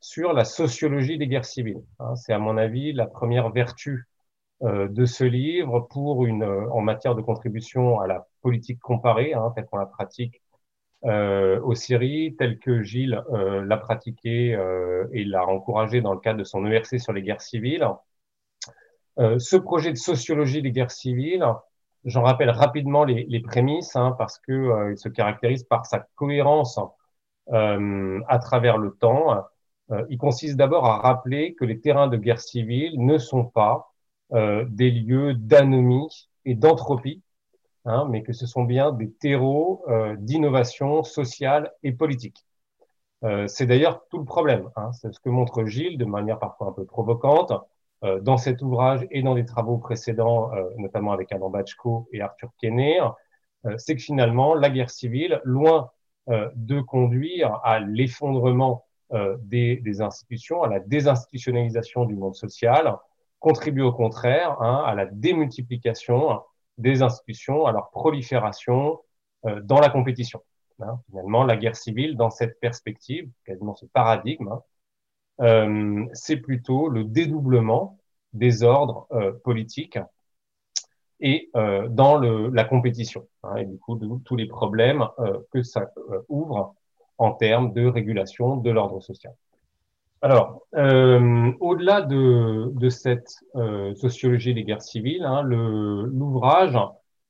sur 0.00 0.32
la 0.32 0.44
sociologie 0.44 1.18
des 1.18 1.26
guerres 1.26 1.44
civiles. 1.44 1.82
Hein. 1.98 2.14
C'est 2.16 2.32
à 2.32 2.38
mon 2.38 2.56
avis 2.56 2.92
la 2.92 3.06
première 3.06 3.50
vertu 3.50 4.06
de 4.62 5.04
ce 5.06 5.24
livre 5.24 5.80
pour 5.90 6.24
une 6.26 6.44
en 6.44 6.80
matière 6.80 7.14
de 7.14 7.22
contribution 7.22 8.00
à 8.00 8.06
la 8.06 8.26
politique 8.42 8.78
comparée, 8.80 9.34
hein, 9.34 9.52
telle 9.54 9.66
qu'on 9.66 9.78
la 9.78 9.86
pratique 9.86 10.40
euh, 11.04 11.60
aux 11.60 11.74
Syries, 11.74 12.36
tel 12.38 12.58
que 12.58 12.82
Gilles 12.82 13.22
euh, 13.32 13.64
l'a 13.64 13.76
pratiqué 13.76 14.54
euh, 14.54 15.06
et 15.12 15.24
l'a 15.24 15.46
encouragé 15.46 16.00
dans 16.00 16.12
le 16.12 16.20
cadre 16.20 16.38
de 16.38 16.44
son 16.44 16.66
ERC 16.66 16.98
sur 16.98 17.12
les 17.12 17.22
guerres 17.22 17.40
civiles. 17.40 17.86
Euh, 19.18 19.38
ce 19.38 19.56
projet 19.56 19.92
de 19.92 19.96
sociologie 19.96 20.62
des 20.62 20.72
guerres 20.72 20.90
civiles, 20.90 21.44
j'en 22.04 22.22
rappelle 22.22 22.50
rapidement 22.50 23.04
les, 23.04 23.24
les 23.28 23.40
prémices, 23.40 23.96
hein, 23.96 24.14
parce 24.18 24.38
que 24.38 24.52
euh, 24.52 24.92
il 24.92 24.98
se 24.98 25.08
caractérise 25.08 25.64
par 25.64 25.86
sa 25.86 26.00
cohérence 26.16 26.78
à 27.52 28.38
travers 28.38 28.78
le 28.78 28.92
temps. 28.92 29.44
il 30.08 30.18
consiste 30.18 30.56
d'abord 30.56 30.86
à 30.86 30.98
rappeler 30.98 31.54
que 31.54 31.64
les 31.64 31.80
terrains 31.80 32.06
de 32.06 32.16
guerre 32.16 32.40
civile 32.40 33.04
ne 33.04 33.18
sont 33.18 33.44
pas 33.44 33.92
des 34.30 34.90
lieux 34.92 35.34
d'anomie 35.34 36.28
et 36.44 36.54
d'entropie, 36.54 37.22
hein, 37.84 38.06
mais 38.10 38.22
que 38.22 38.32
ce 38.32 38.46
sont 38.46 38.64
bien 38.64 38.92
des 38.92 39.10
terreaux 39.12 39.82
euh, 39.88 40.16
d'innovation 40.16 41.02
sociale 41.02 41.72
et 41.82 41.92
politique. 41.92 42.46
Euh, 43.24 43.46
c'est 43.48 43.66
d'ailleurs 43.66 44.06
tout 44.10 44.18
le 44.18 44.24
problème. 44.24 44.70
Hein, 44.76 44.92
c'est 44.92 45.12
ce 45.12 45.20
que 45.20 45.28
montre 45.28 45.64
Gilles 45.66 45.98
de 45.98 46.04
manière 46.04 46.38
parfois 46.38 46.68
un 46.68 46.72
peu 46.72 46.84
provocante 46.84 47.52
euh, 47.52 47.58
dans 48.02 48.36
cet 48.38 48.62
ouvrage 48.62 49.06
et 49.10 49.22
dans 49.22 49.34
des 49.34 49.44
travaux 49.44 49.78
précédents, 49.78 50.52
euh, 50.54 50.70
notamment 50.78 51.12
avec 51.12 51.32
Adam 51.32 51.50
Bachko 51.50 52.08
et 52.12 52.20
Arthur 52.20 52.50
Kenney, 52.60 52.98
euh, 53.66 53.74
c'est 53.76 53.96
que 53.96 54.02
finalement 54.02 54.54
la 54.54 54.70
guerre 54.70 54.90
civile, 54.90 55.40
loin 55.44 55.90
euh, 56.28 56.48
de 56.54 56.80
conduire 56.80 57.60
à 57.64 57.80
l'effondrement 57.80 58.84
des, 59.42 59.78
des, 59.78 60.02
institutions, 60.02 60.62
à 60.62 60.68
la 60.68 60.78
désinstitutionnalisation 60.78 62.04
du 62.04 62.14
monde 62.14 62.36
social, 62.36 62.96
contribue 63.40 63.82
au 63.82 63.92
contraire 63.92 64.62
hein, 64.62 64.84
à 64.86 64.94
la 64.94 65.06
démultiplication 65.06 66.40
des 66.78 67.02
institutions 67.02 67.66
à 67.66 67.72
leur 67.72 67.90
prolifération 67.90 69.00
euh, 69.46 69.60
dans 69.62 69.80
la 69.80 69.90
compétition. 69.90 70.42
Hein, 70.80 71.00
finalement, 71.08 71.44
la 71.44 71.56
guerre 71.56 71.76
civile, 71.76 72.16
dans 72.16 72.30
cette 72.30 72.58
perspective, 72.60 73.28
quasiment 73.44 73.74
ce 73.74 73.86
paradigme, 73.86 74.48
hein, 74.48 74.62
euh, 75.40 76.04
c'est 76.12 76.36
plutôt 76.36 76.88
le 76.88 77.04
dédoublement 77.04 77.98
des 78.32 78.62
ordres 78.62 79.06
euh, 79.12 79.32
politiques 79.42 79.98
et 81.20 81.50
euh, 81.56 81.88
dans 81.88 82.18
la 82.18 82.64
compétition. 82.64 83.26
Hein, 83.42 83.56
et 83.56 83.64
du 83.64 83.78
coup, 83.78 83.98
tous 84.24 84.36
les 84.36 84.46
problèmes 84.46 85.06
que 85.52 85.62
ça 85.62 85.90
ouvre 86.28 86.74
en 87.18 87.32
termes 87.32 87.72
de 87.72 87.86
régulation 87.86 88.56
de 88.56 88.70
l'ordre 88.70 89.00
social. 89.00 89.34
Alors, 90.22 90.66
au-delà 90.72 92.02
de, 92.02 92.88
cette 92.88 93.30
sociologie 93.96 94.54
des 94.54 94.64
guerres 94.64 94.82
civiles, 94.82 95.24
hein, 95.24 95.42
l'ouvrage, 95.42 96.78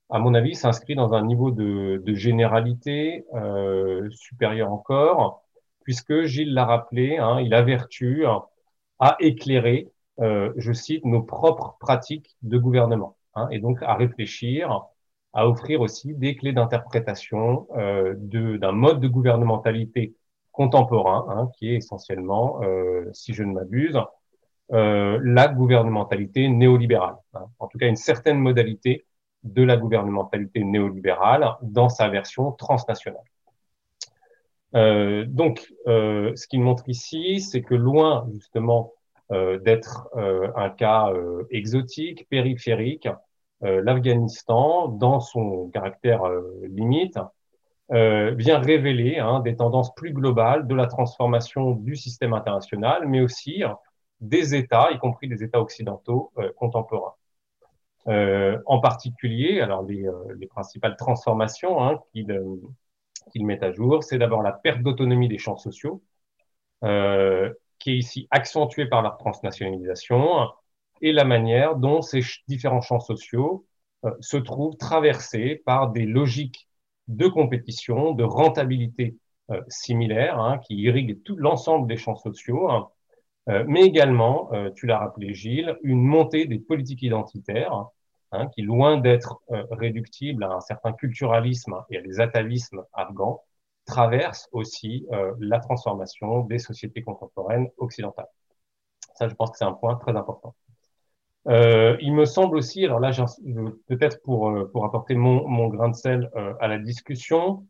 à 0.09 0.19
mon 0.19 0.35
avis, 0.35 0.55
s'inscrit 0.55 0.97
dans 0.97 1.15
un 1.15 1.25
niveau 1.25 1.51
de, 1.51 2.03
généralité 2.15 3.25
supérieur 4.11 4.73
encore, 4.73 5.45
puisque 5.91 6.23
Gilles 6.23 6.55
l'a 6.55 6.67
rappelé, 6.67 7.17
hein, 7.17 7.41
il 7.41 7.53
a 7.53 7.63
vertu 7.63 8.25
à 9.01 9.17
éclairer, 9.19 9.91
euh, 10.21 10.53
je 10.57 10.73
cite, 10.73 11.05
nos 11.05 11.21
propres 11.21 11.77
pratiques 11.81 12.37
de 12.43 12.59
gouvernement, 12.59 13.17
hein, 13.35 13.49
et 13.51 13.59
donc 13.59 13.83
à 13.83 13.95
réfléchir, 13.95 14.85
à 15.33 15.49
offrir 15.49 15.81
aussi 15.81 16.15
des 16.15 16.37
clés 16.37 16.53
d'interprétation 16.53 17.67
euh, 17.77 18.15
d'un 18.17 18.71
mode 18.71 19.01
de 19.01 19.09
gouvernementalité 19.09 20.15
contemporain, 20.53 21.27
hein, 21.29 21.51
qui 21.57 21.73
est 21.73 21.79
essentiellement, 21.79 22.61
euh, 22.63 23.11
si 23.13 23.35
je 23.35 23.43
ne 23.43 23.53
m'abuse, 23.53 23.99
la 24.69 25.49
gouvernementalité 25.49 26.49
néolibérale. 26.49 27.17
Hein. 27.35 27.47
En 27.59 27.67
tout 27.67 27.79
cas, 27.79 27.89
une 27.89 27.97
certaine 27.97 28.39
modalité 28.39 29.07
de 29.43 29.65
la 29.65 29.77
gouvernementalité 29.77 30.63
néolibérale 30.63 31.57
dans 31.63 31.89
sa 31.89 32.09
version 32.09 32.53
transnationale. 32.53 33.25
Euh, 34.77 35.25
donc, 35.27 35.73
euh, 35.87 36.35
ce 36.37 36.47
qu'il 36.47 36.61
montre 36.61 36.89
ici, 36.89 37.41
c'est 37.41 37.63
que 37.63 37.75
loin 37.75 38.29
justement 38.33 38.93
euh, 39.33 39.59
d'être 39.59 40.09
euh, 40.17 40.51
un 40.57 40.71
cas 40.71 41.13
exotique, 41.51 42.29
périphérique, 42.29 43.09
l'Afghanistan, 43.63 44.89
dans 44.89 45.21
son 45.21 45.69
caractère 45.69 46.23
limite, 46.63 47.19
euh, 47.93 48.31
vient 48.35 48.59
révéler 48.59 49.19
hein, 49.19 49.41
des 49.41 49.55
tendances 49.55 49.95
plus 49.95 50.15
globales 50.15 50.67
de 50.67 50.75
la 50.75 50.87
transformation 50.87 51.73
du 51.73 51.95
système 51.95 52.33
international, 52.33 53.07
mais 53.07 53.21
aussi 53.21 53.63
des 54.23 54.55
États, 54.55 54.91
y 54.93 54.99
compris 54.99 55.29
des 55.29 55.43
États 55.43 55.61
occidentaux 55.61 56.33
contemporains. 56.57 57.13
en 58.07 58.81
particulier, 58.81 59.61
alors 59.61 59.83
les, 59.83 60.07
les 60.39 60.47
principales 60.47 60.97
transformations 60.97 61.85
hein, 61.85 62.01
qu'il 62.13 62.35
met 63.37 63.63
à 63.65 63.73
jour, 63.73 64.03
c'est 64.03 64.19
d'abord 64.19 64.43
la 64.43 64.53
perte 64.53 64.83
d'autonomie 64.83 65.29
des 65.29 65.39
champs 65.39 65.57
sociaux, 65.57 66.03
qui 66.83 67.91
est 67.91 67.97
ici 67.97 68.29
accentuée 68.31 68.87
par 68.87 69.03
leur 69.03 69.17
transnationalisation, 69.19 70.49
et 71.03 71.13
la 71.13 71.25
manière 71.25 71.77
dont 71.77 72.03
ces 72.03 72.21
différents 72.47 72.81
champs 72.81 73.01
sociaux 73.01 73.67
euh, 74.05 74.13
se 74.21 74.37
trouvent 74.37 74.77
traversés 74.77 75.63
par 75.65 75.91
des 75.91 76.07
logiques 76.07 76.69
de 77.09 77.27
compétition, 77.27 78.13
de 78.13 78.25
rentabilité 78.25 79.17
euh, 79.51 79.61
similaires 79.69 80.39
hein, 80.39 80.59
qui 80.59 80.77
irriguent 80.77 81.23
tout 81.23 81.37
l'ensemble 81.37 81.89
des 81.89 81.97
champs 81.97 82.17
sociaux, 82.17 82.71
hein. 82.71 82.89
euh, 83.49 83.65
mais 83.67 83.83
également, 83.83 84.51
tu 84.75 84.87
l'as 84.87 84.99
rappelé 84.99 85.35
Gilles, 85.35 85.77
une 85.83 86.03
montée 86.03 86.47
des 86.47 86.59
politiques 86.59 87.03
identitaires 87.03 87.87
hein, 88.33 88.49
qui, 88.49 88.63
loin 88.63 88.99
d'être 88.99 89.41
réductibles 89.71 90.45
à 90.45 90.51
un 90.53 90.61
certain 90.61 90.93
culturalisme 90.93 91.77
et 91.91 91.99
à 91.99 92.03
des 92.03 92.21
atavismes 92.21 92.85
afghans, 92.93 93.43
traversent 93.87 94.49
aussi 94.53 95.07
la 95.39 95.59
transformation 95.59 96.41
des 96.41 96.59
sociétés 96.59 97.03
contemporaines 97.03 97.69
occidentales. 97.79 98.29
Ça, 99.15 99.29
je 99.29 99.35
pense 99.35 99.51
que 99.51 99.59
c'est 99.59 99.65
un 99.65 99.73
point 99.73 99.97
très 99.97 100.17
important. 100.17 100.55
Euh, 101.49 101.97
il 102.01 102.15
me 102.15 102.27
semble 102.27 102.57
aussi, 102.57 102.85
alors 102.85 103.01
là, 103.01 103.11
peut-être 103.87 104.23
pour, 104.23 104.51
euh, 104.51 104.71
pour 104.71 104.85
apporter 104.85 105.15
mon, 105.15 105.49
mon 105.49 105.69
grain 105.69 105.89
de 105.89 105.95
sel 105.95 106.31
euh, 106.37 106.53
à 106.61 106.69
la 106.69 106.79
discussion, 106.79 107.67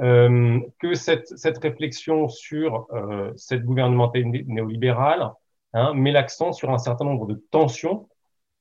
euh, 0.00 0.58
que 0.78 0.94
cette, 0.94 1.28
cette 1.38 1.58
réflexion 1.58 2.28
sur 2.28 2.86
euh, 2.92 3.32
cette 3.36 3.64
gouvernementalité 3.64 4.44
néolibérale 4.46 5.32
hein, 5.74 5.92
met 5.94 6.12
l'accent 6.12 6.52
sur 6.52 6.70
un 6.70 6.78
certain 6.78 7.04
nombre 7.04 7.26
de 7.26 7.34
tensions 7.50 8.08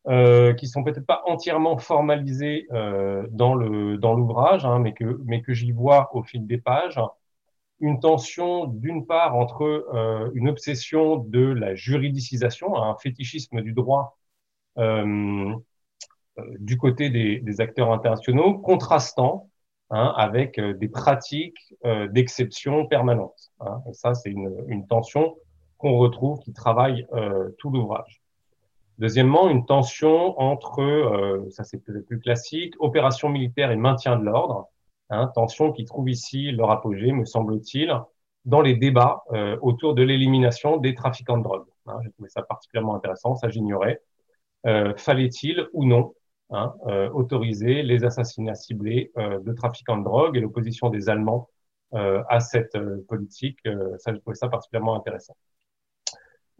euh, 0.08 0.54
qui 0.54 0.68
sont 0.68 0.84
peut-être 0.84 1.06
pas 1.06 1.22
entièrement 1.26 1.78
formalisées 1.78 2.68
dans 3.32 3.56
le 3.56 3.98
dans 3.98 4.14
l'ouvrage, 4.14 4.66
hein, 4.66 4.80
mais 4.80 4.94
que 4.94 5.20
mais 5.26 5.42
que 5.42 5.54
j'y 5.54 5.72
vois 5.72 6.10
au 6.16 6.24
fil 6.24 6.48
des 6.48 6.58
pages. 6.58 7.00
Une 7.82 8.00
tension, 8.02 8.66
d'une 8.66 9.06
part, 9.06 9.36
entre 9.36 10.32
une 10.36 10.50
obsession 10.50 11.18
de 11.18 11.46
la 11.46 11.76
juridicisation, 11.76 12.76
un 12.76 12.96
fétichisme 12.98 13.62
du 13.62 13.72
droit 13.72 14.20
euh, 14.80 15.56
euh, 16.40 16.44
du 16.60 16.78
côté 16.78 17.10
des, 17.10 17.40
des, 17.40 17.62
acteurs 17.62 17.92
internationaux, 17.92 18.60
contrastant 18.60 19.50
hein, 19.90 20.14
avec 20.16 20.58
euh, 20.60 20.74
des 20.74 20.88
pratiques 20.88 21.74
d'exception 22.12 22.86
permanentes. 22.88 23.52
Hein. 23.60 23.82
Ça, 23.94 24.14
c'est 24.14 24.30
une, 24.30 24.56
une, 24.68 24.88
tension 24.88 25.36
qu'on 25.78 25.98
retrouve 25.98 26.40
qui 26.40 26.54
travaille 26.54 27.08
tout 27.58 27.70
l'ouvrage. 27.70 28.22
Deuxièmement, 29.00 29.50
une 29.50 29.66
tension 29.66 30.40
entre, 30.42 30.82
euh, 30.82 31.50
ça 31.52 31.64
c'est 31.64 31.78
peut-être 31.78 32.06
plus 32.06 32.20
classique, 32.20 32.76
opération 32.80 33.30
militaire 33.30 33.72
et 33.72 33.78
maintien 33.78 34.18
de 34.18 34.26
l'ordre, 34.26 34.68
hein, 35.10 35.28
tension 35.34 35.72
qui 35.72 35.86
trouve 35.86 36.10
ici 36.10 36.52
leur 36.52 36.70
apogée, 36.70 37.14
me 37.14 37.24
semble-t-il, 37.24 37.98
dans 38.44 38.60
les 38.60 38.76
débats 38.76 39.24
euh, 39.32 39.58
autour 39.62 39.96
de 39.96 40.04
l'élimination 40.04 40.76
des 40.78 40.96
trafiquants 40.96 41.38
de 41.38 41.44
drogue. 41.44 41.66
Hein, 41.88 42.00
J'ai 42.04 42.12
trouvé 42.12 42.28
ça 42.28 42.42
particulièrement 42.42 42.94
intéressant, 42.96 43.36
ça 43.36 43.48
j'ignorais. 43.50 44.02
Euh, 44.66 44.94
fallait-il 44.98 45.66
ou 45.72 45.86
non 45.86 46.14
hein, 46.50 46.74
autoriser 47.14 47.84
les 47.84 48.04
assassinats 48.04 48.56
ciblés 48.56 49.12
de 49.16 49.54
trafiquants 49.54 49.98
de 49.98 50.04
drogue 50.04 50.36
et 50.36 50.42
l'opposition 50.42 50.90
des 50.90 51.08
Allemands 51.10 51.48
à 51.94 52.40
cette 52.40 52.78
politique. 53.08 53.60
ça, 54.00 54.14
je 54.14 54.20
trouvais 54.20 54.36
ça 54.36 54.50
particulièrement 54.50 54.96
intéressant. 54.96 55.36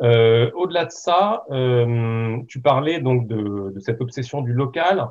Euh, 0.02 0.50
Au-delà 0.54 0.86
de 0.86 0.92
ça, 0.92 1.44
euh, 1.52 2.38
tu 2.48 2.62
parlais 2.62 3.00
donc 3.00 3.28
de, 3.28 3.74
cette 3.80 4.02
obsession 4.02 4.42
du 4.42 4.54
local. 4.54 5.08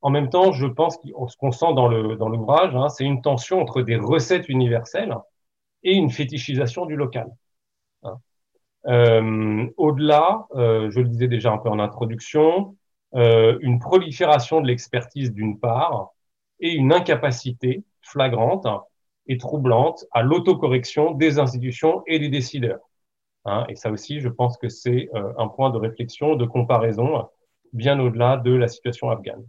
En 0.00 0.10
même 0.10 0.30
temps, 0.30 0.52
je 0.52 0.66
pense 0.66 0.98
ce 1.04 1.36
qu'on 1.36 1.52
sent 1.52 1.74
dans 1.74 1.88
l'ouvrage, 1.88 2.74
hein, 2.74 2.88
c'est 2.88 3.04
une 3.04 3.22
tension 3.22 3.60
entre 3.60 3.82
des 3.82 3.96
recettes 3.96 4.48
universelles 4.48 5.16
et 5.84 5.94
une 5.94 6.10
fétichisation 6.10 6.86
du 6.86 6.96
local. 6.96 7.28
Hein. 8.02 8.18
Euh, 8.88 9.68
Au-delà, 9.76 10.46
je 10.54 11.00
le 11.00 11.08
disais 11.08 11.28
déjà 11.28 11.52
un 11.52 11.58
peu 11.58 11.68
en 11.68 11.78
introduction, 11.78 12.76
une 13.14 13.78
prolifération 13.78 14.60
de 14.60 14.66
l'expertise 14.66 15.32
d'une 15.32 15.60
part 15.60 16.10
et 16.58 16.72
une 16.72 16.92
incapacité 16.92 17.84
flagrante 18.00 18.66
et 19.28 19.38
troublante 19.38 20.04
à 20.10 20.22
l'autocorrection 20.22 21.12
des 21.12 21.38
institutions 21.38 22.02
et 22.06 22.18
des 22.18 22.28
décideurs. 22.28 22.80
Hein, 23.44 23.64
et 23.68 23.74
ça 23.74 23.90
aussi, 23.90 24.20
je 24.20 24.28
pense 24.28 24.56
que 24.56 24.68
c'est 24.68 25.08
euh, 25.14 25.32
un 25.38 25.48
point 25.48 25.70
de 25.70 25.78
réflexion, 25.78 26.36
de 26.36 26.44
comparaison, 26.44 27.28
bien 27.72 27.98
au-delà 27.98 28.36
de 28.36 28.52
la 28.52 28.68
situation 28.68 29.10
afghane. 29.10 29.44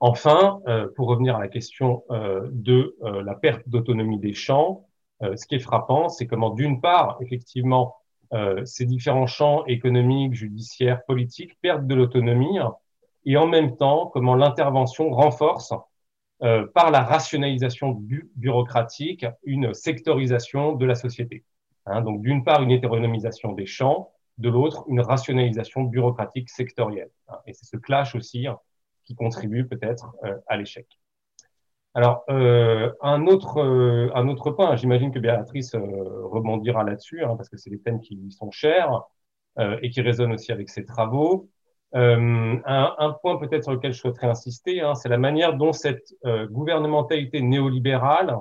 Enfin, 0.00 0.60
euh, 0.66 0.88
pour 0.96 1.08
revenir 1.08 1.36
à 1.36 1.40
la 1.40 1.48
question 1.48 2.04
euh, 2.10 2.48
de 2.50 2.96
la 3.02 3.34
perte 3.34 3.68
d'autonomie 3.68 4.18
des 4.18 4.32
champs, 4.32 4.86
ce 5.20 5.46
qui 5.46 5.54
est 5.54 5.60
frappant, 5.60 6.08
c'est 6.08 6.26
comment, 6.26 6.50
d'une 6.50 6.80
part, 6.80 7.18
effectivement, 7.20 7.94
euh, 8.32 8.64
ces 8.64 8.86
différents 8.86 9.26
champs 9.26 9.64
économiques, 9.66 10.32
judiciaires, 10.34 11.04
politiques 11.04 11.58
perdent 11.60 11.86
de 11.86 11.94
l'autonomie 11.94 12.58
et 13.26 13.36
en 13.36 13.46
même 13.46 13.76
temps 13.76 14.06
comment 14.06 14.34
l'intervention 14.34 15.10
renforce 15.10 15.74
euh, 16.42 16.66
par 16.74 16.90
la 16.90 17.02
rationalisation 17.02 18.02
bureaucratique 18.36 19.26
une 19.44 19.74
sectorisation 19.74 20.72
de 20.72 20.86
la 20.86 20.94
société. 20.94 21.44
Hein, 21.86 22.02
donc 22.02 22.22
d'une 22.22 22.44
part 22.44 22.62
une 22.62 22.70
hétéronomisation 22.70 23.52
des 23.52 23.66
champs, 23.66 24.12
de 24.38 24.48
l'autre 24.48 24.84
une 24.88 25.00
rationalisation 25.00 25.82
bureaucratique 25.82 26.48
sectorielle. 26.50 27.10
Hein, 27.28 27.38
et 27.46 27.52
c'est 27.52 27.66
ce 27.66 27.76
clash 27.76 28.14
aussi 28.14 28.46
hein, 28.46 28.58
qui 29.04 29.14
contribue 29.14 29.66
peut-être 29.66 30.14
euh, 30.24 30.36
à 30.46 30.56
l'échec. 30.56 30.86
Alors, 31.94 32.24
euh, 32.30 32.90
un, 33.02 33.26
autre, 33.26 33.58
euh, 33.58 34.10
un 34.14 34.26
autre 34.28 34.50
point, 34.50 34.76
j'imagine 34.76 35.10
que 35.12 35.18
Béatrice 35.18 35.74
euh, 35.74 35.80
rebondira 36.24 36.84
là-dessus, 36.84 37.22
parce 37.36 37.50
que 37.50 37.58
c'est 37.58 37.68
des 37.70 37.80
thèmes 37.80 38.00
qui 38.00 38.16
lui 38.16 38.32
sont 38.32 38.50
chers 38.50 39.02
et 39.82 39.90
qui 39.90 40.00
résonnent 40.00 40.32
aussi 40.32 40.50
avec 40.50 40.70
ses 40.70 40.86
travaux. 40.86 41.50
Un, 41.92 42.62
un, 42.64 43.12
point 43.20 43.36
peut-être 43.36 43.64
sur 43.64 43.72
lequel 43.72 43.92
je 43.92 43.98
souhaiterais 43.98 44.28
insister, 44.28 44.82
c'est 44.94 45.10
la 45.10 45.18
manière 45.18 45.58
dont 45.58 45.74
cette 45.74 46.14
gouvernementalité 46.24 47.42
néolibérale 47.42 48.38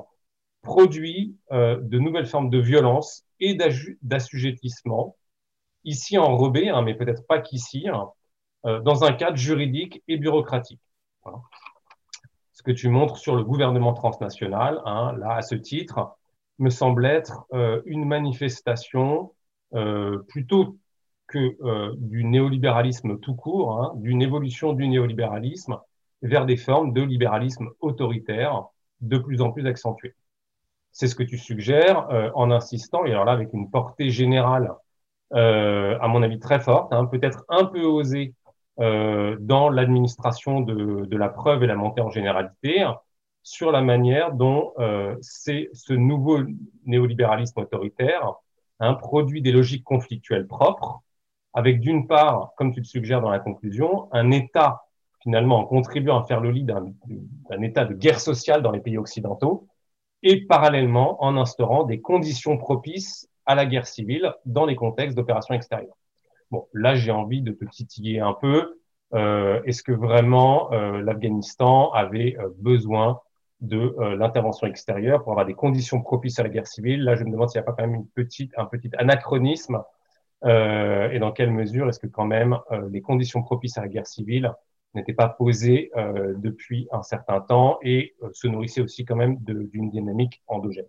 produit 0.62 1.36
de 1.52 2.00
nouvelles 2.00 2.28
formes 2.28 2.50
de 2.50 2.60
violence 2.60 3.26
et 3.42 3.58
d'assujettissement, 4.02 5.18
ici 5.84 6.18
enrobé, 6.18 6.70
hein, 6.70 6.82
mais 6.84 6.94
peut-être 6.94 7.28
pas 7.28 7.40
qu'ici, 7.40 7.88
dans 8.64 9.04
un 9.04 9.14
cadre 9.14 9.38
juridique 9.38 10.04
et 10.08 10.18
bureaucratique 10.18 10.80
ce 12.62 12.64
que 12.64 12.72
tu 12.72 12.90
montres 12.90 13.18
sur 13.18 13.36
le 13.36 13.44
gouvernement 13.44 13.94
transnational, 13.94 14.82
hein, 14.86 15.14
là, 15.18 15.34
à 15.34 15.42
ce 15.42 15.56
titre, 15.56 16.16
me 16.60 16.70
semble 16.70 17.08
être 17.08 17.46
euh, 17.54 17.82
une 17.86 18.06
manifestation 18.06 19.34
euh, 19.74 20.20
plutôt 20.28 20.78
que 21.26 21.58
euh, 21.64 21.96
du 21.98 22.24
néolibéralisme 22.24 23.18
tout 23.18 23.34
court, 23.34 23.80
hein, 23.80 23.94
d'une 23.96 24.22
évolution 24.22 24.74
du 24.74 24.88
néolibéralisme 24.88 25.80
vers 26.22 26.46
des 26.46 26.58
formes 26.58 26.94
de 26.94 27.02
libéralisme 27.02 27.72
autoritaire 27.80 28.68
de 29.00 29.18
plus 29.18 29.42
en 29.42 29.52
plus 29.52 29.66
accentuées. 29.66 30.14
C'est 30.92 31.08
ce 31.08 31.16
que 31.16 31.24
tu 31.24 31.38
suggères 31.38 32.10
euh, 32.12 32.30
en 32.36 32.52
insistant, 32.52 33.06
et 33.06 33.12
alors 33.12 33.26
là 33.26 33.32
avec 33.32 33.54
une 33.54 33.70
portée 33.70 34.10
générale, 34.10 34.74
euh, 35.34 35.98
à 36.02 36.08
mon 36.08 36.24
avis 36.24 36.40
très 36.40 36.60
forte, 36.60 36.92
hein, 36.94 37.06
peut-être 37.06 37.46
un 37.48 37.66
peu 37.66 37.84
osée 37.84 38.34
euh, 38.80 39.38
dans 39.40 39.70
l'administration 39.70 40.60
de, 40.60 41.06
de, 41.06 41.18
la 41.18 41.30
preuve 41.30 41.64
et 41.64 41.68
la 41.68 41.76
montée 41.76 42.02
en 42.02 42.10
généralité 42.10 42.86
sur 43.44 43.72
la 43.72 43.82
manière 43.82 44.34
dont 44.34 44.74
euh, 44.80 45.16
ce 45.22 45.94
nouveau 45.94 46.40
néolibéralisme 46.86 47.60
autoritaire 47.60 48.34
hein, 48.80 48.94
produit 48.96 49.42
des 49.42 49.52
logiques 49.52 49.84
conflictuelles 49.84 50.48
propres, 50.48 51.02
avec 51.54 51.80
d'une 51.80 52.08
part, 52.08 52.52
comme 52.58 52.74
tu 52.74 52.80
le 52.80 52.86
suggères 52.86 53.22
dans 53.22 53.30
la 53.30 53.40
conclusion, 53.40 54.10
un 54.12 54.32
État 54.32 54.84
finalement 55.22 55.60
en 55.60 55.66
contribuant 55.66 56.20
à 56.20 56.26
faire 56.26 56.42
le 56.42 56.52
lit 56.52 56.64
d'un 56.64 57.62
état 57.62 57.86
de 57.86 57.94
guerre 57.94 58.20
sociale 58.20 58.62
dans 58.64 58.72
les 58.72 58.80
pays 58.80 58.98
occidentaux, 58.98 59.68
et 60.24 60.46
parallèlement 60.46 61.24
en 61.24 61.38
instaurant 61.38 61.84
des 61.84 62.00
conditions 62.02 62.58
propices 62.58 63.28
à 63.46 63.56
la 63.56 63.66
guerre 63.66 63.88
civile 63.88 64.34
dans 64.46 64.66
les 64.66 64.76
contextes 64.76 65.18
d'opérations 65.18 65.56
extérieures. 65.56 65.98
Bon, 66.52 66.68
là, 66.74 66.96
j'ai 66.96 67.12
envie 67.12 67.42
de 67.42 67.52
te 67.52 67.66
titiller 67.66 68.20
un 68.20 68.34
peu. 68.34 68.80
Euh, 69.14 69.62
Est-ce 69.66 69.84
que 69.84 69.92
vraiment 69.92 70.72
euh, 70.72 71.02
l'Afghanistan 71.02 71.92
avait 71.92 72.38
euh, 72.38 72.50
besoin 72.60 73.20
de 73.62 73.96
euh, 74.00 74.16
l'intervention 74.16 74.68
extérieure 74.68 75.24
pour 75.24 75.34
avoir 75.34 75.46
des 75.46 75.54
conditions 75.54 76.02
propices 76.02 76.40
à 76.40 76.44
la 76.44 76.50
guerre 76.50 76.68
civile? 76.68 77.04
Là, 77.04 77.16
je 77.16 77.24
me 77.24 77.32
demande 77.32 77.50
s'il 77.50 77.60
n'y 77.60 77.64
a 77.64 77.72
pas 77.72 77.74
quand 77.74 77.88
même 77.88 77.96
une 77.96 78.08
petite, 78.08 78.52
un 78.58 78.66
petit 78.66 78.90
anachronisme 78.98 79.84
euh, 80.44 81.10
et 81.12 81.20
dans 81.20 81.32
quelle 81.32 81.52
mesure 81.52 81.88
est-ce 81.90 82.00
que 82.00 82.08
quand 82.08 82.26
même 82.26 82.58
les 82.90 83.02
conditions 83.02 83.44
propices 83.44 83.78
à 83.78 83.82
la 83.82 83.88
guerre 83.88 84.08
civile 84.08 84.54
n'étaient 84.94 85.14
pas 85.14 85.30
posées 85.30 85.92
depuis 86.38 86.88
un 86.92 87.02
certain 87.02 87.42
temps 87.42 87.80
et 87.82 88.16
se 88.34 88.48
nourrissaient 88.48 88.82
aussi 88.82 89.06
quand 89.06 89.16
même 89.16 89.38
d'une 89.40 89.90
dynamique 89.90 90.42
endogène. 90.48 90.88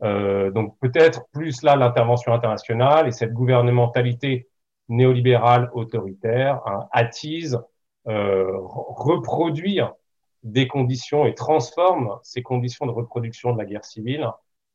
donc 0.00 0.78
peut-être 0.78 1.24
plus 1.32 1.62
là 1.62 1.76
l'intervention 1.76 2.32
internationale 2.32 3.08
et 3.08 3.12
cette 3.12 3.32
gouvernementalité 3.32 4.48
néolibérale 4.88 5.70
autoritaire 5.72 6.60
hein, 6.66 6.86
attise, 6.92 7.58
reproduit 8.06 9.80
des 10.44 10.68
conditions 10.68 11.26
et 11.26 11.34
transforme 11.34 12.18
ces 12.22 12.42
conditions 12.42 12.86
de 12.86 12.92
reproduction 12.92 13.52
de 13.52 13.58
la 13.58 13.64
guerre 13.64 13.84
civile, 13.84 14.30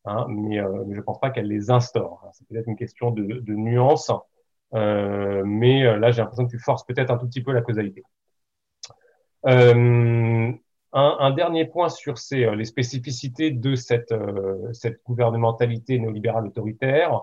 hein, 0.05 0.25
mais, 0.27 0.57
je 0.57 0.95
ne 0.95 1.01
pense 1.01 1.19
pas 1.19 1.29
qu'elle 1.29 1.47
les 1.47 1.71
instaure. 1.71 2.27
C'est 2.33 2.47
peut-être 2.47 2.67
une 2.67 2.75
question 2.75 3.11
de, 3.11 3.21
de 3.21 3.53
nuance, 3.53 4.11
mais 4.73 5.83
là 5.97 6.11
j'ai 6.11 6.21
l'impression 6.21 6.45
que 6.45 6.51
tu 6.51 6.59
forces 6.59 6.85
peut-être 6.85 7.11
un 7.11 7.17
tout 7.17 7.27
petit 7.27 7.41
peu 7.41 7.51
la 7.51 7.61
causalité. 7.61 8.03
Euh, 9.45 10.51
un, 10.93 11.17
un, 11.19 11.31
dernier 11.31 11.65
point 11.65 11.89
sur 11.89 12.17
ces, 12.17 12.45
euh, 12.45 12.55
les 12.55 12.65
spécificités 12.65 13.51
de 13.51 13.75
cette, 13.75 14.11
euh, 14.11 14.71
cette 14.73 15.01
gouvernementalité 15.05 15.99
néolibérale 15.99 16.47
autoritaire, 16.47 17.21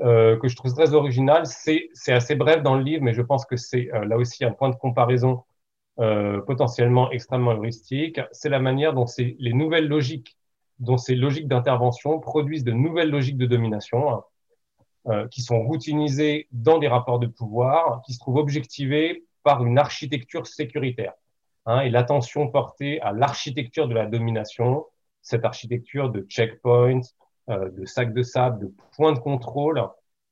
euh, 0.00 0.38
que 0.38 0.48
je 0.48 0.56
trouve 0.56 0.74
très 0.74 0.94
original. 0.94 1.46
C'est 1.46 1.90
assez 2.08 2.34
bref 2.34 2.62
dans 2.62 2.76
le 2.76 2.82
livre, 2.82 3.02
mais 3.02 3.14
je 3.14 3.22
pense 3.22 3.44
que 3.46 3.56
c'est 3.56 3.88
là 4.04 4.16
aussi 4.16 4.44
un 4.44 4.52
point 4.52 4.70
de 4.70 4.76
comparaison 4.76 5.44
potentiellement 6.46 7.10
extrêmement 7.10 7.52
heuristique. 7.52 8.20
C'est 8.32 8.48
la 8.48 8.58
manière 8.58 8.94
dont 8.94 9.04
les 9.18 9.52
nouvelles 9.52 9.86
logiques, 9.86 10.38
dont 10.78 10.96
ces 10.96 11.14
logiques 11.14 11.46
d'intervention 11.48 12.18
produisent 12.20 12.64
de 12.64 12.72
nouvelles 12.72 13.10
logiques 13.10 13.36
de 13.36 13.44
domination, 13.44 14.22
hein, 15.06 15.26
qui 15.30 15.42
sont 15.42 15.62
routinisées 15.62 16.48
dans 16.52 16.78
des 16.78 16.88
rapports 16.88 17.18
de 17.18 17.26
pouvoir, 17.26 18.02
qui 18.02 18.14
se 18.14 18.18
trouvent 18.18 18.36
objectivées 18.36 19.24
par 19.42 19.64
une 19.64 19.78
architecture 19.78 20.46
sécuritaire. 20.46 21.14
Hein, 21.66 21.80
et 21.80 21.90
l'attention 21.90 22.48
portée 22.48 23.00
à 23.02 23.12
l'architecture 23.12 23.88
de 23.88 23.94
la 23.94 24.06
domination, 24.06 24.84
cette 25.22 25.44
architecture 25.44 26.10
de 26.10 26.22
checkpoints, 26.22 27.00
euh, 27.48 27.70
de 27.70 27.84
sacs 27.84 28.14
de 28.14 28.22
sable, 28.22 28.60
de 28.60 28.74
points 28.96 29.12
de 29.12 29.18
contrôle, 29.18 29.82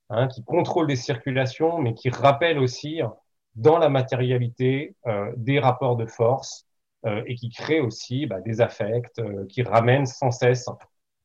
hein, 0.09 0.27
qui 0.27 0.43
contrôle 0.43 0.87
les 0.87 0.95
circulations, 0.95 1.79
mais 1.79 1.93
qui 1.93 2.09
rappelle 2.09 2.59
aussi 2.59 3.01
dans 3.55 3.77
la 3.77 3.89
matérialité 3.89 4.95
euh, 5.07 5.31
des 5.35 5.59
rapports 5.59 5.95
de 5.95 6.05
force 6.05 6.65
euh, 7.05 7.23
et 7.27 7.35
qui 7.35 7.49
crée 7.49 7.79
aussi 7.79 8.25
bah, 8.25 8.41
des 8.41 8.61
affects, 8.61 9.19
euh, 9.19 9.45
qui 9.47 9.63
ramènent 9.63 10.05
sans 10.05 10.31
cesse 10.31 10.67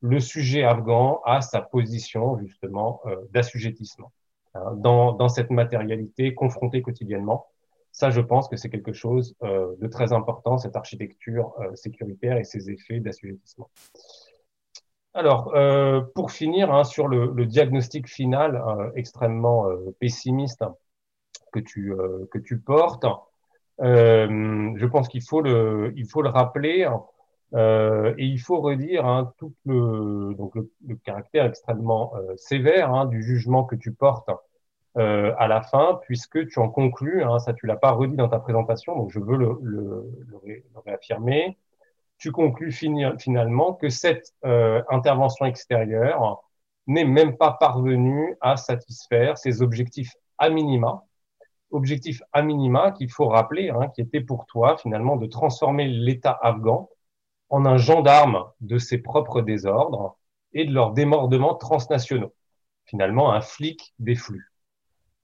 le 0.04 0.20
sujet 0.20 0.64
afghan 0.64 1.22
à 1.24 1.40
sa 1.40 1.62
position 1.62 2.36
justement 2.36 3.00
euh, 3.06 3.16
d'assujettissement 3.30 4.12
hein, 4.52 4.74
dans, 4.76 5.28
cette 5.30 5.50
matérialité 5.50 6.34
confrontée 6.34 6.82
quotidiennement. 6.82 7.46
Ça, 7.90 8.10
je 8.10 8.20
pense 8.20 8.48
que 8.48 8.56
c'est 8.56 8.68
quelque 8.68 8.92
chose 8.92 9.34
euh, 9.42 9.74
de 9.80 9.86
très 9.86 10.12
important, 10.12 10.58
cette 10.58 10.76
architecture 10.76 11.54
euh, 11.60 11.74
sécuritaire 11.74 12.36
et 12.36 12.44
ses 12.44 12.70
effets 12.70 13.00
d'assujettissement. 13.00 13.70
Alors, 15.14 15.54
pour 16.16 16.32
finir, 16.32 16.74
hein, 16.74 16.82
sur 16.82 17.06
le, 17.06 17.46
diagnostic 17.46 18.08
final 18.08 18.60
extrêmement 18.96 19.64
pessimiste 20.00 20.64
que 21.52 21.60
tu, 21.60 21.94
que 22.32 22.38
tu 22.38 22.58
portes, 22.58 23.06
je 23.78 24.86
pense 24.86 25.06
qu'il 25.06 25.22
faut 25.22 25.40
faut 25.44 26.22
le 26.22 26.28
rappeler 26.28 26.88
et 27.54 28.24
il 28.24 28.38
faut 28.38 28.60
redire 28.60 29.06
hein, 29.06 29.32
tout 29.38 29.54
le, 29.64 30.34
donc 30.34 30.54
le, 30.56 30.70
caractère 31.04 31.44
extrêmement 31.46 32.12
sévère 32.36 32.92
hein, 32.92 33.06
du 33.06 33.22
jugement 33.22 33.64
que 33.64 33.76
tu 33.76 33.92
portes 33.92 34.30
euh, 34.96 35.34
à 35.38 35.48
la 35.48 35.60
fin, 35.60 35.98
puisque 36.02 36.46
tu 36.46 36.60
en 36.60 36.68
conclus, 36.68 37.24
hein, 37.24 37.40
ça 37.40 37.52
tu 37.52 37.66
l'as 37.66 37.74
pas 37.74 37.90
redit 37.90 38.14
dans 38.14 38.28
ta 38.28 38.38
présentation, 38.38 38.94
donc 38.94 39.10
je 39.10 39.18
veux 39.18 39.36
le, 39.36 39.58
le, 39.60 40.08
le, 40.28 40.62
réaffirmer, 40.86 41.58
tu 42.16 42.30
conclus 42.30 42.70
finalement 42.70 43.74
que 43.74 43.88
cette 43.88 44.32
euh, 44.44 44.84
intervention 44.88 45.46
extérieure 45.46 46.44
n'est 46.86 47.04
même 47.04 47.36
pas 47.36 47.50
parvenue 47.58 48.36
à 48.40 48.56
satisfaire 48.56 49.36
ses 49.36 49.62
objectifs 49.62 50.12
à 50.38 50.48
minima, 50.48 51.02
objectifs 51.72 52.22
à 52.32 52.42
minima 52.42 52.92
qu'il 52.92 53.10
faut 53.10 53.26
rappeler, 53.26 53.70
hein, 53.70 53.88
qui 53.96 54.00
était 54.00 54.20
pour 54.20 54.46
toi 54.46 54.76
finalement 54.76 55.16
de 55.16 55.26
transformer 55.26 55.88
l'État 55.88 56.38
afghan 56.40 56.88
en 57.54 57.66
un 57.66 57.76
gendarme 57.76 58.46
de 58.60 58.78
ses 58.78 58.98
propres 58.98 59.40
désordres 59.40 60.18
et 60.54 60.64
de 60.64 60.72
leurs 60.72 60.90
démordements 60.90 61.54
transnationaux, 61.54 62.34
finalement 62.84 63.32
un 63.32 63.40
flic 63.40 63.94
des 64.00 64.16
flux. 64.16 64.50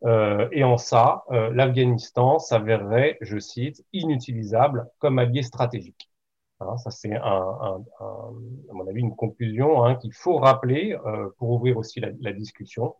Euh, 0.05 0.49
et 0.53 0.62
en 0.62 0.76
ça, 0.76 1.24
euh, 1.33 1.51
l'Afghanistan 1.53 2.39
s'avérerait, 2.39 3.18
je 3.20 3.41
cite, 3.41 3.85
inutilisable 3.93 4.89
comme 5.01 5.18
allié 5.18 5.43
stratégique. 5.43 6.09
Hein, 6.61 6.76
ça, 6.76 6.93
c'est, 6.93 7.12
un, 7.16 7.20
un, 7.20 7.85
un, 7.99 8.33
à 8.70 8.74
mon 8.74 8.87
avis, 8.87 9.01
une 9.01 9.16
conclusion 9.16 9.83
hein, 9.83 9.97
qu'il 9.97 10.12
faut 10.12 10.37
rappeler 10.37 10.97
euh, 11.07 11.31
pour 11.37 11.51
ouvrir 11.51 11.78
aussi 11.78 11.99
la, 11.99 12.33
discussion. 12.33 12.95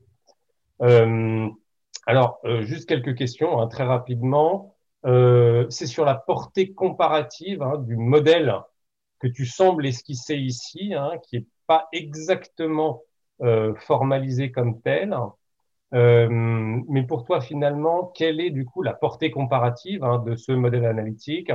Euh, 0.83 1.49
alors, 2.05 2.41
euh, 2.45 2.62
juste 2.62 2.89
quelques 2.89 3.14
questions, 3.14 3.61
hein, 3.61 3.68
très 3.68 3.85
rapidement. 3.85 4.74
c'est 5.05 5.87
sur 5.87 6.05
la 6.05 6.16
portée 6.16 6.72
comparative 6.74 7.62
hein, 7.62 7.78
du 7.78 7.97
modèle 7.97 8.61
que 9.21 9.29
tu 9.29 9.47
sembles 9.47 9.87
esquisser 9.87 10.37
ici, 10.37 10.95
hein, 10.95 11.12
qui 11.23 11.37
est 11.37 11.47
pas 11.66 11.89
exactement 11.93 13.03
formalisé 13.87 14.53
comme 14.53 14.83
tel. 14.83 15.16
Euh, 15.95 16.29
mais 16.89 17.03
pour 17.05 17.25
toi, 17.25 17.41
finalement, 17.41 18.12
quelle 18.14 18.41
est 18.41 18.51
du 18.51 18.64
coup 18.64 18.83
la 18.83 18.95
portée 18.95 19.31
comparative 19.31 20.05
hein, 20.05 20.18
de 20.21 20.37
ce 20.37 20.53
modèle 20.53 20.85
analytique 20.85 21.53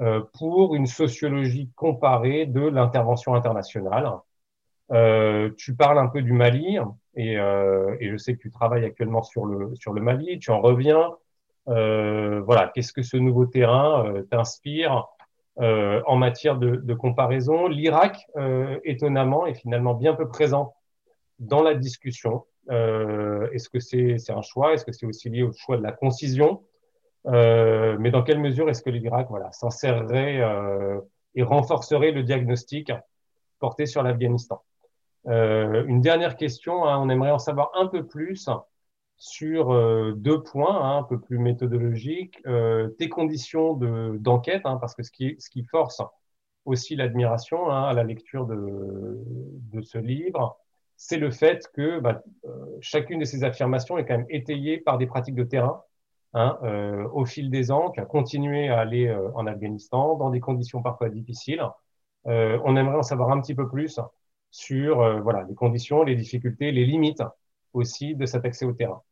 euh, 0.00 0.22
pour 0.38 0.74
une 0.74 0.86
sociologie 0.86 1.70
comparée 1.76 2.46
de 2.46 2.60
l'intervention 2.60 3.34
internationale? 3.34 4.12
Euh, 4.92 5.50
Tu 5.56 5.74
parles 5.74 5.98
un 5.98 6.08
peu 6.08 6.22
du 6.22 6.32
Mali 6.32 6.78
et, 7.16 7.38
euh, 7.38 7.96
et, 8.00 8.10
je 8.10 8.16
sais 8.16 8.34
que 8.34 8.40
tu 8.40 8.50
travailles 8.50 8.84
actuellement 8.84 9.22
sur 9.22 9.46
le 9.46 9.74
sur 9.76 9.92
le 9.92 10.00
Mali. 10.02 10.38
Tu 10.38 10.50
en 10.50 10.60
reviens. 10.60 11.10
Euh, 11.68 12.42
voilà, 12.42 12.70
qu'est-ce 12.74 12.92
que 12.92 13.02
ce 13.02 13.16
nouveau 13.16 13.46
terrain 13.46 14.22
euh, 15.60 16.02
en 16.06 16.16
matière 16.16 16.56
de, 16.58 16.76
de 16.76 16.94
comparaison. 16.94 17.68
L'Irak, 17.68 18.26
étonnamment, 18.84 19.46
est 19.46 19.54
finalement 19.54 19.94
bien 19.94 20.14
peu 20.14 20.28
présent 20.28 20.74
dans 21.38 21.62
la 21.62 21.74
discussion. 21.74 22.44
Euh, 22.70 23.50
Est-ce 23.52 23.68
que 23.68 23.80
c'est 23.80 24.32
un 24.32 24.42
choix? 24.42 24.72
Est-ce 24.72 24.84
que 24.84 24.92
c'est 24.92 25.06
aussi 25.06 25.28
lié 25.28 25.42
au 25.42 25.52
choix 25.52 25.76
de 25.76 25.82
la 25.82 25.92
concision? 25.92 26.62
Euh, 27.26 27.96
Mais 27.98 28.10
dans 28.10 28.22
quelle 28.22 28.40
mesure 28.40 28.68
est-ce 28.68 28.82
que 28.82 28.90
l'Irak 28.90 29.28
voilà, 29.30 29.52
s'insérerait 29.52 30.40
euh, 30.40 31.00
et 31.34 31.42
renforcerait 31.42 32.12
le 32.12 32.22
diagnostic 32.22 32.92
porté 33.58 33.86
sur 33.86 34.02
l'Afghanistan? 34.02 34.62
Euh, 35.26 35.84
Une 35.86 36.00
dernière 36.00 36.36
question, 36.36 36.84
hein, 36.84 36.98
on 36.98 37.08
aimerait 37.08 37.30
en 37.30 37.38
savoir 37.38 37.70
un 37.74 37.86
peu 37.86 38.06
plus 38.06 38.48
sur 39.16 39.72
euh, 39.72 40.12
deux 40.16 40.42
points, 40.42 40.80
hein, 40.82 40.98
un 40.98 41.02
peu 41.04 41.20
plus 41.20 41.38
méthodologiques, 41.38 42.40
euh, 42.46 42.88
tes 42.98 43.08
conditions 43.08 43.74
d'enquête, 43.74 44.62
hein, 44.64 44.76
parce 44.80 44.94
que 44.94 45.02
ce 45.02 45.10
qui, 45.10 45.36
ce 45.38 45.50
qui 45.50 45.64
force 45.64 46.02
aussi 46.64 46.96
l'admiration 46.96 47.70
hein, 47.70 47.84
à 47.84 47.92
la 47.94 48.04
lecture 48.04 48.46
de, 48.46 48.56
de 49.72 49.82
ce 49.82 49.98
livre, 49.98 50.58
c'est 50.96 51.18
le 51.18 51.30
fait 51.30 51.68
que 51.74 52.00
bah, 52.00 52.22
euh, 52.44 52.50
chacune 52.80 53.20
de 53.20 53.24
ces 53.24 53.44
affirmations 53.44 53.98
est 53.98 54.04
quand 54.06 54.18
même 54.18 54.26
étayée 54.30 54.78
par 54.78 54.98
des 54.98 55.06
pratiques 55.06 55.34
de 55.34 55.44
terrain. 55.44 55.82
Hein, 56.34 56.58
euh, 56.64 57.06
au 57.12 57.24
fil 57.24 57.48
des 57.50 57.70
ans, 57.70 57.90
tu 57.90 58.00
as 58.00 58.04
continué 58.06 58.68
à 58.68 58.80
aller 58.80 59.06
euh, 59.06 59.30
en 59.34 59.46
Afghanistan 59.46 60.16
dans 60.16 60.30
des 60.30 60.40
conditions 60.40 60.82
parfois 60.82 61.08
difficiles. 61.08 61.62
Euh, 62.26 62.58
on 62.64 62.76
aimerait 62.76 62.96
en 62.96 63.02
savoir 63.02 63.30
un 63.30 63.40
petit 63.40 63.54
peu 63.54 63.68
plus 63.68 64.00
sur 64.50 65.20
voilà 65.22 65.42
les 65.48 65.54
conditions, 65.54 66.04
les 66.04 66.14
difficultés, 66.14 66.70
les 66.70 66.84
limites 66.84 67.22
aussi 67.74 68.14
de 68.14 68.26
cet 68.26 68.44
accès 68.44 68.64
au 68.64 68.72
terrain. 68.72 69.02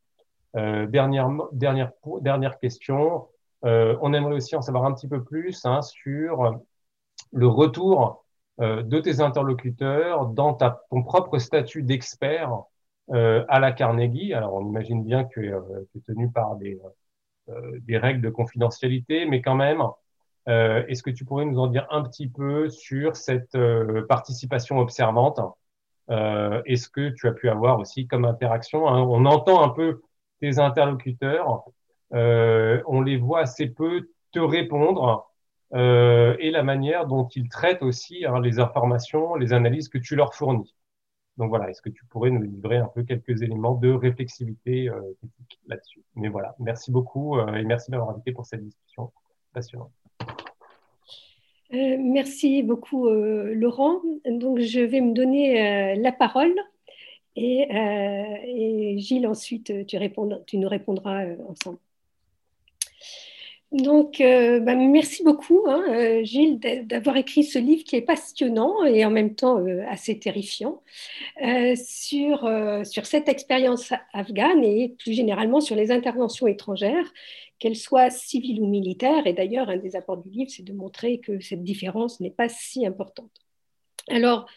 dernière, 0.55 1.29
dernière, 1.51 1.91
dernière 2.21 2.59
question, 2.59 3.27
on 3.63 4.13
aimerait 4.13 4.35
aussi 4.35 4.55
en 4.55 4.61
savoir 4.61 4.85
un 4.85 4.93
petit 4.93 5.07
peu 5.07 5.23
plus 5.23 5.65
hein, 5.65 5.81
sur 5.81 6.59
le 7.31 7.47
retour 7.47 8.23
euh, 8.61 8.83
de 8.83 8.99
tes 8.99 9.19
interlocuteurs 9.19 10.27
dans 10.27 10.53
ta, 10.53 10.83
ton 10.91 11.01
propre 11.01 11.39
statut 11.39 11.81
d'expert 11.81 12.61
euh, 13.11 13.43
à 13.49 13.59
la 13.59 13.71
Carnegie. 13.71 14.33
Alors, 14.33 14.53
on 14.53 14.67
imagine 14.67 15.03
bien 15.03 15.23
que 15.23 15.39
tu 15.39 15.47
es, 15.47 15.53
euh, 15.53 15.85
tenu 16.05 16.29
par 16.31 16.55
des, 16.57 16.79
des 17.81 17.97
règles 17.97 18.21
de 18.21 18.29
confidentialité, 18.29 19.25
mais 19.25 19.41
quand 19.41 19.55
même, 19.55 19.81
est-ce 20.45 21.03
que 21.03 21.09
tu 21.09 21.25
pourrais 21.25 21.45
nous 21.45 21.59
en 21.59 21.67
dire 21.67 21.87
un 21.89 22.03
petit 22.03 22.27
peu 22.27 22.69
sur 22.69 23.15
cette 23.15 23.57
participation 24.07 24.77
observante? 24.79 25.39
Est-ce 26.09 26.89
que 26.89 27.09
tu 27.09 27.27
as 27.27 27.31
pu 27.31 27.49
avoir 27.49 27.79
aussi 27.79 28.07
comme 28.07 28.25
interaction 28.25 28.87
hein, 28.87 29.01
On 29.01 29.25
entend 29.25 29.63
un 29.63 29.69
peu 29.69 30.01
tes 30.41 30.59
interlocuteurs, 30.59 31.63
on 32.11 33.01
les 33.01 33.17
voit 33.17 33.41
assez 33.41 33.67
peu 33.67 34.09
te 34.31 34.39
répondre 34.39 35.29
euh, 35.73 36.35
et 36.39 36.51
la 36.51 36.63
manière 36.63 37.07
dont 37.07 37.27
ils 37.29 37.49
traitent 37.49 37.81
aussi 37.81 38.25
hein, 38.25 38.39
les 38.39 38.59
informations, 38.59 39.35
les 39.35 39.53
analyses 39.53 39.89
que 39.89 39.97
tu 39.97 40.15
leur 40.15 40.35
fournis. 40.35 40.75
Donc 41.37 41.49
voilà, 41.49 41.69
est-ce 41.69 41.81
que 41.81 41.89
tu 41.89 42.05
pourrais 42.05 42.29
nous 42.29 42.43
livrer 42.43 42.77
un 42.77 42.87
peu 42.93 43.03
quelques 43.03 43.41
éléments 43.41 43.73
de 43.73 43.91
réflexivité 43.91 44.89
euh, 44.89 45.01
là-dessus? 45.67 46.03
Mais 46.15 46.29
voilà, 46.29 46.55
merci 46.59 46.91
beaucoup 46.91 47.39
euh, 47.39 47.55
et 47.55 47.63
merci 47.63 47.89
d'avoir 47.89 48.11
invité 48.11 48.31
pour 48.33 48.45
cette 48.45 48.63
discussion 48.63 49.11
passionnante. 49.51 50.02
Merci 51.73 52.63
beaucoup, 52.63 53.09
Laurent. 53.09 54.01
Donc, 54.25 54.59
je 54.59 54.79
vais 54.79 55.01
me 55.01 55.13
donner 55.13 55.95
la 55.95 56.11
parole. 56.11 56.55
Et, 57.35 58.95
Gilles, 58.97 59.27
ensuite, 59.27 59.85
tu, 59.87 59.97
tu 60.45 60.57
nous 60.57 60.69
répondras 60.69 61.25
ensemble. 61.47 61.79
Donc, 63.73 64.21
euh, 64.21 64.59
bah, 64.59 64.75
merci 64.75 65.23
beaucoup, 65.23 65.63
hein, 65.67 65.83
euh, 65.89 66.23
Gilles, 66.23 66.59
d'avoir 66.85 67.17
écrit 67.17 67.43
ce 67.43 67.57
livre 67.57 67.83
qui 67.83 67.95
est 67.95 68.01
passionnant 68.01 68.85
et 68.85 69.03
en 69.03 69.09
même 69.09 69.33
temps 69.33 69.57
euh, 69.57 69.83
assez 69.89 70.19
terrifiant 70.19 70.83
sur, 71.75 72.47
sur 72.85 73.05
cette 73.07 73.27
expérience 73.29 73.91
afghane 74.13 74.63
et 74.63 74.89
plus 74.99 75.13
généralement 75.13 75.59
sur 75.59 75.75
les 75.75 75.89
interventions 75.89 76.45
étrangères, 76.45 77.11
qu'elles 77.63 77.77
soient 77.77 78.09
civiles 78.09 78.59
ou 78.59 78.67
militaires. 78.67 79.25
Et 79.25 79.31
d'ailleurs, 79.31 79.69
un 79.69 79.77
des 79.77 79.95
apports 79.95 80.17
du 80.17 80.29
livre, 80.29 80.51
c'est 80.51 80.65
de 80.65 80.73
montrer 80.73 81.19
que 81.19 81.39
cette 81.39 81.63
différence 81.63 82.19
n'est 82.19 82.29
pas 82.29 82.49
si 82.49 82.85
importante. 82.85 83.31
Alors, 84.09 84.47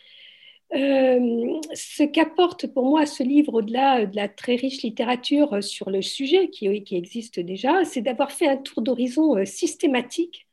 euh, 0.74 1.61
ce 1.72 2.02
qu'apporte 2.02 2.66
pour 2.66 2.84
moi 2.84 3.07
ce 3.07 3.22
livre, 3.22 3.54
au-delà 3.54 4.07
de 4.07 4.16
la 4.16 4.28
très 4.28 4.57
riche 4.57 4.82
littérature 4.82 5.62
sur 5.62 5.88
le 5.88 6.02
sujet 6.02 6.50
qui, 6.50 6.66
existe 6.66 7.38
déjà, 7.38 7.84
c'est 7.84 8.00
d'avoir 8.00 8.32
fait 8.32 8.48
un 8.48 8.57
tour 8.57 8.82
d'horizon 8.82 9.36
euh, 9.36 9.44
systématique 9.44 10.48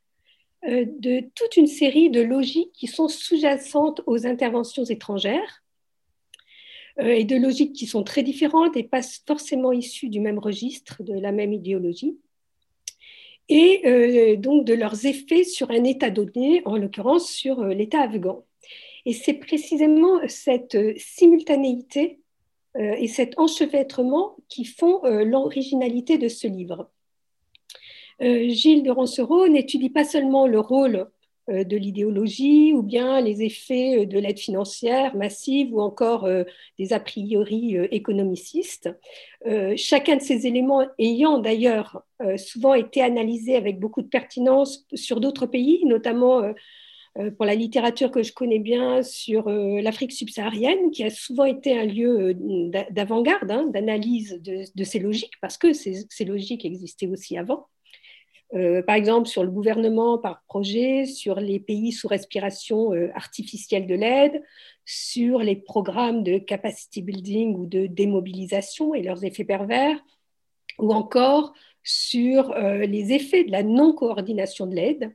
euh, 0.67 0.85
de 0.99 1.23
toute 1.33 1.57
une 1.57 1.65
série 1.65 2.11
de 2.11 2.21
logiques 2.21 2.73
qui 2.73 2.85
sont 2.85 3.07
sous-jacentes 3.07 4.01
aux 4.05 4.27
interventions 4.27 4.85
étrangères 4.85 5.63
et 6.99 7.23
de 7.23 7.35
logiques 7.35 7.73
qui 7.73 7.87
sont 7.87 8.03
très 8.03 8.21
différentes 8.21 8.77
et 8.77 8.83
pas 8.83 9.01
forcément 9.25 9.71
issues 9.71 10.09
du 10.09 10.19
même 10.19 10.37
registre, 10.37 11.01
de 11.01 11.15
la 11.15 11.31
même 11.31 11.51
idéologie, 11.51 12.15
et 13.49 14.37
donc 14.37 14.65
de 14.65 14.73
leurs 14.73 15.05
effets 15.05 15.43
sur 15.43 15.69
un 15.71 15.83
État 15.83 16.09
donné, 16.09 16.61
en 16.65 16.77
l'occurrence 16.77 17.29
sur 17.29 17.63
l'État 17.65 18.01
afghan. 18.01 18.43
Et 19.05 19.13
c'est 19.13 19.33
précisément 19.33 20.19
cette 20.27 20.75
euh, 20.75 20.93
simultanéité 20.97 22.19
euh, 22.77 22.95
et 22.97 23.07
cet 23.07 23.37
enchevêtrement 23.37 24.37
qui 24.47 24.65
font 24.65 25.03
euh, 25.05 25.23
l'originalité 25.23 26.17
de 26.17 26.27
ce 26.27 26.47
livre. 26.47 26.89
Gilles 28.21 28.83
de 28.83 28.91
Rancereau 28.91 29.49
n'étudie 29.49 29.89
pas 29.89 30.05
seulement 30.05 30.47
le 30.47 30.59
rôle 30.59 31.09
de 31.47 31.75
l'idéologie 31.75 32.71
ou 32.73 32.83
bien 32.83 33.19
les 33.19 33.43
effets 33.43 34.05
de 34.05 34.17
l'aide 34.17 34.39
financière 34.39 35.15
massive 35.15 35.73
ou 35.73 35.81
encore 35.81 36.27
des 36.79 36.93
a 36.93 36.99
priori 36.99 37.75
économicistes. 37.91 38.89
chacun 39.75 40.15
de 40.15 40.21
ces 40.21 40.47
éléments 40.47 40.87
ayant 40.99 41.39
d'ailleurs 41.39 42.03
souvent 42.37 42.73
été 42.73 43.01
analysé 43.01 43.57
avec 43.57 43.79
beaucoup 43.79 44.01
de 44.01 44.07
pertinence 44.07 44.85
sur 44.93 45.19
d'autres 45.19 45.45
pays, 45.45 45.85
notamment 45.85 46.53
euh, 47.19 47.29
pour 47.29 47.45
la 47.45 47.53
littérature 47.53 48.09
que 48.09 48.23
je 48.23 48.33
connais 48.33 48.59
bien 48.59 49.03
sur 49.03 49.47
euh, 49.47 49.81
l'Afrique 49.81 50.11
subsaharienne, 50.11 50.89
qui 50.89 51.03
a 51.03 51.11
souvent 51.11 51.45
été 51.45 51.77
un 51.77 51.85
lieu 51.85 52.33
euh, 52.33 52.83
d'avant-garde, 52.89 53.51
hein, 53.51 53.67
d'analyse 53.67 54.41
de, 54.41 54.83
ces 54.83 54.99
logiques, 54.99 55.39
parce 55.39 55.57
que 55.57 55.73
ces, 55.73 56.25
logiques 56.25 56.65
existaient 56.65 57.07
aussi 57.07 57.37
avant. 57.37 57.67
Par 58.85 58.95
exemple, 58.95 59.27
sur 59.27 59.43
le 59.43 59.49
gouvernement 59.49 60.17
par 60.17 60.43
projet, 60.47 61.05
sur 61.05 61.39
les 61.39 61.59
pays 61.59 61.91
sous 61.91 62.07
respiration 62.07 62.91
artificielle 63.15 63.87
de 63.87 63.95
l'aide, 63.95 64.43
sur 64.85 65.39
les 65.39 65.55
programmes 65.55 66.23
de 66.23 66.37
capacity 66.37 67.01
building 67.01 67.55
ou 67.55 67.65
de 67.65 67.87
démobilisation 67.87 68.93
et 68.93 69.01
leurs 69.01 69.23
effets 69.25 69.45
pervers, 69.45 69.97
ou 70.77 70.93
encore 70.93 71.53
sur 71.83 72.53
les 72.55 73.13
effets 73.13 73.43
de 73.43 73.51
la 73.51 73.63
non-coordination 73.63 74.67
de 74.67 74.75
l'aide, 74.75 75.13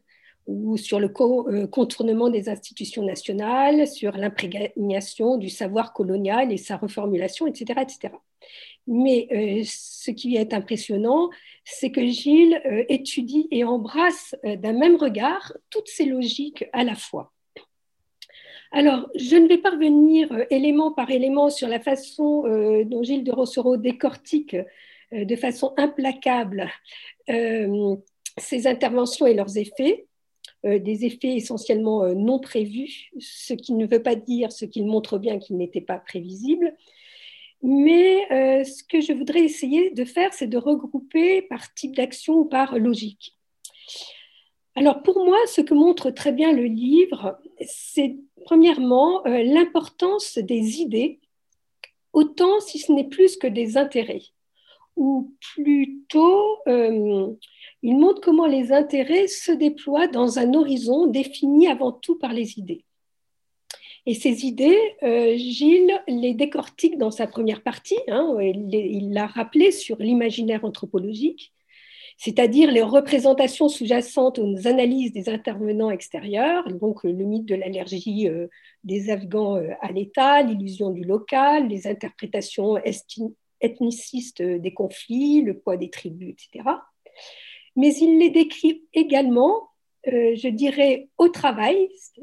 ou 0.49 0.79
sur 0.79 0.99
le 0.99 1.13
euh, 1.21 1.67
contournement 1.67 2.31
des 2.31 2.49
institutions 2.49 3.05
nationales, 3.05 3.87
sur 3.87 4.13
l'imprégnation 4.17 5.37
du 5.37 5.51
savoir 5.51 5.93
colonial 5.93 6.51
et 6.51 6.57
sa 6.57 6.79
reformulation, 6.79 7.47
etc. 7.47 7.81
Mais 8.89 9.29
euh, 9.31 9.63
ce 9.65 10.11
qui 10.11 10.37
est 10.37 10.53
impressionnant, 10.53 11.31
c'est 11.65 11.91
que 11.91 12.05
Gilles 12.07 12.61
euh, 12.67 12.85
étudie 12.89 13.47
et 13.51 13.63
embrasse 13.63 14.35
d'un 14.43 14.73
même 14.73 14.97
regard 14.97 15.53
toutes 15.71 15.89
ces 15.89 16.07
logiques 16.07 16.65
à 16.73 16.83
la 16.83 16.95
fois. 16.95 17.33
Alors, 18.73 19.09
je 19.15 19.37
ne 19.37 19.49
vais 19.49 19.59
pas 19.59 19.71
revenir 19.71 20.29
élément 20.51 20.93
par 20.93 21.11
élément 21.11 21.49
sur 21.49 21.69
la 21.69 21.81
façon 21.81 22.43
dont 22.85 23.03
Gilles 23.03 23.25
de 23.25 23.33
Rossereau 23.33 23.79
décortique 23.79 24.55
de 25.11 25.37
façon 25.37 25.73
implacable 25.79 26.71
ces 27.27 28.67
interventions 28.67 29.27
et 29.27 29.33
leurs 29.33 29.57
effets. 29.57 30.07
Euh, 30.67 30.81
des 30.81 31.05
effets 31.05 31.37
essentiellement 31.37 32.03
euh, 32.03 32.15
non 32.15 32.41
prévus, 32.41 33.13
ce 33.21 33.55
qui 33.55 33.75
ne 33.75 33.87
veut 33.87 34.03
pas 34.03 34.17
dire, 34.17 34.51
ce 34.51 34.65
qui 34.65 34.83
montre 34.83 35.17
bien 35.17 35.39
qu'ils 35.39 35.57
n'étaient 35.57 35.81
pas 35.81 35.99
prévisibles. 35.99 36.75
Mais 37.63 38.31
euh, 38.31 38.65
ce 38.65 38.85
que 38.85 39.01
je 39.01 39.13
voudrais 39.13 39.41
essayer 39.41 39.91
de 39.91 40.05
faire, 40.05 40.33
c'est 40.33 40.47
de 40.47 40.59
regrouper 40.59 41.43
par 41.43 41.73
type 41.75 41.97
d'action 41.97 42.35
ou 42.35 42.45
par 42.45 42.79
logique. 42.79 43.37
Alors 44.75 45.03
pour 45.03 45.25
moi, 45.25 45.39
ce 45.47 45.61
que 45.61 45.75
montre 45.75 46.11
très 46.11 46.33
bien 46.33 46.53
le 46.53 46.65
livre, 46.65 47.39
c'est 47.61 48.17
premièrement 48.45 49.23
l'importance 49.25 50.39
des 50.39 50.81
idées, 50.81 51.19
autant 52.13 52.61
si 52.61 52.79
ce 52.79 52.93
n'est 52.93 53.09
plus 53.09 53.37
que 53.37 53.49
des 53.49 53.77
intérêts, 53.77 54.23
ou 54.95 55.35
plutôt 55.55 56.59
il 57.83 57.97
montre 57.97 58.21
comment 58.21 58.47
les 58.47 58.73
intérêts 58.73 59.27
se 59.27 59.51
déploient 59.51 60.07
dans 60.07 60.39
un 60.39 60.55
horizon 60.55 61.07
défini 61.07 61.67
avant 61.67 61.91
tout 61.91 62.17
par 62.17 62.33
les 62.33 62.59
idées. 62.59 62.85
Et 64.09 64.15
ces 64.15 64.47
idées, 64.47 64.79
euh, 65.03 65.37
Gilles 65.37 66.01
les 66.09 66.33
décortique 66.33 66.97
dans 66.97 67.11
sa 67.11 67.27
première 67.27 67.63
partie. 67.63 67.99
Hein, 68.09 68.37
il 68.41 69.13
l'a 69.13 69.27
rappelé 69.27 69.71
sur 69.71 69.99
l'imaginaire 69.99 70.65
anthropologique, 70.65 71.53
c'est-à-dire 72.17 72.73
les 72.73 72.81
représentations 72.81 73.69
sous-jacentes 73.69 74.39
aux 74.39 74.67
analyses 74.67 75.13
des 75.13 75.29
intervenants 75.29 75.91
extérieurs, 75.91 76.67
donc 76.73 77.05
le 77.05 77.13
mythe 77.13 77.45
de 77.45 77.55
l'allergie 77.55 78.29
euh, 78.29 78.47
des 78.83 79.11
Afghans 79.11 79.57
euh, 79.57 79.73
à 79.83 79.93
l'État, 79.93 80.41
l'illusion 80.41 80.89
du 80.91 81.05
local, 81.05 81.69
les 81.69 81.87
interprétations 81.87 82.79
ethnicistes 83.61 84.41
des 84.41 84.73
conflits, 84.73 85.43
le 85.43 85.59
poids 85.59 85.77
des 85.77 85.91
tribus, 85.91 86.35
etc 86.35 86.65
mais 87.79 87.95
il 87.95 88.19
les 88.19 88.31
décrit 88.31 88.83
également, 88.93 89.71
euh, 90.09 90.35
je 90.35 90.49
dirais, 90.49 91.09
au 91.17 91.29
travail, 91.29 91.89
euh, 92.19 92.23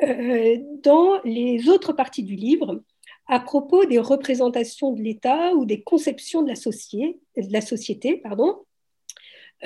dans 0.00 1.20
les 1.24 1.68
autres 1.68 1.92
parties 1.92 2.22
du 2.22 2.34
livre, 2.34 2.82
à 3.26 3.40
propos 3.40 3.84
des 3.84 3.98
représentations 3.98 4.92
de 4.92 5.00
l'État 5.00 5.54
ou 5.54 5.64
des 5.64 5.82
conceptions 5.82 6.42
de 6.42 6.48
la, 6.48 6.56
société, 6.56 7.20
de 7.36 7.52
la 7.52 7.60
société 7.60 8.16
pardon, 8.16 8.56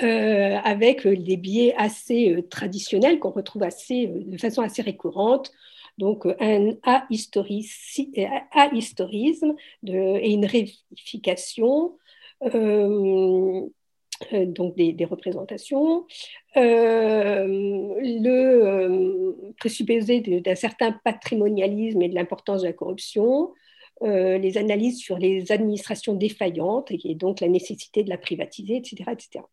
euh, 0.03 0.57
avec 0.63 1.07
des 1.07 1.37
biais 1.37 1.73
assez 1.75 2.45
traditionnels 2.49 3.19
qu'on 3.19 3.31
retrouve 3.31 3.63
assez, 3.63 4.07
de 4.07 4.37
façon 4.37 4.61
assez 4.61 4.83
récurrente, 4.83 5.51
donc 5.97 6.27
un 6.39 6.75
ahistorisme 6.83 8.13
et 9.87 10.31
une 10.31 10.45
réification, 10.45 11.97
euh, 12.43 13.61
donc 14.31 14.75
des, 14.75 15.05
représentations, 15.05 16.05
euh, 16.55 17.45
le 17.47 18.29
euh, 18.29 19.33
présupposé 19.57 20.21
d'un 20.21 20.55
certain 20.55 20.91
patrimonialisme 21.03 22.01
et 22.01 22.09
de 22.09 22.15
l'importance 22.15 22.61
de 22.61 22.67
la 22.67 22.73
corruption, 22.73 23.53
les 24.01 24.59
analyses 24.59 24.99
sur 24.99 25.17
les 25.17 25.51
administrations 25.51 26.13
défaillantes 26.13 26.91
et 26.91 27.15
donc 27.15 27.39
la 27.39 27.47
nécessité 27.47 28.03
de 28.03 28.09
la 28.09 28.19
privatiser, 28.19 28.75
etc. 28.75 29.09
etc. 29.11 29.43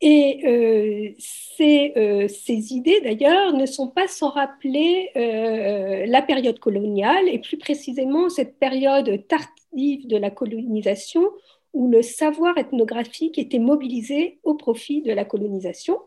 Et 0.00 1.16
ces, 1.18 2.28
ces, 2.28 2.72
idées, 2.74 3.00
d'ailleurs, 3.00 3.54
ne 3.54 3.66
sont 3.66 3.88
pas 3.88 4.06
sans 4.06 4.30
rappeler 4.30 5.10
la 5.14 6.22
période 6.22 6.60
coloniale 6.60 7.28
et 7.28 7.40
plus 7.40 7.58
précisément 7.58 8.28
cette 8.28 8.56
période 8.60 9.26
tardive 9.26 10.06
de 10.06 10.16
la 10.16 10.30
colonisation 10.30 11.28
où 11.72 11.90
le 11.90 12.02
savoir 12.02 12.56
ethnographique 12.58 13.38
était 13.38 13.58
mobilisé 13.58 14.38
au 14.42 14.54
profit 14.54 15.02
de 15.02 15.12
la 15.12 15.24
colonisation. 15.24 15.98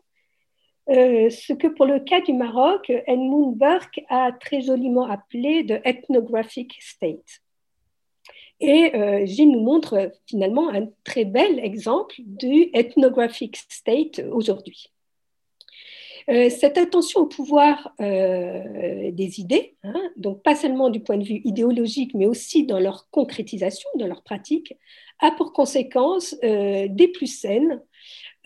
Euh, 0.90 1.30
ce 1.30 1.54
que 1.54 1.68
pour 1.68 1.86
le 1.86 2.00
cas 2.00 2.22
du 2.22 2.34
Maroc, 2.34 2.92
Edmund 3.08 3.58
Burke 3.58 4.02
a 4.10 4.32
très 4.32 4.62
joliment 4.62 5.10
appelé 5.10 5.64
de 5.64 5.80
ethnographic 5.84 6.78
state. 6.80 7.42
Et 8.60 8.96
euh, 8.96 9.26
Gilles 9.26 9.52
nous 9.52 9.64
montre 9.64 10.12
finalement 10.28 10.70
un 10.70 10.88
très 11.04 11.26
bel 11.26 11.60
exemple 11.60 12.16
du 12.20 12.70
ethnographic 12.74 13.58
state 13.58 14.22
aujourd'hui. 14.32 14.92
Euh, 16.30 16.50
cette 16.50 16.78
attention 16.78 17.22
au 17.22 17.26
pouvoir 17.28 17.94
des 18.00 19.40
idées, 19.40 19.76
hein, 19.84 20.02
donc 20.18 20.42
pas 20.42 20.56
seulement 20.56 20.90
du 20.90 21.00
point 21.00 21.18
de 21.18 21.24
vue 21.24 21.42
idéologique, 21.44 22.14
mais 22.16 22.26
aussi 22.26 22.66
dans 22.66 22.80
leur 22.80 23.10
concrétisation, 23.12 23.88
dans 23.96 24.08
leur 24.08 24.24
pratique, 24.24 24.74
a 25.20 25.32
pour 25.32 25.54
conséquence 25.54 26.36
euh, 26.44 26.88
des 26.90 27.08
plus 27.08 27.28
saines 27.28 27.82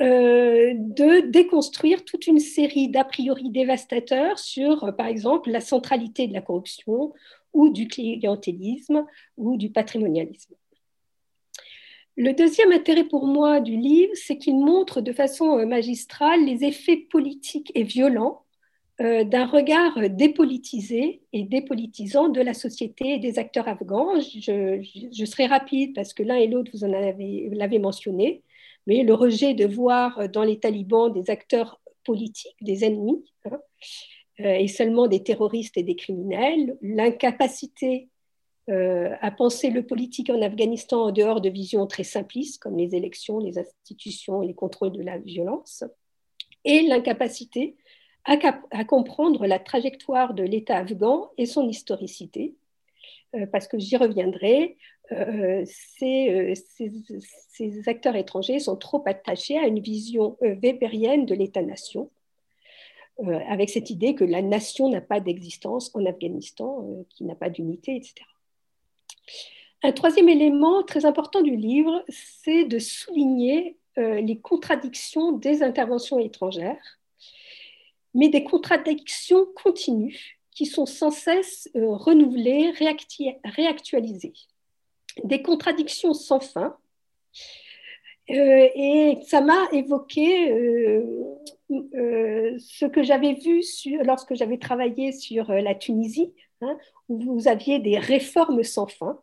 de 0.02 1.30
déconstruire 1.30 2.06
toute 2.06 2.26
une 2.26 2.40
série 2.40 2.88
d'a 2.88 3.04
priori 3.04 3.50
dévastateurs 3.50 4.40
sur, 4.40 4.96
par 4.96 5.08
exemple, 5.08 5.52
la 5.52 5.60
centralité 5.60 6.26
de 6.26 6.34
la 6.34 6.40
corruption 6.40 7.12
ou 7.52 7.70
du 7.70 7.88
clientélisme 7.90 9.06
ou 9.36 9.58
du 9.58 9.72
patrimonialisme. 9.72 10.56
Le 12.18 12.34
deuxième 12.34 12.72
intérêt 12.72 13.06
pour 13.06 13.28
moi 13.28 13.62
du 13.62 13.78
livre, 13.78 14.12
c'est 14.16 14.38
qu'il 14.38 14.58
montre 14.58 15.02
de 15.02 15.14
façon 15.14 15.66
magistrale 15.66 16.46
les 16.46 16.66
effets 16.66 16.98
politiques 16.98 17.72
et 17.76 17.84
violents 17.84 18.44
euh, 19.02 19.24
d'un 19.24 19.46
regard 19.46 19.98
dépolitisé 20.10 21.22
et 21.32 21.44
dépolitisant 21.44 22.28
de 22.28 22.42
la 22.42 22.54
société 22.54 23.14
et 23.14 23.20
des 23.20 23.40
acteurs 23.40 23.70
afghans. 23.70 24.20
Je, 24.20 25.26
serai 25.26 25.46
rapide 25.46 25.96
parce 25.96 26.14
que 26.14 26.22
l'un 26.22 26.36
et 26.36 26.48
l'autre, 26.48 26.72
vous 26.74 26.84
en 26.84 26.92
avez 26.92 27.50
l'avez 27.54 27.80
mentionné, 27.80 28.44
mais 28.88 29.04
le 29.04 29.14
rejet 29.14 29.54
de 29.54 29.66
voir 29.66 30.28
dans 30.28 30.44
les 30.44 30.60
talibans 30.60 31.14
des 31.14 31.30
acteurs 31.30 31.80
politiques, 32.04 32.58
des 32.60 32.84
ennemis, 32.84 33.24
hein, 33.46 33.60
euh, 34.42 34.56
et 34.56 34.68
seulement 34.68 35.08
des 35.08 35.24
terroristes 35.24 35.78
et 35.78 35.84
des 35.84 35.96
criminels, 35.96 36.78
l'incapacité 36.82 38.10
euh, 38.70 39.16
à 39.22 39.32
penser 39.32 39.72
le 39.72 39.84
politique 39.84 40.30
en 40.30 40.44
Afghanistan 40.44 41.06
en 41.06 41.12
dehors 41.12 41.42
de 41.42 41.50
visions 41.50 41.88
très 41.88 42.04
simplistes 42.04 42.62
comme 42.62 42.78
les 42.78 42.94
élections, 42.94 43.40
les 43.40 43.58
institutions 43.58 44.42
les 44.42 44.54
contrôles 44.54 44.92
de 44.92 45.02
la 45.02 45.18
violence, 45.18 45.84
et 46.66 46.84
l'incapacité 46.84 47.78
à, 48.26 48.84
comprendre 48.84 49.48
la 49.48 49.58
trajectoire 49.58 50.36
de 50.36 50.44
l'État 50.44 50.78
afghan 50.78 51.32
et 51.40 51.48
son 51.48 51.68
historicité, 51.68 52.54
euh, 53.34 53.48
parce 53.48 53.68
que 53.68 53.80
j'y 53.80 53.98
reviendrai, 53.98 54.78
euh, 55.14 55.64
ces, 55.98 56.54
acteurs 57.88 58.18
étrangers 58.18 58.60
sont 58.60 58.76
trop 58.76 59.02
attachés 59.08 59.58
à 59.58 59.66
une 59.66 59.80
vision 59.80 60.38
weberienne 60.42 61.26
de 61.26 61.34
l'État-nation, 61.34 62.12
avec 63.50 63.70
cette 63.70 63.90
idée 63.90 64.16
que 64.16 64.24
la 64.24 64.42
nation 64.42 64.90
n'a 64.90 65.02
pas 65.02 65.20
d'existence 65.20 65.94
en 65.96 66.06
Afghanistan, 66.06 66.86
qui 67.10 67.26
n'a 67.26 67.36
pas 67.36 67.50
d'unité, 67.50 67.96
etc. 67.96 68.24
Un 69.84 69.92
troisième 69.92 70.30
élément 70.30 70.84
très 70.84 71.06
important 71.06 71.42
du 71.42 71.56
livre, 71.56 72.04
c'est 72.10 72.66
de 72.66 72.80
souligner 72.80 73.78
les 73.98 74.40
contradictions 74.40 75.34
des 75.34 75.62
interventions 75.62 76.20
étrangères 76.20 77.00
mais 78.14 78.30
des 78.30 78.44
contradictions 78.44 79.46
continues 79.56 80.40
qui 80.52 80.66
sont 80.66 80.86
sans 80.86 81.12
cesse 81.12 81.70
euh, 81.76 81.90
renouvelées, 81.90 82.72
réactualisées. 83.44 84.34
Des 85.24 85.42
contradictions 85.42 86.14
sans 86.14 86.40
fin. 86.40 86.78
Euh, 88.30 88.70
et 88.76 89.18
ça 89.26 89.42
m'a 89.42 89.68
évoqué 89.72 90.52
euh, 90.52 91.34
ce 92.60 92.86
que 92.86 93.04
j'avais 93.04 93.34
vu 93.34 93.64
lorsque 94.04 94.36
j'avais 94.36 94.58
travaillé 94.58 95.12
sur 95.12 95.52
la 95.52 95.76
Tunisie, 95.76 96.34
hein, 96.62 96.78
où 97.08 97.20
vous 97.20 97.48
aviez 97.48 97.80
des 97.80 97.98
réformes 97.98 98.64
sans 98.64 98.88
fin. 98.88 99.22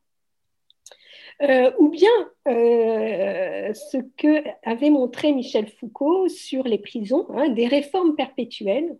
Euh, 1.43 1.70
ou 1.78 1.91
bien 1.91 2.09
euh, 2.49 3.74
ce 3.74 3.99
que 4.16 4.43
avait 4.62 4.89
montré 4.89 5.32
Michel 5.32 5.68
Foucault 5.68 6.28
sur 6.28 6.64
les 6.64 6.78
prisons, 6.78 7.26
hein, 7.30 7.51
des 7.51 7.66
réformes 7.66 8.16
perpétuelles 8.16 8.97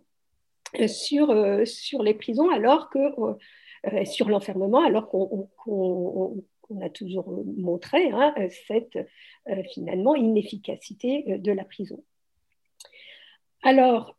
euh, 0.79 0.87
sur, 0.87 1.33
sur 1.65 2.03
les 2.03 2.13
prisons, 2.13 2.49
alors 2.49 2.89
que 2.89 2.99
sur 4.05 4.27
l'enfermement, 4.29 4.83
alors 4.83 5.09
qu'on 5.09 5.49
a 6.81 6.89
toujours 6.89 7.43
montré 7.57 8.11
hein, 8.11 8.35
cette 8.67 8.99
finalement 9.73 10.13
inefficacité 10.13 11.37
de 11.39 11.51
la 11.51 11.63
prison. 11.63 12.03
Alors, 13.63 14.15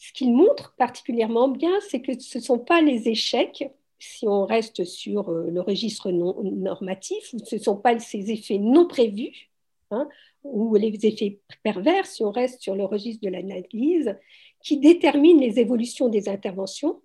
ce 0.00 0.14
qu'il 0.14 0.32
montre 0.32 0.74
particulièrement 0.78 1.48
bien, 1.48 1.72
c'est 1.88 2.00
que 2.00 2.18
ce 2.18 2.38
ne 2.38 2.42
sont 2.42 2.58
pas 2.58 2.80
les 2.80 3.08
échecs 3.08 3.70
si 3.98 4.26
on 4.26 4.46
reste 4.46 4.82
sur 4.84 5.28
euh, 5.28 5.50
le 5.50 5.60
registre 5.60 6.10
non 6.10 6.42
normatif, 6.42 7.22
ce 7.44 7.56
ne 7.56 7.60
sont 7.60 7.76
pas 7.76 7.98
ces 7.98 8.30
effets 8.30 8.56
non 8.56 8.88
prévus, 8.88 9.50
hein, 9.90 10.08
ou 10.42 10.74
les 10.74 11.06
effets 11.06 11.38
pervers, 11.62 12.06
si 12.06 12.24
on 12.24 12.30
reste 12.30 12.62
sur 12.62 12.74
le 12.74 12.84
registre 12.86 13.22
de 13.22 13.28
l'analyse, 13.28 14.16
qui 14.64 14.78
déterminent 14.78 15.40
les 15.40 15.58
évolutions 15.58 16.08
des 16.08 16.30
interventions. 16.30 17.02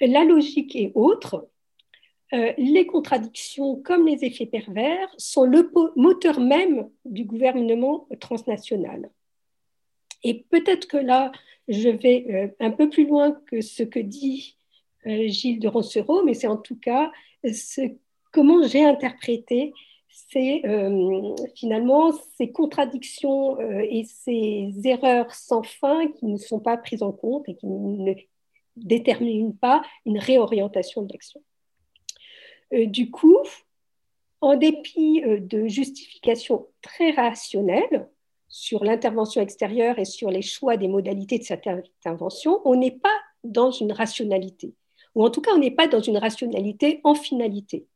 La 0.00 0.24
logique 0.24 0.74
est 0.74 0.92
autre. 0.94 1.50
Euh, 2.32 2.54
les 2.56 2.86
contradictions, 2.86 3.76
comme 3.76 4.06
les 4.06 4.24
effets 4.24 4.46
pervers, 4.46 5.08
sont 5.18 5.44
le 5.44 5.70
moteur 5.96 6.40
même 6.40 6.88
du 7.04 7.24
gouvernement 7.24 8.08
transnational. 8.20 9.10
Et 10.24 10.44
peut-être 10.50 10.86
que 10.86 10.96
là, 10.96 11.32
je 11.68 11.88
vais 11.88 12.26
euh, 12.30 12.48
un 12.60 12.70
peu 12.70 12.88
plus 12.88 13.06
loin 13.06 13.32
que 13.46 13.60
ce 13.60 13.82
que 13.82 14.00
dit 14.00 14.56
euh, 15.06 15.28
Gilles 15.28 15.60
de 15.60 15.68
Roncero, 15.68 16.24
mais 16.24 16.34
c'est 16.34 16.46
en 16.46 16.56
tout 16.56 16.78
cas 16.78 17.12
comment 18.32 18.66
j'ai 18.66 18.84
interprété 18.84 19.72
ces, 20.08 20.62
euh, 20.64 21.34
finalement 21.54 22.12
ces 22.36 22.50
contradictions 22.50 23.60
et 23.60 24.04
ces 24.04 24.72
erreurs 24.84 25.32
sans 25.32 25.62
fin 25.62 26.08
qui 26.08 26.26
ne 26.26 26.36
sont 26.36 26.58
pas 26.58 26.76
prises 26.76 27.02
en 27.02 27.12
compte 27.12 27.48
et 27.48 27.54
qui 27.54 27.66
ne 27.66 28.14
déterminent 28.76 29.54
pas 29.60 29.82
une 30.04 30.18
réorientation 30.18 31.02
de 31.02 31.12
l'action. 31.12 31.40
du 32.72 33.10
coup, 33.10 33.38
en 34.40 34.56
dépit 34.56 35.22
de 35.22 35.68
justifications 35.68 36.66
très 36.82 37.12
rationnelles 37.12 38.08
sur 38.48 38.84
l'intervention 38.84 39.40
extérieure 39.40 39.98
et 39.98 40.04
sur 40.04 40.30
les 40.30 40.42
choix 40.42 40.76
des 40.76 40.88
modalités 40.88 41.38
de 41.38 41.44
cette 41.44 41.66
intervention, 41.66 42.60
on 42.64 42.76
n'est 42.76 42.98
pas 42.98 43.16
dans 43.44 43.70
une 43.70 43.92
rationalité 43.92 44.74
ou 45.18 45.24
en 45.24 45.30
tout 45.30 45.40
cas 45.40 45.50
on 45.52 45.58
n'est 45.58 45.72
pas 45.72 45.88
dans 45.88 46.00
une 46.00 46.16
rationalité 46.16 47.00
en 47.02 47.14
finalité, 47.14 47.86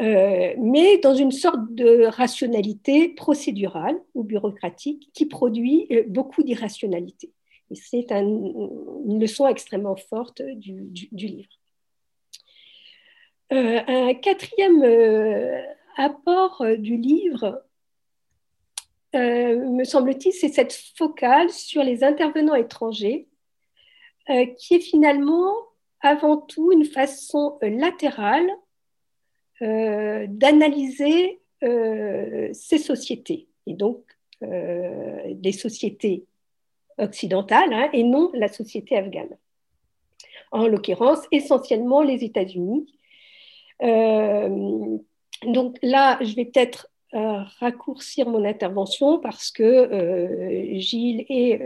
euh, 0.00 0.52
mais 0.58 0.98
dans 0.98 1.14
une 1.14 1.30
sorte 1.30 1.72
de 1.72 2.06
rationalité 2.06 3.08
procédurale 3.08 3.96
ou 4.14 4.24
bureaucratique 4.24 5.10
qui 5.14 5.26
produit 5.26 5.86
euh, 5.92 6.02
beaucoup 6.08 6.42
d'irrationalité. 6.42 7.32
Et 7.70 7.76
c'est 7.76 8.10
une 8.10 9.20
leçon 9.20 9.46
extrêmement 9.46 9.94
forte 9.94 10.42
du, 10.42 10.90
livre. 11.12 11.50
Euh, 13.52 13.80
un 13.86 14.14
quatrième 14.14 14.82
apport 15.96 16.64
du 16.78 16.96
livre, 16.96 17.62
me 19.14 19.84
semble-t-il, 19.84 20.32
c'est 20.32 20.48
cette 20.48 20.72
focale 20.96 21.50
sur 21.50 21.82
les 21.82 22.04
intervenants 22.04 22.54
étrangers, 22.54 23.28
qui 24.26 24.74
est 24.74 24.80
finalement 24.80 25.54
avant 26.00 26.36
tout 26.36 26.72
une 26.72 26.84
façon 26.84 27.58
euh, 27.62 27.70
latérale 27.70 28.48
euh, 29.62 30.26
d'analyser 30.28 31.40
euh, 31.64 32.48
ces 32.52 32.78
sociétés, 32.78 33.48
et 33.66 33.74
donc 33.74 34.04
des 34.40 35.50
sociétés 35.50 36.24
occidentales 36.96 37.72
hein, 37.72 37.90
et 37.92 38.04
non 38.04 38.30
la 38.34 38.46
société 38.46 38.96
afghane. 38.96 39.36
En 40.52 40.68
l'occurrence, 40.68 41.18
essentiellement 41.32 42.02
les 42.02 42.22
États-Unis. 42.22 42.86
donc 43.80 45.76
là, 45.82 46.18
je 46.20 46.36
vais 46.36 46.44
peut-être 46.44 46.88
raccourcir 47.12 48.28
mon 48.28 48.44
intervention 48.44 49.18
parce 49.18 49.50
que 49.50 50.74
Gilles 50.74 51.24
et, 51.28 51.58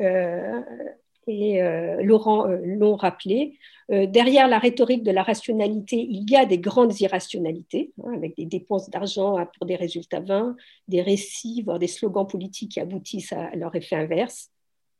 et 1.26 1.62
Laurent 2.02 2.46
l'ont 2.62 2.96
rappelé. 2.96 3.58
Euh, 3.92 4.06
derrière 4.06 4.48
la 4.48 4.58
rhétorique 4.58 5.02
de 5.02 5.10
la 5.10 5.22
rationalité, 5.22 5.96
il 5.96 6.30
y 6.30 6.36
a 6.36 6.46
des 6.46 6.58
grandes 6.58 6.98
irrationalités, 7.00 7.92
hein, 8.02 8.12
avec 8.14 8.36
des 8.36 8.46
dépenses 8.46 8.88
d'argent 8.88 9.44
pour 9.58 9.66
des 9.66 9.76
résultats 9.76 10.20
vains, 10.20 10.56
des 10.88 11.02
récits, 11.02 11.62
voire 11.62 11.78
des 11.78 11.88
slogans 11.88 12.26
politiques 12.26 12.72
qui 12.72 12.80
aboutissent 12.80 13.32
à 13.32 13.54
leur 13.54 13.74
effet 13.74 13.96
inverse, 13.96 14.50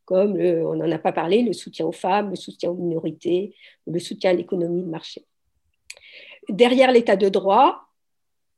comme, 0.05 0.32
on 0.32 0.74
n'en 0.74 0.90
a 0.90 0.99
pas 0.99 1.12
parlé, 1.12 1.43
le 1.43 1.53
soutien 1.53 1.86
aux 1.86 1.93
femmes, 1.93 2.30
le 2.30 2.36
soutien 2.36 2.70
aux 2.70 2.74
minorités, 2.74 3.55
le 3.86 3.99
soutien 3.99 4.30
à 4.30 4.34
l'économie 4.34 4.82
de 4.82 4.88
marché. 4.88 5.24
Derrière 6.49 6.90
l'état 6.90 7.16
de 7.16 7.28
droit, 7.28 7.82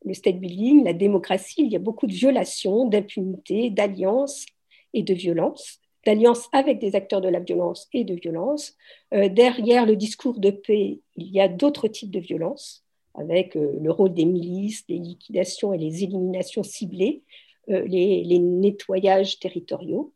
le 0.04 0.14
state 0.14 0.38
building, 0.38 0.84
la 0.84 0.92
démocratie, 0.92 1.62
il 1.62 1.72
y 1.72 1.76
a 1.76 1.80
beaucoup 1.80 2.06
de 2.06 2.12
violations, 2.12 2.86
d'impunité, 2.86 3.70
d'alliances 3.70 4.46
et 4.92 5.02
de 5.02 5.14
violences 5.14 5.80
d'alliance 6.04 6.48
avec 6.52 6.78
des 6.78 6.94
acteurs 6.94 7.20
de 7.20 7.28
la 7.28 7.40
violence 7.40 7.88
et 7.92 8.04
de 8.04 8.14
violence. 8.14 8.76
Euh, 9.12 9.28
derrière 9.28 9.86
le 9.86 9.96
discours 9.96 10.38
de 10.38 10.50
paix, 10.50 11.00
il 11.16 11.28
y 11.28 11.40
a 11.40 11.48
d'autres 11.48 11.88
types 11.88 12.10
de 12.10 12.20
violences, 12.20 12.84
avec 13.14 13.56
euh, 13.56 13.78
le 13.80 13.90
rôle 13.90 14.14
des 14.14 14.24
milices, 14.24 14.84
les 14.88 14.98
liquidations 14.98 15.72
et 15.72 15.78
les 15.78 16.04
éliminations 16.04 16.62
ciblées, 16.62 17.22
euh, 17.70 17.84
les, 17.86 18.38
nettoyages 18.38 19.38
territoriaux. 19.38 20.12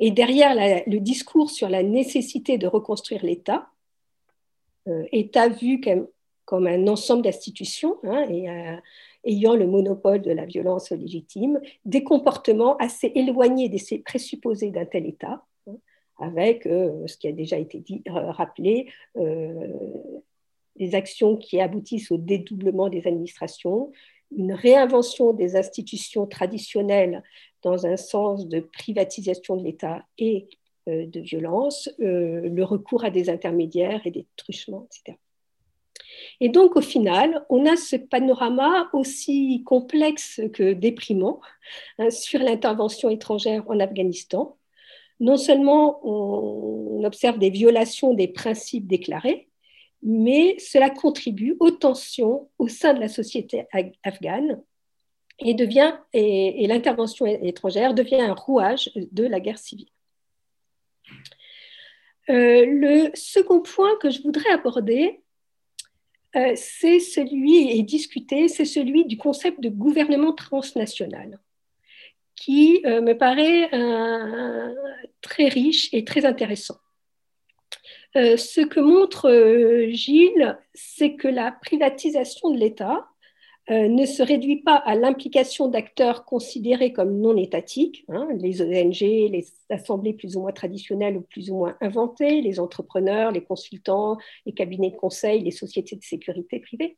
Et 0.00 0.10
derrière 0.10 0.54
le 0.86 0.98
discours 0.98 1.50
sur 1.50 1.68
la 1.68 1.82
nécessité 1.84 2.58
de 2.58 2.66
reconstruire 2.66 3.24
l'État, 3.24 3.68
État 5.12 5.48
vu 5.48 5.80
comme, 5.80 6.08
comme, 6.48 6.66
un 6.66 6.88
ensemble 6.88 7.22
d'institutions 7.22 7.96
hein, 8.04 8.26
et, 8.30 8.46
ayant 9.24 9.54
le 9.54 9.66
monopole 9.66 10.22
de 10.22 10.30
la 10.30 10.46
violence 10.46 10.90
légitime, 10.90 11.60
des 11.84 12.02
comportements 12.02 12.76
assez 12.78 13.12
éloignés 13.14 13.68
des 13.68 14.02
présupposés 14.04 14.70
d'un 14.70 14.86
tel 14.86 15.06
État, 15.06 15.44
hein, 15.66 15.76
avec 16.18 16.62
ce 16.64 17.16
qui 17.18 17.28
a 17.28 17.32
déjà 17.32 17.58
été 17.58 17.80
dit, 17.80 18.02
rappelé, 18.06 18.88
des 19.14 20.94
actions 20.94 21.36
qui 21.36 21.60
aboutissent 21.60 22.10
au 22.10 22.16
dédoublement 22.16 22.88
des 22.88 23.06
administrations, 23.06 23.92
une 24.36 24.52
réinvention 24.52 25.32
des 25.32 25.56
institutions 25.56 26.26
traditionnelles 26.26 27.22
dans 27.62 27.86
un 27.86 27.96
sens 27.96 28.46
de 28.46 28.60
privatisation 28.60 29.56
de 29.56 29.64
l'État 29.64 30.04
et 30.18 30.48
euh, 30.88 31.06
de 31.06 31.20
violence, 31.20 31.88
euh, 32.00 32.48
le 32.48 32.64
recours 32.64 33.04
à 33.04 33.10
des 33.10 33.30
intermédiaires 33.30 34.06
et 34.06 34.10
des 34.10 34.26
truchements, 34.36 34.86
etc. 34.86 35.18
Et 36.40 36.48
donc, 36.48 36.76
au 36.76 36.80
final, 36.80 37.44
on 37.48 37.66
a 37.66 37.76
ce 37.76 37.96
panorama 37.96 38.88
aussi 38.92 39.62
complexe 39.64 40.40
que 40.52 40.72
déprimant 40.72 41.40
hein, 41.98 42.10
sur 42.10 42.40
l'intervention 42.40 43.10
étrangère 43.10 43.64
en 43.68 43.80
Afghanistan. 43.80 44.56
Non 45.20 45.36
seulement 45.36 46.00
on 46.06 47.02
observe 47.04 47.38
des 47.38 47.50
violations 47.50 48.14
des 48.14 48.28
principes 48.28 48.86
déclarés, 48.86 49.48
mais 50.02 50.56
cela 50.60 50.90
contribue 50.90 51.56
aux 51.58 51.72
tensions 51.72 52.48
au 52.58 52.68
sein 52.68 52.94
de 52.94 53.00
la 53.00 53.08
société 53.08 53.66
afghane 54.04 54.62
et, 55.40 56.66
l'intervention 56.66 57.26
étrangère 57.26 57.94
devient 57.94 58.20
un 58.20 58.34
rouage 58.34 58.90
de 58.94 59.24
la 59.24 59.40
guerre 59.40 59.58
civile. 59.58 59.88
Euh, 62.30 62.66
le 62.66 63.10
second 63.14 63.60
point 63.60 63.96
que 64.00 64.10
je 64.10 64.22
voudrais 64.22 64.50
aborder, 64.50 65.22
euh, 66.36 66.52
c'est 66.56 67.00
celui, 67.00 67.70
et 67.70 67.82
discuter, 67.82 68.48
c'est 68.48 68.64
celui 68.64 69.04
du 69.06 69.16
concept 69.16 69.60
de 69.60 69.68
gouvernement 69.68 70.32
transnational, 70.32 71.40
qui 72.34 72.80
euh, 72.86 73.00
me 73.00 73.14
paraît 73.14 73.70
très 75.20 75.48
riche 75.48 75.88
et 75.92 76.04
très 76.04 76.24
intéressant. 76.24 76.78
ce 78.14 78.60
que 78.60 78.80
montre 78.80 79.30
Gilles, 79.90 80.58
c'est 80.74 81.14
que 81.14 81.28
la 81.28 81.52
privatisation 81.52 82.50
de 82.50 82.58
l'État 82.58 83.08
euh, 83.70 83.88
ne 83.88 84.06
se 84.06 84.22
réduit 84.22 84.62
pas 84.62 84.76
à 84.76 84.94
l'implication 84.94 85.68
d'acteurs 85.68 86.24
considérés 86.24 86.92
comme 86.92 87.20
non 87.20 87.36
étatiques, 87.36 88.04
hein, 88.08 88.26
les 88.38 88.62
ONG, 88.62 89.00
les 89.00 89.46
assemblées 89.68 90.14
plus 90.14 90.36
ou 90.36 90.40
moins 90.40 90.52
traditionnelles 90.52 91.18
ou 91.18 91.20
plus 91.20 91.50
ou 91.50 91.56
moins 91.56 91.76
inventées, 91.82 92.40
les 92.40 92.60
entrepreneurs, 92.60 93.30
les 93.30 93.44
consultants, 93.44 94.16
les 94.46 94.52
cabinets 94.52 94.90
de 94.90 94.96
conseil, 94.96 95.42
les 95.42 95.50
sociétés 95.50 95.96
de 95.96 96.02
sécurité 96.02 96.60
privées, 96.60 96.96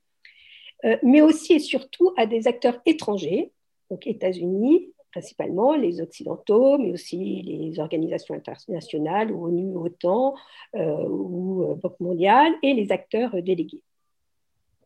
euh, 0.85 0.97
mais 1.03 1.23
aussi 1.23 1.55
et 1.55 1.59
surtout 1.59 2.13
à 2.17 2.27
des 2.27 2.47
acteurs 2.47 2.81
étrangers, 2.87 3.51
donc 3.91 4.07
États-Unis 4.07 4.93
principalement, 5.11 5.75
les 5.75 6.01
Occidentaux, 6.01 6.79
mais 6.79 6.93
aussi 6.93 7.43
les 7.43 7.81
organisations 7.81 8.37
internationales, 8.37 9.33
ONU, 9.33 9.75
OTAN 9.75 10.37
euh, 10.77 11.05
ou 11.09 11.75
Banque 11.83 11.99
mondiale, 11.99 12.53
et 12.63 12.75
les 12.75 12.93
acteurs 12.93 13.43
délégués. 13.43 13.83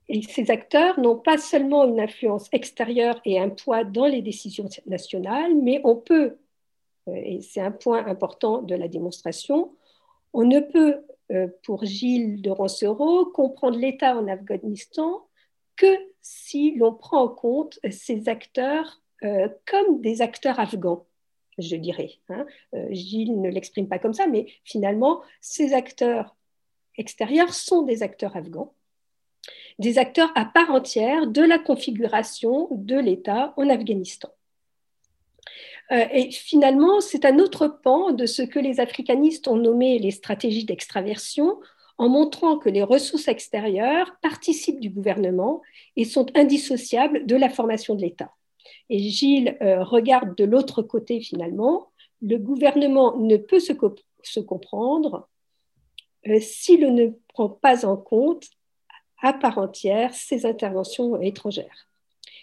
Et 0.08 0.22
ces 0.22 0.50
acteurs 0.50 1.00
n'ont 1.00 1.16
pas 1.16 1.38
seulement 1.38 1.84
une 1.84 2.00
influence 2.00 2.48
extérieure 2.52 3.20
et 3.24 3.38
un 3.38 3.48
poids 3.48 3.84
dans 3.84 4.06
les 4.06 4.20
décisions 4.20 4.68
nationales, 4.86 5.54
mais 5.54 5.80
on 5.84 5.96
peut, 5.96 6.36
euh, 7.08 7.14
et 7.14 7.40
c'est 7.40 7.60
un 7.60 7.70
point 7.70 8.04
important 8.06 8.60
de 8.60 8.74
la 8.74 8.88
démonstration, 8.88 9.74
on 10.34 10.44
ne 10.44 10.60
peut, 10.60 11.00
euh, 11.32 11.48
pour 11.62 11.84
Gilles 11.84 12.42
de 12.42 12.50
Roncero, 12.50 13.26
comprendre 13.26 13.78
l'État 13.78 14.16
en 14.16 14.28
Afghanistan 14.28 15.26
que 15.76 15.96
si 16.20 16.74
l'on 16.76 16.94
prend 16.94 17.22
en 17.22 17.28
compte 17.28 17.78
ces 17.90 18.28
acteurs 18.28 19.00
euh, 19.24 19.48
comme 19.66 20.00
des 20.00 20.22
acteurs 20.22 20.60
afghans 20.60 21.06
je 21.56 21.76
dirais. 21.76 22.10
Hein. 22.30 22.46
Gilles 22.90 23.40
ne 23.40 23.48
l'exprime 23.48 23.86
pas 23.86 24.00
comme 24.00 24.12
ça, 24.12 24.26
mais 24.26 24.46
finalement, 24.64 25.22
ces 25.40 25.72
acteurs 25.72 26.34
extérieurs 26.96 27.54
sont 27.54 27.82
des 27.82 28.02
acteurs 28.02 28.36
afghans 28.36 28.74
des 29.78 29.98
acteurs 29.98 30.30
à 30.34 30.44
part 30.44 30.70
entière 30.70 31.26
de 31.26 31.42
la 31.42 31.58
configuration 31.58 32.68
de 32.72 32.96
l'État 32.96 33.54
en 33.56 33.68
Afghanistan. 33.68 34.30
Euh, 35.92 36.06
et 36.12 36.30
finalement, 36.30 37.00
c'est 37.00 37.24
un 37.24 37.38
autre 37.38 37.68
pan 37.68 38.12
de 38.12 38.26
ce 38.26 38.42
que 38.42 38.58
les 38.58 38.80
africanistes 38.80 39.48
ont 39.48 39.56
nommé 39.56 39.98
les 39.98 40.10
stratégies 40.10 40.64
d'extraversion, 40.64 41.58
en 41.98 42.08
montrant 42.08 42.58
que 42.58 42.68
les 42.68 42.82
ressources 42.82 43.28
extérieures 43.28 44.16
participent 44.20 44.80
du 44.80 44.90
gouvernement 44.90 45.62
et 45.96 46.04
sont 46.04 46.26
indissociables 46.36 47.24
de 47.26 47.36
la 47.36 47.48
formation 47.48 47.94
de 47.94 48.02
l'État. 48.02 48.32
Et 48.90 48.98
Gilles 48.98 49.56
euh, 49.62 49.84
regarde 49.84 50.36
de 50.36 50.44
l'autre 50.44 50.82
côté 50.82 51.20
finalement, 51.20 51.90
le 52.20 52.38
gouvernement 52.38 53.16
ne 53.18 53.36
peut 53.36 53.60
se, 53.60 53.72
comprendre 54.40 55.28
euh, 56.26 56.38
s'il 56.40 56.92
ne 56.94 57.10
prend 57.28 57.48
pas 57.48 57.86
en 57.86 57.96
compte 57.96 58.46
à 59.24 59.32
part 59.32 59.56
entière 59.56 60.12
ces 60.12 60.44
interventions 60.44 61.20
étrangères. 61.20 61.88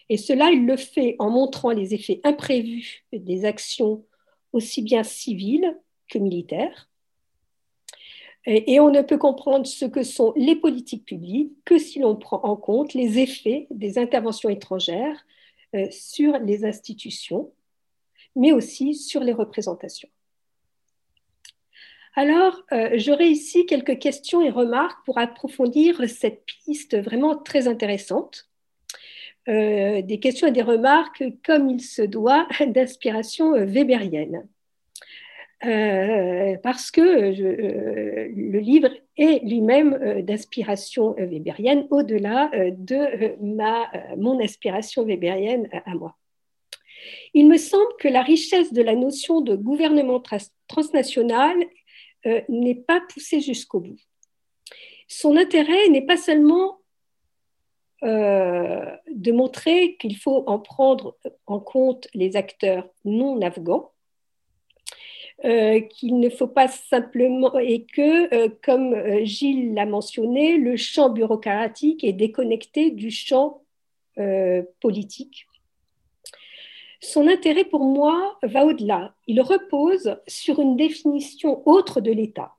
Et 0.10 0.18
cela, 0.18 0.50
il 0.50 0.66
le 0.66 0.78
fait 0.78 1.16
en 1.20 1.30
montrant 1.30 1.70
les 1.70 1.94
effets 1.94 2.20
imprévus 2.24 3.06
des 3.14 3.46
actions 3.46 4.04
aussi 4.52 4.82
bien 4.82 5.04
civiles 5.04 5.78
que 6.10 6.18
militaires. 6.18 6.90
Et, 8.48 8.80
on 8.80 8.90
ne 8.90 9.04
peut 9.04 9.20
comprendre 9.20 9.68
ce 9.68 9.86
que 9.86 10.02
sont 10.02 10.34
les 10.36 10.56
politiques 10.56 11.06
publiques 11.06 11.54
que 11.64 11.78
si 11.78 12.00
l'on 12.00 12.16
prend 12.16 12.42
en 12.44 12.56
compte 12.56 12.96
les 12.96 13.20
effets 13.20 13.68
des 13.70 14.00
interventions 14.00 14.50
étrangères 14.50 15.24
euh, 15.76 15.86
sur 15.92 16.40
les 16.40 16.66
institutions, 16.66 17.52
mais 18.36 18.52
aussi 18.52 18.96
sur 18.96 19.22
les 19.22 19.34
représentations. 19.34 20.10
Alors, 22.14 22.62
euh, 22.74 22.92
j'aurai 22.96 23.28
ici 23.28 23.66
quelques 23.66 23.98
questions 23.98 24.42
et 24.42 24.50
remarques 24.50 25.06
pour 25.06 25.18
approfondir 25.18 26.10
cette 26.10 26.44
piste 26.46 26.98
vraiment 26.98 27.38
très 27.38 27.70
intéressante. 27.70 28.50
Euh, 29.48 30.02
des 30.02 30.20
questions 30.20 30.48
et 30.48 30.52
des 30.52 30.62
remarques, 30.62 31.24
comme 31.46 31.70
il 31.70 31.82
se 31.82 32.02
doit, 32.02 32.48
d'inspiration 32.68 33.56
euh, 33.56 33.66
weberienne. 33.66 34.48
parce 36.64 36.92
que 36.92 37.02
le 37.02 38.60
livre 38.60 38.90
est 39.16 39.44
lui-même 39.46 40.22
d'inspiration 40.24 41.14
weberienne, 41.14 41.88
au-delà 41.92 42.50
de 42.72 43.36
ma, 43.42 43.90
mon 44.18 44.40
inspiration 44.42 45.06
weberienne 45.06 45.70
à 45.86 45.94
moi. 45.94 46.18
Il 47.34 47.48
me 47.48 47.58
semble 47.58 47.94
que 48.00 48.08
la 48.08 48.24
richesse 48.24 48.74
de 48.74 48.82
la 48.82 48.96
notion 48.96 49.42
de 49.42 49.56
gouvernement 49.56 50.22
transnational 50.68 51.56
euh, 52.26 52.42
n'est 52.50 52.76
pas 52.76 53.02
poussé 53.10 53.42
jusqu'au 53.42 53.80
bout. 53.80 54.00
Son 55.08 55.38
intérêt 55.38 55.90
n'est 55.90 56.06
pas 56.06 56.18
seulement 56.18 56.80
euh, 58.04 58.96
de 59.10 59.32
montrer 59.32 59.96
qu'il 59.98 60.16
faut 60.18 60.44
en 60.48 60.60
prendre 60.60 61.18
en 61.48 61.60
compte 61.60 62.08
les 62.14 62.36
acteurs 62.36 62.88
non 63.06 63.42
afghans, 63.42 63.92
euh, 65.46 65.80
qu'il 65.82 66.20
ne 66.20 66.30
faut 66.30 66.48
pas 66.48 66.68
simplement, 66.68 67.58
et 67.58 67.86
que, 67.86 68.48
comme 68.64 69.26
Gilles 69.26 69.74
l'a 69.74 69.86
mentionné, 69.86 70.58
le 70.58 70.78
champ 70.78 71.10
bureaucratique 71.10 72.04
est 72.04 72.14
déconnecté 72.14 72.92
du 72.92 73.12
champ 73.12 73.64
politique 74.80 75.48
son 77.02 77.28
intérêt 77.28 77.66
pour 77.66 77.84
moi 77.84 78.38
va 78.44 78.66
au-delà. 78.66 79.16
Il 79.26 79.42
repose 79.42 80.18
sur 80.28 80.60
une 80.60 80.78
définition 80.78 81.68
autre 81.68 82.00
de 82.00 82.12
l'État. 82.12 82.54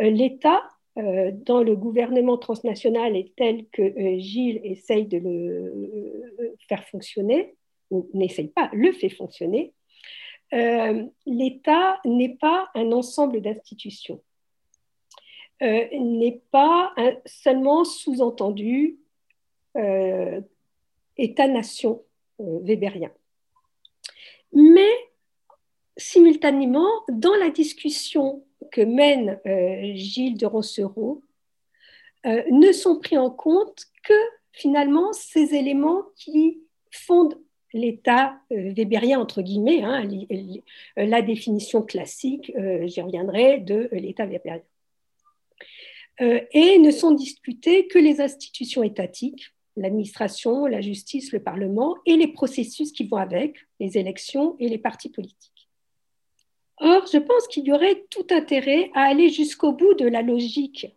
Euh, 0.00 0.10
L'État, 0.10 0.64
euh, 0.98 1.30
dans 1.32 1.62
le 1.62 1.76
gouvernement 1.76 2.36
transnational, 2.36 3.16
est 3.16 3.32
tel 3.36 3.66
que 3.68 3.82
euh, 3.82 4.18
Gilles 4.18 4.60
essaye 4.64 5.06
de 5.06 5.18
le 5.18 6.56
faire 6.68 6.84
fonctionner, 6.88 7.54
ou 7.90 8.10
n'essaye 8.12 8.48
pas, 8.48 8.70
le 8.72 8.92
fait 8.92 9.08
fonctionner. 9.08 9.72
L'État 11.26 12.00
n'est 12.04 12.36
pas 12.36 12.70
un 12.76 12.92
ensemble 12.92 13.40
d'institutions, 13.40 14.22
n'est 15.60 16.42
pas 16.52 16.94
seulement 17.26 17.82
sous-entendu 17.82 18.98
État-nation 21.16 22.04
weberien. 22.38 23.10
Mais 24.54 24.90
simultanément, 25.96 26.88
dans 27.08 27.34
la 27.34 27.50
discussion 27.50 28.44
que 28.70 28.80
mène 28.80 29.40
euh, 29.46 29.92
Gilles 29.94 30.36
de 30.36 30.46
Roncero, 30.46 31.22
euh, 32.26 32.42
ne 32.50 32.72
sont 32.72 32.98
pris 32.98 33.18
en 33.18 33.30
compte 33.30 33.84
que 34.02 34.14
finalement 34.52 35.12
ces 35.12 35.54
éléments 35.54 36.02
qui 36.16 36.60
fondent 36.90 37.38
l'État 37.72 38.38
euh, 38.52 38.72
weberien, 38.72 39.20
entre 39.20 39.42
guillemets, 39.42 39.82
hein, 39.82 40.08
la 40.96 41.22
définition 41.22 41.82
classique, 41.82 42.52
j'y 42.84 43.00
reviendrai, 43.00 43.58
de 43.58 43.88
l'État 43.92 44.26
weberien. 44.26 44.62
et 46.20 46.78
ne 46.78 46.90
sont 46.92 47.10
discutées 47.10 47.88
que 47.88 47.98
les 47.98 48.20
institutions 48.20 48.84
étatiques, 48.84 49.53
l'administration, 49.76 50.66
la 50.66 50.80
justice, 50.80 51.32
le 51.32 51.42
Parlement 51.42 51.96
et 52.06 52.16
les 52.16 52.28
processus 52.28 52.92
qui 52.92 53.04
vont 53.04 53.16
avec, 53.16 53.56
les 53.80 53.98
élections 53.98 54.56
et 54.58 54.68
les 54.68 54.78
partis 54.78 55.10
politiques. 55.10 55.68
Or, 56.78 57.06
je 57.12 57.18
pense 57.18 57.46
qu'il 57.48 57.64
y 57.64 57.72
aurait 57.72 58.04
tout 58.10 58.26
intérêt 58.30 58.90
à 58.94 59.02
aller 59.02 59.30
jusqu'au 59.30 59.72
bout 59.72 59.94
de 59.94 60.06
la 60.06 60.22
logique 60.22 60.96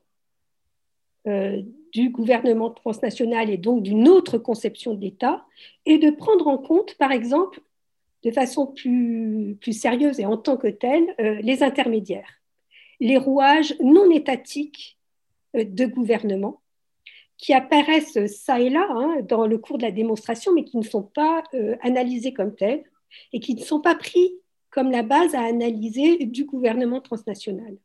euh, 1.27 1.61
du 1.93 2.09
gouvernement 2.09 2.69
transnational 2.69 3.49
et 3.49 3.57
donc 3.57 3.81
d'une 3.81 4.07
autre 4.07 4.37
conception 4.37 4.93
de 4.93 5.01
l'État 5.01 5.45
et 5.85 5.97
de 5.97 6.09
prendre 6.09 6.47
en 6.47 6.57
compte, 6.57 6.95
par 6.95 7.11
exemple, 7.11 7.61
de 8.23 8.31
façon 8.31 8.67
plus, 8.67 9.57
sérieuse 9.71 10.19
et 10.19 10.25
en 10.25 10.37
tant 10.37 10.57
que 10.57 10.67
telle, 10.67 11.15
euh, 11.19 11.39
les 11.41 11.63
intermédiaires, 11.63 12.41
les 12.99 13.17
rouages 13.17 13.75
non 13.79 14.11
étatiques 14.11 14.97
euh, 15.55 15.63
de 15.63 15.85
gouvernement 15.85 16.61
qui 17.37 17.53
apparaissent 17.53 18.25
ça 18.27 18.59
et 18.59 18.69
là 18.69 18.87
hein, 18.89 19.21
dans 19.21 19.45
le 19.45 19.57
cours 19.57 19.77
de 19.77 19.83
la 19.83 19.91
démonstration, 19.91 20.53
mais 20.53 20.63
qui 20.63 20.77
ne 20.77 20.83
sont 20.83 21.03
pas 21.03 21.43
euh, 21.53 21.75
analysés 21.81 22.33
comme 22.33 22.55
tels 22.55 22.83
et 23.31 23.39
qui 23.39 23.55
ne 23.55 23.61
sont 23.61 23.79
pas 23.79 23.95
pris 23.95 24.33
comme 24.69 24.91
la 24.91 25.03
base 25.03 25.33
à 25.35 25.41
analyser 25.41 26.25
du 26.25 26.45
gouvernement 26.45 26.99
transnational. 26.99 27.77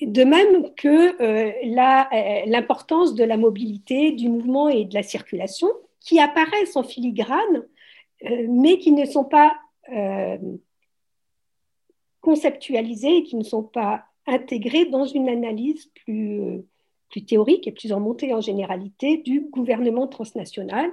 De 0.00 0.24
même 0.24 0.72
que 0.76 1.20
euh, 1.20 2.46
l'importance 2.46 3.14
de 3.14 3.24
la 3.24 3.36
mobilité, 3.36 4.12
du 4.12 4.28
mouvement 4.28 4.68
et 4.68 4.86
de 4.86 4.94
la 4.94 5.02
circulation, 5.02 5.68
qui 6.00 6.18
apparaissent 6.18 6.76
en 6.76 6.82
filigrane, 6.82 7.66
euh, 8.24 8.46
mais 8.48 8.78
qui 8.78 8.92
ne 8.92 9.04
sont 9.04 9.24
pas 9.24 9.56
conceptualisés 12.20 13.16
et 13.16 13.22
qui 13.24 13.34
ne 13.34 13.42
sont 13.42 13.64
pas 13.64 14.04
intégrés 14.24 14.84
dans 14.84 15.04
une 15.04 15.28
analyse 15.28 15.86
plus 15.86 16.62
plus 17.10 17.24
théorique 17.24 17.66
et 17.66 17.72
plus 17.72 17.92
en 17.92 18.00
montée 18.00 18.32
en 18.32 18.40
généralité 18.40 19.18
du 19.18 19.40
gouvernement 19.40 20.06
transnational. 20.06 20.90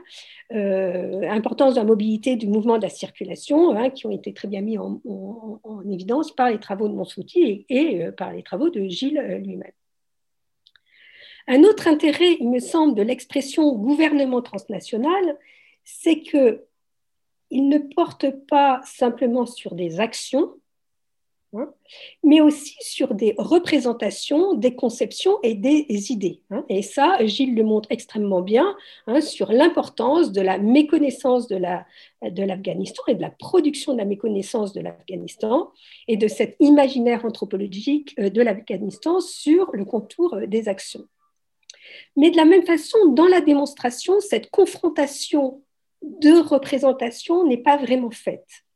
Euh, 0.51 1.22
importance 1.30 1.76
de 1.76 1.80
la 1.80 1.86
mobilité 1.86 2.36
du 2.36 2.47
mouvement 2.47 2.78
de 2.78 2.84
la 2.84 2.89
circulation, 2.89 3.72
hein, 3.76 3.89
qui 3.89 4.05
ont 4.07 4.11
été 4.11 4.34
très 4.34 4.47
bien 4.47 4.61
mis 4.61 4.78
en, 4.78 4.99
évidence 5.89 6.36
par 6.36 6.49
les 6.49 6.59
travaux 6.59 6.88
de 6.88 6.93
Monsouti 6.93 7.65
et, 7.70 8.03
euh, 8.03 8.11
par 8.11 8.34
les 8.34 8.43
travaux 8.43 8.70
de 8.70 8.88
Gilles 8.88 9.20
euh, 9.20 9.38
lui-même. 9.38 9.72
Un 11.47 11.63
autre 11.63 11.88
intérêt, 11.88 12.36
il 12.39 12.49
me 12.49 12.59
semble, 12.59 12.95
de 12.95 13.03
l'expression 13.03 13.74
gouvernement 13.74 14.41
transnational, 14.41 15.38
c'est 15.86 16.20
qu'il 16.20 16.59
ne 17.51 17.78
porte 17.78 18.30
pas 18.47 18.82
simplement 18.84 19.45
sur 19.45 19.74
des 19.76 20.01
actions, 20.01 20.55
Hein, 21.58 21.74
mais 22.24 22.39
aussi 22.39 22.76
sur 22.82 23.16
des 23.16 23.34
représentations, 23.39 24.53
des 24.53 24.76
conceptions 24.76 25.39
et 25.41 25.55
des 25.55 25.86
idées. 26.12 26.41
Hein. 26.51 26.64
Et 26.70 26.84
ça, 26.84 27.18
Gilles 27.26 27.55
le 27.55 27.64
montre 27.64 27.89
extrêmement 27.91 28.41
bien 28.41 28.76
hein, 29.08 29.22
sur 29.22 29.51
l'importance 29.51 30.32
de 30.32 30.41
la 30.41 30.60
méconnaissance 30.60 31.47
de 31.47 31.55
l'Afghanistan 31.55 33.03
et 33.08 33.16
de 33.16 33.22
la 33.22 33.32
production 33.32 33.93
de 33.93 33.97
la 33.97 34.05
méconnaissance 34.05 34.72
de 34.74 34.82
l'Afghanistan 34.82 35.72
et 36.08 36.16
de 36.16 36.28
cet 36.28 36.58
imaginaire 36.60 37.26
anthropologique 37.26 38.14
euh, 38.20 38.30
de 38.30 38.41
l'Afghanistan 38.43 39.20
sur 39.20 39.72
le 39.74 39.84
contour 39.84 40.36
euh, 40.36 40.45
des 40.45 40.68
actions. 40.68 41.05
Mais 42.16 42.30
de 42.30 42.38
la 42.38 42.45
même 42.45 42.66
façon, 42.66 43.14
dans 43.14 43.28
la 43.28 43.41
démonstration, 43.41 44.20
cette 44.20 44.51
confrontation 44.51 45.64
de 46.03 46.39
représentation 46.39 47.47
n'est 47.47 47.58
pas 47.58 47.78
vraiment 47.78 48.12
faite. 48.12 48.66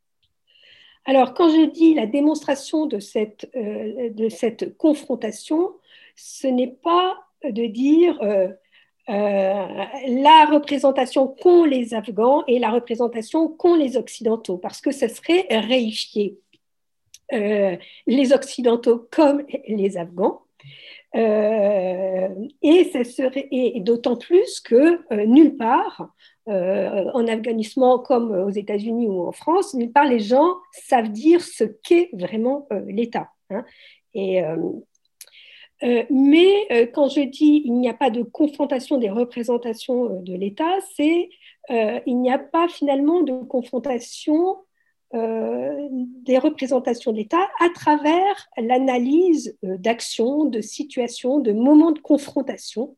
Alors, 1.06 1.34
quand 1.34 1.49
je 1.49 1.72
dis 1.72 1.95
la 1.95 2.06
démonstration 2.06 2.86
de 2.86 2.99
cette, 2.99 3.49
euh, 3.56 4.12
confrontation, 4.78 5.72
ce 6.16 6.45
n'est 6.47 6.76
pas 6.84 7.18
de 7.43 7.66
dire 7.66 8.22
euh, 8.22 8.49
euh, 9.10 9.10
la 9.10 10.45
représentation 10.52 11.28
qu'ont 11.28 11.66
les 11.66 11.95
Afghans 11.95 12.43
et 12.47 12.60
la 12.60 12.70
représentation 12.70 13.49
qu'ont 13.49 13.76
les 13.76 13.97
Occidentaux, 13.97 14.58
parce 14.58 14.80
que 14.80 14.91
ce 14.91 15.08
serait 15.08 15.47
réifier 15.49 16.38
les 17.32 18.34
Occidentaux 18.34 19.08
comme 19.10 19.45
les 19.66 19.95
Afghans. 19.95 20.41
et 21.14 22.28
d'autant 23.80 24.18
plus 24.18 24.60
que 24.60 24.99
nulle 25.26 25.56
part 25.56 26.14
euh, 26.47 27.11
en 27.13 27.27
Afghanistan 27.27 27.99
comme 27.99 28.31
aux 28.31 28.49
États-Unis 28.49 29.07
ou 29.07 29.27
en 29.27 29.31
France, 29.31 29.75
nulle 29.75 29.91
part 29.91 30.05
les 30.05 30.19
gens 30.19 30.55
savent 30.71 31.11
dire 31.11 31.41
ce 31.41 31.63
qu'est 31.63 32.09
vraiment 32.13 32.67
euh, 32.73 32.81
l'État. 32.87 33.29
Hein. 33.51 33.63
Euh, 34.15 34.55
mais 36.09 36.89
quand 36.93 37.09
je 37.09 37.21
dis 37.21 37.61
il 37.65 37.73
n'y 37.73 37.89
a 37.89 37.93
pas 37.93 38.09
de 38.09 38.23
confrontation 38.23 38.97
des 38.97 39.09
représentations 39.09 40.21
de 40.21 40.33
l'État, 40.33 40.77
c'est 40.95 41.29
il 41.69 42.19
n'y 42.19 42.31
a 42.31 42.37
pas 42.37 42.67
finalement 42.67 43.21
de 43.21 43.33
confrontation 43.43 44.57
des 45.11 46.37
représentations 46.37 47.11
de 47.11 47.17
l'État 47.17 47.49
à 47.59 47.69
travers 47.73 48.47
l'analyse 48.57 49.57
d'actions, 49.63 50.45
de 50.45 50.61
situations, 50.61 51.39
de 51.39 51.51
moments 51.51 51.91
de 51.91 51.99
confrontation 51.99 52.95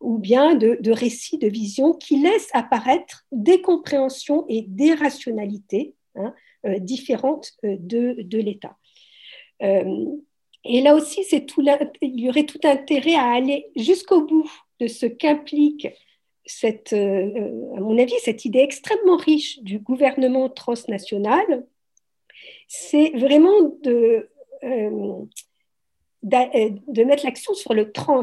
ou 0.00 0.18
bien 0.18 0.54
de, 0.54 0.90
récits, 0.90 1.38
de 1.38 1.48
visions 1.48 1.92
qui 1.92 2.20
laissent 2.20 2.50
apparaître 2.52 3.26
des 3.32 3.60
compréhensions 3.60 4.44
et 4.48 4.62
des 4.62 4.94
rationalités 4.94 5.94
hein, 6.16 6.34
euh, 6.66 6.78
différentes 6.78 7.52
euh, 7.64 7.76
de, 7.78 8.38
l'État. 8.38 8.76
Euh, 9.62 10.06
et 10.64 10.80
là 10.82 10.94
aussi, 10.94 11.24
il 11.30 12.20
y 12.20 12.28
aurait 12.28 12.46
tout 12.46 12.60
intérêt 12.64 13.14
à 13.14 13.32
aller 13.32 13.66
jusqu'au 13.76 14.24
bout 14.24 14.50
de 14.80 14.86
ce 14.86 15.06
qu'implique 15.06 15.88
à 16.62 17.80
mon 17.80 17.98
avis, 17.98 18.14
cette 18.22 18.46
idée 18.46 18.60
extrêmement 18.60 19.18
riche 19.18 19.60
du 19.60 19.80
gouvernement 19.80 20.48
transnational, 20.48 21.66
c'est 22.68 23.10
vraiment 23.10 23.76
de 23.82 24.30
mettre 26.22 27.24
l'action 27.26 27.52
sur 27.52 27.74
le 27.74 27.92
trans, 27.92 28.22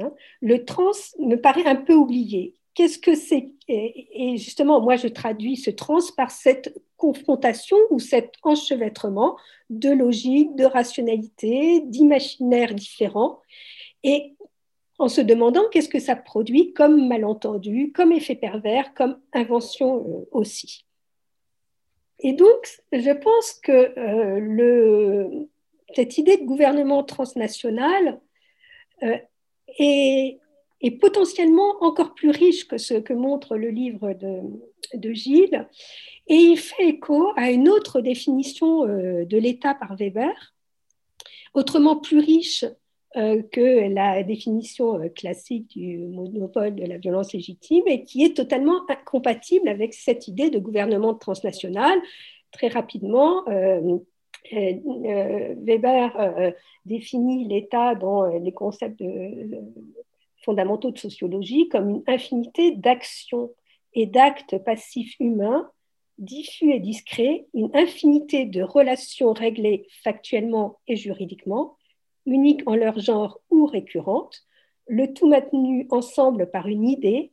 Hein. 0.00 0.12
Le 0.40 0.64
trans 0.64 0.90
me 1.18 1.36
paraît 1.36 1.66
un 1.66 1.76
peu 1.76 1.94
oublié. 1.94 2.56
Qu'est-ce 2.74 2.98
que 2.98 3.14
c'est 3.14 3.52
Et 3.68 4.36
justement, 4.36 4.80
moi, 4.80 4.96
je 4.96 5.08
traduis 5.08 5.56
ce 5.56 5.70
trans 5.70 5.98
par 6.16 6.30
cette 6.30 6.80
confrontation 6.96 7.76
ou 7.90 7.98
cet 7.98 8.34
enchevêtrement 8.42 9.36
de 9.70 9.90
logique, 9.90 10.54
de 10.54 10.64
rationalité, 10.64 11.80
d'imaginaire 11.80 12.74
différents. 12.74 13.40
Et 14.02 14.34
en 15.00 15.08
se 15.08 15.22
demandant 15.22 15.62
qu'est-ce 15.70 15.88
que 15.88 15.98
ça 15.98 16.14
produit 16.14 16.74
comme 16.74 17.08
malentendu, 17.08 17.90
comme 17.90 18.12
effet 18.12 18.34
pervers, 18.34 18.92
comme 18.92 19.18
invention 19.32 19.96
euh, 19.96 20.28
aussi. 20.30 20.84
Et 22.18 22.34
donc, 22.34 22.82
je 22.92 23.10
pense 23.10 23.54
que 23.62 23.98
euh, 23.98 25.46
cette 25.94 26.18
idée 26.18 26.36
de 26.36 26.44
gouvernement 26.44 27.02
transnational, 27.02 28.20
euh, 29.02 29.16
est, 29.78 30.38
potentiellement 31.00 31.76
encore 31.82 32.14
plus 32.14 32.30
riche 32.30 32.66
que 32.66 32.78
ce 32.78 32.94
que 32.94 33.12
montre 33.12 33.56
le 33.56 33.68
livre 33.68 34.12
de, 34.14 35.12
Gilles. 35.12 35.68
Et 36.26 36.36
il 36.36 36.56
fait 36.56 36.88
écho 36.88 37.32
à 37.36 37.50
une 37.50 37.68
autre 37.68 38.00
définition 38.00 38.86
euh, 38.86 39.24
de 39.24 39.36
l'État 39.36 39.74
par 39.74 39.96
Weber, 39.96 40.54
autrement 41.54 41.96
plus 41.96 42.18
riche 42.18 42.64
euh, 43.16 43.42
que 43.50 43.92
la 43.92 44.22
définition 44.22 45.00
euh, 45.00 45.08
classique 45.08 45.68
du 45.68 45.98
monopole 45.98 46.76
de 46.76 46.84
la 46.84 46.98
violence 46.98 47.32
légitime 47.32 47.82
et 47.86 48.04
qui 48.04 48.24
est 48.24 48.36
totalement 48.36 48.88
incompatible 48.88 49.68
avec 49.68 49.94
cette 49.94 50.28
idée 50.28 50.48
de 50.50 50.58
gouvernement 50.58 51.14
transnational. 51.14 51.98
Très 52.52 52.68
rapidement, 52.68 53.44
Weber 54.52 56.16
euh, 56.18 56.50
définit 56.84 57.46
l'État 57.46 57.94
dans 57.94 58.24
euh, 58.24 58.38
les 58.38 58.52
concepts 58.52 59.02
fondamentaux 60.44 60.90
de 60.90 60.98
sociologie 60.98 61.68
comme 61.68 61.90
une 61.90 62.02
infinité 62.06 62.72
d'actions 62.72 63.50
et 63.92 64.06
d'actes 64.06 64.58
passifs 64.58 65.14
humains 65.20 65.70
diffus 66.18 66.72
et 66.72 66.80
discrets, 66.80 67.46
une 67.54 67.70
infinité 67.74 68.44
de 68.44 68.62
relations 68.62 69.32
réglées 69.32 69.86
factuellement 70.02 70.78
et 70.86 70.96
juridiquement, 70.96 71.76
uniques 72.26 72.62
en 72.66 72.76
leur 72.76 72.98
genre 72.98 73.40
ou 73.50 73.64
récurrentes, 73.66 74.42
le 74.86 75.12
tout 75.14 75.28
maintenu 75.28 75.86
ensemble 75.90 76.50
par 76.50 76.66
une 76.66 76.86
idée, 76.86 77.32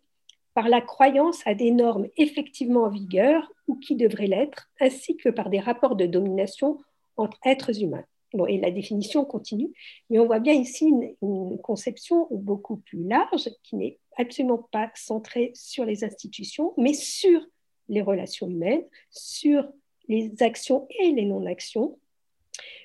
par 0.54 0.70
la 0.70 0.82
croyance 0.82 1.42
à 1.46 1.54
des 1.54 1.72
normes 1.72 2.08
effectivement 2.16 2.84
en 2.84 2.90
vigueur 2.90 3.52
ou 3.68 3.76
qui 3.76 3.96
devraient 3.96 4.28
l'être, 4.28 4.70
ainsi 4.80 5.18
que 5.18 5.30
par 5.30 5.50
des 5.50 5.60
rapports 5.60 5.96
de 5.96 6.06
domination 6.06 6.80
entre 7.18 7.39
êtres 7.45 7.81
humains. 7.81 8.06
Et 8.48 8.60
la 8.60 8.72
définition 8.72 9.26
continue, 9.26 9.72
mais 10.10 10.19
on 10.19 10.26
voit 10.26 10.39
bien 10.39 10.53
ici 10.53 10.85
une, 10.85 11.57
conception 11.60 12.27
beaucoup 12.30 12.77
plus 12.77 13.03
large 13.07 13.49
qui 13.64 13.76
n'est 13.76 13.99
absolument 14.18 14.68
pas 14.72 14.91
centrée 14.95 15.52
sur 15.56 15.85
les 15.85 16.03
institutions, 16.03 16.73
mais 16.77 16.94
sur 16.94 17.41
les 17.89 18.02
relations 18.02 18.49
humaines, 18.49 18.84
sur 19.10 19.68
les 20.07 20.31
actions 20.41 20.88
et 20.99 21.11
les 21.11 21.26
non-actions, 21.26 21.98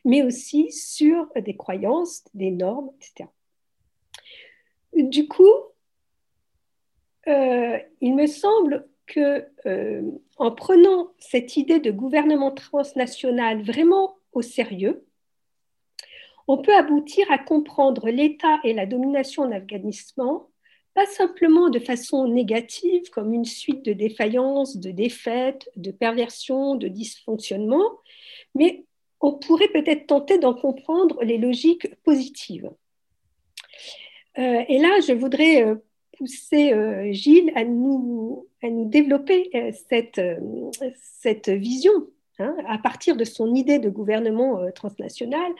mais 0.04 0.22
aussi 0.22 0.70
sur 0.70 1.28
des 1.34 1.56
croyances, 1.56 2.24
des 2.34 2.50
normes, 2.50 2.90
etc. 2.96 3.28
Du 4.94 5.26
coup, 5.28 5.54
il 7.26 8.14
me 8.14 8.26
semble 8.26 8.88
que 9.06 9.48
en 10.36 10.52
prenant 10.52 11.12
cette 11.18 11.56
idée 11.56 11.80
de 11.80 11.90
gouvernement 11.90 12.52
transnational 12.52 13.62
vraiment 13.62 14.16
au 14.32 14.42
sérieux, 14.42 15.04
on 16.48 16.58
peut 16.58 16.74
aboutir 16.74 17.30
à 17.30 17.38
comprendre 17.38 18.08
l'État 18.08 18.58
et 18.64 18.72
la 18.72 18.86
domination 18.86 19.44
en 19.44 19.52
Afghanistan, 19.52 20.48
pas 20.94 21.06
simplement 21.06 21.70
de 21.70 21.78
façon 21.78 22.28
négative, 22.28 23.08
comme 23.10 23.32
une 23.32 23.44
suite 23.44 23.84
de 23.84 23.92
défaillances, 23.92 24.76
de 24.76 24.90
défaites, 24.90 25.70
de 25.76 25.90
perversions, 25.90 26.74
de 26.74 26.88
dysfonctionnements, 26.88 28.00
mais 28.54 28.84
on 29.20 29.32
pourrait 29.32 29.68
peut-être 29.68 30.06
tenter 30.08 30.38
d'en 30.38 30.52
comprendre 30.52 31.22
les 31.22 31.38
logiques 31.38 31.94
positives. 32.02 32.70
Euh, 34.38 34.64
et 34.68 34.78
là, 34.78 35.00
je 35.06 35.12
voudrais 35.12 35.64
euh, 35.64 35.76
pousser 36.18 36.72
euh, 36.72 37.12
Gilles 37.12 37.52
à 37.54 37.64
nous, 37.64 38.48
à 38.62 38.68
nous 38.68 38.88
développer 38.88 39.50
cette, 39.88 40.20
cette 40.96 41.48
vision 41.48 41.92
Hein, 42.38 42.56
à 42.66 42.78
partir 42.78 43.16
de 43.16 43.24
son 43.24 43.54
idée 43.54 43.78
de 43.78 43.90
gouvernement 43.90 44.58
euh, 44.58 44.70
transnational, 44.70 45.52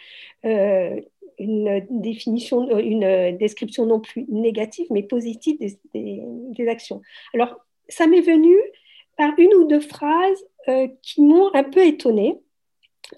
euh, 0.47 0.99
une 1.39 1.87
définition, 1.91 2.67
euh, 2.71 2.79
une 2.79 3.37
description 3.37 3.85
non 3.85 4.01
plus 4.01 4.25
négative, 4.31 4.87
mais 4.91 5.03
positive 5.03 5.59
des, 5.93 6.69
actions. 6.69 7.03
Alors, 7.35 7.57
ça 7.89 8.07
m'est 8.07 8.23
venu 8.23 8.57
par 9.19 9.35
une 9.39 9.53
ou 9.55 9.65
deux 9.65 9.81
phrases 9.81 10.45
qui 11.03 11.21
m'ont 11.21 11.53
un 11.55 11.65
peu 11.65 11.85
étonnée. 11.85 12.41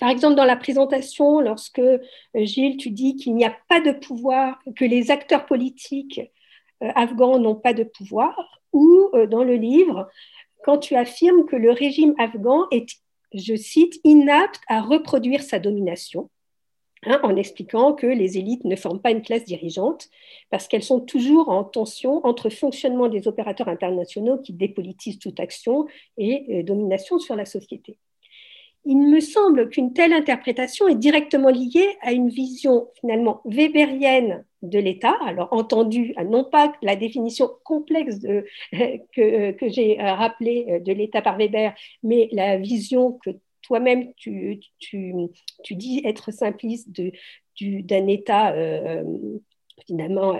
Par 0.00 0.08
exemple, 0.08 0.34
dans 0.34 0.46
la 0.46 0.56
présentation, 0.56 1.40
lorsque 1.40 1.82
Gilles, 2.34 2.78
tu 2.78 2.90
dis 2.90 3.16
qu'il 3.16 3.36
n'y 3.36 3.44
a 3.44 3.54
pas 3.68 3.80
de 3.80 3.92
pouvoir, 3.92 4.58
que 4.74 4.84
les 4.86 5.10
acteurs 5.10 5.44
politiques 5.44 6.22
afghans 6.80 7.38
n'ont 7.38 7.54
pas 7.54 7.74
de 7.74 7.84
pouvoir, 7.84 8.62
ou 8.72 9.10
dans 9.28 9.44
le 9.44 9.56
livre, 9.56 10.08
quand 10.64 10.78
tu 10.78 10.96
affirmes 10.96 11.44
que 11.44 11.56
le 11.56 11.70
régime 11.70 12.14
afghan 12.18 12.66
est 12.70 13.03
je 13.34 13.54
cite, 13.56 14.00
inapte 14.04 14.60
à 14.68 14.80
reproduire 14.80 15.42
sa 15.42 15.58
domination, 15.58 16.30
hein, 17.04 17.20
en 17.22 17.36
expliquant 17.36 17.92
que 17.92 18.06
les 18.06 18.38
élites 18.38 18.64
ne 18.64 18.76
forment 18.76 19.00
pas 19.00 19.10
une 19.10 19.22
classe 19.22 19.44
dirigeante 19.44 20.08
parce 20.50 20.68
qu'elles 20.68 20.84
sont 20.84 21.00
toujours 21.00 21.48
en 21.48 21.64
tension 21.64 22.24
entre 22.24 22.48
fonctionnement 22.48 23.08
des 23.08 23.28
opérateurs 23.28 23.68
internationaux 23.68 24.38
qui 24.38 24.52
dépolitisent 24.52 25.18
toute 25.18 25.40
action 25.40 25.86
et 26.16 26.60
euh, 26.60 26.62
domination 26.62 27.18
sur 27.18 27.36
la 27.36 27.44
société. 27.44 27.98
Il 28.86 28.98
me 28.98 29.20
semble 29.20 29.70
qu'une 29.70 29.92
telle 29.92 30.12
interprétation 30.12 30.88
est 30.88 30.94
directement 30.94 31.48
liée 31.48 31.96
à 32.02 32.12
une 32.12 32.28
vision 32.28 32.88
finalement 33.00 33.40
weberienne 33.44 34.44
de 34.62 34.78
l'État, 34.78 35.16
alors 35.24 35.52
entendu, 35.52 36.14
non 36.26 36.44
pas 36.44 36.72
la 36.82 36.96
définition 36.96 37.50
complexe 37.64 38.20
que, 38.72 39.52
que 39.52 39.68
j'ai 39.68 39.96
rappelée 40.00 40.80
de 40.80 40.92
l'État 40.92 41.22
par 41.22 41.36
Weber, 41.38 41.74
mais 42.02 42.28
la 42.32 42.58
vision 42.58 43.12
que 43.24 43.30
toi-même 43.64 44.12
tu, 44.14 44.60
tu, 44.78 45.14
tu, 45.62 45.74
dis 45.74 46.02
être 46.04 46.30
simpliste 46.32 46.88
d'un 47.60 48.06
État 48.06 48.52
euh, 48.52 49.02
finalement 49.86 50.38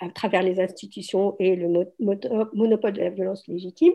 à, 0.00 0.08
travers 0.10 0.42
les 0.42 0.60
institutions 0.60 1.36
et 1.38 1.56
le 1.56 1.68
monopole 2.54 2.92
de 2.92 3.00
la 3.00 3.10
violence 3.10 3.46
légitime. 3.48 3.92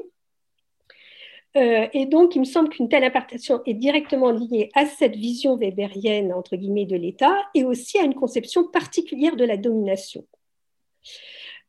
Euh, 1.57 1.87
et 1.93 2.05
donc, 2.05 2.35
il 2.35 2.39
me 2.39 2.45
semble 2.45 2.69
qu'une 2.69 2.89
telle 2.89 3.03
impartation 3.03 3.61
est 3.65 3.73
directement 3.73 4.31
liée 4.31 4.69
à 4.73 4.85
cette 4.85 5.15
vision 5.15 5.55
weberienne, 5.55 6.33
entre 6.33 6.57
guillemets, 6.57 6.85
de 6.85 6.97
l'État 6.97 7.35
et 7.53 7.63
aussi 7.63 7.97
à 7.97 8.03
une 8.03 8.15
conception 8.15 8.67
particulière 8.67 9.35
de 9.35 9.45
la 9.45 9.55
domination. 9.55 10.25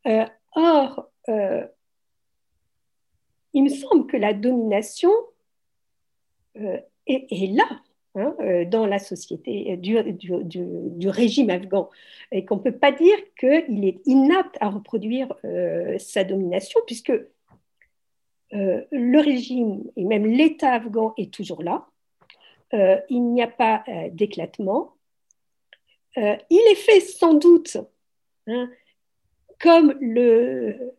Euh, 0.06 0.24
or, 0.56 1.08
euh, 1.28 1.64
il 3.52 3.62
me 3.62 3.68
semble 3.68 4.06
que 4.06 4.16
la 4.16 4.34
domination 4.34 5.10
est, 7.06 7.54
là, 7.54 7.68
hein, 8.14 8.34
dans 8.66 8.86
la 8.86 8.98
société 8.98 9.76
du, 9.76 9.96
du, 10.12 11.08
régime 11.08 11.50
afghan, 11.50 11.90
et 12.32 12.44
qu'on 12.46 12.56
ne 12.56 12.62
peut 12.62 12.76
pas 12.76 12.92
dire 12.92 13.16
qu'il 13.38 13.84
est 13.84 14.00
inapte 14.06 14.56
à 14.60 14.70
reproduire 14.70 15.34
sa 15.98 16.24
domination, 16.24 16.80
puisque 16.86 17.12
euh, 18.54 18.84
le 18.92 19.20
régime 19.20 19.82
et 19.96 20.04
même 20.04 20.24
l'État 20.24 20.74
afghan 20.74 21.14
est 21.16 21.32
toujours 21.32 21.62
là. 21.62 21.86
Euh, 22.74 22.98
il 23.08 23.20
n'y 23.20 23.42
a 23.42 23.48
pas 23.48 23.82
euh, 23.88 24.08
d'éclatement. 24.10 24.94
il 26.16 26.62
est 26.70 26.76
fait 26.76 27.00
sans 27.00 27.34
doute, 27.34 27.76
hein, 28.46 28.70
comme 29.58 29.96
le 30.00 30.94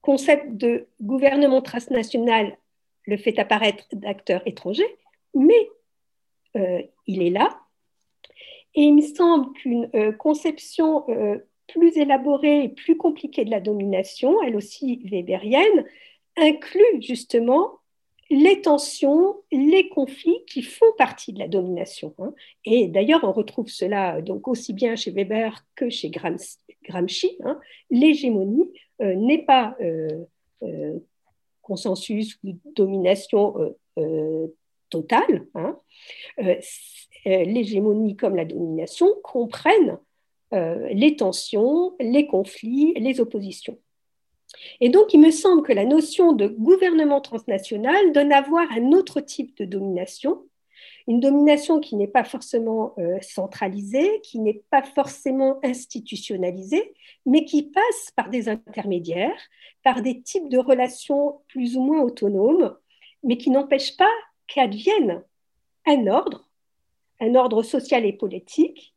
concept 0.00 0.56
de 0.56 0.86
gouvernement 1.00 1.60
transnational 1.60 2.56
le 3.04 3.16
fait 3.16 3.38
apparaître 3.38 3.84
d'acteurs 3.92 4.42
étrangers, 4.46 4.96
mais 5.34 5.68
il 7.06 7.22
est 7.22 7.30
là. 7.30 7.60
Et 8.74 8.82
il 8.82 8.94
me 8.94 9.02
semble 9.02 9.52
qu'une 9.52 9.90
conception 10.16 11.04
plus 11.68 11.96
élaborée 11.96 12.64
et 12.64 12.68
plus 12.68 12.96
compliquée 12.96 13.44
de 13.44 13.50
la 13.50 13.60
domination, 13.60 14.42
elle 14.42 14.56
aussi 14.56 15.00
weberienne, 15.10 15.84
inclut 16.36 17.00
justement 17.00 17.80
les 18.30 18.60
tensions, 18.60 19.36
les 19.52 19.88
conflits 19.88 20.44
qui 20.46 20.62
font 20.62 20.92
partie 20.98 21.32
de 21.32 21.38
la 21.38 21.48
domination. 21.48 22.14
Hein. 22.18 22.34
Et 22.64 22.88
d'ailleurs, 22.88 23.20
on 23.22 23.32
retrouve 23.32 23.68
cela 23.68 24.20
donc 24.20 24.48
aussi 24.48 24.72
bien 24.72 24.96
chez 24.96 25.10
Weber 25.12 25.64
que 25.76 25.90
chez 25.90 26.10
Gramsci. 26.10 27.38
Hein. 27.44 27.60
L'hégémonie 27.90 28.70
euh, 29.00 29.14
n'est 29.14 29.44
pas 29.44 29.76
euh, 29.80 30.24
euh, 30.62 30.98
consensus 31.62 32.38
ou 32.44 32.58
domination 32.74 33.74
totale. 34.90 35.46
Hein. 35.54 35.78
L'hégémonie 37.24 38.14
comme 38.14 38.36
la 38.36 38.44
domination 38.44 39.08
comprennent 39.24 39.98
euh, 40.52 40.88
les 40.92 41.16
tensions, 41.16 41.94
les 42.00 42.26
conflits, 42.26 42.94
les 42.96 43.20
oppositions. 43.20 43.78
Et 44.80 44.88
donc, 44.88 45.12
il 45.12 45.20
me 45.20 45.30
semble 45.30 45.62
que 45.62 45.72
la 45.72 45.84
notion 45.84 46.32
de 46.32 46.46
gouvernement 46.46 47.20
transnational 47.20 48.12
donne 48.12 48.32
à 48.32 48.42
voir 48.42 48.66
un 48.70 48.92
autre 48.92 49.20
type 49.20 49.56
de 49.56 49.64
domination, 49.64 50.44
une 51.08 51.20
domination 51.20 51.80
qui 51.80 51.96
n'est 51.96 52.08
pas 52.08 52.24
forcément 52.24 52.94
euh, 52.98 53.18
centralisée, 53.20 54.20
qui 54.22 54.40
n'est 54.40 54.62
pas 54.70 54.82
forcément 54.82 55.58
institutionnalisée, 55.62 56.94
mais 57.24 57.44
qui 57.44 57.64
passe 57.64 58.12
par 58.16 58.28
des 58.28 58.48
intermédiaires, 58.48 59.40
par 59.82 60.02
des 60.02 60.20
types 60.20 60.48
de 60.48 60.58
relations 60.58 61.40
plus 61.48 61.76
ou 61.76 61.82
moins 61.82 62.02
autonomes, 62.02 62.76
mais 63.22 63.38
qui 63.38 63.50
n'empêchent 63.50 63.96
pas 63.96 64.12
qu'advienne 64.48 65.22
un 65.86 66.06
ordre, 66.08 66.48
un 67.20 67.34
ordre 67.34 67.62
social 67.62 68.04
et 68.04 68.12
politique, 68.12 68.95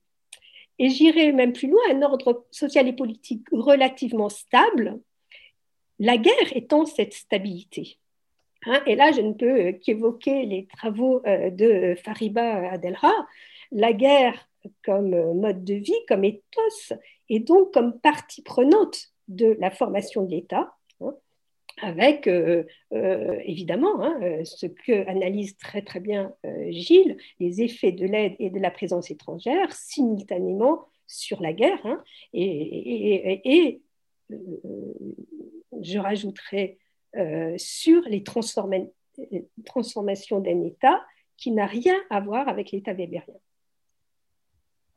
et 0.79 0.89
j'irai 0.89 1.31
même 1.33 1.53
plus 1.53 1.67
loin, 1.67 1.81
un 1.91 2.01
ordre 2.01 2.45
social 2.51 2.87
et 2.87 2.93
politique 2.93 3.45
relativement 3.51 4.29
stable, 4.29 4.99
la 5.99 6.17
guerre 6.17 6.55
étant 6.55 6.85
cette 6.85 7.13
stabilité. 7.13 7.99
Hein, 8.65 8.81
et 8.85 8.95
là, 8.95 9.11
je 9.11 9.21
ne 9.21 9.33
peux 9.33 9.73
qu'évoquer 9.73 10.45
les 10.45 10.65
travaux 10.65 11.21
euh, 11.25 11.49
de 11.49 11.95
Fariba 12.03 12.71
Adelha, 12.71 13.13
la 13.71 13.93
guerre 13.93 14.49
comme 14.83 15.33
mode 15.33 15.63
de 15.63 15.75
vie, 15.75 15.93
comme 16.07 16.23
ethos, 16.23 16.93
et 17.29 17.39
donc 17.39 17.73
comme 17.73 17.99
partie 17.99 18.41
prenante 18.41 19.09
de 19.27 19.55
la 19.59 19.71
formation 19.71 20.23
de 20.23 20.31
l'État, 20.31 20.73
avec 21.81 22.27
euh, 22.27 22.63
euh, 22.93 23.39
évidemment 23.43 24.03
hein, 24.03 24.19
euh, 24.21 24.43
ce 24.43 24.65
que 24.65 25.07
analyse 25.07 25.57
très 25.57 25.81
très 25.81 25.99
bien 25.99 26.33
Gilles, 26.69 27.17
les 27.39 27.61
effets 27.61 27.91
de 27.91 28.05
l'aide 28.05 28.35
et 28.39 28.49
de 28.49 28.59
la 28.59 28.71
présence 28.71 29.11
étrangère 29.11 29.71
simultanément 29.71 30.85
sur 31.07 31.41
la 31.41 31.53
guerre. 31.53 31.79
Hein, 31.85 32.03
et, 32.33 33.81
je 35.81 35.97
rajouterai 35.97 36.77
sur 37.57 38.01
les 38.03 38.23
transformations 38.23 40.39
d'un 40.39 40.63
État 40.63 41.03
qui 41.37 41.51
n'a 41.51 41.65
rien 41.65 41.95
à 42.09 42.19
voir 42.19 42.47
avec 42.47 42.71
l'État 42.71 42.93
weberien. 42.93 43.33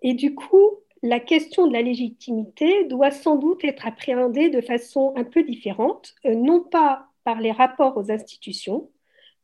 Et 0.03 0.15
du 0.15 0.35
coup, 0.35 0.82
la 1.03 1.19
question 1.19 1.67
de 1.67 1.73
la 1.73 1.83
légitimité 1.83 2.85
doit 2.85 3.11
sans 3.11 3.37
doute 3.37 3.65
être 3.65 3.87
appréhendée 3.87 4.51
de 4.51 4.61
façon 4.61 5.13
un 5.17 5.25
peu 5.25 5.43
différente, 5.43 6.15
euh, 6.25 6.35
non 6.35 6.61
pas 6.63 7.09
par 7.25 7.41
les 7.41 7.53
rapports 7.53 7.97
aux 7.97 8.11
institutions, 8.11 8.91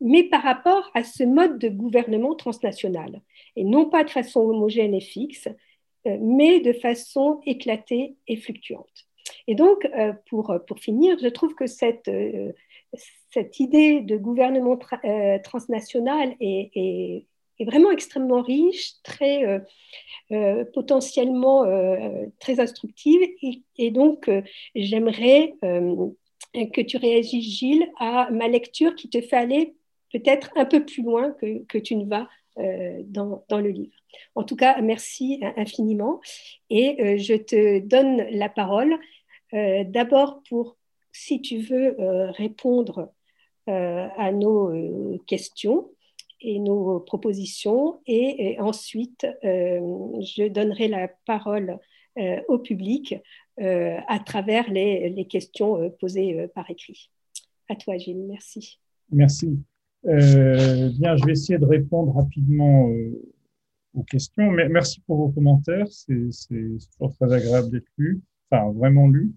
mais 0.00 0.22
par 0.22 0.42
rapport 0.42 0.90
à 0.94 1.02
ce 1.02 1.24
mode 1.24 1.58
de 1.58 1.68
gouvernement 1.68 2.36
transnational, 2.36 3.20
et 3.56 3.64
non 3.64 3.86
pas 3.86 4.04
de 4.04 4.10
façon 4.10 4.40
homogène 4.40 4.94
et 4.94 5.00
fixe, 5.00 5.48
euh, 6.06 6.16
mais 6.20 6.60
de 6.60 6.72
façon 6.72 7.40
éclatée 7.44 8.16
et 8.28 8.36
fluctuante. 8.36 9.06
Et 9.48 9.56
donc, 9.56 9.84
euh, 9.96 10.12
pour, 10.30 10.56
pour 10.66 10.78
finir, 10.78 11.18
je 11.20 11.28
trouve 11.28 11.54
que 11.54 11.66
cette, 11.66 12.10
cette 13.30 13.60
idée 13.60 14.00
de 14.00 14.16
gouvernement 14.16 14.78
transnational 15.42 16.36
est, 16.40 16.70
est 16.74 17.26
vraiment 17.64 17.90
extrêmement 17.90 18.42
riche, 18.42 18.94
très 19.02 19.62
potentiellement 20.72 21.64
très 22.38 22.60
instructive. 22.60 23.20
Et, 23.76 23.90
donc, 23.90 24.30
j'aimerais 24.74 25.54
que 25.62 26.80
tu 26.80 26.96
réagisses, 26.96 27.58
Gilles, 27.58 27.90
à 27.98 28.30
ma 28.30 28.48
lecture 28.48 28.94
qui 28.94 29.08
te 29.08 29.20
fait 29.20 29.36
aller 29.36 29.74
peut-être 30.12 30.50
un 30.56 30.64
peu 30.64 30.84
plus 30.84 31.02
loin 31.02 31.32
que, 31.32 31.78
tu 31.78 31.96
ne 31.96 32.04
vas 32.04 32.28
dans, 32.56 33.42
le 33.50 33.70
livre. 33.70 33.94
En 34.34 34.44
tout 34.44 34.56
cas, 34.56 34.80
merci 34.80 35.40
infiniment. 35.56 36.20
Et 36.70 37.18
je 37.18 37.34
te 37.34 37.80
donne 37.80 38.26
la 38.30 38.48
parole 38.48 38.98
d'abord 39.52 40.42
pour, 40.48 40.76
si 41.12 41.40
tu 41.40 41.58
veux 41.58 41.96
répondre 42.36 43.12
à 43.66 44.32
nos 44.32 45.18
questions 45.26 45.90
et 46.40 46.58
nos 46.58 47.00
propositions. 47.00 48.00
Et, 48.06 48.56
ensuite, 48.60 49.26
je 49.42 50.48
donnerai 50.48 50.88
la 50.88 51.08
parole 51.26 51.78
au 52.48 52.58
public 52.58 53.14
à 53.58 54.18
travers 54.24 54.70
les, 54.70 55.26
questions 55.28 55.90
posées 56.00 56.48
par 56.54 56.70
écrit. 56.70 57.10
À 57.68 57.76
toi, 57.76 57.96
Gilles. 57.98 58.24
Merci. 58.26 58.78
Merci. 59.10 59.58
Euh, 60.06 60.90
bien, 60.98 61.16
je 61.16 61.24
vais 61.24 61.32
essayer 61.32 61.58
de 61.58 61.64
répondre 61.64 62.14
rapidement 62.14 62.88
euh, 62.88 63.20
aux 63.94 64.02
questions. 64.02 64.50
Mais 64.50 64.68
merci 64.68 65.00
pour 65.06 65.16
vos 65.16 65.28
commentaires. 65.28 65.86
C'est 65.90 66.30
toujours 66.92 67.14
très 67.16 67.32
agréable 67.32 67.70
d'être 67.70 67.90
lu, 67.96 68.20
enfin 68.50 68.70
vraiment 68.72 69.08
lu. 69.08 69.32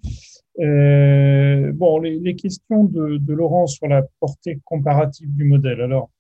Euh, 0.60 1.72
bon, 1.74 2.00
les, 2.00 2.20
les 2.20 2.36
questions 2.36 2.84
de, 2.84 3.18
de, 3.18 3.34
Laurent 3.34 3.68
sur 3.68 3.88
la 3.88 4.04
portée 4.20 4.60
comparative 4.66 5.34
du 5.34 5.44
modèle. 5.44 5.82
Alors, 5.82 6.12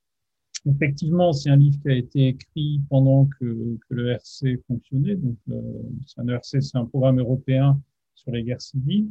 effectivement, 0.66 1.34
c'est 1.34 1.50
un 1.50 1.58
livre 1.58 1.80
qui 1.82 1.90
a 1.90 1.96
été 1.96 2.28
écrit 2.30 2.82
pendant 2.90 3.26
que, 3.40 3.78
que 3.90 3.94
le 3.94 4.12
RC 4.12 4.58
fonctionnait. 4.68 5.16
Donc, 5.16 5.38
euh, 5.50 5.62
un 6.18 6.28
ERC, 6.28 6.62
c'est 6.62 6.78
un 6.78 6.86
programme 6.86 7.20
européen 7.20 7.80
sur 8.16 8.32
les 8.32 8.44
guerres 8.44 8.62
civiles. 8.62 9.10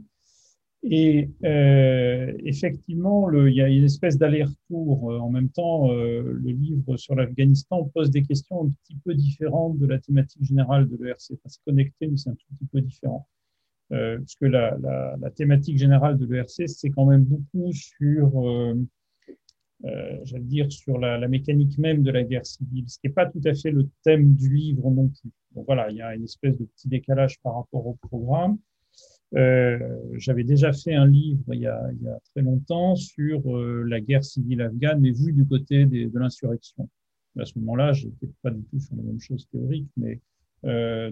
Et 0.82 1.28
euh, 1.44 2.32
effectivement, 2.44 3.30
il 3.30 3.54
y 3.54 3.60
a 3.60 3.68
une 3.68 3.84
espèce 3.84 4.16
d'aller-retour. 4.16 5.12
Euh, 5.12 5.18
en 5.18 5.30
même 5.30 5.50
temps, 5.50 5.92
euh, 5.92 6.22
le 6.22 6.50
livre 6.50 6.96
sur 6.96 7.14
l'Afghanistan 7.14 7.84
pose 7.94 8.10
des 8.10 8.22
questions 8.22 8.64
un 8.64 8.70
petit 8.70 8.96
peu 9.04 9.14
différentes 9.14 9.78
de 9.78 9.86
la 9.86 9.98
thématique 9.98 10.42
générale 10.42 10.88
de 10.88 10.96
l'ERC. 10.96 11.32
Enfin, 11.32 11.48
c'est 11.48 11.62
connecté, 11.66 12.06
mais 12.06 12.16
c'est 12.16 12.30
un 12.30 12.34
tout 12.34 12.46
petit 12.58 12.66
peu 12.72 12.80
différent. 12.80 13.28
Euh, 13.92 14.18
parce 14.18 14.36
que 14.36 14.46
la, 14.46 14.78
la, 15.20 15.30
thématique 15.30 15.76
générale 15.76 16.16
de 16.16 16.24
l'ERC, 16.24 16.66
c'est 16.66 16.90
quand 16.90 17.04
même 17.06 17.24
beaucoup 17.24 17.72
sur, 17.72 18.74
euh, 19.86 20.18
j'allais 20.24 20.44
dire, 20.44 20.70
sur 20.70 20.98
la, 20.98 21.26
mécanique 21.26 21.78
même 21.78 22.02
de 22.02 22.10
la 22.10 22.22
guerre 22.22 22.44
civile, 22.44 22.84
ce 22.86 22.98
qui 22.98 23.06
n'est 23.06 23.14
pas 23.14 23.26
tout 23.26 23.40
à 23.44 23.54
fait 23.54 23.70
le 23.70 23.88
thème 24.02 24.34
du 24.34 24.54
livre 24.54 24.90
non 24.90 25.08
plus. 25.08 25.30
Donc 25.54 25.64
voilà, 25.66 25.90
il 25.90 25.96
y 25.96 26.02
a 26.02 26.14
une 26.14 26.24
espèce 26.24 26.56
de 26.58 26.64
petit 26.64 26.88
décalage 26.88 27.40
par 27.40 27.56
rapport 27.56 27.86
au 27.86 27.94
programme. 27.94 28.58
Euh, 29.36 29.78
J'avais 30.14 30.44
déjà 30.44 30.72
fait 30.72 30.94
un 30.94 31.06
livre 31.06 31.54
il 31.54 31.60
y 31.60 31.66
a, 31.66 31.80
très 32.32 32.42
longtemps 32.42 32.94
sur 32.94 33.56
euh, 33.56 33.84
la 33.86 34.00
guerre 34.00 34.24
civile 34.24 34.60
afghane, 34.62 35.00
mais 35.00 35.12
vu 35.12 35.32
du 35.32 35.46
côté 35.46 35.86
de 35.86 36.18
l'insurrection. 36.18 36.88
À 37.38 37.44
ce 37.46 37.58
moment-là, 37.60 37.92
j'étais 37.92 38.28
pas 38.42 38.50
du 38.50 38.62
tout 38.64 38.80
sur 38.80 38.96
les 38.96 39.02
mêmes 39.02 39.20
choses 39.20 39.48
théoriques, 39.50 39.88
mais 39.96 40.20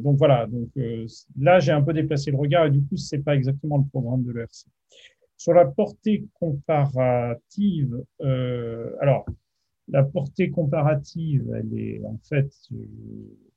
donc 0.01 0.19
voilà. 0.19 0.47
Donc 0.47 0.69
là, 1.39 1.59
j'ai 1.59 1.73
un 1.73 1.81
peu 1.81 1.95
déplacé 1.95 2.31
le 2.31 2.37
regard 2.37 2.67
et 2.67 2.71
du 2.71 2.83
coup, 2.83 2.97
c'est 2.97 3.21
pas 3.21 3.35
exactement 3.35 3.79
le 3.79 3.85
programme 3.85 4.25
de 4.25 4.33
l'ERC. 4.33 4.67
Sur 5.39 5.55
la 5.55 5.65
portée 5.65 6.27
comparative, 6.35 8.05
euh, 8.21 8.95
alors 9.01 9.25
la 9.89 10.03
portée 10.03 10.51
comparative, 10.51 11.51
elle 11.57 11.79
est 11.79 12.05
en 12.05 12.19
fait 12.29 12.53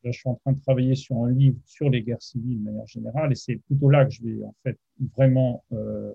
Là, 0.04 0.12
je 0.12 0.18
suis 0.18 0.30
en 0.30 0.36
train 0.36 0.54
de 0.54 0.60
travailler 0.62 0.96
sur 0.96 1.24
un 1.24 1.32
livre 1.32 1.58
sur 1.66 1.90
les 1.90 2.02
guerres 2.02 2.22
civiles 2.22 2.60
de 2.60 2.64
manière 2.64 2.88
générale, 2.88 3.32
et 3.32 3.36
c'est 3.36 3.58
plutôt 3.58 3.90
là 3.90 4.06
que 4.06 4.12
je 4.12 4.24
vais 4.24 4.44
en 4.44 4.56
fait 4.64 4.78
vraiment 5.16 5.64
euh, 5.74 6.12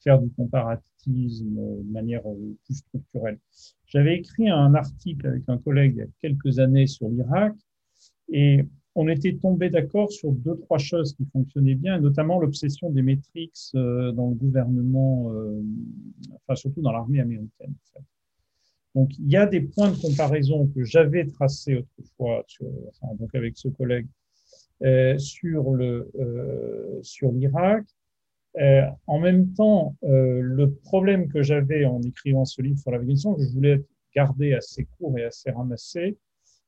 faire 0.00 0.20
du 0.20 0.30
comparatisme 0.30 1.56
de 1.56 1.90
manière 1.90 2.22
euh, 2.28 2.56
plus 2.64 2.74
structurelle. 2.74 3.38
J'avais 3.86 4.16
écrit 4.16 4.48
un 4.48 4.74
article 4.74 5.26
avec 5.26 5.42
un 5.48 5.58
collègue 5.58 5.94
il 5.96 5.98
y 5.98 6.02
a 6.02 6.06
quelques 6.20 6.60
années 6.60 6.86
sur 6.86 7.08
l'Irak, 7.08 7.54
et 8.28 8.64
on 8.94 9.08
était 9.08 9.34
tombé 9.34 9.70
d'accord 9.70 10.10
sur 10.10 10.32
deux, 10.32 10.56
trois 10.56 10.78
choses 10.78 11.14
qui 11.14 11.24
fonctionnaient 11.26 11.74
bien, 11.74 12.00
notamment 12.00 12.40
l'obsession 12.40 12.90
des 12.90 13.02
métriques 13.02 13.54
euh, 13.74 14.12
dans 14.12 14.28
le 14.28 14.34
gouvernement, 14.34 15.32
euh, 15.32 15.62
enfin 16.34 16.56
surtout 16.56 16.82
dans 16.82 16.92
l'armée 16.92 17.20
américaine. 17.20 17.74
Donc, 18.96 19.16
il 19.18 19.30
y 19.30 19.36
a 19.36 19.46
des 19.46 19.60
points 19.60 19.90
de 19.92 19.96
comparaison 19.96 20.66
que 20.74 20.82
j'avais 20.82 21.24
tracés 21.24 21.76
autrefois, 21.76 22.44
donc 23.20 23.32
avec 23.34 23.56
ce 23.56 23.68
collègue, 23.68 24.08
euh, 24.82 25.16
sur 25.18 25.70
le 25.70 26.10
l'Irak. 27.32 27.84
En 29.06 29.20
même 29.20 29.52
temps, 29.52 29.94
le 30.02 30.66
problème 30.82 31.28
que 31.28 31.40
j'avais 31.40 31.84
en 31.84 32.02
écrivant 32.02 32.44
ce 32.44 32.60
livre 32.62 32.80
sur 32.80 32.90
l'Afghanistan, 32.90 33.34
que 33.34 33.44
je 33.44 33.52
voulais 33.52 33.84
garder 34.12 34.54
assez 34.54 34.88
court 34.98 35.16
et 35.16 35.24
assez 35.24 35.52
ramassé, 35.52 36.18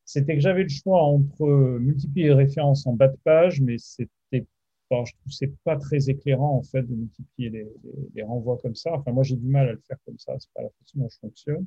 c'était 0.05 0.35
que 0.35 0.41
j'avais 0.41 0.65
le 0.65 0.69
choix 0.69 1.03
entre 1.03 1.79
multiplier 1.79 2.29
les 2.29 2.35
références 2.35 2.87
en 2.87 2.95
bas 2.95 3.09
de 3.09 3.17
page, 3.25 3.61
mais 3.61 3.77
c'était 3.79 4.47
pas, 4.89 5.05
je 5.05 5.13
trouve 5.13 5.33
c'est 5.33 5.53
pas 5.65 5.77
très 5.77 6.11
éclairant 6.11 6.57
en 6.57 6.63
fait 6.63 6.83
de 6.83 6.95
multiplier 6.95 7.69
les, 8.15 8.23
renvois 8.23 8.59
comme 8.59 8.75
ça. 8.75 8.93
Enfin, 8.95 9.13
moi 9.13 9.23
j'ai 9.23 9.37
du 9.37 9.47
mal 9.47 9.69
à 9.69 9.73
le 9.73 9.81
faire 9.87 9.99
comme 10.05 10.19
ça, 10.19 10.35
c'est 10.39 10.51
pas 10.55 10.63
la 10.63 10.69
façon 10.69 10.99
dont 10.99 11.09
je 11.09 11.19
fonctionne. 11.19 11.67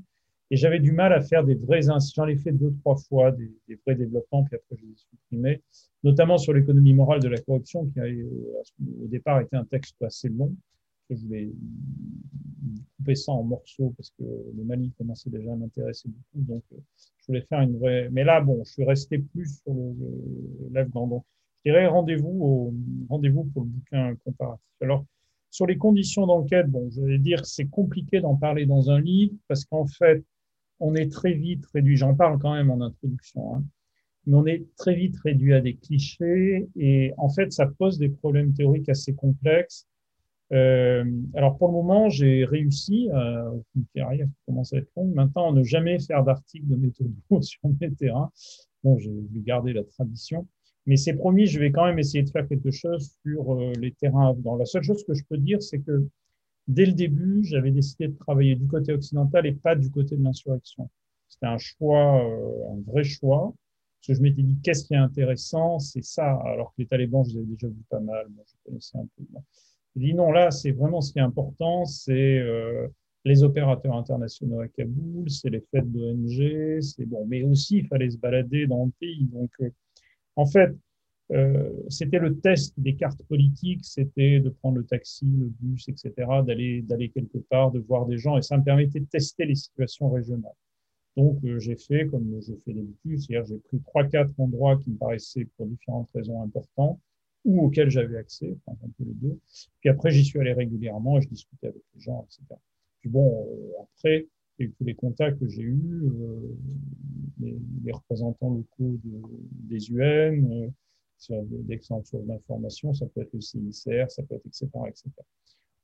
Et 0.52 0.58
j'avais 0.58 0.80
du 0.80 0.92
mal 0.92 1.12
à 1.12 1.22
faire 1.22 1.44
des 1.44 1.56
vrais, 1.56 1.82
j'en 1.82 2.28
ai 2.28 2.36
fait 2.36 2.52
deux, 2.52 2.72
trois 2.82 2.98
fois, 2.98 3.32
des, 3.32 3.52
des, 3.68 3.80
vrais 3.84 3.96
développements, 3.96 4.44
puis 4.44 4.56
après 4.56 4.76
je 4.78 4.86
les 4.86 4.92
ai 4.92 4.96
supprimés, 4.96 5.64
notamment 6.04 6.38
sur 6.38 6.54
l'économie 6.54 6.94
morale 6.94 7.20
de 7.20 7.30
la 7.30 7.40
corruption, 7.40 7.88
qui 7.88 8.00
au 8.00 9.08
départ 9.08 9.42
été 9.42 9.56
un 9.56 9.66
texte 9.66 10.02
assez 10.04 10.30
long. 10.30 10.54
Je 11.10 11.16
voulais 11.16 11.52
couper 12.98 13.16
ça 13.16 13.32
en 13.32 13.44
morceaux 13.44 13.94
parce 13.96 14.10
que 14.12 14.24
le 14.24 14.64
Mali 14.64 14.92
commençait 14.98 15.30
déjà 15.30 15.54
à 15.54 15.56
m'intéresser 15.56 16.10
beaucoup, 16.10 16.46
donc 16.46 16.64
euh, 16.74 16.78
je 16.98 17.28
voulais 17.28 17.46
faire 17.48 17.62
une 17.62 17.78
vraie. 17.78 18.10
Mais 18.12 18.24
là, 18.24 18.42
bon, 18.42 18.64
je 18.64 18.72
suis 18.72 18.84
resté 18.84 19.20
plus 19.20 19.62
sur 19.62 19.76
l'Afghan. 20.72 21.08
Donc, 21.08 21.26
je 21.58 21.72
dirais 21.72 21.88
rendez-vous 21.88 22.40
au... 22.42 22.74
rendez-vous 23.10 23.44
pour 23.46 23.64
le 23.64 23.70
bouquin 23.70 24.16
comparatif. 24.24 24.66
Alors, 24.82 25.06
sur 25.52 25.68
les 25.68 25.78
conditions 25.78 26.26
d'enquête, 26.26 26.70
bon, 26.70 26.90
je 26.90 27.02
vais 27.02 27.20
dire 27.20 27.46
c'est 27.46 27.68
compliqué 27.68 28.20
d'en 28.20 28.36
parler 28.36 28.66
dans 28.66 28.90
un 28.90 29.00
livre 29.00 29.34
parce 29.48 29.64
qu'en 29.66 29.86
fait, 29.86 30.24
on 30.80 30.96
est 30.96 31.12
très 31.12 31.34
vite 31.34 31.66
réduit, 31.74 31.96
j'en 31.96 32.16
parle 32.16 32.40
quand 32.40 32.54
même 32.54 32.70
en 32.70 32.82
introduction, 32.82 33.56
hein, 33.56 33.64
mais 34.26 34.36
on 34.36 34.46
est 34.46 34.66
très 34.76 34.96
vite 34.96 35.16
réduit 35.24 35.54
à 35.54 35.62
des 35.62 35.76
clichés 35.76 36.68
et 36.76 37.14
en 37.18 37.30
fait, 37.30 37.54
ça 37.54 37.68
pose 37.68 37.98
des 37.98 38.10
problèmes 38.10 38.54
théoriques 38.54 38.90
assez 38.90 39.14
complexes. 39.14 39.88
Euh, 40.54 41.04
alors 41.34 41.58
pour 41.58 41.68
le 41.68 41.74
moment, 41.74 42.10
j'ai 42.10 42.46
réussi, 42.46 43.10
euh, 43.14 43.52
une 43.76 43.86
carrière 43.96 44.28
qui 44.28 44.46
commence 44.46 44.74
à 44.74 44.78
être 44.78 44.90
longue, 44.96 45.14
maintenant, 45.14 45.52
à 45.52 45.54
ne 45.54 45.64
jamais 45.64 46.00
faire 46.00 46.24
d'articles 46.24 46.68
de 46.68 46.76
méthode 46.76 47.14
sur 47.42 47.62
mes 47.80 47.92
terrains. 47.94 48.32
Bon, 48.84 48.98
je 49.00 49.10
vais 49.10 49.42
garder 49.42 49.74
la 49.74 49.84
tradition. 49.84 50.48
Mais 50.86 50.98
c'est 50.98 51.14
promis, 51.14 51.48
je 51.48 51.60
vais 51.60 51.72
quand 51.72 51.86
même 51.86 51.98
essayer 51.98 52.24
de 52.24 52.30
faire 52.30 52.48
quelque 52.48 52.70
chose 52.70 53.12
sur 53.26 53.54
euh, 53.56 53.74
les 53.80 53.92
terrains 53.94 54.30
afghans. 54.30 54.56
La 54.56 54.66
seule 54.66 54.84
chose 54.84 55.04
que 55.04 55.16
je 55.16 55.24
peux 55.28 55.38
dire, 55.38 55.62
c'est 55.64 55.80
que 55.80 56.08
dès 56.68 56.86
le 56.86 56.94
début, 56.94 57.44
j'avais 57.44 57.72
décidé 57.72 58.08
de 58.08 58.16
travailler 58.16 58.56
du 58.56 58.68
côté 58.68 58.94
occidental 58.94 59.48
et 59.48 59.54
pas 59.54 59.76
du 59.76 59.90
côté 59.90 60.16
de 60.16 60.24
l'insurrection. 60.24 60.90
C'était 61.28 61.48
un 61.48 61.58
choix, 61.58 62.22
un 62.22 62.82
vrai 62.86 63.04
choix. 63.04 63.54
Parce 64.00 64.08
que 64.10 64.14
je 64.14 64.22
m'étais 64.22 64.44
dit, 64.44 64.56
qu'est-ce 64.62 64.86
qui 64.86 64.94
est 64.94 64.98
intéressant? 64.98 65.80
C'est 65.80 66.04
ça. 66.04 66.40
Alors 66.46 66.70
que 66.70 66.84
les 66.84 66.86
talibans, 66.88 67.24
je 67.26 67.32
les 67.32 67.38
avais 67.38 67.48
déjà 67.48 67.68
vu 67.68 67.84
pas 67.90 68.00
mal. 68.00 68.28
Moi, 68.30 68.44
je 68.48 68.54
connaissais 68.64 69.00
un 69.00 69.08
peu. 69.18 69.24
Dit, 69.96 70.14
non, 70.14 70.32
là, 70.32 70.52
c'est 70.52 70.72
vraiment 70.72 71.02
ce 71.02 71.14
qui 71.14 71.20
est 71.20 71.22
important. 71.22 71.86
C'est 71.86 72.40
euh, 72.40 72.88
les 73.24 73.44
opérateurs 73.44 73.96
internationaux 73.96 74.60
à 74.60 74.68
Kaboul, 74.68 75.30
c'est 75.30 75.50
les 75.50 75.62
fêtes 75.72 75.90
d'ONG, 75.92 76.82
c'est 76.82 77.06
bon. 77.06 77.26
Mais 77.28 77.44
aussi, 77.44 77.78
il 77.78 77.88
fallait 77.88 78.10
se 78.10 78.18
balader 78.18 78.68
dans 78.68 78.86
le 78.86 78.92
pays. 79.00 79.26
Donc, 79.26 79.52
euh, 79.62 79.70
en 80.36 80.46
fait, 80.46 80.76
euh, 81.32 81.72
c'était 81.90 82.20
le 82.20 82.38
test 82.40 82.74
des 82.78 82.96
cartes 82.96 83.24
politiques, 83.24 83.84
c'était 83.84 84.40
de 84.42 84.50
prendre 84.50 84.78
le 84.78 84.86
taxi, 84.86 85.26
le 85.26 85.48
bus, 85.60 85.88
etc., 85.88 86.12
d'aller 86.46 86.82
d'aller 86.84 87.10
quelque 87.10 87.40
part, 87.50 87.72
de 87.72 87.80
voir 87.80 88.06
des 88.06 88.18
gens, 88.18 88.38
et 88.38 88.44
ça 88.44 88.58
me 88.58 88.64
permettait 88.64 89.00
de 89.00 89.06
tester 89.06 89.46
les 89.46 89.56
situations 89.56 90.10
régionales. 90.12 90.52
Donc 91.18 91.40
j'ai 91.58 91.78
fait 91.78 92.08
comme 92.08 92.40
je 92.42 92.54
fais 92.66 92.74
d'habitude, 92.74 93.20
c'est-à-dire 93.20 93.46
j'ai 93.46 93.58
pris 93.58 93.80
trois 93.82 94.04
quatre 94.04 94.40
endroits 94.40 94.78
qui 94.78 94.92
me 94.92 94.98
paraissaient 94.98 95.48
pour 95.58 95.66
différentes 95.66 96.10
raisons 96.14 96.44
importantes 96.44 97.00
ou 97.46 97.62
auxquels 97.62 97.90
j'avais 97.90 98.18
accès, 98.18 98.58
enfin 98.66 98.78
un 98.84 98.90
peu 98.98 99.04
les 99.06 99.14
deux. 99.14 99.40
Puis 99.80 99.90
après 99.90 100.12
j'y 100.12 100.26
suis 100.26 100.40
allé 100.40 100.54
régulièrement 100.54 101.18
et 101.18 101.22
je 101.22 101.30
discutais 101.30 101.68
avec 101.68 101.82
les 101.94 102.02
gens, 102.02 102.26
etc. 102.26 102.60
Puis 103.00 103.10
bon 103.10 103.48
euh, 103.48 103.84
après 103.84 104.28
et 104.58 104.70
tous 104.70 104.86
les 104.86 104.96
contacts 104.96 105.40
que 105.40 105.48
j'ai 105.48 105.64
eus, 105.64 106.04
euh, 106.04 106.56
les, 107.42 107.58
les, 107.84 107.92
représentants 107.92 108.50
locaux 108.50 108.98
de, 109.04 109.22
des 109.68 109.92
UN, 109.92 110.72
euh, 111.30 111.42
d'excellentes 111.64 112.06
sources 112.06 112.26
d'information, 112.26 112.94
ça 112.94 113.06
peut 113.08 113.22
être 113.22 113.34
le 113.34 113.42
CICR, 113.42 114.10
ça 114.10 114.24
peut 114.24 114.36
être 114.36 114.46
etc. 114.46 114.68
etc. 114.88 115.10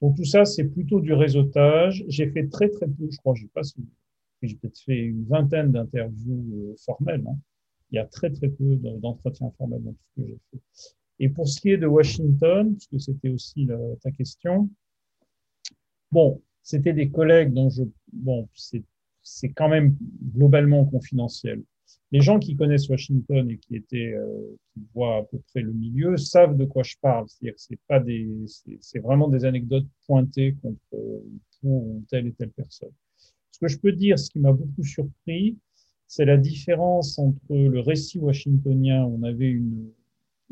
Donc 0.01 0.15
tout 0.15 0.25
ça, 0.25 0.45
c'est 0.45 0.63
plutôt 0.63 0.99
du 0.99 1.13
réseautage. 1.13 2.03
J'ai 2.07 2.29
fait 2.31 2.47
très 2.47 2.69
très 2.69 2.87
peu, 2.87 3.07
je 3.09 3.17
crois, 3.17 3.35
j'ai 3.35 3.47
pas 3.47 3.61
j'ai 4.41 4.55
peut-être 4.55 4.79
fait 4.79 4.97
une 4.97 5.25
vingtaine 5.25 5.71
d'interviews 5.71 6.75
formelles. 6.83 7.23
Hein. 7.27 7.37
Il 7.91 7.97
y 7.97 7.99
a 7.99 8.05
très 8.05 8.31
très 8.31 8.49
peu 8.49 8.75
d'entretiens 8.77 9.51
formels 9.57 9.83
dans 9.83 9.91
tout 9.91 10.05
ce 10.15 10.21
que 10.21 10.27
j'ai 10.27 10.39
fait. 10.51 10.95
Et 11.23 11.29
pour 11.29 11.47
ce 11.47 11.61
qui 11.61 11.69
est 11.69 11.77
de 11.77 11.85
Washington, 11.85 12.73
parce 12.73 12.87
que 12.87 12.97
c'était 12.97 13.29
aussi 13.29 13.67
ta 14.01 14.09
question, 14.09 14.67
bon, 16.11 16.41
c'était 16.63 16.93
des 16.93 17.11
collègues 17.11 17.53
dont 17.53 17.69
je, 17.69 17.83
bon, 18.11 18.49
c'est 19.21 19.49
quand 19.49 19.69
même 19.69 19.95
globalement 20.35 20.83
confidentiel. 20.83 21.61
Les 22.11 22.21
gens 22.21 22.39
qui 22.39 22.55
connaissent 22.55 22.89
Washington 22.89 23.51
et 23.51 23.59
qui 23.59 23.75
étaient, 23.75 24.13
euh, 24.15 24.57
qui 24.73 24.81
voient 24.95 25.17
à 25.17 25.23
peu 25.23 25.37
près 25.51 25.61
le 25.61 25.71
milieu, 25.73 26.17
savent 26.17 26.57
de 26.57 26.65
quoi 26.65 26.81
je 26.81 26.95
parle. 26.99 27.27
C'est-à-dire 27.27 27.53
que 27.53 27.61
c'est 27.61 27.79
pas 27.87 27.99
des, 27.99 28.27
c'est 28.79 28.99
vraiment 28.99 29.27
des 29.27 29.45
anecdotes 29.45 29.85
pointées 30.07 30.57
contre 30.63 31.23
telle 32.09 32.25
et 32.25 32.33
telle 32.33 32.49
personne. 32.49 32.93
Ce 33.51 33.59
que 33.59 33.67
je 33.67 33.77
peux 33.77 33.91
dire, 33.91 34.17
ce 34.17 34.31
qui 34.31 34.39
m'a 34.39 34.53
beaucoup 34.53 34.83
surpris, 34.83 35.55
c'est 36.07 36.25
la 36.25 36.37
différence 36.37 37.19
entre 37.19 37.53
le 37.55 37.79
récit 37.79 38.17
washingtonien, 38.17 39.05
on 39.05 39.21
avait 39.21 39.49
une, 39.49 39.91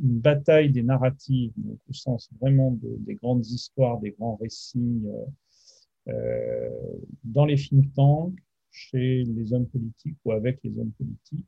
une 0.01 0.19
bataille 0.19 0.71
des 0.71 0.83
narratives, 0.83 1.51
au 1.89 1.93
sens 1.93 2.29
vraiment 2.39 2.71
de, 2.71 2.95
des 2.99 3.15
grandes 3.15 3.45
histoires, 3.45 3.99
des 3.99 4.11
grands 4.11 4.35
récits 4.35 5.01
euh, 5.05 6.13
euh, 6.13 6.69
dans 7.23 7.45
les 7.45 7.55
think 7.55 7.93
tanks, 7.93 8.35
chez 8.71 9.23
les 9.23 9.53
hommes 9.53 9.67
politiques 9.67 10.17
ou 10.23 10.31
avec 10.31 10.59
les 10.63 10.77
hommes 10.79 10.91
politiques. 10.91 11.45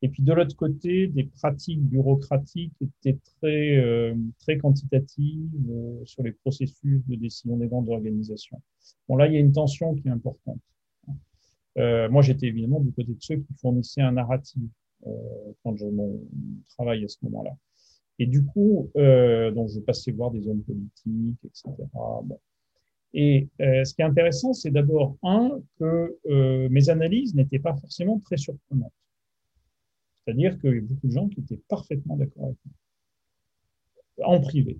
Et 0.00 0.08
puis 0.08 0.22
de 0.22 0.32
l'autre 0.32 0.54
côté, 0.54 1.08
des 1.08 1.24
pratiques 1.24 1.82
bureaucratiques 1.82 2.74
étaient 2.80 3.18
très, 3.40 3.76
euh, 3.78 4.14
très 4.38 4.58
quantitatives 4.58 5.50
sur 6.04 6.22
les 6.22 6.32
processus 6.32 7.04
de 7.08 7.16
décision 7.16 7.56
des 7.56 7.66
grandes 7.66 7.88
organisations. 7.88 8.60
Bon, 9.08 9.16
là, 9.16 9.26
il 9.26 9.34
y 9.34 9.36
a 9.36 9.40
une 9.40 9.52
tension 9.52 9.94
qui 9.94 10.06
est 10.06 10.10
importante. 10.10 10.60
Moi, 11.76 12.22
j'étais 12.22 12.46
évidemment 12.46 12.80
du 12.80 12.90
côté 12.92 13.12
de 13.12 13.20
ceux 13.20 13.36
qui 13.36 13.54
fournissaient 13.60 14.02
un 14.02 14.12
narratif 14.12 14.62
quand 15.62 15.76
je 15.76 15.86
mon 15.86 16.20
travail 16.68 17.04
à 17.04 17.08
ce 17.08 17.18
moment-là. 17.22 17.56
Et 18.18 18.26
du 18.26 18.44
coup, 18.44 18.90
euh, 18.96 19.50
donc 19.52 19.68
je 19.68 19.80
passais 19.80 20.10
voir 20.10 20.30
des 20.30 20.48
hommes 20.48 20.62
politiques, 20.62 21.38
etc. 21.44 21.72
Et 23.14 23.48
euh, 23.60 23.84
ce 23.84 23.94
qui 23.94 24.02
est 24.02 24.04
intéressant, 24.04 24.52
c'est 24.52 24.70
d'abord, 24.70 25.16
un, 25.22 25.60
que 25.78 26.18
euh, 26.26 26.68
mes 26.68 26.90
analyses 26.90 27.34
n'étaient 27.34 27.58
pas 27.58 27.74
forcément 27.74 28.18
très 28.18 28.36
surprenantes. 28.36 28.92
C'est-à-dire 30.16 30.58
qu'il 30.60 30.74
y 30.74 30.78
a 30.78 30.82
beaucoup 30.82 31.06
de 31.06 31.12
gens 31.12 31.28
qui 31.28 31.40
étaient 31.40 31.60
parfaitement 31.68 32.16
d'accord 32.16 32.46
avec 32.46 32.58
moi, 34.18 34.26
en 34.26 34.40
privé, 34.40 34.78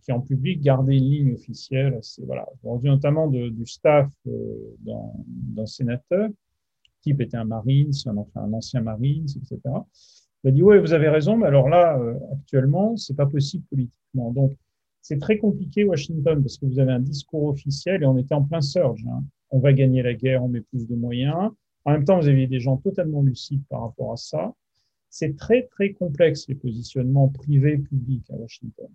qui 0.00 0.10
en 0.10 0.20
public 0.20 0.62
gardaient 0.62 0.96
une 0.96 1.10
ligne 1.10 1.34
officielle. 1.34 1.94
Assez, 1.94 2.24
voilà, 2.24 2.46
rendu 2.64 2.88
notamment 2.88 3.28
du 3.28 3.66
staff 3.66 4.10
d'un 4.24 5.66
sénateur, 5.66 6.28
le 6.28 6.34
type 7.02 7.20
était 7.20 7.36
un 7.36 7.44
Marines, 7.44 7.92
un, 8.06 8.16
un 8.34 8.52
ancien 8.52 8.80
Marines, 8.80 9.26
etc. 9.36 9.60
Il 10.44 10.48
a 10.48 10.50
dit, 10.50 10.62
ouais, 10.62 10.80
vous 10.80 10.92
avez 10.92 11.08
raison, 11.08 11.36
mais 11.36 11.46
alors 11.46 11.68
là, 11.68 11.98
euh, 11.98 12.14
actuellement, 12.32 12.96
c'est 12.96 13.16
pas 13.16 13.26
possible 13.26 13.64
politiquement. 13.70 14.32
Donc, 14.32 14.56
c'est 15.00 15.18
très 15.18 15.38
compliqué, 15.38 15.84
Washington, 15.84 16.42
parce 16.42 16.58
que 16.58 16.66
vous 16.66 16.78
avez 16.78 16.92
un 16.92 17.00
discours 17.00 17.44
officiel 17.46 18.02
et 18.02 18.06
on 18.06 18.18
était 18.18 18.34
en 18.34 18.42
plein 18.42 18.60
surge. 18.60 19.04
Hein. 19.08 19.24
On 19.50 19.58
va 19.58 19.72
gagner 19.72 20.02
la 20.02 20.14
guerre, 20.14 20.42
on 20.42 20.48
met 20.48 20.60
plus 20.60 20.86
de 20.86 20.94
moyens. 20.94 21.50
En 21.84 21.92
même 21.92 22.04
temps, 22.04 22.18
vous 22.20 22.28
avez 22.28 22.46
des 22.46 22.60
gens 22.60 22.76
totalement 22.76 23.22
lucides 23.22 23.64
par 23.68 23.82
rapport 23.82 24.12
à 24.12 24.16
ça. 24.16 24.54
C'est 25.10 25.36
très, 25.36 25.64
très 25.64 25.92
complexe, 25.92 26.48
les 26.48 26.54
positionnements 26.54 27.28
privés, 27.28 27.78
publics 27.78 28.30
à 28.30 28.34
Washington. 28.34 28.88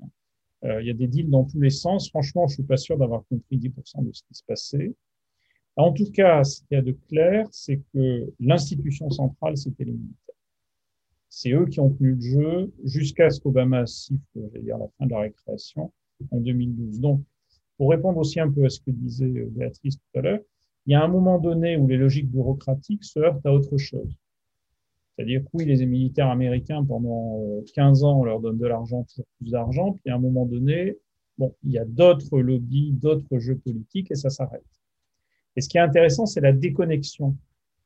Euh, 0.63 0.81
il 0.81 0.87
y 0.87 0.89
a 0.89 0.93
des 0.93 1.07
deals 1.07 1.29
dans 1.29 1.43
tous 1.43 1.59
les 1.59 1.69
sens. 1.69 2.09
Franchement, 2.09 2.47
je 2.47 2.55
suis 2.55 2.63
pas 2.63 2.77
sûr 2.77 2.97
d'avoir 2.97 3.23
compris 3.29 3.57
10% 3.57 4.05
de 4.05 4.11
ce 4.11 4.23
qui 4.23 4.33
se 4.33 4.43
passait. 4.43 4.95
En 5.75 5.91
tout 5.93 6.09
cas, 6.11 6.43
ce 6.43 6.61
qu'il 6.61 6.75
y 6.75 6.79
a 6.79 6.81
de 6.81 6.97
clair, 7.07 7.47
c'est 7.51 7.81
que 7.93 8.33
l'institution 8.39 9.09
centrale, 9.11 9.57
c'était 9.57 9.83
les 9.83 9.91
militaires. 9.91 10.26
C'est 11.29 11.51
eux 11.51 11.65
qui 11.65 11.79
ont 11.79 11.89
tenu 11.89 12.13
le 12.13 12.21
jeu 12.21 12.73
jusqu'à 12.83 13.29
ce 13.29 13.39
qu'Obama 13.39 13.85
siffle, 13.85 14.21
la 14.63 14.77
fin 14.97 15.05
de 15.05 15.11
la 15.11 15.19
récréation 15.19 15.91
en 16.31 16.39
2012. 16.39 16.99
Donc, 16.99 17.21
pour 17.77 17.91
répondre 17.91 18.17
aussi 18.17 18.39
un 18.39 18.51
peu 18.51 18.65
à 18.65 18.69
ce 18.69 18.79
que 18.79 18.91
disait 18.91 19.25
euh, 19.25 19.47
Béatrice 19.51 19.97
tout 19.97 20.19
à 20.19 20.21
l'heure, 20.21 20.39
il 20.85 20.93
y 20.93 20.95
a 20.95 21.03
un 21.03 21.07
moment 21.07 21.37
donné 21.37 21.77
où 21.77 21.87
les 21.87 21.97
logiques 21.97 22.29
bureaucratiques 22.29 23.03
se 23.03 23.19
heurtent 23.19 23.45
à 23.45 23.53
autre 23.53 23.77
chose. 23.77 24.09
C'est-à-dire 25.15 25.43
que 25.43 25.49
oui, 25.53 25.65
les 25.65 25.85
militaires 25.85 26.29
américains, 26.29 26.83
pendant 26.83 27.43
15 27.73 28.03
euh, 28.03 28.07
ans, 28.07 28.21
on 28.21 28.23
leur 28.23 28.39
donne 28.39 28.57
de 28.57 28.65
l'argent, 28.65 29.03
toujours 29.03 29.25
plus 29.37 29.51
d'argent, 29.51 29.93
puis 29.93 30.09
à 30.09 30.15
un 30.15 30.19
moment 30.19 30.45
donné, 30.45 30.97
bon, 31.37 31.53
il 31.63 31.71
y 31.71 31.77
a 31.77 31.85
d'autres 31.85 32.39
lobbies, 32.39 32.93
d'autres 32.93 33.37
jeux 33.37 33.57
politiques, 33.57 34.11
et 34.11 34.15
ça 34.15 34.29
s'arrête. 34.29 34.63
Et 35.55 35.61
ce 35.61 35.69
qui 35.69 35.77
est 35.77 35.81
intéressant, 35.81 36.25
c'est 36.25 36.41
la 36.41 36.53
déconnexion 36.53 37.35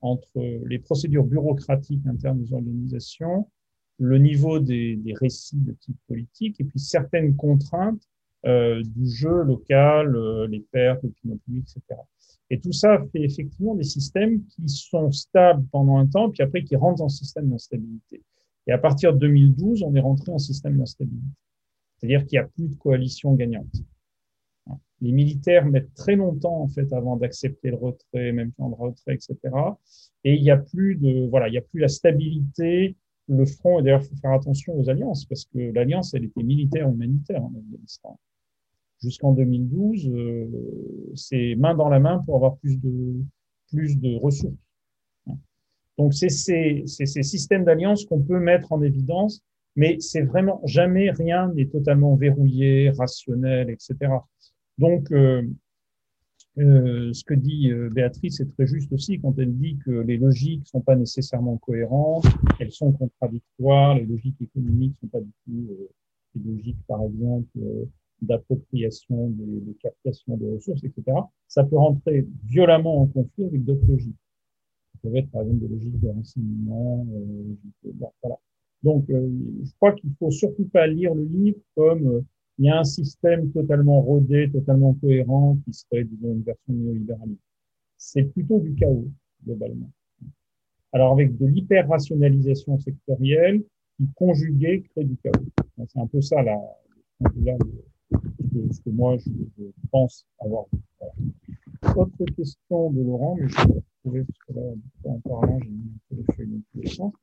entre 0.01 0.41
les 0.67 0.79
procédures 0.79 1.25
bureaucratiques 1.25 2.05
internes 2.07 2.41
aux 2.41 2.53
organisations, 2.53 3.47
le 3.97 4.17
niveau 4.17 4.59
des, 4.59 4.99
récits 5.19 5.59
de 5.59 5.73
type 5.73 5.97
politique, 6.07 6.59
et 6.59 6.63
puis 6.63 6.79
certaines 6.79 7.35
contraintes 7.35 8.01
euh, 8.45 8.81
du 8.83 9.07
jeu 9.07 9.43
local, 9.43 10.15
euh, 10.15 10.47
les 10.47 10.61
pertes, 10.61 11.03
l'opinion 11.03 11.37
publique, 11.37 11.67
etc. 11.69 12.01
Et 12.49 12.59
tout 12.59 12.73
ça 12.73 12.99
fait 13.11 13.21
effectivement 13.21 13.75
des 13.75 13.83
systèmes 13.83 14.43
qui 14.45 14.67
sont 14.67 15.11
stables 15.11 15.63
pendant 15.71 15.97
un 15.97 16.07
temps, 16.07 16.29
puis 16.31 16.41
après 16.41 16.63
qui 16.63 16.75
rentrent 16.75 17.03
le 17.03 17.09
système 17.09 17.49
d'instabilité. 17.49 18.23
Et 18.67 18.71
à 18.71 18.77
partir 18.77 19.13
de 19.13 19.19
2012, 19.19 19.83
on 19.83 19.95
est 19.95 20.01
rentré 20.01 20.31
en 20.31 20.39
système 20.39 20.77
d'instabilité. 20.77 21.27
C'est-à-dire 21.97 22.25
qu'il 22.25 22.39
n'y 22.39 22.43
a 22.43 22.47
plus 22.47 22.67
de 22.67 22.75
coalition 22.75 23.35
gagnante. 23.35 23.71
Les 25.01 25.11
militaires 25.11 25.65
mettent 25.65 25.93
très 25.95 26.15
longtemps 26.15 26.61
en 26.61 26.67
fait 26.67 26.93
avant 26.93 27.17
d'accepter 27.17 27.71
le 27.71 27.77
retrait, 27.77 28.31
même 28.31 28.51
quand 28.57 28.69
le 28.69 28.75
retrait, 28.75 29.15
etc. 29.15 29.37
Et 30.23 30.35
il 30.35 30.41
n'y 30.41 30.51
a 30.51 30.57
plus 30.57 30.95
de 30.95 31.27
voilà, 31.29 31.47
il 31.47 31.55
y 31.55 31.57
a 31.57 31.61
plus 31.61 31.79
la 31.79 31.87
stabilité, 31.87 32.95
le 33.27 33.45
front. 33.45 33.79
Et 33.79 33.83
d'ailleurs, 33.83 34.01
il 34.03 34.09
faut 34.09 34.15
faire 34.21 34.33
attention 34.33 34.77
aux 34.77 34.89
alliances 34.89 35.25
parce 35.25 35.45
que 35.45 35.59
l'alliance, 35.73 36.13
elle 36.13 36.25
était 36.25 36.43
militaire 36.43 36.87
humanitaire 36.89 37.43
en 37.43 37.53
Afghanistan. 37.57 38.19
Jusqu'en 39.01 39.33
2012, 39.33 40.09
euh, 40.09 40.47
c'est 41.15 41.55
main 41.55 41.73
dans 41.73 41.89
la 41.89 41.99
main 41.99 42.19
pour 42.19 42.35
avoir 42.35 42.57
plus 42.57 42.79
de 42.79 43.15
plus 43.69 43.97
de 43.97 44.15
ressources. 44.17 44.53
Donc 45.97 46.13
c'est 46.13 46.29
ces, 46.29 46.83
ces 46.85 47.23
systèmes 47.23 47.63
d'alliance 47.63 48.05
qu'on 48.05 48.21
peut 48.21 48.39
mettre 48.39 48.71
en 48.71 48.81
évidence, 48.81 49.43
mais 49.75 49.97
c'est 49.99 50.21
vraiment 50.21 50.61
jamais 50.65 51.11
rien 51.11 51.51
n'est 51.53 51.67
totalement 51.67 52.15
verrouillé, 52.15 52.89
rationnel, 52.89 53.69
etc. 53.69 54.11
Donc, 54.77 55.11
euh, 55.11 55.43
euh, 56.57 57.13
ce 57.13 57.23
que 57.23 57.33
dit 57.33 57.71
euh, 57.71 57.89
Béatrice 57.89 58.41
est 58.41 58.53
très 58.53 58.67
juste 58.67 58.91
aussi 58.91 59.19
quand 59.21 59.39
elle 59.39 59.55
dit 59.57 59.77
que 59.85 59.91
les 59.91 60.17
logiques 60.17 60.67
sont 60.67 60.81
pas 60.81 60.97
nécessairement 60.97 61.57
cohérentes, 61.57 62.25
elles 62.59 62.73
sont 62.73 62.91
contradictoires, 62.91 63.95
les 63.95 64.05
logiques 64.05 64.41
économiques 64.41 64.93
sont 64.99 65.07
pas 65.07 65.21
du 65.21 65.31
tout 65.45 65.67
euh, 65.71 65.89
les 66.35 66.51
logiques, 66.51 66.85
par 66.87 67.03
exemple, 67.03 67.47
euh, 67.57 67.85
d'appropriation 68.21 69.29
des, 69.29 69.61
des, 69.61 70.37
de 70.37 70.53
ressources, 70.53 70.83
etc. 70.83 71.17
Ça 71.47 71.63
peut 71.63 71.77
rentrer 71.77 72.27
violemment 72.45 73.01
en 73.01 73.07
conflit 73.07 73.45
avec 73.45 73.63
d'autres 73.63 73.87
logiques. 73.87 74.15
Ça 74.93 75.09
peut 75.09 75.15
être, 75.15 75.31
par 75.31 75.43
exemple, 75.43 75.61
des 75.61 75.67
logiques 75.69 75.99
de 75.99 76.07
renseignement. 76.09 77.07
Bon, 77.83 78.11
voilà. 78.21 78.37
Donc, 78.83 79.05
je 79.09 79.71
crois 79.77 79.93
qu'il 79.93 80.11
faut 80.19 80.31
surtout 80.31 80.65
pas 80.65 80.85
lire 80.85 81.15
le 81.15 81.23
livre 81.23 81.57
comme 81.75 82.23
il 82.61 82.65
y 82.65 82.69
a 82.69 82.77
un 82.77 82.83
système 82.83 83.51
totalement 83.51 84.01
rodé, 84.01 84.47
totalement 84.51 84.93
cohérent, 84.93 85.57
qui 85.65 85.73
serait, 85.73 86.03
disons, 86.03 86.33
une 86.33 86.43
version 86.43 86.73
néolibérale. 86.73 87.35
C'est 87.97 88.21
plutôt 88.21 88.59
du 88.59 88.75
chaos, 88.75 89.07
globalement. 89.43 89.89
Alors, 90.91 91.13
avec 91.13 91.35
de 91.39 91.47
l'hyper-rationalisation 91.47 92.77
sectorielle, 92.77 93.63
qui 93.97 94.07
conjuguée 94.15 94.83
crée 94.91 95.05
du 95.05 95.17
chaos. 95.23 95.43
C'est 95.87 95.99
un 95.99 96.05
peu 96.05 96.21
ça, 96.21 96.43
là, 96.43 96.55
ce 97.23 98.81
que 98.81 98.89
moi, 98.91 99.17
je, 99.17 99.31
pense 99.89 100.27
avoir. 100.39 100.65
Voilà. 100.99 101.95
Autre 101.95 102.25
question 102.37 102.91
de 102.91 103.01
Laurent, 103.01 103.37
mais 103.39 103.47
je 103.47 103.73
vais 103.73 103.81
trouver, 104.03 104.23
parce 104.23 104.39
que 104.47 104.53
là, 104.53 104.61
en 105.05 105.19
parlant, 105.21 105.57
j'ai 105.63 105.69
mis 105.69 105.89
un 105.95 106.15
peu 106.15 106.15
les 106.15 106.35
feuilles 106.35 106.47
dans 106.47 106.61
tous 106.73 106.81
les 106.81 106.89
sens. 106.89 107.13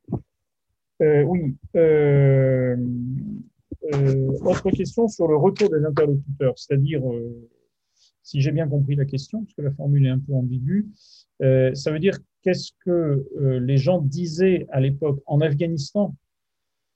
Euh, 1.01 1.23
oui, 1.23 1.55
euh, 1.77 2.77
autre 3.93 4.71
question 4.71 5.09
sur 5.09 5.29
le 5.29 5.37
retour 5.37 5.71
des 5.71 5.85
interlocuteurs, 5.85 6.55
c'est-à-dire, 6.57 7.01
euh, 7.11 7.49
si 8.23 8.41
j'ai 8.41 8.53
bien 8.53 8.69
compris 8.69 8.97
la 8.97 9.05
question, 9.05 9.45
parce 9.45 9.55
que 9.55 9.63
la 9.63 9.73
formule 9.73 10.07
est 10.07 10.11
un 10.11 10.19
peu 10.19 10.35
ambiguë, 10.35 10.87
euh, 11.43 11.75
ça 11.75 11.91
veut 11.91 11.99
dire 11.99 12.19
qu'est-ce 12.43 12.73
que 12.85 12.91
euh, 13.41 13.61
les 13.61 13.77
gens 13.77 14.01
disaient 14.01 14.67
à 14.71 14.81
l'époque 14.81 15.21
en 15.27 15.41
Afghanistan? 15.41 16.15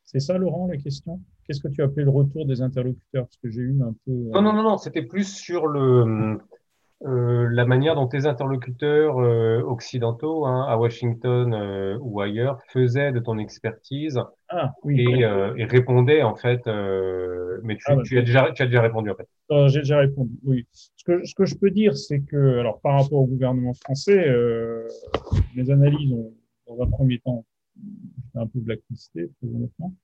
C'est 0.05 0.21
ça, 0.21 0.37
Laurent, 0.37 0.67
la 0.67 0.77
question? 0.77 1.21
Qu'est-ce 1.47 1.61
que 1.61 1.69
tu 1.69 1.83
appelais 1.83 2.05
le 2.05 2.11
retour 2.11 2.47
des 2.47 2.61
interlocuteurs? 2.61 3.25
Parce 3.25 3.37
que 3.37 3.51
j'ai 3.51 3.63
eu 3.63 3.83
un 3.83 3.95
peu. 4.05 4.13
Non, 4.13 4.43
non, 4.43 4.53
non, 4.53 4.63
non, 4.63 4.77
c'était 4.79 5.03
plus 5.03 5.25
sur 5.25 5.67
le, 5.67 6.39
euh, 7.05 7.49
la 7.51 7.65
manière 7.65 7.97
dont 7.97 8.07
tes 8.07 8.27
interlocuteurs 8.27 9.19
euh, 9.19 9.61
occidentaux, 9.63 10.47
hein, 10.47 10.67
à 10.69 10.77
Washington 10.77 11.53
euh, 11.53 11.99
ou 12.01 12.21
ailleurs, 12.21 12.61
faisaient 12.69 13.11
de 13.11 13.19
ton 13.19 13.39
expertise 13.39 14.21
ah, 14.55 14.75
oui, 14.83 15.01
et, 15.01 15.65
répondait 15.65 16.23
en 16.23 16.35
fait. 16.35 16.61
mais 17.63 17.77
tu, 17.77 17.85
ah, 17.87 17.97
bah, 17.97 18.03
tu, 18.05 18.19
as 18.19 18.23
déjà, 18.23 18.53
tu 18.53 18.63
as 18.63 18.67
déjà 18.67 18.83
répondu 18.83 19.11
en 19.11 19.15
fait. 19.15 19.29
J'ai 19.69 19.81
déjà 19.81 19.99
répondu, 19.99 20.33
oui. 20.45 20.67
Ce 20.73 21.05
que, 21.05 21.25
ce 21.25 21.35
que 21.35 21.45
je 21.45 21.55
peux 21.57 21.71
dire, 21.71 21.97
c'est 21.97 22.21
que, 22.21 22.59
alors 22.59 22.81
par 22.81 23.01
rapport 23.01 23.21
au 23.21 23.27
gouvernement 23.27 23.75
français, 23.75 24.27
mes 25.57 25.71
analyses 25.71 26.13
ont, 26.13 26.33
dans 26.67 26.83
un 26.83 26.87
premier 26.87 27.19
temps, 27.19 27.45
un 28.35 28.47
peu 28.47 28.61
blacklisté, 28.61 29.31
très 29.39 29.49
honnêtement. 29.49 29.95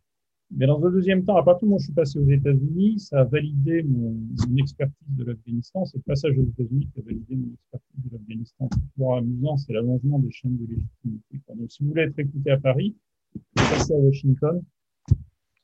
Mais 0.50 0.66
dans 0.66 0.82
un 0.84 0.90
deuxième 0.90 1.24
temps, 1.24 1.36
à 1.36 1.42
partir 1.42 1.66
du 1.66 1.66
moment 1.66 1.76
où 1.76 1.80
je 1.80 1.86
suis 1.86 1.94
passé 1.94 2.18
aux 2.18 2.28
États-Unis, 2.28 2.98
ça 3.00 3.20
a 3.20 3.24
validé 3.24 3.82
mon, 3.82 4.16
expertise 4.56 5.16
de 5.16 5.24
l'Afghanistan. 5.24 5.84
C'est 5.84 5.98
le 5.98 6.02
passage 6.02 6.38
aux 6.38 6.44
États-Unis 6.44 6.88
qui 6.92 7.00
a 7.00 7.02
validé 7.02 7.36
mon 7.36 7.52
expertise 7.52 8.04
de 8.04 8.16
l'Afghanistan. 8.16 8.68
C'est 8.72 8.92
toujours 8.94 9.16
amusant, 9.16 9.56
c'est 9.58 9.72
l'allongement 9.74 10.18
des 10.18 10.30
chaînes 10.30 10.56
de 10.56 10.66
légitimité. 10.66 11.40
Donc, 11.54 11.70
si 11.70 11.82
vous 11.82 11.90
voulez 11.90 12.02
être 12.02 12.18
écouté 12.18 12.50
à 12.50 12.58
Paris, 12.58 12.96
passez 13.54 13.92
à 13.92 13.96
Washington. 13.96 14.62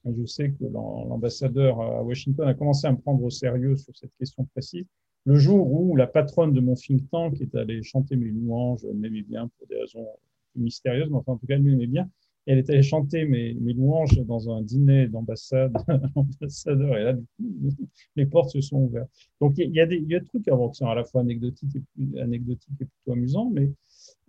Je 0.05 0.27
sais 0.27 0.51
que 0.51 0.65
l'ambassadeur 0.65 1.81
à 1.81 2.03
Washington 2.03 2.47
a 2.47 2.55
commencé 2.55 2.87
à 2.87 2.93
me 2.93 2.99
prendre 2.99 3.23
au 3.23 3.31
sérieux 3.31 3.77
sur 3.77 3.97
cette 3.97 4.15
question 4.19 4.47
précise. 4.53 4.85
Le 5.25 5.37
jour 5.37 5.73
où 5.73 5.97
la 5.97 6.07
patronne 6.07 6.53
de 6.53 6.61
mon 6.61 6.75
think 6.75 7.09
tank 7.11 7.41
est 7.41 7.55
allée 7.55 7.83
chanter 7.83 8.17
mes 8.17 8.27
louanges, 8.27 8.85
elle 8.85 8.97
m'aimait 8.97 9.23
bien 9.23 9.49
pour 9.57 9.67
des 9.67 9.77
raisons 9.77 10.07
mystérieuses, 10.55 11.09
mais 11.09 11.17
enfin, 11.17 11.33
en 11.33 11.37
tout 11.39 11.47
cas, 11.47 11.55
elle 11.55 11.63
m'aimait 11.63 11.87
bien 11.87 12.09
elle 12.47 12.59
est 12.59 12.71
allée 12.71 12.83
chanter 12.83 13.25
mes, 13.25 13.55
louanges 13.55 14.21
dans 14.27 14.51
un 14.51 14.63
dîner 14.63 15.07
d'ambassade, 15.09 15.75
et 15.89 16.75
là, 16.75 17.13
du 17.15 17.75
coup, 17.75 17.89
les 18.17 18.27
portes 18.27 18.51
se 18.51 18.61
sont 18.61 18.79
ouvertes. 18.79 19.09
Donc, 19.41 19.55
il 19.57 19.71
y, 19.71 19.81
a 19.81 19.87
des, 19.87 19.99
y 19.99 20.15
a 20.15 20.21
des 20.21 20.27
trucs 20.27 20.45
qui 20.45 20.51
sont 20.73 20.87
à 20.87 20.95
la 20.95 21.05
fois 21.05 21.23
anecdotiques 21.23 21.77
et, 21.77 22.21
anecdotiques 22.21 22.81
et 22.81 22.85
plutôt 22.85 23.13
amusants, 23.13 23.51
mais 23.51 23.71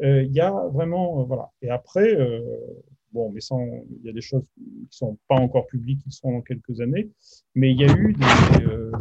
euh, 0.02 0.24
il 0.24 0.32
y 0.32 0.40
a 0.40 0.52
vraiment, 0.68 1.22
euh, 1.22 1.24
voilà. 1.26 1.52
Et 1.62 1.70
après, 1.70 2.16
euh, 2.16 2.42
bon, 3.16 3.32
mais 3.32 3.40
sans, 3.40 3.66
il 3.66 4.06
y 4.06 4.10
a 4.10 4.14
des 4.14 4.22
choses 4.22 4.44
qui 4.54 4.88
sont 4.92 5.18
pas 5.28 5.38
encore 5.38 5.66
publiques, 5.68 6.02
qui 6.04 6.12
seront 6.12 6.34
dans 6.34 6.42
quelques 6.42 6.82
années, 6.82 7.10
mais 7.56 7.72
il 7.72 7.80
y 7.80 7.86
a 7.86 7.94
eu 7.96 8.14
des, 8.14 8.66
euh, 8.66 8.92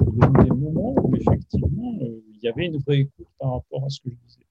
moments 0.54 0.94
où 1.02 1.14
effectivement, 1.16 1.98
il 2.00 2.38
y 2.42 2.48
avait 2.48 2.66
une 2.66 2.78
vraie 2.78 3.00
écoute 3.00 3.26
par 3.38 3.54
rapport 3.54 3.84
à 3.84 3.90
ce 3.90 4.00
que 4.00 4.10
je 4.10 4.16
disais. 4.24 4.44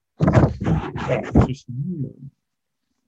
Ceci 1.46 1.64
dit, 1.68 2.06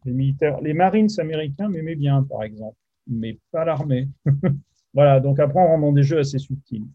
les 0.06 0.12
militaires, 0.12 0.60
les 0.62 0.72
Marines 0.72 1.10
américains 1.18 1.68
m'aimaient 1.68 1.94
bien, 1.94 2.22
par 2.22 2.42
exemple, 2.42 2.78
mais 3.06 3.38
pas 3.52 3.64
l'armée. 3.64 4.08
voilà, 4.94 5.20
donc 5.20 5.38
après, 5.38 5.60
on 5.60 5.66
rentre 5.66 5.82
dans 5.82 5.92
des 5.92 6.02
jeux 6.02 6.18
assez 6.18 6.38
subtils. 6.38 6.86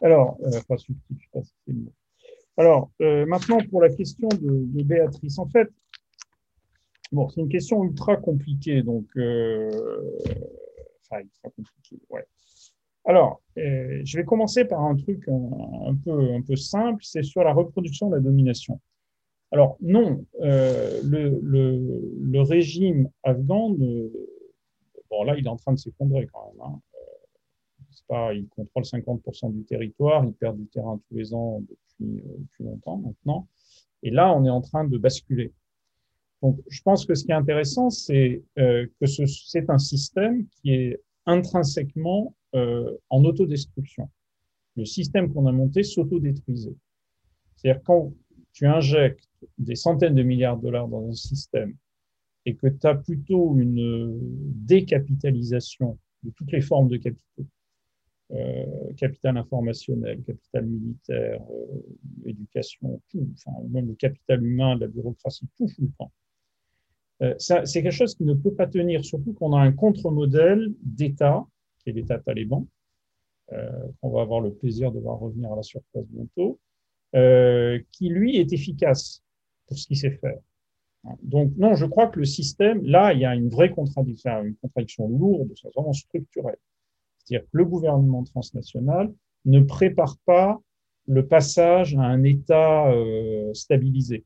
Alors, 0.00 0.38
euh, 0.44 0.60
pas 0.68 0.78
subtils, 0.78 1.16
je 1.18 1.24
sais 1.24 1.30
pas 1.32 1.42
si 1.42 1.52
c'est 1.66 1.72
le 1.72 1.80
mot. 1.80 1.92
Alors, 2.56 2.90
euh, 3.00 3.26
maintenant, 3.26 3.58
pour 3.70 3.80
la 3.80 3.88
question 3.88 4.28
de, 4.28 4.82
Béatrice, 4.82 5.38
en 5.38 5.46
fait, 5.46 5.70
bon, 7.12 7.28
c'est 7.28 7.40
une 7.40 7.48
question 7.48 7.84
ultra 7.84 8.16
compliquée, 8.16 8.82
donc, 8.82 9.06
euh, 9.16 9.70
ultra 11.12 11.50
compliquée, 11.56 12.00
ouais. 12.10 12.24
Alors, 13.04 13.42
je 13.56 14.16
vais 14.16 14.24
commencer 14.24 14.64
par 14.64 14.82
un 14.82 14.94
truc 14.94 15.26
un, 15.28 15.94
peu, 16.04 16.56
simple, 16.56 17.02
c'est 17.02 17.22
sur 17.22 17.42
la 17.42 17.52
reproduction 17.52 18.08
de 18.08 18.16
la 18.16 18.20
domination. 18.20 18.80
Alors 19.52 19.76
non, 19.80 20.24
euh, 20.42 21.00
le, 21.02 22.40
régime 22.42 23.08
afghan, 23.24 23.70
bon 23.70 25.24
là, 25.24 25.36
il 25.36 25.44
est 25.44 25.48
en 25.48 25.56
train 25.56 25.72
de 25.72 25.78
s'effondrer 25.78 26.28
quand 26.32 26.46
même. 26.46 26.60
Hein. 26.62 26.80
Euh, 26.94 27.96
pas, 28.06 28.32
il 28.34 28.48
contrôle 28.48 28.84
50% 28.84 29.52
du 29.52 29.64
territoire, 29.64 30.24
il 30.24 30.32
perd 30.32 30.56
du 30.56 30.66
terrain 30.66 31.00
tous 31.08 31.16
les 31.16 31.34
ans 31.34 31.62
depuis, 31.68 32.20
euh, 32.20 32.36
depuis 32.38 32.64
longtemps 32.64 32.98
maintenant. 32.98 33.48
Et 34.02 34.10
là, 34.10 34.32
on 34.32 34.44
est 34.44 34.50
en 34.50 34.60
train 34.60 34.84
de 34.84 34.96
basculer. 34.98 35.52
Donc, 36.42 36.58
je 36.68 36.80
pense 36.82 37.04
que 37.04 37.14
ce 37.14 37.24
qui 37.24 37.32
est 37.32 37.34
intéressant, 37.34 37.90
c'est 37.90 38.42
que 38.56 39.16
c'est 39.16 39.68
un 39.68 39.78
système 39.78 40.46
qui 40.46 40.72
est 40.72 41.00
intrinsèquement 41.26 42.34
en 42.54 43.24
autodestruction. 43.24 44.08
Le 44.76 44.84
système 44.84 45.32
qu'on 45.32 45.46
a 45.46 45.52
monté 45.52 45.82
s'autodétruisait. 45.82 46.76
C'est-à-dire 47.56 47.82
quand 47.84 48.12
tu 48.52 48.66
injectes 48.66 49.28
des 49.58 49.76
centaines 49.76 50.14
de 50.14 50.22
milliards 50.22 50.56
de 50.56 50.62
dollars 50.62 50.88
dans 50.88 51.08
un 51.08 51.12
système 51.12 51.74
et 52.46 52.54
que 52.54 52.68
tu 52.68 52.86
as 52.86 52.94
plutôt 52.94 53.56
une 53.58 54.18
décapitalisation 54.66 55.98
de 56.22 56.30
toutes 56.30 56.52
les 56.52 56.60
formes 56.60 56.88
de 56.88 56.96
capitaux, 56.96 57.46
euh, 58.32 58.92
capital 58.96 59.36
informationnel, 59.36 60.22
capital 60.22 60.66
militaire, 60.66 61.42
euh, 61.50 62.28
éducation, 62.28 63.00
tout, 63.10 63.26
enfin, 63.34 63.56
même 63.70 63.88
le 63.88 63.94
capital 63.94 64.44
humain, 64.44 64.76
la 64.78 64.86
bureaucratie, 64.86 65.48
tout 65.56 65.68
fout 65.68 65.84
le 65.84 65.90
camp. 65.98 66.12
Euh, 67.22 67.34
c'est 67.38 67.82
quelque 67.82 67.90
chose 67.90 68.14
qui 68.14 68.24
ne 68.24 68.34
peut 68.34 68.54
pas 68.54 68.66
tenir, 68.66 69.04
surtout 69.04 69.32
qu'on 69.34 69.52
a 69.52 69.60
un 69.60 69.72
contre-modèle 69.72 70.72
d'État, 70.82 71.44
qui 71.78 71.90
est 71.90 71.92
l'État 71.92 72.18
taliban, 72.18 72.66
qu'on 74.00 74.10
va 74.10 74.20
avoir 74.22 74.40
le 74.40 74.52
plaisir 74.52 74.92
de 74.92 75.00
voir 75.00 75.18
revenir 75.18 75.52
à 75.52 75.56
la 75.56 75.62
surface 75.64 76.06
bientôt, 76.06 76.60
qui 77.90 78.08
lui 78.08 78.36
est 78.36 78.52
efficace 78.52 79.24
pour 79.66 79.76
ce 79.76 79.88
qu'il 79.88 79.96
sait 79.96 80.12
faire. 80.12 80.38
Donc, 81.22 81.52
non, 81.56 81.74
je 81.74 81.86
crois 81.86 82.08
que 82.08 82.18
le 82.18 82.26
système, 82.26 82.84
là, 82.84 83.12
il 83.12 83.20
y 83.20 83.24
a 83.24 83.34
une 83.34 83.48
vraie 83.48 83.70
contradiction, 83.70 84.42
une 84.42 84.56
contradiction 84.56 85.08
lourde, 85.08 85.50
c'est 85.60 85.72
vraiment 85.74 85.92
structurelle. 85.92 86.58
C'est-à-dire 87.18 87.46
que 87.46 87.56
le 87.56 87.64
gouvernement 87.64 88.22
transnational 88.24 89.12
ne 89.46 89.60
prépare 89.60 90.16
pas 90.26 90.60
le 91.06 91.26
passage 91.26 91.94
à 91.96 92.02
un 92.02 92.22
État 92.24 92.90
euh, 92.92 93.52
stabilisé, 93.54 94.24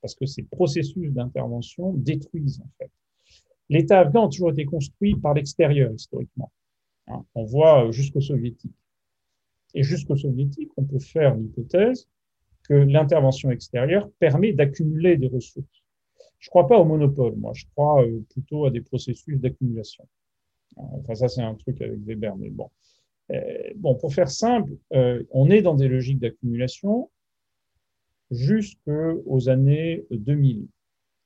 parce 0.00 0.14
que 0.14 0.26
ces 0.26 0.42
processus 0.42 1.12
d'intervention 1.12 1.92
détruisent, 1.94 2.60
en 2.60 2.70
fait. 2.78 2.90
L'État 3.68 4.00
afghan 4.00 4.26
a 4.26 4.30
toujours 4.30 4.50
été 4.50 4.64
construit 4.64 5.14
par 5.16 5.34
l'extérieur, 5.34 5.92
historiquement. 5.92 6.50
Hein, 7.08 7.24
on 7.34 7.44
voit 7.44 7.90
jusqu'aux 7.90 8.20
soviétiques. 8.20 8.72
Et 9.74 9.82
jusqu'aux 9.82 10.16
soviétiques, 10.16 10.70
on 10.76 10.84
peut 10.84 10.98
faire 10.98 11.34
l'hypothèse 11.36 12.08
que 12.68 12.74
l'intervention 12.74 13.50
extérieure 13.50 14.08
permet 14.18 14.52
d'accumuler 14.52 15.16
des 15.16 15.28
ressources. 15.28 15.84
Je 16.38 16.46
ne 16.46 16.50
crois 16.50 16.66
pas 16.66 16.78
au 16.78 16.84
monopole, 16.84 17.34
moi, 17.36 17.52
je 17.54 17.64
crois 17.74 18.04
euh, 18.04 18.24
plutôt 18.30 18.66
à 18.66 18.70
des 18.70 18.80
processus 18.80 19.40
d'accumulation. 19.40 20.06
Enfin, 20.76 21.14
ça, 21.14 21.28
c'est 21.28 21.42
un 21.42 21.54
truc 21.54 21.80
avec 21.82 21.98
Weber, 22.00 22.36
mais 22.36 22.50
bon. 22.50 22.70
Euh, 23.32 23.72
bon, 23.76 23.94
pour 23.96 24.14
faire 24.14 24.30
simple, 24.30 24.72
euh, 24.92 25.22
on 25.30 25.50
est 25.50 25.62
dans 25.62 25.74
des 25.74 25.88
logiques 25.88 26.20
d'accumulation 26.20 27.10
jusqu'aux 28.30 29.48
années 29.48 30.04
2000. 30.10 30.66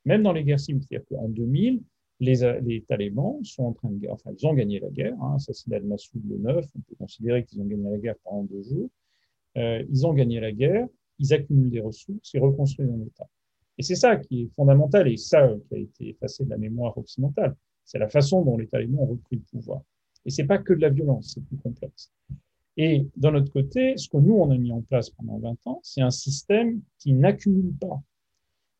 Même 0.04 0.22
dans 0.22 0.32
les 0.32 0.44
guerres 0.44 0.60
civiles, 0.60 0.82
c'est-à-dire 0.82 1.06
qu'en 1.08 1.28
2000, 1.28 1.82
les, 2.20 2.84
talibans 2.86 3.42
sont 3.44 3.64
en 3.64 3.72
train 3.72 3.90
de 3.90 4.08
enfin, 4.08 4.30
ils 4.38 4.46
ont 4.46 4.54
gagné 4.54 4.78
la 4.78 4.90
guerre, 4.90 5.14
hein, 5.22 5.34
assassinat 5.36 5.76
al-Massoud 5.76 6.22
le 6.28 6.38
9, 6.38 6.64
on 6.76 6.80
peut 6.80 6.94
considérer 6.98 7.44
qu'ils 7.44 7.60
ont 7.60 7.64
gagné 7.64 7.90
la 7.90 7.98
guerre 7.98 8.14
pendant 8.22 8.44
deux 8.44 8.62
jours. 8.62 8.90
Euh, 9.56 9.84
ils 9.90 10.06
ont 10.06 10.14
gagné 10.14 10.40
la 10.40 10.52
guerre, 10.52 10.86
ils 11.18 11.32
accumulent 11.34 11.70
des 11.70 11.80
ressources, 11.80 12.32
ils 12.32 12.40
reconstruisent 12.40 12.90
un 12.90 13.04
État. 13.04 13.28
Et 13.78 13.82
c'est 13.82 13.96
ça 13.96 14.16
qui 14.16 14.42
est 14.42 14.50
fondamental 14.54 15.08
et 15.08 15.16
ça 15.16 15.52
qui 15.68 15.74
a 15.74 15.78
été 15.78 16.10
effacé 16.10 16.44
de 16.44 16.50
la 16.50 16.58
mémoire 16.58 16.96
occidentale. 16.96 17.56
C'est 17.84 17.98
la 17.98 18.08
façon 18.08 18.44
dont 18.44 18.56
les 18.56 18.68
talibans 18.68 19.00
ont 19.00 19.06
repris 19.06 19.36
le 19.36 19.42
pouvoir. 19.50 19.82
Et 20.24 20.30
c'est 20.30 20.44
pas 20.44 20.58
que 20.58 20.72
de 20.72 20.80
la 20.80 20.90
violence, 20.90 21.32
c'est 21.34 21.44
plus 21.44 21.56
complexe. 21.56 22.12
Et 22.76 23.06
d'un 23.16 23.34
autre 23.34 23.52
côté, 23.52 23.96
ce 23.96 24.08
que 24.08 24.16
nous, 24.16 24.34
on 24.34 24.50
a 24.50 24.56
mis 24.56 24.72
en 24.72 24.80
place 24.80 25.10
pendant 25.10 25.38
20 25.38 25.66
ans, 25.66 25.80
c'est 25.82 26.00
un 26.00 26.10
système 26.10 26.80
qui 26.98 27.12
n'accumule 27.12 27.74
pas. 27.78 28.02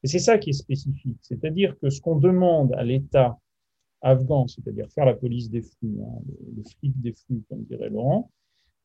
Et 0.02 0.08
c'est 0.08 0.18
ça 0.18 0.38
qui 0.38 0.50
est 0.50 0.54
spécifique. 0.54 1.18
C'est-à-dire 1.20 1.78
que 1.78 1.90
ce 1.90 2.00
qu'on 2.00 2.16
demande 2.16 2.74
à 2.74 2.82
l'État 2.82 3.38
afghan, 4.00 4.48
c'est-à-dire 4.48 4.90
faire 4.90 5.04
la 5.04 5.14
police 5.14 5.50
des 5.50 5.62
flux, 5.62 6.00
hein, 6.02 6.22
le, 6.56 6.62
flic 6.64 7.00
des 7.00 7.12
flux, 7.12 7.42
comme 7.48 7.62
dirait 7.64 7.88
Laurent, 7.88 8.30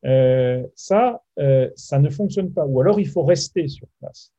euh, 0.04 0.64
ça, 0.76 1.22
euh, 1.40 1.70
ça 1.74 1.98
ne 1.98 2.08
fonctionne 2.08 2.52
pas. 2.52 2.66
Ou 2.66 2.80
alors 2.80 3.00
il 3.00 3.08
faut 3.08 3.24
rester 3.24 3.66
sur 3.66 3.88
place. 4.00 4.32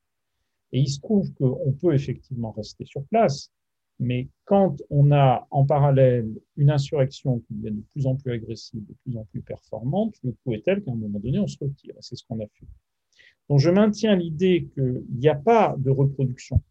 Et 0.72 0.80
il 0.80 0.88
se 0.88 1.00
trouve 1.00 1.34
qu'on 1.34 1.74
peut 1.74 1.94
effectivement 1.94 2.52
rester 2.52 2.86
sur 2.86 3.04
place, 3.06 3.52
mais 4.00 4.30
quand 4.46 4.78
on 4.90 5.12
a 5.12 5.46
en 5.52 5.66
parallèle 5.66 6.30
une 6.56 6.72
insurrection 6.72 7.40
qui 7.40 7.54
devient 7.54 7.76
de 7.76 7.84
plus 7.92 8.08
en 8.08 8.16
plus 8.16 8.32
agressive, 8.32 8.86
de 8.86 8.94
plus 9.04 9.18
en 9.18 9.26
plus 9.26 9.42
performante, 9.42 10.16
le 10.24 10.32
coup 10.32 10.54
est 10.54 10.64
tel 10.64 10.82
qu'à 10.84 10.92
un 10.92 10.96
moment 10.96 11.20
donné, 11.20 11.40
on 11.40 11.48
se 11.48 11.58
retire. 11.60 11.94
C'est 12.00 12.16
ce 12.16 12.24
qu'on 12.26 12.40
a 12.40 12.48
fait. 12.48 12.66
Donc 13.50 13.60
je 13.60 13.70
maintiens 13.70 14.16
l'idée 14.16 14.70
qu'il 14.74 15.04
n'y 15.12 15.28
a 15.28 15.36
pas 15.36 15.76
de 15.78 15.90
reproduction. 15.90 16.62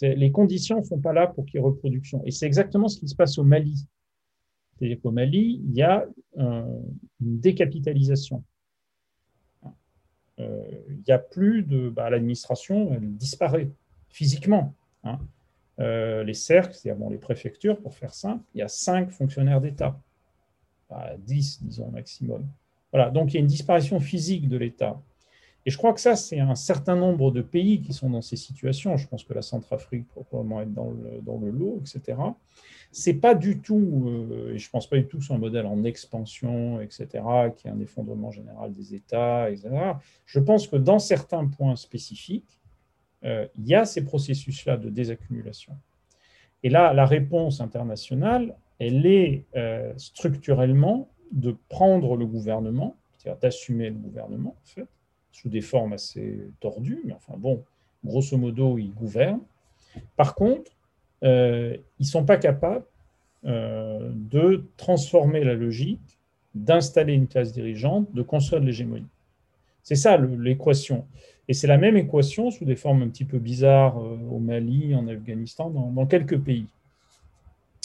Les 0.00 0.30
conditions 0.30 0.78
ne 0.78 0.84
sont 0.84 1.00
pas 1.00 1.12
là 1.12 1.26
pour 1.26 1.44
qu'il 1.44 1.56
y 1.56 1.58
ait 1.58 1.64
reproduction. 1.66 2.22
Et 2.24 2.30
c'est 2.30 2.46
exactement 2.46 2.88
ce 2.88 3.00
qui 3.00 3.08
se 3.08 3.16
passe 3.16 3.36
au 3.38 3.44
Mali. 3.44 3.86
C'est-à-dire 4.76 5.00
qu'au 5.00 5.10
Mali, 5.10 5.60
il 5.64 5.74
y 5.74 5.82
a 5.82 6.06
une 6.36 7.40
décapitalisation. 7.40 8.44
Euh, 10.38 10.62
il 10.90 11.02
n'y 11.06 11.12
a 11.12 11.18
plus 11.18 11.62
de. 11.62 11.88
Bah, 11.88 12.10
L'administration, 12.10 12.92
elle 12.94 13.16
disparaît 13.16 13.70
physiquement. 14.08 14.74
Hein. 15.02 15.18
Euh, 15.80 16.24
les 16.24 16.34
cercles, 16.34 16.74
c'est-à-dire 16.74 17.08
les 17.08 17.18
préfectures, 17.18 17.80
pour 17.80 17.94
faire 17.94 18.12
simple, 18.12 18.42
il 18.54 18.58
y 18.58 18.62
a 18.62 18.68
cinq 18.68 19.10
fonctionnaires 19.10 19.60
d'État. 19.60 19.98
Bah, 20.90 21.12
dix, 21.18 21.62
disons, 21.62 21.90
maximum. 21.90 22.46
Voilà, 22.92 23.10
donc 23.10 23.32
il 23.32 23.34
y 23.34 23.36
a 23.36 23.40
une 23.40 23.46
disparition 23.46 24.00
physique 24.00 24.48
de 24.48 24.56
l'État. 24.56 25.00
Et 25.66 25.70
je 25.70 25.76
crois 25.76 25.92
que 25.92 26.00
ça, 26.00 26.16
c'est 26.16 26.40
un 26.40 26.54
certain 26.54 26.96
nombre 26.96 27.30
de 27.30 27.42
pays 27.42 27.82
qui 27.82 27.92
sont 27.92 28.08
dans 28.08 28.22
ces 28.22 28.36
situations. 28.36 28.96
Je 28.96 29.06
pense 29.06 29.22
que 29.22 29.34
la 29.34 29.42
Centrafrique 29.42 30.06
peut 30.14 30.22
probablement 30.22 30.62
être 30.62 30.72
dans 30.72 30.90
le, 30.90 31.20
dans 31.20 31.38
le 31.38 31.50
lot, 31.50 31.82
etc. 31.82 32.18
C'est 32.90 33.14
pas 33.14 33.34
du 33.34 33.60
tout, 33.60 34.04
euh, 34.06 34.54
et 34.54 34.58
je 34.58 34.70
pense 34.70 34.88
pas 34.88 34.96
du 34.96 35.06
tout 35.06 35.20
sur 35.20 35.34
un 35.34 35.38
modèle 35.38 35.66
en 35.66 35.84
expansion, 35.84 36.80
etc., 36.80 37.06
qui 37.54 37.68
est 37.68 37.70
un 37.70 37.80
effondrement 37.80 38.30
général 38.30 38.72
des 38.72 38.94
États, 38.94 39.50
etc. 39.50 39.68
Je 40.24 40.40
pense 40.40 40.66
que 40.66 40.76
dans 40.76 40.98
certains 40.98 41.46
points 41.46 41.76
spécifiques, 41.76 42.57
il 43.22 43.66
y 43.66 43.74
a 43.74 43.84
ces 43.84 44.04
processus-là 44.04 44.76
de 44.76 44.90
désaccumulation. 44.90 45.74
Et 46.62 46.70
là, 46.70 46.92
la 46.92 47.06
réponse 47.06 47.60
internationale, 47.60 48.54
elle 48.78 49.06
est 49.06 49.44
euh, 49.56 49.92
structurellement 49.96 51.08
de 51.32 51.56
prendre 51.68 52.16
le 52.16 52.26
gouvernement, 52.26 52.96
c'est-à-dire 53.16 53.40
d'assumer 53.40 53.90
le 53.90 53.96
gouvernement, 53.96 54.56
en 54.62 54.66
fait, 54.66 54.88
sous 55.32 55.48
des 55.48 55.60
formes 55.60 55.92
assez 55.92 56.48
tordues, 56.60 57.02
mais 57.04 57.12
enfin 57.12 57.34
bon, 57.36 57.64
grosso 58.04 58.36
modo, 58.36 58.78
ils 58.78 58.92
gouvernent. 58.94 59.42
Par 60.16 60.34
contre, 60.34 60.72
euh, 61.22 61.76
ils 61.98 62.04
ne 62.04 62.08
sont 62.08 62.24
pas 62.24 62.38
capables 62.38 62.84
euh, 63.44 64.10
de 64.14 64.68
transformer 64.76 65.44
la 65.44 65.54
logique, 65.54 66.18
d'installer 66.54 67.14
une 67.14 67.28
classe 67.28 67.52
dirigeante, 67.52 68.12
de 68.12 68.22
construire 68.22 68.60
de 68.60 68.66
l'hégémonie. 68.66 69.06
C'est 69.88 69.94
ça 69.94 70.18
l'équation. 70.18 71.06
Et 71.48 71.54
c'est 71.54 71.66
la 71.66 71.78
même 71.78 71.96
équation 71.96 72.50
sous 72.50 72.66
des 72.66 72.76
formes 72.76 73.00
un 73.00 73.08
petit 73.08 73.24
peu 73.24 73.38
bizarres 73.38 73.98
euh, 73.98 74.18
au 74.30 74.38
Mali, 74.38 74.94
en 74.94 75.08
Afghanistan, 75.08 75.70
dans, 75.70 76.04
quelques 76.04 76.38
pays. 76.38 76.66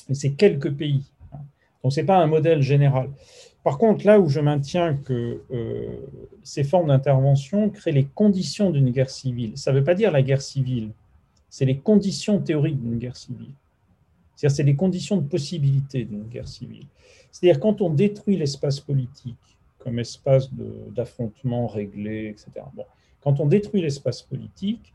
Et 0.09 0.13
c'est 0.13 0.33
quelques 0.33 0.73
pays. 0.73 1.05
Donc 1.81 1.93
ce 1.93 2.01
n'est 2.01 2.05
pas 2.05 2.17
un 2.17 2.27
modèle 2.27 2.61
général. 2.61 3.09
Par 3.63 3.77
contre, 3.77 4.05
là 4.05 4.19
où 4.19 4.27
je 4.27 4.41
maintiens 4.41 4.95
que 4.95 5.39
ces 6.43 6.65
formes 6.65 6.89
d'intervention 6.89 7.69
créent 7.69 7.93
les 7.93 8.03
conditions 8.03 8.69
d'une 8.69 8.89
guerre 8.89 9.09
civile, 9.09 9.53
ça 9.55 9.71
ne 9.71 9.77
veut 9.77 9.85
pas 9.85 9.95
dire 9.95 10.11
la 10.11 10.21
guerre 10.21 10.41
civile, 10.41 10.89
c'est 11.49 11.63
les 11.63 11.77
conditions 11.77 12.39
théoriques 12.39 12.81
d'une 12.81 12.97
guerre 12.97 13.15
civile. 13.15 13.53
C'est-à-dire, 14.35 14.57
c'est 14.57 14.63
les 14.63 14.75
conditions 14.75 15.15
de 15.15 15.25
possibilité 15.25 16.03
d'une 16.03 16.23
guerre 16.23 16.49
civile. 16.49 16.87
C'est-à-dire, 17.31 17.61
quand 17.61 17.79
on 17.79 17.89
détruit 17.89 18.35
l'espace 18.35 18.81
politique 18.81 19.52
comme 19.83 19.99
espace 19.99 20.49
d'affrontement 20.95 21.67
réglé, 21.67 22.27
etc. 22.27 22.65
Bon, 22.73 22.85
quand 23.21 23.39
on 23.39 23.45
détruit 23.45 23.81
l'espace 23.81 24.21
politique, 24.21 24.93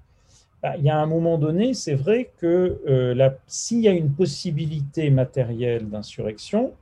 bah, 0.62 0.76
il 0.76 0.84
y 0.84 0.90
a 0.90 0.98
un 0.98 1.06
moment 1.06 1.38
donné, 1.38 1.74
c'est 1.74 1.94
vrai 1.94 2.30
que 2.38 2.80
euh, 2.88 3.30
s'il 3.46 3.80
y 3.80 3.88
a 3.88 3.92
une 3.92 4.10
possibilité 4.12 5.10
matérielle 5.10 5.88
d'insurrection, 5.88 6.72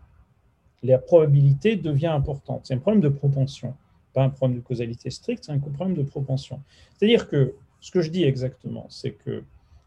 la 0.82 0.98
probabilité 0.98 1.76
devient 1.76 2.06
importante. 2.06 2.60
C'est 2.64 2.74
un 2.74 2.78
problème 2.78 3.02
de 3.02 3.08
propension, 3.08 3.74
pas 4.14 4.22
un 4.22 4.30
problème 4.30 4.58
de 4.58 4.64
causalité 4.64 5.10
stricte, 5.10 5.44
c'est 5.44 5.52
un 5.52 5.58
problème 5.58 5.94
de 5.94 6.02
propension. 6.02 6.60
C'est-à-dire 6.96 7.28
que 7.28 7.54
ce 7.80 7.90
que 7.90 8.00
je 8.00 8.10
dis 8.10 8.24
exactement, 8.24 8.86
c'est 8.88 9.12
que 9.12 9.42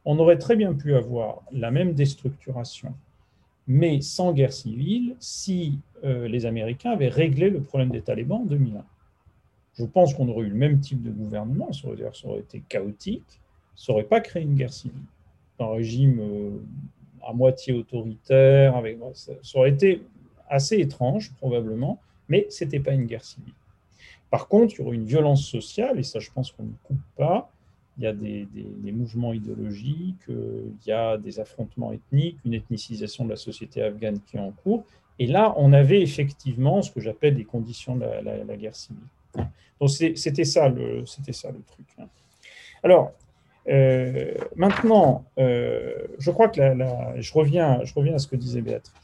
on 0.05 0.17
aurait 0.19 0.37
très 0.37 0.55
bien 0.55 0.73
pu 0.73 0.95
avoir 0.95 1.41
la 1.51 1.71
même 1.71 1.93
déstructuration, 1.93 2.93
mais 3.69 4.01
sans 4.01 4.33
guerre 4.33 4.51
civile, 4.51 5.15
si 5.19 5.79
euh, 6.03 6.27
les 6.27 6.47
Américains 6.47 6.89
avaient 6.89 7.07
réglé 7.07 7.51
le 7.51 7.61
problème 7.61 7.91
des 7.91 8.01
talibans 8.01 8.41
en 8.41 8.45
2001. 8.45 8.83
Je 9.75 9.85
pense 9.85 10.15
qu'on 10.15 10.27
aurait 10.27 10.47
eu 10.47 10.49
le 10.49 10.55
même 10.55 10.79
type 10.79 11.03
de 11.03 11.11
gouvernement, 11.11 11.71
ça 11.71 11.87
aurait, 11.87 11.97
ça 12.13 12.27
aurait 12.27 12.39
été 12.39 12.63
chaotique, 12.67 13.39
ça 13.75 13.93
n'aurait 13.93 14.05
pas 14.05 14.21
créé 14.21 14.41
une 14.41 14.55
guerre 14.55 14.73
civile. 14.73 15.03
Un 15.59 15.67
régime 15.67 16.19
euh, 16.19 16.57
à 17.21 17.31
moitié 17.31 17.73
autoritaire, 17.73 18.75
avec, 18.75 18.97
ça, 19.13 19.33
aurait 19.53 19.69
été 19.69 20.01
assez 20.49 20.77
étrange 20.79 21.31
probablement, 21.35 21.99
mais 22.27 22.47
ce 22.49 22.63
n'était 22.63 22.79
pas 22.79 22.93
une 22.93 23.05
guerre 23.05 23.23
civile. 23.23 23.53
Par 24.31 24.47
contre, 24.47 24.73
il 24.73 24.79
y 24.79 24.81
aurait 24.83 24.95
une 24.95 25.05
violence 25.05 25.45
sociale, 25.45 25.99
et 25.99 26.03
ça 26.03 26.17
je 26.17 26.31
pense 26.31 26.51
qu'on 26.51 26.63
ne 26.63 26.73
coupe 26.83 26.97
pas, 27.15 27.51
il 27.99 28.03
y 28.03 28.07
a 28.07 28.13
des, 28.13 28.47
mouvements 28.91 29.33
idéologiques, 29.33 30.29
euh, 30.29 30.71
il 30.81 30.89
y 30.89 30.93
a 30.93 31.17
des 31.17 31.39
affrontements 31.39 31.91
ethniques, 31.91 32.37
une 32.45 32.53
ethnicisation 32.53 33.25
de 33.25 33.29
la 33.29 33.35
société 33.35 33.83
afghane 33.83 34.19
qui 34.21 34.37
est 34.37 34.39
en 34.39 34.51
cours. 34.51 34.85
Et 35.19 35.27
là, 35.27 35.53
on 35.57 35.73
avait 35.73 36.01
effectivement 36.01 36.81
ce 36.81 36.91
que 36.91 37.01
j'appelle 37.01 37.35
des 37.35 37.43
conditions 37.43 37.97
de 37.97 38.05
la, 38.05 38.55
guerre 38.55 38.75
civile. 38.75 39.03
Donc 39.81 39.89
c'était 39.89 40.45
ça, 40.45 40.69
le, 40.69 41.03
truc. 41.03 41.87
Hein. 41.97 42.07
Alors, 42.83 43.11
euh, 43.67 44.33
maintenant, 44.55 45.25
euh, 45.37 46.07
je 46.19 46.31
crois 46.31 46.47
que 46.47 46.61
la, 46.61 47.19
je, 47.19 47.33
reviens, 47.33 47.81
à 47.81 48.19
ce 48.19 48.27
que 48.27 48.37
disait 48.37 48.61
Béatrice. 48.61 48.95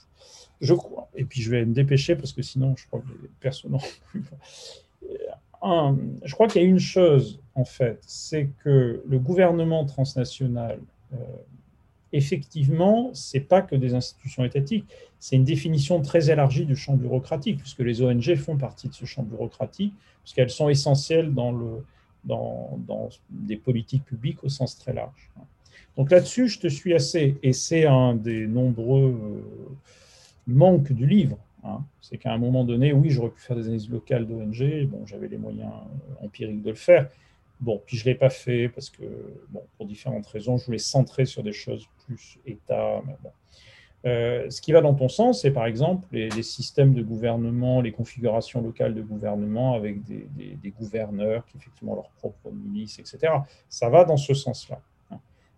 Je 0.61 0.73
crois, 0.73 1.09
et 1.15 1.25
puis 1.25 1.41
je 1.41 1.51
vais 1.51 1.65
me 1.65 1.73
dépêcher 1.73 2.15
parce 2.15 2.31
que 2.31 2.41
sinon, 2.41 2.75
je 2.77 2.87
crois 2.87 3.01
que 3.01 3.07
les 3.21 3.29
personnes 3.41 3.71
n'ont 3.71 3.79
plus 4.09 4.23
je 6.23 6.33
crois 6.33 6.47
qu'il 6.47 6.61
y 6.61 6.65
a 6.65 6.67
une 6.67 6.79
chose, 6.79 7.39
en 7.55 7.65
fait, 7.65 7.99
c'est 8.05 8.49
que 8.63 9.03
le 9.07 9.19
gouvernement 9.19 9.85
transnational, 9.85 10.79
euh, 11.13 11.17
effectivement, 12.11 13.11
ce 13.13 13.37
n'est 13.37 13.43
pas 13.43 13.61
que 13.61 13.75
des 13.75 13.93
institutions 13.93 14.43
étatiques, 14.43 14.85
c'est 15.19 15.35
une 15.35 15.43
définition 15.43 16.01
très 16.01 16.29
élargie 16.29 16.65
du 16.65 16.75
champ 16.75 16.95
bureaucratique, 16.95 17.59
puisque 17.59 17.79
les 17.79 18.01
ONG 18.01 18.35
font 18.35 18.57
partie 18.57 18.89
de 18.89 18.93
ce 18.93 19.05
champ 19.05 19.23
bureaucratique, 19.23 19.93
puisqu'elles 20.23 20.49
sont 20.49 20.69
essentielles 20.69 21.33
dans, 21.33 21.51
le, 21.51 21.83
dans, 22.23 22.77
dans, 22.87 23.09
des 23.29 23.57
politiques 23.57 24.03
publiques 24.03 24.43
au 24.43 24.49
sens 24.49 24.77
très 24.77 24.93
large. 24.93 25.31
Donc 25.97 26.11
là-dessus, 26.11 26.47
je 26.49 26.59
te 26.59 26.67
suis 26.67 26.93
assez, 26.93 27.37
et 27.41 27.53
c'est 27.53 27.85
un 27.85 28.15
des 28.15 28.47
nombreux 28.47 29.17
euh, 29.17 29.41
manques 30.45 30.91
du 30.91 31.07
livre, 31.07 31.37
Hein. 31.65 31.83
C'est 32.01 32.17
qu'à 32.17 32.31
un 32.31 32.37
moment 32.37 32.63
donné, 32.63 32.93
oui, 32.93 33.09
j'aurais 33.09 33.29
pu 33.29 33.41
faire 33.41 33.55
des 33.55 33.63
analyses 33.63 33.89
locales 33.89 34.27
d'ONG, 34.27 34.87
bon, 34.87 35.05
j'avais 35.05 35.27
les 35.27 35.37
moyens 35.37 35.71
euh, 35.71 36.25
empiriques 36.25 36.61
de 36.61 36.69
le 36.69 36.75
faire. 36.75 37.09
Bon, 37.61 37.81
puis 37.85 37.97
je 37.97 38.03
ne 38.05 38.11
l'ai 38.11 38.15
pas 38.15 38.29
fait 38.29 38.69
parce 38.69 38.89
que, 38.89 39.03
bon, 39.49 39.63
pour 39.77 39.85
différentes 39.85 40.27
raisons, 40.27 40.57
je 40.57 40.65
voulais 40.65 40.77
centrer 40.77 41.25
sur 41.25 41.41
des 41.41 41.53
choses 41.53 41.87
plus 42.05 42.37
État. 42.45 43.01
Euh, 44.05 44.47
ce 44.51 44.61
qui 44.61 44.71
va 44.71 44.81
dans 44.81 44.93
ton 44.93 45.09
sens, 45.09 45.41
c'est 45.41 45.51
par 45.51 45.65
exemple 45.65 46.07
les, 46.11 46.43
systèmes 46.43 46.93
de 46.93 47.01
gouvernement, 47.01 47.81
les 47.81 47.91
configurations 47.91 48.61
locales 48.61 48.93
de 48.93 49.01
gouvernement 49.01 49.73
avec 49.73 50.03
des, 50.03 50.73
gouverneurs 50.77 51.45
qui 51.47 51.57
effectivement 51.57 51.95
leur 51.95 52.09
propre 52.09 52.51
milice, 52.51 52.99
etc. 52.99 53.33
Ça 53.67 53.89
va 53.89 54.03
dans 54.03 54.17
ce 54.17 54.33
sens-là. 54.33 54.79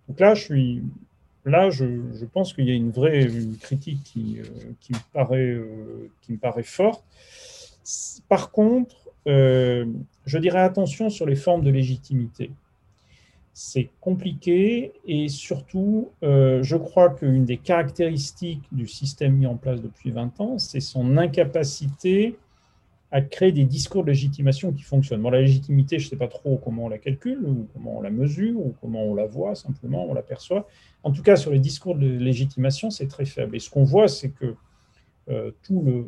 Donc 0.08 0.20
là, 0.22 0.34
je 0.34 2.26
pense 2.26 2.54
qu'il 2.54 2.66
y 2.66 2.72
a 2.72 2.76
une 2.76 2.92
vraie 2.92 3.28
critique 3.60 4.14
euh, 4.18 4.44
euh, 5.32 6.08
qui 6.22 6.32
me 6.32 6.38
paraît 6.38 6.64
forte. 6.64 7.04
Par 8.30 8.52
contre, 8.52 9.07
euh, 9.28 9.86
je 10.26 10.38
dirais 10.38 10.62
attention 10.62 11.10
sur 11.10 11.26
les 11.26 11.36
formes 11.36 11.64
de 11.64 11.70
légitimité. 11.70 12.52
C'est 13.54 13.90
compliqué 14.02 14.94
et 15.06 15.30
surtout, 15.30 16.10
je 16.22 16.76
crois 16.76 17.10
qu'une 17.10 17.44
des 17.44 17.58
caractéristiques 17.58 18.62
du 18.72 18.88
système 18.88 19.34
mis 19.34 19.48
en 19.48 19.56
place 19.56 19.82
depuis 19.82 20.12
20 20.12 20.40
ans, 20.42 20.60
c'est 20.60 20.80
son 20.80 21.18
incapacité 21.18 22.38
à 23.12 23.22
créer 23.22 23.52
des 23.52 23.64
discours 23.64 24.04
de 24.04 24.10
légitimation 24.10 24.74
qui 24.74 24.84
fonctionnent. 24.84 25.22
Bon, 25.22 25.30
la 25.30 25.42
légitimité, 25.42 25.98
je 25.98 26.06
ne 26.06 26.10
sais 26.10 26.16
pas 26.18 26.28
trop 26.28 26.58
comment 26.58 26.86
on 26.86 26.90
la 26.90 26.98
calcule, 26.98 27.40
ou 27.46 27.68
comment 27.74 27.98
on 27.98 28.02
la 28.02 28.10
mesure, 28.10 28.60
ou 28.60 28.76
comment 28.82 29.04
on 29.04 29.16
la 29.16 29.26
voit, 29.26 29.56
simplement, 29.56 30.06
on 30.10 30.14
l'aperçoit. 30.14 30.68
En 31.04 31.12
tout 31.12 31.24
cas, 31.24 31.38
sur 31.38 31.52
les 31.52 31.60
discours 31.60 31.96
de 31.96 32.08
légitimation, 32.08 32.90
c'est 32.90 33.08
très 33.08 33.26
faible. 33.26 33.56
Et 33.56 33.60
ce 33.60 33.70
qu'on 33.70 33.86
voit, 33.86 34.10
c'est 34.10 34.32
que 34.32 34.56
euh, 35.30 35.52
tout 35.64 35.82
le, 35.82 36.06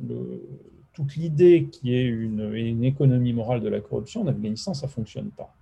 toute 1.00 1.16
l'idée 1.16 1.70
qui 1.72 1.96
est 1.96 2.04
une, 2.04 2.54
une, 2.54 2.84
économie 2.84 3.32
morale 3.32 3.62
de 3.62 3.70
la 3.70 3.80
corruption 3.80 4.24
en 4.24 4.28
Afghanistan, 4.28 4.74
ça 4.74 4.88
ne 4.88 4.92
fonctionne 4.92 5.30
pas. 5.30 5.54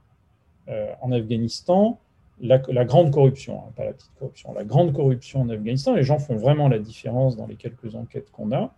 Euh, 0.67 0.91
en 0.99 1.11
Afghanistan, 1.11 1.99
la, 2.41 2.57
grande 2.57 3.13
corruption, 3.13 3.59
hein, 3.59 3.71
pas 3.75 3.85
la 3.85 3.93
petite 3.93 4.11
corruption, 4.17 4.51
la 4.53 4.63
grande 4.63 4.93
corruption 4.93 5.41
en 5.41 5.49
Afghanistan, 5.49 5.93
les 5.93 6.01
gens 6.01 6.17
font 6.17 6.37
vraiment 6.37 6.67
la 6.67 6.79
différence 6.79 7.37
dans 7.37 7.45
les 7.45 7.55
quelques 7.55 7.93
enquêtes 7.93 8.31
qu'on 8.31 8.51
a. 8.51 8.73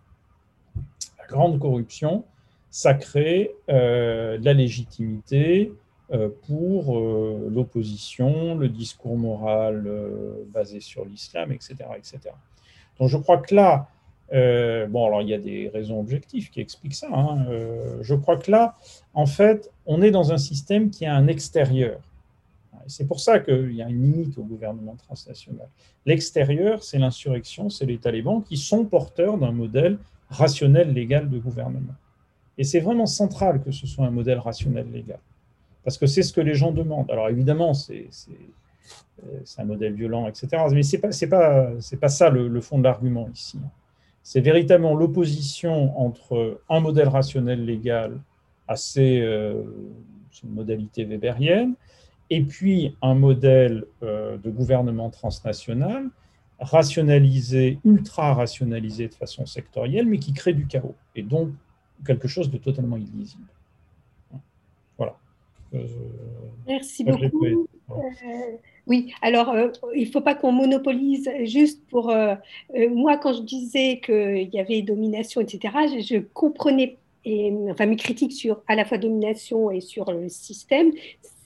La 1.18 1.26
grande 1.26 1.58
corruption, 1.58 2.24
ça 2.70 2.92
crée 2.92 3.52
euh, 3.70 4.36
de 4.36 4.44
la 4.44 4.52
légitimité 4.52 5.72
euh, 6.12 6.28
pour 6.46 7.00
l'opposition, 7.48 8.54
le 8.54 8.68
discours 8.68 9.16
moral 9.16 9.90
basé 10.52 10.80
sur 10.80 11.06
l'islam, 11.06 11.52
etc., 11.52 11.76
etc. 11.96 12.18
Donc 12.98 13.08
je 13.08 13.16
crois 13.16 13.38
que 13.38 13.54
là, 13.54 13.88
bon, 14.30 15.06
alors 15.06 15.22
il 15.22 15.28
y 15.28 15.34
a 15.34 15.38
des 15.38 15.70
raisons 15.72 15.98
objectives 16.00 16.50
qui 16.50 16.60
expliquent 16.60 16.94
ça. 16.94 17.08
Hein, 17.12 17.46
je 18.00 18.14
crois 18.14 18.36
que 18.36 18.50
là, 18.50 18.76
en 19.14 19.26
fait, 19.26 19.70
on 19.86 20.02
est 20.02 20.10
dans 20.10 20.32
un 20.32 20.38
système 20.38 20.90
qui 20.90 21.06
a 21.06 21.14
un 21.14 21.26
extérieur. 21.26 22.00
C'est 22.86 23.06
pour 23.06 23.20
ça 23.20 23.38
qu'il 23.38 23.72
y 23.72 23.82
a 23.82 23.88
une 23.88 24.02
limite 24.02 24.38
au 24.38 24.42
gouvernement 24.42 24.96
transnational. 24.96 25.68
L'extérieur, 26.06 26.82
c'est 26.82 26.98
l'insurrection, 26.98 27.68
c'est 27.68 27.86
les 27.86 27.98
talibans 27.98 28.42
qui 28.42 28.56
sont 28.56 28.84
porteurs 28.84 29.38
d'un 29.38 29.52
modèle 29.52 29.98
rationnel 30.30 30.92
légal 30.92 31.28
de 31.28 31.38
gouvernement. 31.38 31.94
Et 32.56 32.64
c'est 32.64 32.80
vraiment 32.80 33.06
central 33.06 33.62
que 33.62 33.70
ce 33.70 33.86
soit 33.86 34.06
un 34.06 34.10
modèle 34.10 34.38
rationnel 34.38 34.90
légal, 34.90 35.18
parce 35.84 35.98
que 35.98 36.06
c'est 36.06 36.22
ce 36.22 36.32
que 36.32 36.40
les 36.40 36.54
gens 36.54 36.72
demandent. 36.72 37.10
Alors 37.10 37.28
évidemment, 37.28 37.74
c'est 37.74 38.08
euh, 39.24 39.40
un 39.58 39.64
modèle 39.64 39.94
violent, 39.94 40.28
etc. 40.28 40.48
Mais 40.72 40.82
ce 40.82 40.96
n'est 40.96 41.30
pas, 41.30 42.08
ça 42.08 42.30
le, 42.30 42.60
fond 42.60 42.78
de 42.78 42.84
l'argument 42.84 43.28
ici. 43.32 43.58
C'est 44.22 44.40
véritablement 44.40 44.94
l'opposition 44.94 45.98
entre 45.98 46.60
un 46.68 46.80
modèle 46.80 47.08
rationnel 47.08 47.64
légal 47.64 48.20
assez 48.68 49.20
euh, 49.20 49.64
c'est 50.30 50.46
une 50.46 50.54
modalité 50.54 51.04
weberienne, 51.04 51.74
et 52.28 52.42
puis 52.42 52.96
un 53.02 53.14
modèle 53.14 53.84
de 54.02 54.50
gouvernement 54.50 55.10
transnational 55.10 56.08
rationalisé, 56.60 57.78
ultra 57.84 58.34
rationalisé 58.34 59.08
de 59.08 59.14
façon 59.14 59.46
sectorielle, 59.46 60.06
mais 60.06 60.18
qui 60.18 60.32
crée 60.32 60.52
du 60.52 60.66
chaos, 60.66 60.94
et 61.16 61.22
donc 61.22 61.50
quelque 62.06 62.28
chose 62.28 62.50
de 62.50 62.58
totalement 62.58 62.96
illisible. 62.96 63.48
Voilà. 64.98 65.16
Merci 66.66 67.04
beaucoup. 67.04 67.68
Oui, 68.90 69.14
alors 69.22 69.50
euh, 69.50 69.68
il 69.94 70.06
ne 70.06 70.10
faut 70.10 70.20
pas 70.20 70.34
qu'on 70.34 70.50
monopolise 70.50 71.30
juste 71.44 71.80
pour... 71.90 72.10
Euh, 72.10 72.34
euh, 72.74 72.90
moi, 72.90 73.18
quand 73.18 73.32
je 73.34 73.42
disais 73.42 74.00
qu'il 74.04 74.50
y 74.52 74.58
avait 74.58 74.82
domination, 74.82 75.40
etc., 75.40 75.72
je, 76.00 76.18
comprenais, 76.18 76.96
et, 77.24 77.54
enfin 77.70 77.86
mes 77.86 77.94
critiques 77.94 78.32
sur 78.32 78.62
à 78.66 78.74
la 78.74 78.84
fois 78.84 78.98
domination 78.98 79.70
et 79.70 79.80
sur 79.80 80.10
le 80.10 80.28
système, 80.28 80.90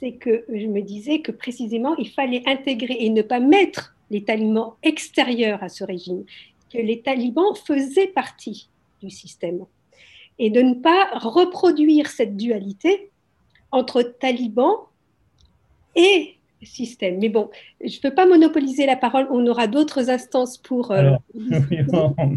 c'est 0.01 0.13
que 0.13 0.47
je 0.49 0.67
me 0.69 0.81
disais 0.81 1.21
que 1.21 1.33
précisément, 1.33 1.95
il 1.97 2.09
fallait 2.09 2.43
intégrer 2.47 2.97
et 3.01 3.11
ne 3.11 3.21
pas 3.21 3.41
mettre 3.41 3.95
les 4.11 4.25
talibans 4.25 4.73
extérieurs 4.83 5.63
à 5.63 5.69
ce 5.69 5.85
régime, 5.85 6.25
que 6.73 6.79
les 6.79 7.03
talibans 7.03 7.55
faisaient 7.67 8.07
partie 8.07 8.71
du 9.03 9.11
système, 9.11 9.67
et 10.39 10.49
de 10.49 10.63
ne 10.63 10.73
pas 10.73 11.11
reproduire 11.13 12.09
cette 12.09 12.39
dualité 12.39 13.11
entre 13.71 14.01
talibans 14.01 14.79
et 15.95 16.37
système. 16.63 17.19
Mais 17.19 17.29
bon, 17.29 17.51
je 17.81 17.97
ne 17.97 18.01
peux 18.03 18.15
pas 18.15 18.27
monopoliser 18.27 18.87
la 18.87 18.97
parole, 18.97 19.27
on 19.31 19.47
aura 19.47 19.67
d'autres 19.67 20.11
instances 20.11 20.59
pour... 20.59 20.91
Euh, 20.91 21.13
euh, 21.35 22.35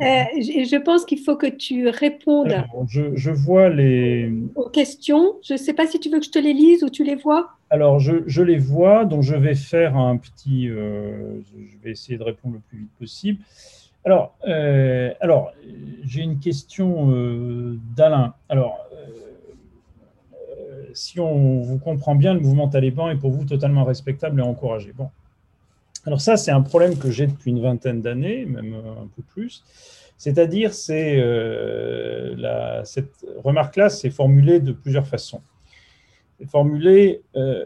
je 0.00 0.76
pense 0.82 1.04
qu'il 1.04 1.20
faut 1.20 1.36
que 1.36 1.46
tu 1.46 1.88
répondes 1.88 2.54
je, 2.88 3.30
vois 3.30 3.68
les... 3.68 4.32
aux 4.54 4.68
questions. 4.68 5.36
Je 5.42 5.54
ne 5.54 5.58
sais 5.58 5.72
pas 5.72 5.86
si 5.86 6.00
tu 6.00 6.10
veux 6.10 6.18
que 6.18 6.26
je 6.26 6.30
te 6.30 6.38
les 6.38 6.52
lise 6.52 6.82
ou 6.82 6.90
tu 6.90 7.04
les 7.04 7.16
vois. 7.16 7.50
Alors, 7.70 7.98
je, 7.98 8.42
les 8.42 8.58
vois, 8.58 9.04
donc 9.04 9.22
je 9.22 9.34
vais 9.34 9.54
faire 9.54 9.96
un 9.96 10.16
petit... 10.16 10.68
Euh, 10.68 11.40
je 11.56 11.78
vais 11.82 11.90
essayer 11.92 12.18
de 12.18 12.24
répondre 12.24 12.54
le 12.54 12.60
plus 12.60 12.78
vite 12.78 12.92
possible. 12.98 13.40
Alors, 14.04 14.36
alors 15.20 15.52
j'ai 16.04 16.20
une 16.20 16.38
question 16.38 17.08
d'Alain. 17.96 18.34
Alors, 18.50 18.78
si 20.94 21.20
on 21.20 21.60
vous 21.60 21.78
comprend 21.78 22.14
bien, 22.14 22.34
le 22.34 22.40
mouvement 22.40 22.68
taliban 22.68 23.10
est 23.10 23.16
pour 23.16 23.30
vous 23.30 23.44
totalement 23.44 23.84
respectable 23.84 24.40
et 24.40 24.42
encouragé. 24.42 24.92
Bon. 24.92 25.10
Alors 26.06 26.20
ça, 26.20 26.36
c'est 26.36 26.50
un 26.50 26.62
problème 26.62 26.96
que 26.98 27.10
j'ai 27.10 27.26
depuis 27.26 27.50
une 27.50 27.60
vingtaine 27.60 28.00
d'années, 28.02 28.44
même 28.44 28.74
un 28.74 29.08
peu 29.14 29.22
plus. 29.22 29.64
C'est-à-dire, 30.16 30.72
c'est 30.72 31.20
euh, 31.20 32.84
cette 32.84 33.26
remarque-là, 33.42 33.88
c'est 33.88 34.10
formulé 34.10 34.60
de 34.60 34.72
plusieurs 34.72 35.06
façons. 35.06 35.42
C'est 36.38 36.48
formulé 36.48 37.22
euh, 37.36 37.64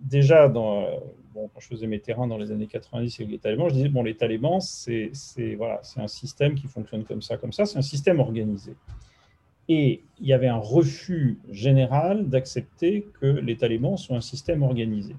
déjà 0.00 0.48
bon, 0.48 1.00
quand 1.34 1.60
je 1.60 1.68
faisais 1.68 1.86
mes 1.86 2.00
terrains 2.00 2.26
dans 2.26 2.38
les 2.38 2.50
années 2.50 2.66
90 2.66 3.20
avec 3.20 3.30
les 3.30 3.38
talibans, 3.38 3.68
je 3.68 3.74
disais, 3.74 3.88
bon, 3.88 4.02
les 4.02 4.16
talibans, 4.16 4.60
c'est 4.60 5.12
voilà, 5.56 5.80
un 5.96 6.08
système 6.08 6.54
qui 6.54 6.66
fonctionne 6.66 7.04
comme 7.04 7.22
ça, 7.22 7.36
comme 7.36 7.52
ça, 7.52 7.64
c'est 7.64 7.78
un 7.78 7.82
système 7.82 8.20
organisé. 8.20 8.74
Et 9.68 10.02
il 10.20 10.26
y 10.26 10.32
avait 10.32 10.48
un 10.48 10.56
refus 10.56 11.38
général 11.50 12.28
d'accepter 12.28 13.06
que 13.20 13.26
les 13.26 13.56
talibans 13.56 13.96
soient 13.96 14.16
un 14.16 14.22
système 14.22 14.62
organisé. 14.62 15.14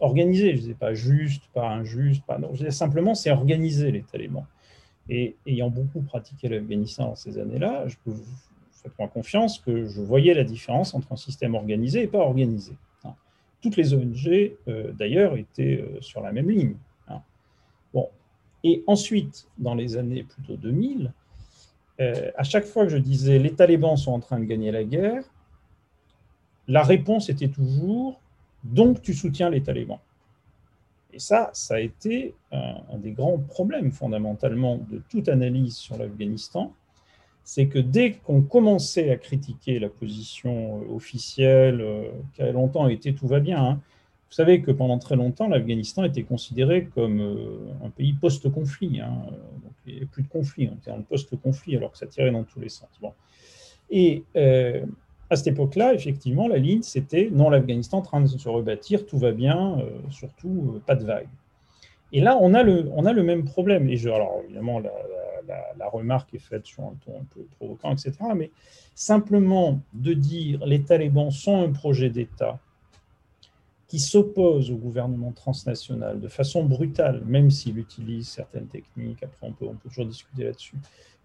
Organisé, 0.00 0.50
je 0.50 0.52
ne 0.52 0.58
disais 0.58 0.74
pas 0.74 0.92
juste, 0.92 1.44
pas 1.54 1.68
injuste, 1.70 2.22
pas 2.26 2.38
non, 2.38 2.48
je 2.52 2.58
disais 2.58 2.70
simplement 2.70 3.14
c'est 3.14 3.30
organisé 3.30 3.90
les 3.92 4.02
talibans. 4.02 4.46
Et 5.08 5.36
ayant 5.46 5.70
beaucoup 5.70 6.02
pratiqué 6.02 6.48
l'Afghanistan 6.48 7.06
dans 7.06 7.14
ces 7.14 7.38
années-là, 7.38 7.86
je 7.86 7.96
peux 8.04 8.10
vous 8.10 8.24
faire 8.82 8.92
moi 8.98 9.08
confiance 9.08 9.58
que 9.58 9.86
je 9.86 10.00
voyais 10.00 10.34
la 10.34 10.44
différence 10.44 10.94
entre 10.94 11.12
un 11.12 11.16
système 11.16 11.54
organisé 11.54 12.02
et 12.02 12.06
pas 12.06 12.18
organisé. 12.18 12.72
Hein. 13.04 13.14
Toutes 13.60 13.76
les 13.76 13.94
ONG, 13.94 14.52
euh, 14.68 14.92
d'ailleurs, 14.92 15.36
étaient 15.36 15.80
euh, 15.80 16.00
sur 16.00 16.20
la 16.20 16.32
même 16.32 16.50
ligne. 16.50 16.76
Hein. 17.08 17.20
Bon. 17.94 18.08
Et 18.64 18.82
ensuite, 18.86 19.48
dans 19.58 19.74
les 19.74 19.96
années 19.96 20.24
plutôt 20.24 20.56
2000, 20.56 21.12
euh, 22.00 22.30
à 22.36 22.42
chaque 22.42 22.64
fois 22.64 22.84
que 22.84 22.90
je 22.90 22.98
disais 22.98 23.38
les 23.38 23.54
talibans 23.54 23.96
sont 23.96 24.12
en 24.12 24.20
train 24.20 24.38
de 24.38 24.44
gagner 24.44 24.70
la 24.70 24.84
guerre, 24.84 25.24
la 26.68 26.82
réponse 26.82 27.28
était 27.28 27.48
toujours 27.48 28.20
donc 28.64 29.02
tu 29.02 29.14
soutiens 29.14 29.50
les 29.50 29.62
talibans. 29.62 30.00
Et 31.12 31.18
ça, 31.18 31.50
ça 31.52 31.76
a 31.76 31.80
été 31.80 32.34
un, 32.52 32.98
des 32.98 33.12
grands 33.12 33.38
problèmes 33.38 33.92
fondamentalement 33.92 34.76
de 34.76 35.00
toute 35.08 35.28
analyse 35.28 35.76
sur 35.76 35.96
l'Afghanistan, 35.96 36.74
c'est 37.42 37.68
que 37.68 37.78
dès 37.78 38.14
qu'on 38.14 38.42
commençait 38.42 39.10
à 39.10 39.16
critiquer 39.16 39.78
la 39.78 39.88
position 39.88 40.82
euh, 40.82 40.94
officielle, 40.94 41.80
euh, 41.80 42.10
qui 42.34 42.42
a 42.42 42.50
longtemps 42.50 42.88
été 42.88 43.14
tout 43.14 43.28
va 43.28 43.40
bien, 43.40 43.64
hein, 43.64 43.80
savez 44.36 44.60
que 44.60 44.70
pendant 44.70 44.98
très 44.98 45.16
longtemps, 45.16 45.48
l'Afghanistan 45.48 46.04
était 46.04 46.22
considéré 46.22 46.88
comme 46.94 47.20
euh, 47.20 47.72
un 47.82 47.88
pays 47.88 48.12
post-conflit. 48.12 49.00
Hein. 49.00 49.14
il 49.86 49.92
n'y 49.92 49.96
avait 49.98 50.06
plus 50.06 50.24
de 50.24 50.28
conflit, 50.28 50.68
on 50.70 50.76
était 50.76 50.90
en 50.90 51.00
post-conflit 51.00 51.76
alors 51.76 51.92
que 51.92 51.98
ça 51.98 52.06
tirait 52.06 52.30
dans 52.30 52.44
tous 52.44 52.60
les 52.60 52.68
sens. 52.68 52.90
Bon. 53.00 53.12
Et 53.88 54.24
euh, 54.36 54.84
à 55.30 55.36
cette 55.36 55.46
époque-là, 55.46 55.94
effectivement, 55.94 56.48
la 56.48 56.58
ligne, 56.58 56.82
c'était 56.82 57.30
non, 57.32 57.48
l'Afghanistan 57.48 57.98
en 57.98 58.02
train 58.02 58.20
de 58.20 58.26
se 58.26 58.48
rebâtir, 58.48 59.06
tout 59.06 59.18
va 59.18 59.32
bien, 59.32 59.78
euh, 59.78 59.90
surtout 60.10 60.82
pas 60.86 60.96
de 60.96 61.04
vagues. 61.04 61.28
Et 62.12 62.20
là, 62.20 62.36
on 62.40 62.52
a 62.52 62.62
le, 62.62 63.22
même 63.22 63.44
problème. 63.44 63.88
Et 63.88 63.96
je, 63.96 64.10
alors, 64.10 64.40
évidemment, 64.44 64.80
la, 64.80 64.92
la, 65.78 65.88
remarque 65.88 66.34
est 66.34 66.38
faite 66.38 66.66
sur 66.66 66.84
un 66.84 66.94
ton 67.04 67.20
un 67.20 67.24
peu 67.34 67.40
provoquant, 67.56 67.92
etc. 67.92 68.12
Mais 68.36 68.50
simplement 68.94 69.80
de 69.94 70.12
dire 70.12 70.64
les 70.66 70.82
talibans 70.82 71.30
sont 71.30 71.62
un 71.62 71.72
projet 71.72 72.10
d'État 72.10 72.60
qui 73.88 74.00
s'oppose 74.00 74.70
au 74.70 74.76
gouvernement 74.76 75.32
transnational 75.32 76.20
de 76.20 76.28
façon 76.28 76.64
brutale, 76.64 77.22
même 77.24 77.50
s'il 77.50 77.78
utilise 77.78 78.28
certaines 78.28 78.66
techniques, 78.66 79.22
après 79.22 79.46
on 79.46 79.52
peut, 79.52 79.66
on 79.66 79.74
peut 79.74 79.88
toujours 79.88 80.06
discuter 80.06 80.44
là-dessus, 80.44 80.76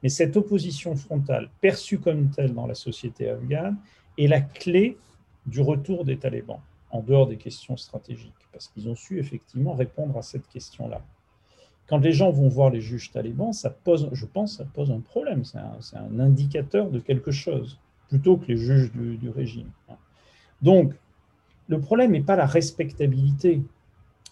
mais 0.03 0.09
cette 0.09 0.37
opposition 0.37 0.95
frontale, 0.95 1.49
perçue 1.59 1.99
comme 1.99 2.29
telle 2.29 2.53
dans 2.53 2.67
la 2.67 2.75
société 2.75 3.29
afghane, 3.29 3.77
est 4.17 4.27
la 4.27 4.41
clé 4.41 4.97
du 5.45 5.61
retour 5.61 6.05
des 6.05 6.17
talibans, 6.17 6.59
en 6.91 7.01
dehors 7.01 7.27
des 7.27 7.37
questions 7.37 7.77
stratégiques, 7.77 8.33
parce 8.51 8.67
qu'ils 8.67 8.89
ont 8.89 8.95
su 8.95 9.19
effectivement 9.19 9.73
répondre 9.73 10.17
à 10.17 10.21
cette 10.21 10.47
question-là. 10.47 11.01
Quand 11.87 11.99
les 11.99 12.13
gens 12.13 12.31
vont 12.31 12.47
voir 12.47 12.69
les 12.69 12.81
juges 12.81 13.11
talibans, 13.11 13.53
ça 13.53 13.69
pose, 13.69 14.09
je 14.13 14.25
pense, 14.25 14.57
ça 14.57 14.65
pose 14.65 14.91
un 14.91 14.99
problème, 14.99 15.43
c'est 15.43 15.57
un, 15.97 16.19
indicateur 16.19 16.89
de 16.89 16.99
quelque 16.99 17.31
chose, 17.31 17.79
plutôt 18.07 18.37
que 18.37 18.45
les 18.47 18.57
juges 18.57 18.91
du, 18.91 19.17
du 19.17 19.29
régime. 19.29 19.69
Donc, 20.61 20.93
le 21.71 21.79
problème 21.79 22.11
n'est 22.11 22.21
pas 22.21 22.35
la 22.35 22.45
respectabilité, 22.45 23.61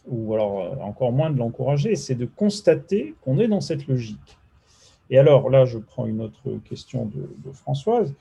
ou 0.08 0.34
alors 0.34 0.60
euh, 0.60 0.76
encore 0.82 1.14
moins 1.14 1.30
de 1.30 1.38
l'encourager, 1.38 1.96
c'est 1.96 2.16
de 2.16 2.26
constater 2.26 3.16
qu'on 3.22 3.40
est 3.40 3.48
dans 3.48 3.62
cette 3.62 3.88
logique. 3.88 4.38
Et 5.10 5.18
alors 5.18 5.50
là, 5.50 5.66
je 5.66 5.78
prends 5.78 6.06
une 6.06 6.20
autre 6.20 6.60
question 6.66 7.06
de, 7.06 7.52
Françoise. 7.54 8.14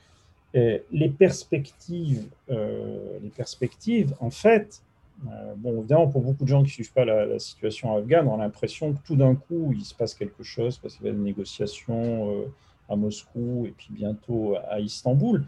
les 0.53 1.09
perspectives, 1.09 2.25
euh, 2.49 3.19
les 3.21 3.29
perspectives, 3.29 4.15
en 4.21 4.31
fait, 4.31 4.81
euh, 5.27 5.53
bon, 5.57 5.79
évidemment, 5.79 6.07
pour 6.07 6.21
beaucoup 6.21 6.45
de 6.45 6.49
gens 6.49 6.59
qui 6.59 6.69
ne 6.69 6.73
suivent 6.73 6.93
pas 6.93 7.05
la, 7.05 7.37
situation 7.39 7.95
afghane, 7.95 8.27
on 8.27 8.35
a 8.35 8.37
l'impression 8.37 8.93
que 8.93 8.99
tout 9.05 9.17
d'un 9.17 9.35
coup, 9.35 9.73
il 9.75 9.83
se 9.83 9.93
passe 9.93 10.15
quelque 10.15 10.43
chose 10.43 10.77
parce 10.77 10.95
qu'il 10.95 11.05
y 11.07 11.09
a 11.09 11.11
des 11.11 11.19
négociations 11.19 12.45
à 12.87 12.95
Moscou 12.95 13.65
et 13.67 13.71
puis 13.77 13.89
bientôt 13.91 14.55
à 14.69 14.79
Istanbul. 14.79 15.43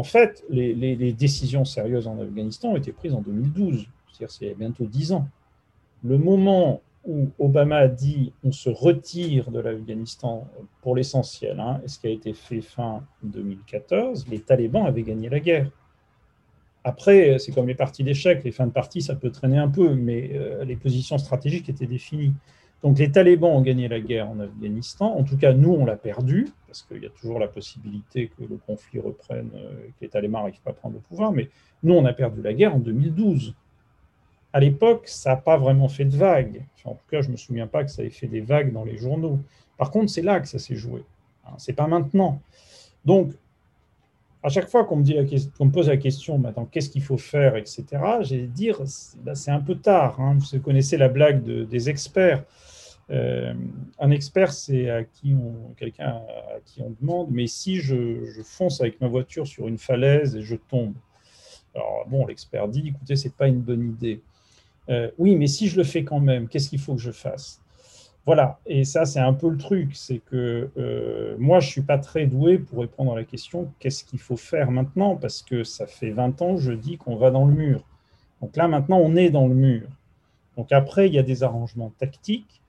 En 0.00 0.02
fait, 0.02 0.42
les, 0.48 1.12
décisions 1.12 1.66
sérieuses 1.66 2.06
en 2.06 2.18
Afghanistan 2.18 2.70
ont 2.70 2.76
été 2.76 2.90
prises 2.90 3.12
en 3.12 3.20
2012, 3.20 3.86
c'est-à-dire 4.10 4.30
c'est 4.30 4.54
bientôt 4.54 4.86
dix 4.86 5.12
ans. 5.12 5.28
Le 6.02 6.16
moment 6.16 6.80
où 7.06 7.28
Obama 7.38 7.76
a 7.76 7.88
dit 7.88 8.32
on 8.42 8.50
se 8.50 8.70
retire 8.70 9.50
de 9.50 9.60
l'Afghanistan 9.60 10.48
pour 10.80 10.96
l'essentiel, 10.96 11.60
hein, 11.60 11.82
ce 11.84 11.98
qui 11.98 12.06
a 12.06 12.10
été 12.10 12.32
fait 12.32 12.62
fin 12.62 13.02
2014, 13.24 14.26
les 14.30 14.40
talibans 14.40 14.86
avaient 14.86 15.02
gagné 15.02 15.28
la 15.28 15.38
guerre. 15.38 15.70
Après, 16.82 17.38
c'est 17.38 17.52
comme 17.52 17.68
les 17.68 17.74
parties 17.74 18.02
d'échecs, 18.02 18.42
les 18.42 18.52
fins 18.52 18.68
de 18.68 18.72
partie, 18.72 19.02
ça 19.02 19.14
peut 19.14 19.30
traîner 19.30 19.58
un 19.58 19.68
peu, 19.68 19.92
mais 19.92 20.30
euh, 20.32 20.64
les 20.64 20.76
positions 20.76 21.18
stratégiques 21.18 21.68
étaient 21.68 21.84
définies. 21.86 22.32
Donc 22.82 22.98
les 22.98 23.10
talibans 23.10 23.50
ont 23.50 23.60
gagné 23.60 23.88
la 23.88 24.00
guerre 24.00 24.30
en 24.30 24.40
Afghanistan. 24.40 25.14
En 25.14 25.22
tout 25.22 25.36
cas, 25.36 25.52
nous, 25.52 25.72
on 25.72 25.84
l'a 25.84 25.96
perdu, 25.96 26.48
parce 26.66 26.82
qu'il 26.82 27.02
y 27.02 27.06
a 27.06 27.10
toujours 27.10 27.38
la 27.38 27.48
possibilité 27.48 28.28
que 28.28 28.44
le 28.44 28.56
conflit 28.56 29.00
reprenne, 29.00 29.50
euh, 29.54 29.86
que 29.88 30.02
les 30.02 30.08
talibans 30.08 30.40
n'arrivent 30.42 30.60
pas 30.62 30.70
à 30.70 30.74
prendre 30.74 30.94
le 30.94 31.00
pouvoir. 31.00 31.32
Mais 31.32 31.50
nous, 31.82 31.94
on 31.94 32.04
a 32.06 32.12
perdu 32.12 32.40
la 32.42 32.54
guerre 32.54 32.74
en 32.74 32.78
2012. 32.78 33.54
À 34.52 34.60
l'époque, 34.60 35.08
ça 35.08 35.30
n'a 35.30 35.36
pas 35.36 35.58
vraiment 35.58 35.88
fait 35.88 36.06
de 36.06 36.16
vagues. 36.16 36.64
en 36.84 36.94
tout 36.94 37.06
cas, 37.10 37.20
je 37.20 37.28
ne 37.28 37.32
me 37.32 37.36
souviens 37.36 37.66
pas 37.66 37.84
que 37.84 37.90
ça 37.90 38.02
ait 38.02 38.10
fait 38.10 38.26
des 38.26 38.40
vagues 38.40 38.72
dans 38.72 38.84
les 38.84 38.96
journaux. 38.96 39.38
Par 39.76 39.90
contre, 39.90 40.10
c'est 40.10 40.22
là 40.22 40.40
que 40.40 40.48
ça 40.48 40.58
s'est 40.58 40.76
joué. 40.76 41.04
Hein, 41.46 41.52
Ce 41.58 41.70
n'est 41.70 41.74
pas 41.74 41.86
maintenant. 41.86 42.40
Donc, 43.04 43.32
à 44.42 44.48
chaque 44.48 44.68
fois 44.68 44.84
qu'on 44.84 44.96
me, 44.96 45.04
me 45.04 45.70
pose 45.70 45.88
la 45.88 45.96
question, 45.96 46.38
maintenant, 46.38 46.64
qu'est-ce 46.64 46.88
qu'il 46.88 47.02
faut 47.02 47.18
faire, 47.18 47.56
etc., 47.56 47.84
j'ai 48.20 48.46
dire, 48.46 48.80
bah, 49.22 49.34
c'est 49.34 49.50
un 49.50 49.60
peu 49.60 49.74
tard. 49.74 50.20
Hein. 50.20 50.38
Vous 50.38 50.60
connaissez 50.60 50.96
la 50.96 51.08
blague 51.08 51.42
des 51.44 51.90
experts. 51.90 52.44
Euh, 53.10 53.52
un 53.98 54.10
expert, 54.10 54.52
c'est 54.52 54.88
à 54.88 55.04
qui 55.04 55.34
on, 55.34 55.74
quelqu'un 55.74 56.22
à 56.54 56.60
qui 56.64 56.80
on 56.80 56.94
demande, 57.00 57.28
mais 57.30 57.46
si 57.48 57.76
je, 57.76 58.40
fonce 58.44 58.80
avec 58.80 59.00
ma 59.00 59.08
voiture 59.08 59.46
sur 59.46 59.66
une 59.66 59.78
falaise 59.78 60.36
et 60.36 60.42
je 60.42 60.54
tombe, 60.54 60.94
Alors 61.74 62.04
bon, 62.08 62.24
l'expert 62.26 62.68
dit, 62.68 62.84
écoutez, 62.86 63.16
c'est 63.16 63.34
pas 63.34 63.48
une 63.48 63.60
bonne 63.60 63.90
idée. 63.90 64.20
Euh, 64.88 65.10
oui, 65.18 65.36
mais 65.36 65.48
si 65.48 65.68
je 65.68 65.76
le 65.76 65.84
fais 65.84 66.04
quand 66.04 66.20
même, 66.20 66.48
qu'est-ce 66.48 66.70
qu'il 66.70 66.78
faut 66.78 66.94
que 66.94 67.00
je 67.00 67.10
fasse? 67.10 67.60
Voilà, 68.26 68.60
et 68.66 68.84
ça 68.84 69.06
c'est 69.06 69.20
un 69.20 69.32
peu 69.32 69.48
le 69.48 69.56
truc, 69.56 69.96
c'est 69.96 70.18
que 70.18 70.70
euh, 70.76 71.36
moi 71.38 71.58
je 71.60 71.68
suis 71.68 71.80
pas 71.80 71.98
très 71.98 72.26
doué 72.26 72.58
pour 72.58 72.80
répondre 72.80 73.12
à 73.12 73.16
la 73.16 73.24
question 73.24 73.72
qu'est-ce 73.78 74.04
qu'il 74.04 74.18
faut 74.18 74.36
faire 74.36 74.70
maintenant, 74.70 75.16
parce 75.16 75.42
que 75.42 75.64
ça 75.64 75.86
fait 75.86 76.10
20 76.10 76.42
ans 76.42 76.56
je 76.58 76.72
dis 76.72 76.98
qu'on 76.98 77.16
va 77.16 77.30
dans 77.30 77.46
le 77.46 77.54
mur. 77.54 77.82
Donc 78.42 78.56
là 78.56 78.68
maintenant 78.68 78.98
on 78.98 79.16
est 79.16 79.30
dans 79.30 79.48
le 79.48 79.54
mur. 79.54 79.88
Donc 80.56 80.70
après 80.70 81.08
il 81.08 81.14
y 81.14 81.18
a 81.18 81.22
des 81.22 81.42
arrangements 81.42 81.92
tactiques. 81.98 82.60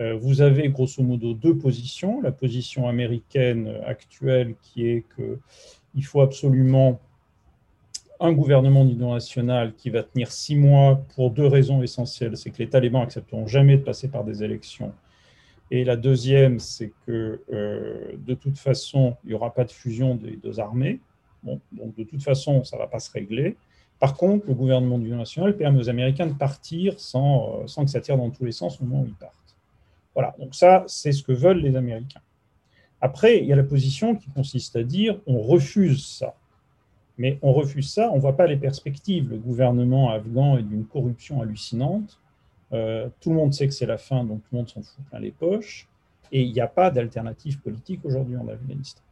Euh, 0.00 0.16
vous 0.16 0.42
avez 0.42 0.68
grosso 0.68 1.02
modo 1.02 1.34
deux 1.34 1.56
positions. 1.56 2.20
La 2.20 2.32
position 2.32 2.86
américaine 2.88 3.80
actuelle 3.86 4.54
qui 4.62 4.86
est 4.86 5.04
qu'il 5.14 6.04
faut 6.04 6.20
absolument 6.20 7.00
un 8.20 8.32
gouvernement 8.32 8.84
d'union 8.84 9.14
nationale 9.14 9.74
qui 9.74 9.90
va 9.90 10.02
tenir 10.02 10.30
six 10.30 10.54
mois 10.54 11.02
pour 11.14 11.30
deux 11.30 11.46
raisons 11.46 11.82
essentielles. 11.82 12.36
C'est 12.36 12.50
que 12.50 12.58
les 12.58 12.68
talibans 12.68 13.02
accepteront 13.02 13.46
jamais 13.46 13.78
de 13.78 13.82
passer 13.82 14.08
par 14.08 14.24
des 14.24 14.44
élections. 14.44 14.92
Et 15.70 15.84
la 15.84 15.96
deuxième, 15.96 16.58
c'est 16.58 16.92
que 17.06 17.40
euh, 17.52 18.12
de 18.18 18.34
toute 18.34 18.58
façon, 18.58 19.16
il 19.24 19.28
n'y 19.28 19.34
aura 19.34 19.54
pas 19.54 19.64
de 19.64 19.70
fusion 19.70 20.16
des 20.16 20.36
deux 20.36 20.60
armées. 20.60 21.00
Donc 21.42 21.60
de 21.72 22.04
toute 22.04 22.22
façon, 22.22 22.64
ça 22.64 22.76
ne 22.76 22.82
va 22.82 22.88
pas 22.88 22.98
se 22.98 23.10
régler. 23.10 23.56
Par 23.98 24.14
contre, 24.14 24.46
le 24.46 24.54
gouvernement 24.54 24.98
d'union 24.98 25.18
nationale 25.18 25.56
permet 25.56 25.78
aux 25.78 25.88
Américains 25.88 26.26
de 26.26 26.34
partir 26.34 26.98
sans, 26.98 27.60
euh, 27.62 27.66
sans 27.66 27.84
que 27.84 27.90
ça 27.90 28.00
tire 28.00 28.16
dans 28.16 28.30
tous 28.30 28.44
les 28.44 28.52
sens 28.52 28.80
au 28.80 28.84
moment 28.84 29.02
où 29.02 29.06
ils 29.06 29.14
partent. 29.14 29.34
Voilà, 30.14 30.34
donc 30.38 30.54
ça, 30.54 30.84
c'est 30.86 31.12
ce 31.12 31.22
que 31.22 31.32
veulent 31.32 31.60
les 31.60 31.76
Américains. 31.76 32.20
Après, 33.00 33.38
il 33.38 33.46
y 33.46 33.52
a 33.52 33.56
la 33.56 33.62
position 33.62 34.16
qui 34.16 34.28
consiste 34.30 34.76
à 34.76 34.82
dire 34.82 35.20
on 35.26 35.40
refuse 35.40 36.04
ça. 36.04 36.34
Mais 37.20 37.38
on 37.42 37.52
refuse 37.52 37.92
ça, 37.92 38.10
on 38.10 38.14
ne 38.16 38.20
voit 38.20 38.34
pas 38.34 38.46
les 38.46 38.56
perspectives. 38.56 39.28
Le 39.28 39.36
gouvernement 39.36 40.08
afghan 40.08 40.56
est 40.56 40.62
d'une 40.62 40.86
corruption 40.86 41.42
hallucinante. 41.42 42.18
Euh, 42.72 43.10
tout 43.20 43.28
le 43.28 43.36
monde 43.36 43.52
sait 43.52 43.68
que 43.68 43.74
c'est 43.74 43.84
la 43.84 43.98
fin, 43.98 44.24
donc 44.24 44.38
tout 44.38 44.48
le 44.52 44.56
monde 44.56 44.70
s'en 44.70 44.80
fout 44.80 45.04
plein 45.10 45.20
les 45.20 45.30
poches. 45.30 45.86
Et 46.32 46.40
il 46.40 46.50
n'y 46.50 46.62
a 46.62 46.66
pas 46.66 46.90
d'alternative 46.90 47.60
politique 47.60 48.00
aujourd'hui 48.04 48.38
en 48.38 48.48
Afghanistan. 48.48 49.02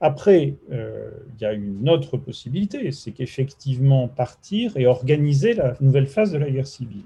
Après, 0.00 0.56
euh, 0.72 1.12
il 1.36 1.42
y 1.42 1.44
a 1.44 1.52
une 1.52 1.88
autre 1.88 2.16
possibilité, 2.16 2.90
c'est 2.90 3.12
qu'effectivement 3.12 4.08
partir 4.08 4.76
et 4.76 4.88
organiser 4.88 5.54
la 5.54 5.76
nouvelle 5.80 6.08
phase 6.08 6.32
de 6.32 6.38
la 6.38 6.50
guerre 6.50 6.66
civile. 6.66 7.04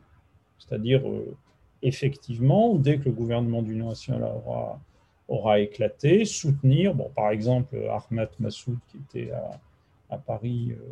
C'est-à-dire, 0.59 1.06
euh, 1.06 1.36
effectivement, 1.82 2.76
dès 2.76 2.97
que 2.97 3.05
le 3.05 3.12
gouvernement 3.12 3.60
d'union 3.60 3.90
nationale 3.90 4.22
aura, 4.22 4.80
aura 5.28 5.60
éclaté, 5.60 6.24
soutenir, 6.24 6.94
bon, 6.94 7.10
par 7.14 7.28
exemple, 7.28 7.76
Ahmed 7.90 8.30
Massoud, 8.40 8.78
qui 8.90 8.97
était 8.97 9.32
à, 9.32 9.60
à 10.10 10.18
Paris 10.18 10.72
euh, 10.72 10.82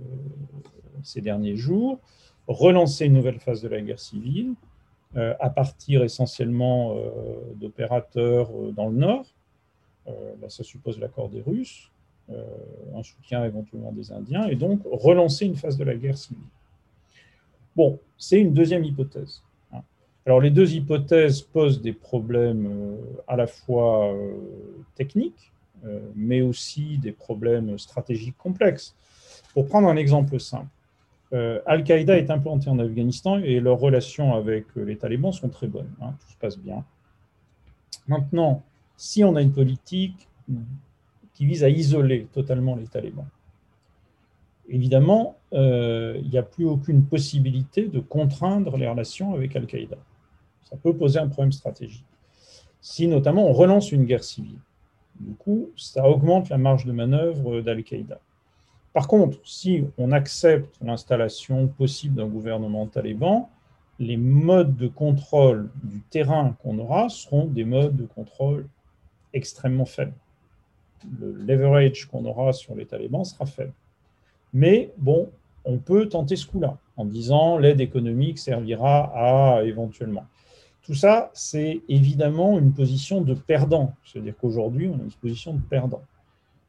ces 1.02 1.20
derniers 1.20 1.56
jours, 1.56 1.98
relancer 2.46 3.06
une 3.06 3.14
nouvelle 3.14 3.40
phase 3.40 3.62
de 3.62 3.68
la 3.68 3.80
guerre 3.80 4.00
civile 4.00 4.54
euh, 5.16 5.34
à 5.40 5.50
partir 5.50 6.02
essentiellement 6.02 6.94
euh, 6.96 7.54
d'opérateurs 7.54 8.50
dans 8.72 8.88
le 8.88 8.96
nord. 8.96 9.26
Là, 10.40 10.48
ça 10.48 10.62
suppose 10.62 11.00
l'accord 11.00 11.28
des 11.28 11.40
Russes, 11.40 11.90
un 12.28 13.02
soutien 13.02 13.44
éventuellement 13.44 13.90
des 13.90 14.12
Indiens, 14.12 14.46
et 14.46 14.54
donc 14.54 14.80
relancer 14.84 15.46
une 15.46 15.56
phase 15.56 15.76
de 15.76 15.82
la 15.82 15.96
guerre 15.96 16.16
civile. 16.16 16.44
Bon, 17.74 17.98
c'est 18.16 18.38
une 18.38 18.52
deuxième 18.52 18.84
hypothèse. 18.84 19.42
Hein. 19.72 19.80
Alors 20.24 20.40
les 20.40 20.50
deux 20.50 20.74
hypothèses 20.74 21.40
posent 21.40 21.82
des 21.82 21.92
problèmes 21.92 22.96
à 23.26 23.34
la 23.34 23.48
fois 23.48 24.14
techniques, 24.94 25.50
mais 26.14 26.40
aussi 26.40 26.98
des 26.98 27.10
problèmes 27.10 27.76
stratégiques 27.76 28.38
complexes. 28.38 28.94
Pour 29.56 29.68
prendre 29.68 29.88
un 29.88 29.96
exemple 29.96 30.38
simple, 30.38 30.68
euh, 31.32 31.62
Al-Qaïda 31.64 32.18
est 32.18 32.30
implanté 32.30 32.68
en 32.68 32.78
Afghanistan 32.78 33.38
et 33.38 33.58
leurs 33.58 33.78
relations 33.78 34.34
avec 34.34 34.66
euh, 34.76 34.84
les 34.84 34.98
talibans 34.98 35.32
sont 35.32 35.48
très 35.48 35.66
bonnes. 35.66 35.90
Hein, 36.02 36.12
tout 36.20 36.30
se 36.30 36.36
passe 36.36 36.58
bien. 36.58 36.84
Maintenant, 38.06 38.64
si 38.98 39.24
on 39.24 39.34
a 39.34 39.40
une 39.40 39.54
politique 39.54 40.28
qui 41.32 41.46
vise 41.46 41.64
à 41.64 41.70
isoler 41.70 42.28
totalement 42.34 42.76
les 42.76 42.86
talibans, 42.86 43.28
évidemment, 44.68 45.38
euh, 45.54 46.20
il 46.22 46.28
n'y 46.28 46.36
a 46.36 46.42
plus 46.42 46.66
aucune 46.66 47.06
possibilité 47.06 47.86
de 47.86 48.00
contraindre 48.00 48.76
les 48.76 48.86
relations 48.86 49.32
avec 49.32 49.56
Al-Qaïda. 49.56 49.96
Ça 50.64 50.76
peut 50.76 50.94
poser 50.94 51.18
un 51.18 51.28
problème 51.28 51.52
stratégique. 51.52 52.04
Si 52.82 53.08
notamment 53.08 53.48
on 53.48 53.54
relance 53.54 53.90
une 53.90 54.04
guerre 54.04 54.22
civile, 54.22 54.58
du 55.18 55.32
coup, 55.32 55.70
ça 55.78 56.06
augmente 56.06 56.50
la 56.50 56.58
marge 56.58 56.84
de 56.84 56.92
manœuvre 56.92 57.62
d'Al-Qaïda. 57.62 58.20
Par 58.96 59.08
contre, 59.08 59.36
si 59.44 59.84
on 59.98 60.10
accepte 60.10 60.74
l'installation 60.82 61.66
possible 61.66 62.14
d'un 62.14 62.28
gouvernement 62.28 62.86
taliban, 62.86 63.50
les 63.98 64.16
modes 64.16 64.74
de 64.74 64.88
contrôle 64.88 65.68
du 65.84 66.00
terrain 66.00 66.56
qu'on 66.62 66.78
aura 66.78 67.10
seront 67.10 67.44
des 67.44 67.66
modes 67.66 67.94
de 67.94 68.06
contrôle 68.06 68.66
extrêmement 69.34 69.84
faibles. 69.84 70.14
Le 71.20 71.30
leverage 71.30 72.06
qu'on 72.06 72.24
aura 72.24 72.54
sur 72.54 72.74
les 72.74 72.86
talibans 72.86 73.26
sera 73.26 73.44
faible. 73.44 73.74
Mais 74.54 74.90
bon, 74.96 75.28
on 75.66 75.76
peut 75.76 76.08
tenter 76.08 76.36
ce 76.36 76.46
coup-là 76.46 76.78
en 76.96 77.04
disant 77.04 77.58
l'aide 77.58 77.82
économique 77.82 78.38
servira 78.38 79.12
à 79.58 79.62
éventuellement. 79.64 80.24
Tout 80.80 80.94
ça, 80.94 81.30
c'est 81.34 81.82
évidemment 81.90 82.58
une 82.58 82.72
position 82.72 83.20
de 83.20 83.34
perdant. 83.34 83.92
C'est-à-dire 84.06 84.32
qu'aujourd'hui, 84.40 84.88
on 84.88 84.94
a 84.94 85.02
une 85.02 85.12
position 85.20 85.52
de 85.52 85.60
perdant. 85.60 86.00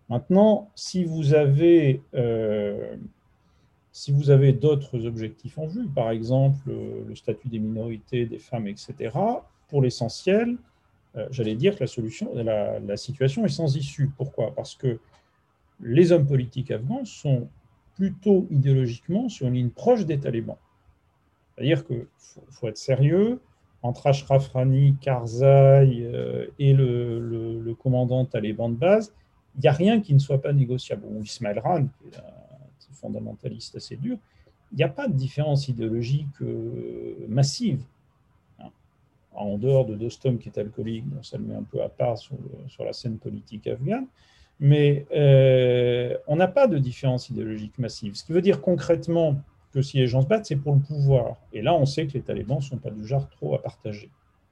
Maintenant, 0.10 0.70
si 0.76 1.04
vous 1.04 1.34
avez, 1.34 2.02
euh, 2.14 2.96
si 3.92 4.14
avez 4.30 4.54
d'autres 4.54 5.06
objectifs 5.06 5.58
en 5.58 5.68
vue, 5.68 5.88
par 5.88 6.12
exemple 6.12 6.70
le 7.08 7.16
statut 7.16 7.50
des 7.50 7.60
minorités, 7.60 8.26
des 8.26 8.40
femmes, 8.40 8.68
etc., 8.68 9.12
pour 9.68 9.82
l'essentiel, 9.82 10.58
euh, 11.18 11.28
j'allais 11.32 11.56
dire 11.56 11.76
que 11.76 11.82
la, 11.82 11.88
solution, 11.88 12.32
la, 12.36 12.98
situation 12.98 13.46
est 13.46 13.50
sans 13.50 13.76
issue. 13.76 14.10
Pourquoi? 14.18 14.54
Parce 14.56 14.76
que 14.76 15.00
les 15.82 16.12
hommes 16.12 16.26
politiques 16.26 16.72
afghans 16.72 17.06
sont 17.06 17.48
plutôt 17.96 18.48
idéologiquement 18.52 19.30
sur 19.30 19.48
une 19.48 19.56
ligne 19.56 19.70
proche 19.70 20.06
des 20.06 20.20
talibans. 20.20 20.58
C'est-à-dire 21.56 21.86
qu'il 21.86 22.06
faut, 22.52 22.68
être 22.68 22.78
sérieux, 22.78 23.40
entre 23.82 24.08
Ashraf 24.08 24.50
Rani, 24.50 24.96
Karzai 25.02 25.46
euh, 25.46 26.48
et 26.60 26.74
le, 26.74 27.76
commandant 27.82 28.26
taliban 28.26 28.70
de 28.70 28.76
base, 28.76 29.14
il 29.58 29.62
n'y 29.62 29.68
a 29.68 29.74
rien 29.74 30.02
qui 30.02 30.14
ne 30.14 30.20
soit 30.20 30.42
pas 30.42 30.54
négociable. 30.54 31.04
Ou 31.10 31.24
Ismail 31.24 31.60
Ran, 31.60 31.86
qui 31.86 32.08
est 32.10 32.18
un 32.18 32.94
fondamentaliste 32.94 33.76
assez 33.76 33.96
dur, 33.96 34.18
il 34.72 34.78
n'y 34.78 34.84
a 34.84 34.90
pas 34.90 35.08
de 35.08 35.14
différence 35.14 35.68
idéologique 35.68 36.42
euh, 36.42 37.26
massive. 37.28 37.82
Hein. 38.60 38.70
En 39.34 39.58
dehors 39.58 39.86
de 39.86 39.96
Dostum, 39.96 40.38
qui 40.38 40.50
est 40.50 40.58
alcoolique, 40.58 41.06
ça 41.24 41.38
le 41.38 41.46
met 41.46 41.56
un 41.56 41.64
peu 41.64 41.82
à 41.82 41.90
part 41.90 42.18
sur, 42.18 42.38
la 42.80 42.94
scène 42.94 43.18
politique 43.18 43.68
afghane, 43.68 44.08
mais 44.60 45.06
euh, 45.14 46.18
on 46.28 46.36
n'a 46.36 46.48
pas 46.48 46.68
de 46.68 46.78
différence 46.78 47.30
idéologique 47.30 47.78
massive. 47.80 48.16
Ce 48.16 48.24
qui 48.24 48.34
veut 48.34 48.42
dire 48.42 48.62
concrètement 48.62 49.36
que 49.74 49.82
si 49.82 49.98
les 49.98 50.08
gens 50.08 50.22
se 50.22 50.28
battent, 50.28 50.46
c'est 50.46 50.56
pour 50.56 50.74
le 50.74 50.82
pouvoir. 50.82 51.38
Et 51.54 51.62
là, 51.62 51.74
on 51.74 51.86
sait 51.86 52.08
que 52.08 52.14
les 52.14 52.22
talibans 52.22 52.58
ne 52.58 52.64
sont 52.64 52.78
pas 52.78 52.90
du 52.90 53.06
genre 53.06 53.30
trop 53.30 53.56
à 53.56 53.62
partager. 53.62 54.10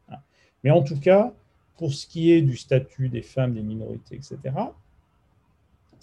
Hein. 0.09 0.17
Mais 0.63 0.71
en 0.71 0.81
tout 0.81 0.99
cas, 0.99 1.33
pour 1.77 1.93
ce 1.93 2.07
qui 2.07 2.31
est 2.31 2.41
du 2.41 2.55
statut 2.55 3.09
des 3.09 3.21
femmes, 3.21 3.53
des 3.53 3.61
minorités, 3.61 4.15
etc., 4.15 4.37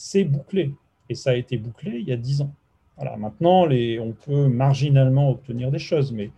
c'est 0.03 0.25
bouclé. 0.25 0.75
Et 1.09 1.15
ça 1.15 1.31
a 1.31 1.35
été 1.35 1.57
bouclé 1.57 1.93
il 2.01 2.09
y 2.09 2.13
a 2.13 2.17
dix 2.17 2.41
ans. 2.41 2.53
Voilà, 2.97 3.17
maintenant, 3.17 3.69
on 3.69 4.13
peut 4.13 4.49
marginalement 4.49 5.31
obtenir 5.31 5.71
des 5.71 5.79
choses, 5.79 6.11
mais 6.11 6.31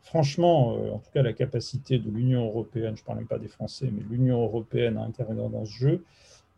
franchement, 0.00 0.76
euh, 0.76 0.92
en 0.92 0.98
tout 0.98 1.10
cas, 1.12 1.22
la 1.22 1.34
capacité 1.34 1.98
de 1.98 2.10
l'Union 2.10 2.46
européenne, 2.46 2.96
je 2.96 3.02
ne 3.02 3.06
parle 3.06 3.18
même 3.18 3.26
pas 3.26 3.38
des 3.38 3.48
Français, 3.48 3.90
mais 3.92 4.02
l'Union 4.10 4.42
européenne 4.42 4.96
à 4.96 5.02
intervenir 5.02 5.50
dans 5.50 5.66
ce 5.66 5.72
jeu 5.72 6.04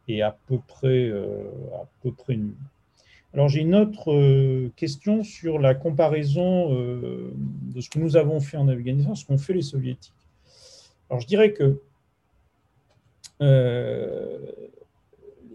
est 0.07 0.23
à 0.23 0.37
peu 0.47 0.59
près, 0.59 1.09
euh, 1.09 1.51
à 1.75 1.87
peu 2.03 2.13
près 2.13 2.37
nulle. 2.37 2.55
Alors, 3.33 3.49
j'ai 3.49 3.61
une 3.61 3.75
autre 3.75 4.13
euh, 4.13 4.71
question 4.77 5.25
sur 5.25 5.59
la 5.59 5.75
comparaison 5.75 6.73
de 6.73 7.81
ce 7.81 7.91
que 7.91 7.99
nous 7.99 8.17
avons 8.17 8.39
fait 8.39 8.59
en 8.59 8.69
Afghanistan, 8.69 9.17
ce 9.17 9.27
qu'ont 9.27 9.39
fait 9.39 9.55
les 9.55 9.63
Soviétiques. 9.63 10.13
Alors, 11.11 11.21
je 11.21 11.27
dirais 11.27 11.53
que 11.53 11.81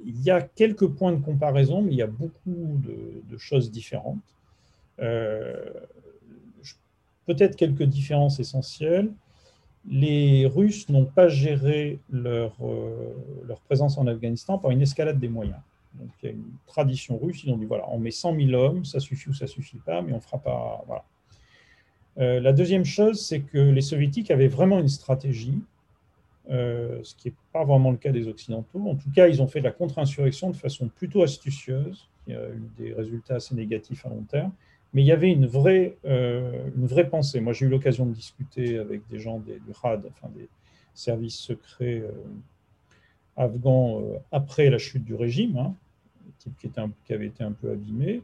il 0.05 0.21
y 0.21 0.31
a 0.31 0.41
quelques 0.41 0.87
points 0.87 1.11
de 1.11 1.23
comparaison, 1.23 1.81
mais 1.81 1.91
il 1.91 1.97
y 1.97 2.01
a 2.01 2.07
beaucoup 2.07 2.79
de, 2.83 3.37
choses 3.37 3.71
différentes. 3.71 4.17
Euh, 4.99 5.55
peut-être 7.25 7.55
quelques 7.55 7.83
différences 7.83 8.39
essentielles. 8.39 9.11
Les 9.89 10.45
Russes 10.45 10.89
n'ont 10.89 11.05
pas 11.05 11.29
géré 11.29 11.99
leur, 12.09 12.53
euh, 12.61 13.13
présence 13.65 13.97
en 13.97 14.07
Afghanistan 14.07 14.57
par 14.57 14.71
une 14.71 14.81
escalade 14.81 15.19
des 15.19 15.29
moyens. 15.29 15.59
Il 16.01 16.25
y 16.25 16.27
a 16.27 16.31
une 16.31 16.51
tradition 16.65 17.17
russe, 17.17 17.43
ils 17.43 17.51
ont 17.51 17.57
dit 17.57 17.65
voilà, 17.65 17.85
on 17.89 17.99
met 17.99 18.11
100 18.11 18.35
000 18.35 18.51
hommes, 18.53 18.85
ça 18.85 18.99
suffit 18.99 19.29
ou 19.29 19.33
ça 19.33 19.47
suffit 19.47 19.77
pas, 19.77 20.01
mais 20.01 20.13
on 20.13 20.19
fera 20.19 20.37
pas. 20.37 21.05
Euh, 22.17 22.39
la 22.39 22.53
deuxième 22.53 22.85
chose, 22.85 23.25
c'est 23.25 23.41
que 23.41 23.57
les 23.57 23.81
soviétiques 23.81 24.31
avaient 24.31 24.47
vraiment 24.47 24.79
une 24.79 24.89
stratégie 24.89 25.61
euh, 26.49 26.99
ce 27.03 27.15
qui 27.15 27.29
n'est 27.29 27.35
pas 27.53 27.63
vraiment 27.63 27.91
le 27.91 27.97
cas 27.97 28.11
des 28.11 28.27
Occidentaux. 28.27 28.79
En 28.87 28.95
tout 28.95 29.09
cas, 29.11 29.27
ils 29.27 29.41
ont 29.41 29.47
fait 29.47 29.59
de 29.59 29.65
la 29.65 29.71
contre-insurrection 29.71 30.49
de 30.49 30.55
façon 30.55 30.87
plutôt 30.87 31.23
astucieuse. 31.23 32.07
qui 32.25 32.33
a 32.33 32.49
eu 32.49 32.69
des 32.77 32.93
résultats 32.93 33.35
assez 33.35 33.55
négatifs 33.55 34.05
à 34.05 34.09
long 34.09 34.23
terme. 34.23 34.51
Mais 34.93 35.03
il 35.03 35.05
y 35.05 35.11
avait 35.11 35.31
une 35.31 35.45
vraie, 35.45 35.97
une 36.03 36.87
vraie 36.87 37.07
pensée. 37.07 37.41
Moi, 37.41 37.53
j'ai 37.53 37.67
eu 37.67 37.69
l'occasion 37.69 38.07
de 38.07 38.13
discuter 38.13 38.79
avec 38.79 39.07
des 39.07 39.19
gens 39.19 39.37
des, 39.37 39.59
du 39.59 39.71
RAD, 39.71 40.03
enfin 40.07 40.29
des 40.35 40.49
services 40.95 41.37
secrets 41.37 42.03
afghans 43.37 44.01
après 44.31 44.71
la 44.71 44.79
chute 44.79 45.05
du 45.05 45.13
régime, 45.13 45.57
hein, 45.57 45.75
type 46.39 46.57
qui, 46.57 46.67
était 46.67 46.81
avait 47.13 47.27
été 47.27 47.43
un 47.43 47.51
peu 47.51 47.71
abîmé, 47.71 48.23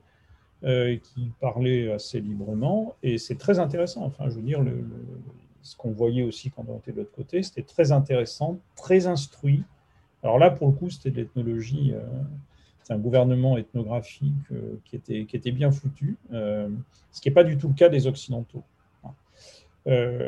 euh, 0.63 0.97
qui 0.97 1.31
parlait 1.39 1.91
assez 1.91 2.19
librement. 2.19 2.95
Et 3.03 3.17
c'est 3.17 3.35
très 3.35 3.59
intéressant. 3.59 4.03
Enfin, 4.03 4.29
je 4.29 4.35
veux 4.35 4.41
dire, 4.41 4.61
le, 4.61 4.83
ce 5.65 5.75
qu'on 5.75 5.89
voyait 5.91 6.21
aussi 6.21 6.51
quand 6.51 6.63
on 6.69 6.77
était 6.77 6.91
de 6.91 6.97
l'autre 6.97 7.15
côté, 7.15 7.41
c'était 7.41 7.63
très 7.63 7.91
intéressant, 7.91 8.59
très 8.75 9.07
instruit. 9.07 9.63
Alors 10.21 10.37
là, 10.37 10.51
pour 10.51 10.67
le 10.67 10.73
coup, 10.73 10.91
c'était 10.91 11.09
de 11.09 11.15
l'ethnologie. 11.17 11.91
Euh, 11.93 12.01
c'est 12.83 12.93
un 12.93 12.99
gouvernement 12.99 13.57
ethnographique 13.57 14.31
euh, 14.51 14.75
qui, 14.85 14.95
était, 14.95 15.25
qui 15.25 15.35
était 15.35 15.51
bien 15.51 15.71
foutu, 15.71 16.17
ce 16.31 17.19
qui 17.19 17.29
n'est 17.29 17.33
pas 17.33 17.43
du 17.43 17.57
tout 17.57 17.67
le 17.67 17.73
cas 17.73 17.89
des 17.89 18.05
Occidentaux. 18.05 18.63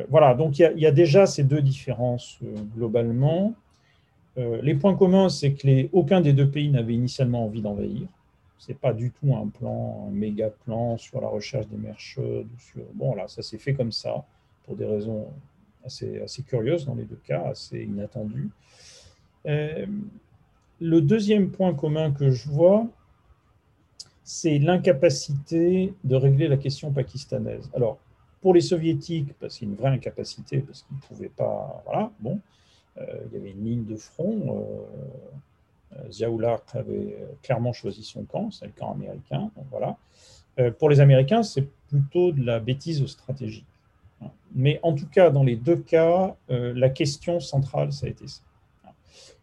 voilà, 0.10 0.34
donc 0.34 0.58
il 0.58 0.80
y, 0.80 0.86
a 0.88 0.92
déjà 0.92 1.28
ces 1.28 1.44
deux 1.44 1.62
différences 1.62 2.40
globalement. 2.76 3.54
les 4.38 4.74
points 4.74 4.96
communs, 4.96 5.30
c'est 5.30 5.54
que 5.54 5.88
aucun 5.94 6.22
des 6.22 6.34
deux 6.34 6.50
pays 6.50 6.70
n'avait 6.70 6.96
initialement 6.96 7.46
envie 7.46 7.62
d'envahir. 7.62 8.08
Ce 8.58 8.72
n'est 8.72 8.78
pas 8.78 8.94
du 8.94 9.12
tout 9.12 9.36
un 9.36 9.48
plan, 9.48 10.08
un 10.08 10.12
méga 10.12 10.50
plan 10.50 10.98
sur 10.98 11.22
la 11.22 11.28
recherche 11.28 11.68
des 11.68 11.78
mers 11.78 12.00
chaudes. 12.00 12.48
Sur... 12.58 12.82
Bon, 12.96 13.14
là, 13.14 13.28
ça 13.28 13.44
s'est 13.44 13.60
fait 13.60 13.76
comme 13.76 13.92
ça, 13.92 14.26
pour 14.68 14.76
des 14.76 14.86
raisons 14.86 15.28
assez, 15.84 16.22
assez 16.22 16.44
curieuses 16.44 16.86
dans 16.86 16.94
les 16.94 17.06
deux 17.06 17.20
cas, 17.26 17.46
assez 17.46 17.82
inattendues. 17.82 18.50
Euh, 19.48 19.88
le 20.80 21.02
deuxième 21.02 21.50
point 21.50 21.74
commun 21.74 22.12
que 22.12 22.30
je 22.30 22.48
vois, 22.48 22.86
c'est 24.24 24.60
l'incapacité 24.60 25.94
de 26.04 26.16
régler 26.16 26.48
la 26.48 26.58
question 26.58 26.92
pakistanaise. 26.92 27.70
Alors, 27.74 27.98
pour 28.42 28.54
les 28.54 28.62
soviétiques, 28.62 29.34
c'est 29.50 29.66
une 29.66 29.76
vraie 29.76 29.90
incapacité, 29.90 30.60
parce 30.60 30.84
qu'ils 30.84 30.98
ne 30.98 31.02
pouvaient 31.02 31.30
pas. 31.36 31.82
Voilà, 31.86 32.12
bon, 32.20 32.40
euh, 33.00 33.06
il 33.26 33.38
y 33.38 33.42
avait 33.42 33.52
une 33.52 33.64
ligne 33.64 33.86
de 33.86 33.96
front. 33.96 34.86
Euh, 35.94 35.98
euh, 35.98 36.12
Ziaoulak 36.12 36.64
avait 36.76 37.18
clairement 37.42 37.74
choisi 37.74 38.04
son 38.04 38.24
camp, 38.24 38.52
c'est 38.52 38.66
le 38.66 38.74
camp 38.78 38.92
américain. 38.92 39.50
voilà. 39.72 39.98
Pour 40.80 40.90
les 40.90 41.00
Américains, 41.00 41.44
c'est 41.44 41.68
plutôt 41.88 42.32
de 42.32 42.44
la 42.44 42.60
bêtise 42.60 43.06
stratégique. 43.06 43.68
Mais 44.58 44.80
en 44.84 44.94
tout 44.94 45.08
cas, 45.08 45.30
dans 45.30 45.44
les 45.44 45.56
deux 45.56 45.78
cas, 45.78 46.36
euh, 46.50 46.74
la 46.76 46.90
question 46.90 47.40
centrale, 47.40 47.94
ça 47.94 48.08
a 48.08 48.10
été 48.10 48.28
ça. 48.28 48.42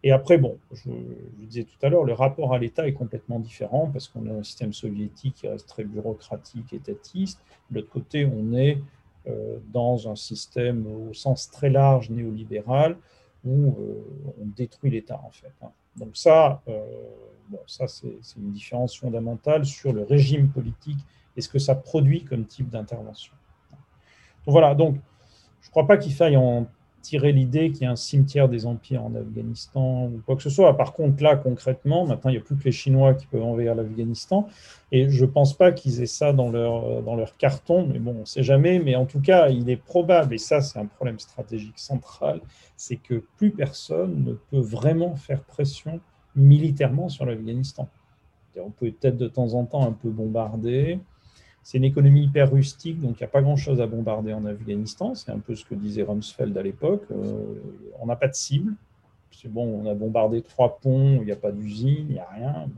Et 0.03 0.13
après, 0.13 0.37
bon, 0.37 0.59
je, 0.73 0.91
disais 1.47 1.65
tout 1.65 1.79
à 1.81 1.89
l'heure, 1.89 2.05
le 2.05 2.13
rapport 2.13 2.53
à 2.53 2.59
l'État 2.59 2.87
est 2.87 2.93
complètement 2.93 3.41
différent 3.41 3.89
parce 3.91 4.09
qu'on 4.09 4.27
a 4.27 4.33
un 4.35 4.43
système 4.43 4.75
soviétique 4.75 5.37
qui 5.37 5.49
reste 5.49 5.67
très 5.67 5.85
bureaucratique, 5.85 6.75
étatiste. 6.75 7.41
De 7.71 7.77
l'autre 7.77 7.89
côté, 7.89 8.27
on 8.27 8.53
est 8.53 8.79
dans 9.73 10.07
un 10.07 10.17
système 10.17 10.87
au 10.87 11.15
sens 11.15 11.51
très 11.51 11.71
large 11.71 12.11
néolibéral 12.11 12.99
où 13.47 13.75
on 14.39 14.45
détruit 14.45 14.91
l'État, 14.91 15.19
en 15.25 15.31
fait. 15.31 15.53
Hein. 15.63 15.71
Donc 15.97 16.17
ça, 16.17 16.63
euh, 16.69 16.81
ça 17.67 17.87
c'est 17.89 18.37
une 18.37 18.53
différence 18.53 18.97
fondamentale 18.97 19.65
sur 19.65 19.93
le 19.93 20.03
régime 20.03 20.49
politique 20.49 20.99
et 21.37 21.41
ce 21.41 21.49
que 21.49 21.59
ça 21.59 21.75
produit 21.75 22.25
comme 22.25 22.47
type 22.47 22.69
d'intervention. 22.69 23.33
Voilà, 24.47 24.75
donc 24.75 24.97
je 25.61 25.69
ne 25.69 25.71
crois 25.71 25.87
pas 25.87 25.97
qu'il 25.97 26.13
faille 26.13 26.37
en 26.37 26.67
tirer 27.05 27.33
l'idée 27.33 27.71
qu'il 27.71 27.83
y 27.83 27.87
a 27.87 27.91
un 27.91 27.97
cimetière 27.97 28.49
des 28.49 28.65
empires 28.65 29.05
en 29.05 29.15
Afghanistan 29.15 30.07
ou 30.07 30.23
quoi 30.25 30.37
que 30.37 30.43
ce 30.43 30.49
soit. 30.49 30.75
Par 30.77 30.95
contre, 30.95 31.23
là, 31.23 31.37
concrètement, 31.37 32.07
maintenant, 32.07 32.31
il 32.31 32.35
n'y 32.35 32.39
a 32.39 32.43
plus 32.43 32.57
que 32.57 32.65
les 32.65 32.73
Chinois 32.73 33.13
qui 33.15 33.27
peuvent 33.27 33.43
envahir 33.43 33.75
l'Afghanistan. 33.75 34.49
Et 34.91 35.11
je 35.11 35.25
ne 35.25 35.31
pense 35.31 35.53
pas 35.55 35.71
qu'ils 35.71 36.03
aient 36.03 36.07
ça 36.07 36.33
dans 36.33 36.51
leur, 36.51 37.03
dans 37.03 37.15
leur 37.15 37.37
carton, 37.37 37.87
mais 37.87 37.99
bon, 37.99 38.15
on 38.17 38.21
ne 38.21 38.25
sait 38.25 38.43
jamais. 38.43 38.79
Mais 38.79 38.97
en 38.97 39.05
tout 39.05 39.21
cas, 39.21 39.51
il 39.51 39.69
est 39.69 39.77
probable, 39.77 40.35
et 40.35 40.39
ça, 40.39 40.63
c'est 40.63 40.79
un 40.79 40.87
problème 40.87 41.19
stratégique 41.19 41.79
central, 41.79 42.41
c'est 42.77 42.97
que 42.97 43.23
plus 43.37 43.51
personne 43.51 44.25
ne 44.25 44.33
peut 44.33 44.65
vraiment 44.65 45.15
faire 45.15 45.43
pression 45.43 46.01
militairement 46.35 47.11
sur 47.11 47.27
l'Afghanistan. 47.27 47.89
On 48.57 48.71
peut 48.71 48.91
peut-être 48.91 49.17
de 49.17 49.29
temps 49.29 49.55
en 49.55 49.65
temps 49.65 49.87
un 49.87 49.93
peu 49.93 50.09
bombarder, 50.09 51.01
c'est 51.65 51.79
une 51.79 51.85
économie 51.85 52.25
hyper 52.25 52.53
rustique, 52.53 53.01
donc 53.01 53.17
il 53.19 53.23
n'y 53.23 53.25
a 53.25 53.29
pas 53.29 53.41
grand-chose 53.41 53.81
à 53.81 53.87
bombarder 53.87 54.35
en 54.35 54.45
Afghanistan. 54.45 55.15
C'est 55.15 55.31
un 55.31 55.39
peu 55.39 55.55
ce 55.55 55.65
que 55.65 55.75
disait 55.75 56.03
Rumsfeld 56.03 56.57
à 56.59 56.63
l'époque. 56.63 57.05
Euh, 57.11 57.55
on 57.99 58.07
n'a 58.07 58.17
pas 58.17 58.29
de 58.29 58.35
cible. 58.35 58.75
C'est 59.33 59.49
bon, 59.49 59.83
on 59.83 59.91
a 59.91 59.95
bombardé 59.95 60.43
trois 60.43 60.79
ponts, 60.79 61.19
il 61.21 61.25
n'y 61.25 61.33
a 61.33 61.37
pas 61.37 61.53
d'usine, 61.53 62.07
il 62.09 62.13
n'y 62.13 62.19
a 62.19 62.29
rien. 62.29 62.69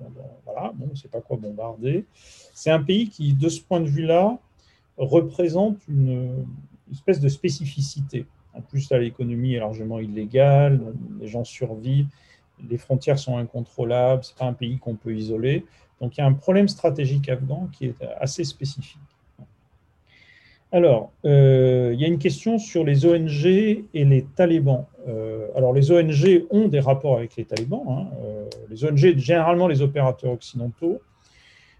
Voilà, 0.44 0.72
bon, 0.74 0.86
on 0.86 0.92
ne 0.92 0.94
sait 0.94 1.08
pas 1.08 1.20
quoi 1.20 1.36
bombarder. 1.36 2.04
C'est 2.54 2.70
un 2.70 2.82
pays 2.82 3.08
qui, 3.08 3.34
de 3.34 3.48
ce 3.48 3.60
point 3.60 3.80
de 3.80 3.88
vue-là, 3.88 4.38
représente 4.96 5.78
une, 5.88 6.46
espèce 6.92 7.18
de 7.18 7.28
spécificité. 7.28 8.24
En 8.54 8.60
plus, 8.60 8.88
l'économie 8.92 9.54
est 9.54 9.58
largement 9.58 9.98
illégale, 9.98 10.80
les 11.20 11.26
gens 11.26 11.44
survivent, 11.44 12.06
les 12.68 12.78
frontières 12.78 13.18
sont 13.18 13.38
incontrôlables, 13.38 14.24
ce 14.24 14.32
n'est 14.32 14.38
pas 14.38 14.46
un 14.46 14.52
pays 14.52 14.78
qu'on 14.78 14.94
peut 14.94 15.14
isoler. 15.14 15.64
Donc 16.00 16.16
il 16.16 16.20
y 16.20 16.22
a 16.22 16.26
un 16.26 16.32
problème 16.32 16.68
stratégique 16.68 17.28
afghan 17.28 17.68
qui 17.72 17.86
est 17.86 17.94
assez 18.20 18.44
spécifique. 18.44 19.00
Alors, 20.72 21.12
euh, 21.24 21.92
il 21.94 22.00
y 22.00 22.04
a 22.04 22.08
une 22.08 22.18
question 22.18 22.58
sur 22.58 22.84
les 22.84 23.06
ONG 23.06 23.46
et 23.46 23.86
les 23.94 24.24
talibans. 24.24 24.84
Euh, 25.06 25.46
alors, 25.54 25.72
les 25.72 25.92
ONG 25.92 26.44
ont 26.50 26.68
des 26.68 26.80
rapports 26.80 27.16
avec 27.16 27.36
les 27.36 27.44
talibans. 27.44 27.84
Hein. 27.88 28.08
Euh, 28.24 28.48
les 28.68 28.84
ONG, 28.84 29.16
généralement 29.16 29.68
les 29.68 29.80
opérateurs 29.80 30.32
occidentaux. 30.32 31.00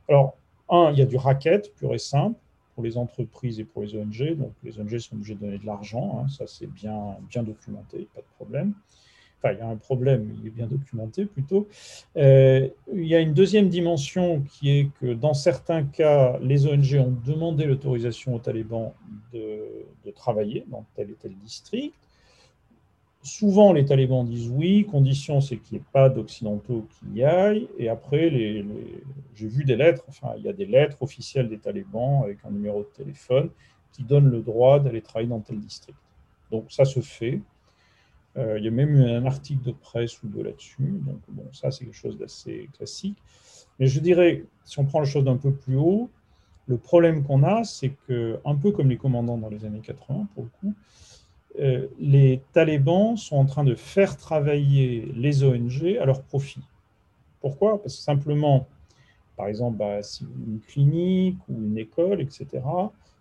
Alors, 0.09 0.37
un, 0.69 0.93
il 0.93 0.99
y 0.99 1.03
a 1.03 1.05
du 1.05 1.17
racket 1.17 1.75
pur 1.75 1.95
et 1.95 1.99
simple 1.99 2.39
pour 2.75 2.85
les 2.85 2.97
entreprises 2.97 3.59
et 3.59 3.65
pour 3.65 3.83
les 3.83 3.97
ONG. 3.97 4.37
Donc, 4.37 4.53
les 4.63 4.79
ONG 4.79 4.99
sont 4.99 5.17
obligées 5.17 5.35
de 5.35 5.41
donner 5.41 5.59
de 5.59 5.67
l'argent. 5.67 6.23
Hein. 6.23 6.29
Ça, 6.29 6.47
c'est 6.47 6.73
bien, 6.73 7.17
bien 7.29 7.43
documenté, 7.43 8.07
pas 8.15 8.21
de 8.21 8.27
problème 8.37 8.73
il 9.53 9.59
y 9.59 9.63
a 9.63 9.69
un 9.69 9.77
problème, 9.77 10.35
il 10.41 10.47
est 10.47 10.51
bien 10.51 10.67
documenté 10.67 11.27
plutôt. 11.27 11.69
Euh, 12.17 12.69
il 12.93 13.07
y 13.07 13.15
a 13.15 13.21
une 13.21 13.35
deuxième 13.35 13.69
dimension 13.69 14.43
qui 14.43 14.71
est 14.71 14.91
que 15.01 15.13
dans 15.13 15.35
certains 15.35 15.85
cas, 15.85 16.39
les 16.41 16.67
ONG 16.67 16.95
ont 16.99 17.15
demandé 17.25 17.65
l'autorisation 17.65 18.35
aux 18.35 18.39
talibans 18.39 18.93
de, 19.33 19.63
travailler 20.15 20.65
dans 20.69 20.87
tel 20.95 21.11
et 21.11 21.15
tel 21.15 21.35
district. 21.45 21.95
Souvent, 23.23 23.73
les 23.73 23.85
talibans 23.85 24.25
disent 24.25 24.49
oui, 24.49 24.87
condition 24.87 25.41
c'est 25.41 25.57
qu'il 25.57 25.77
n'y 25.77 25.83
ait 25.83 25.87
pas 25.93 26.09
d'occidentaux 26.09 26.87
qui 26.91 27.19
y 27.19 27.25
aillent. 27.25 27.69
Et 27.77 27.89
après, 27.89 28.31
j'ai 28.31 29.49
vu 29.49 29.65
des 29.65 29.75
lettres, 29.75 30.05
enfin, 30.09 30.35
il 30.39 30.45
y 30.45 30.49
a 30.49 30.53
des 30.53 30.65
lettres 30.65 30.97
officielles 31.01 31.49
des 31.49 31.59
talibans 31.59 32.23
avec 32.23 32.39
un 32.45 32.51
numéro 32.51 32.81
de 32.81 32.89
téléphone 32.97 33.51
qui 33.93 34.05
donnent 34.05 34.31
le 34.31 34.41
droit 34.41 34.79
d'aller 34.79 35.03
travailler 35.03 35.29
dans 35.29 35.41
tel 35.41 35.59
district. 35.59 35.99
Donc 36.51 36.71
ça 36.71 36.85
se 36.85 37.01
fait. 37.01 37.41
Euh, 38.39 38.59
il 38.59 38.65
y 38.65 38.69
a 38.69 38.71
même 38.71 38.97
eu 38.97 39.03
un 39.03 39.25
article 39.25 39.65
de 39.65 39.73
presse 39.73 40.23
ou 40.23 40.29
deux 40.29 40.43
là-dessus. 40.43 41.01
Donc, 41.07 41.21
bon, 41.29 41.45
ça, 41.53 41.71
c'est 41.71 41.85
quelque 41.85 41.97
chose 41.97 42.19
d'assez 42.19 42.69
classique. 42.77 43.17
Mais 43.79 43.87
je 43.87 44.01
dirais, 44.01 44.45
si 44.65 44.79
on 44.79 44.85
prend 44.85 45.01
les 45.01 45.07
choses 45.07 45.25
d'un 45.25 45.37
peu 45.37 45.53
plus 45.53 45.77
haut, 45.77 46.11
le 46.67 46.77
problème 46.77 47.23
qu'on 47.23 47.43
a, 47.43 47.65
c'est 47.65 47.93
que, 48.07 48.39
un 48.45 48.55
peu 48.55 48.73
comme 48.73 48.89
les 48.89 48.97
commandants 48.97 49.39
dans 49.39 49.49
les 49.49 49.65
années 49.65 49.81
80, 49.81 50.29
pour 50.35 50.45
le 50.45 50.51
coup, 50.61 50.75
euh, 51.61 51.87
les 51.99 52.43
talibans 52.53 53.17
sont 53.17 53.37
en 53.37 53.47
train 53.47 53.65
de 53.65 53.75
faire 53.75 54.17
travailler 54.17 55.11
les 55.15 55.45
ONG 55.45 55.97
à 56.01 56.05
leur 56.05 56.23
profit. 56.23 56.61
Pourquoi? 57.41 57.81
Parce 57.81 57.97
que 57.97 58.03
simplement, 58.03 58.67
par 59.37 59.47
exemple, 59.47 59.79
bah, 59.79 60.03
si 60.03 60.25
une 60.25 60.61
clinique 60.61 61.39
ou 61.49 61.55
une 61.55 61.79
école, 61.79 62.21
etc., 62.21 62.47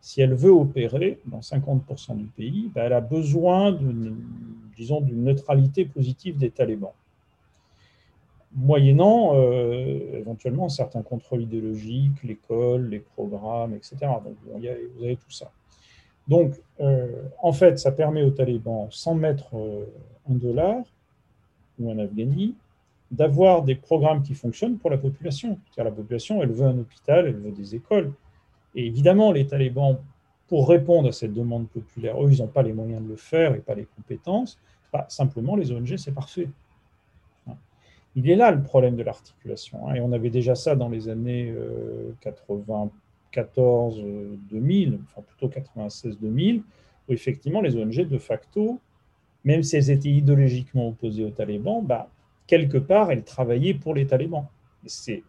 si 0.02 0.22
elle 0.22 0.34
veut 0.34 0.52
opérer 0.52 1.20
dans 1.26 1.42
50% 1.42 2.16
du 2.18 2.26
pays, 2.26 2.72
bah, 2.74 2.84
elle 2.84 2.94
a 2.94 3.02
besoin 3.02 3.72
d'une, 3.72 4.18
disons, 4.76 5.02
d'une 5.02 5.24
neutralité 5.24 5.86
positive 5.86 6.38
des 6.38 6.52
talibans. 6.52 6.94
Moyennant 8.54 9.32
euh, 9.36 10.18
éventuellement 10.18 10.70
certains 10.70 11.02
contrôles 11.02 11.42
idéologiques, 11.42 12.24
l'école, 12.24 12.88
les 12.90 13.00
programmes, 13.00 13.74
etc. 13.74 13.98
Donc 14.02 14.36
vous 14.46 14.66
avez 15.04 15.18
tout 15.18 15.32
ça. 15.32 15.52
Donc 16.28 16.54
euh, 16.80 17.24
en 17.42 17.52
fait, 17.52 17.78
ça 17.80 17.92
permet 17.92 18.24
aux 18.24 18.32
talibans, 18.32 18.88
sans 18.92 19.14
mettre 19.14 19.56
euh, 19.56 19.86
un 20.30 20.36
dollar 20.36 20.84
ou 21.80 21.92
un 21.92 22.00
afghani, 22.00 22.56
d'avoir 23.12 23.62
des 23.64 23.76
programmes 23.76 24.24
qui 24.24 24.34
fonctionnent 24.34 24.78
pour 24.78 24.90
la 24.90 24.98
population. 24.98 25.60
Car 25.76 25.86
la 25.86 25.92
population, 25.92 26.42
elle 26.42 26.52
veut 26.52 26.66
un 26.66 26.78
hôpital, 26.78 27.28
elle 27.28 27.38
veut 27.38 27.52
des 27.52 27.76
écoles. 27.76 28.12
Et 28.74 28.86
évidemment, 28.88 29.32
les 29.32 29.46
talibans, 29.46 29.98
pour 30.48 30.70
répondre 30.70 31.10
à 31.10 31.12
cette 31.12 31.34
demande 31.34 31.68
populaire, 31.70 32.24
eux, 32.24 32.32
ils 32.32 32.40
n'ont 32.40 32.48
pas 32.48 32.62
les 32.62 32.74
moyens 32.74 33.04
de 33.04 33.10
le 33.10 33.16
faire 33.16 33.56
et 33.56 33.60
pas 33.60 33.76
les 33.76 33.86
compétences. 33.86 34.60
Bah, 34.94 35.06
simplement, 35.10 35.56
les 35.56 35.72
ONG, 35.72 35.98
c'est 35.98 36.14
parfait. 36.14 36.50
Il 38.16 38.30
est 38.30 38.36
là 38.36 38.52
le 38.52 38.64
problème 38.64 38.96
de 38.96 39.04
l'articulation. 39.04 39.88
Hein, 39.88 39.96
et 39.96 40.02
on 40.02 40.12
avait 40.14 40.30
déjà 40.30 40.56
ça 40.56 40.76
dans 40.76 40.88
les 40.88 41.10
années 41.10 41.54
94-2000, 42.24 44.94
euh, 44.94 44.98
enfin 45.04 45.22
plutôt 45.22 45.50
96-2000, 45.50 46.62
où 47.10 47.14
effectivement 47.14 47.62
les 47.62 47.76
ONG, 47.76 48.08
de 48.08 48.18
facto, 48.18 48.80
même 49.44 49.64
si 49.64 49.76
elles 49.76 49.92
étaient 49.92 50.10
idéologiquement 50.10 50.90
opposées 50.90 51.26
aux 51.26 51.32
talibans, 51.32 51.84
bah, 51.84 52.10
quelque 52.48 52.78
part, 52.78 53.12
elles 53.12 53.24
travaillaient 53.24 53.74
pour 53.74 53.94
les 53.94 54.08
talibans. 54.08 54.48
c'est 54.86 55.24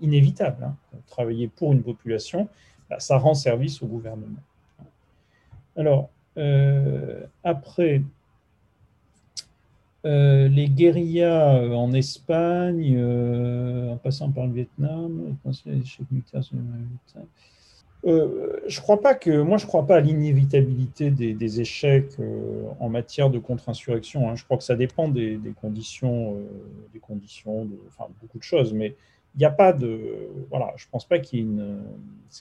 inévitable. 0.00 0.64
Hein. 0.64 0.76
Travailler 1.06 1.48
pour 1.48 1.72
une 1.72 1.82
population, 1.82 2.48
ça 2.98 3.18
rend 3.18 3.34
service 3.34 3.82
au 3.82 3.86
gouvernement. 3.86 4.42
Alors, 5.76 6.10
euh, 6.36 7.22
après, 7.42 8.02
euh, 10.04 10.48
les 10.48 10.68
guérillas 10.68 11.56
euh, 11.56 11.72
en 11.72 11.92
Espagne, 11.92 12.98
en 13.90 13.96
passant 13.96 14.30
par 14.30 14.46
le 14.46 14.52
Vietnam, 14.52 15.36
je 18.66 18.80
crois 18.80 19.00
pas 19.00 19.14
que 19.14 19.40
moi 19.40 19.56
je 19.56 19.66
crois 19.66 19.86
pas 19.86 19.96
à 19.96 20.00
l'inévitabilité 20.00 21.10
des, 21.10 21.60
échecs 21.60 22.16
en 22.78 22.88
matière 22.88 23.30
de 23.30 23.38
contre-insurrection. 23.38 24.28
Hein. 24.28 24.36
Je 24.36 24.44
crois 24.44 24.58
que 24.58 24.64
ça 24.64 24.76
dépend 24.76 25.08
des, 25.08 25.40
conditions, 25.60 26.36
des 26.92 27.00
conditions, 27.00 27.66
enfin 27.88 28.10
beaucoup 28.20 28.38
de 28.38 28.42
choses, 28.42 28.74
mais 28.74 28.94
il 29.34 29.38
n'y 29.38 29.44
a 29.44 29.50
pas 29.50 29.72
de 29.72 30.28
voilà, 30.50 30.72
je 30.76 30.86
pense 30.90 31.04
pas 31.04 31.18
qu'il 31.18 31.38
y 31.38 31.42
ait 31.42 31.56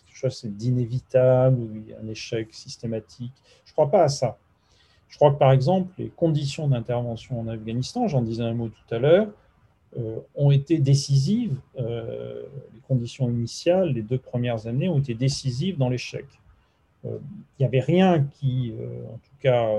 quelque 0.05 0.15
chose 0.15 0.45
d'inévitable 0.45 1.59
ou 1.59 1.69
un 2.01 2.07
échec 2.07 2.53
systématique. 2.53 3.33
Je 3.65 3.73
crois 3.73 3.89
pas 3.89 4.03
à 4.03 4.09
ça. 4.09 4.37
Je 5.09 5.17
crois 5.17 5.31
que 5.31 5.37
par 5.37 5.51
exemple, 5.51 5.91
les 5.97 6.09
conditions 6.09 6.67
d'intervention 6.67 7.39
en 7.39 7.47
Afghanistan, 7.47 8.07
j'en 8.07 8.21
disais 8.21 8.43
un 8.43 8.53
mot 8.53 8.69
tout 8.69 8.95
à 8.95 8.99
l'heure, 8.99 9.27
euh, 9.97 10.19
ont 10.35 10.49
été 10.49 10.79
décisives. 10.79 11.55
Euh, 11.77 12.43
les 12.73 12.79
conditions 12.81 13.29
initiales, 13.29 13.93
les 13.93 14.01
deux 14.01 14.17
premières 14.17 14.65
années, 14.65 14.89
ont 14.89 14.97
été 14.97 15.13
décisives 15.13 15.77
dans 15.77 15.89
l'échec. 15.89 16.25
Euh, 17.05 17.19
il 17.59 17.61
n'y 17.61 17.65
avait 17.65 17.79
rien 17.79 18.25
qui, 18.39 18.73
en 19.07 19.17
tout 19.17 19.37
cas 19.39 19.69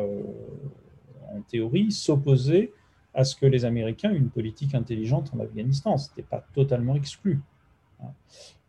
en 1.35 1.41
théorie, 1.51 1.91
s'opposait 1.91 2.73
à 3.15 3.25
ce 3.25 3.37
que 3.37 3.47
les 3.47 3.65
Américains 3.65 4.13
aient 4.13 4.17
une 4.17 4.31
politique 4.31 4.75
intelligente 4.75 5.31
en 5.35 5.41
Afghanistan. 5.41 5.97
Ce 5.97 6.09
n'était 6.11 6.29
pas 6.29 6.45
totalement 6.55 6.97
exclu. 6.97 7.41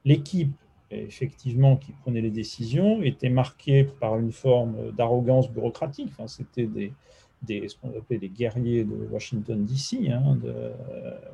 L'équipe 0.06 0.54
effectivement, 0.92 1.78
qui 1.78 1.92
prenaient 1.92 2.22
les 2.22 2.32
décisions 2.32 3.02
étaient 3.02 3.30
marqués 3.30 3.84
par 3.84 4.18
une 4.18 4.32
forme 4.32 4.92
d'arrogance 4.92 5.50
bureaucratique. 5.50 6.12
C'était 6.28 6.68
des, 6.68 6.94
des, 7.42 7.68
ce 7.68 7.76
qu'on 7.76 7.90
appelait 7.90 8.18
des 8.18 8.30
guerriers 8.30 8.84
de 8.84 8.96
Washington 9.12 9.66
DC. 9.66 10.10
Hein, 10.10 10.38
de, 10.42 10.72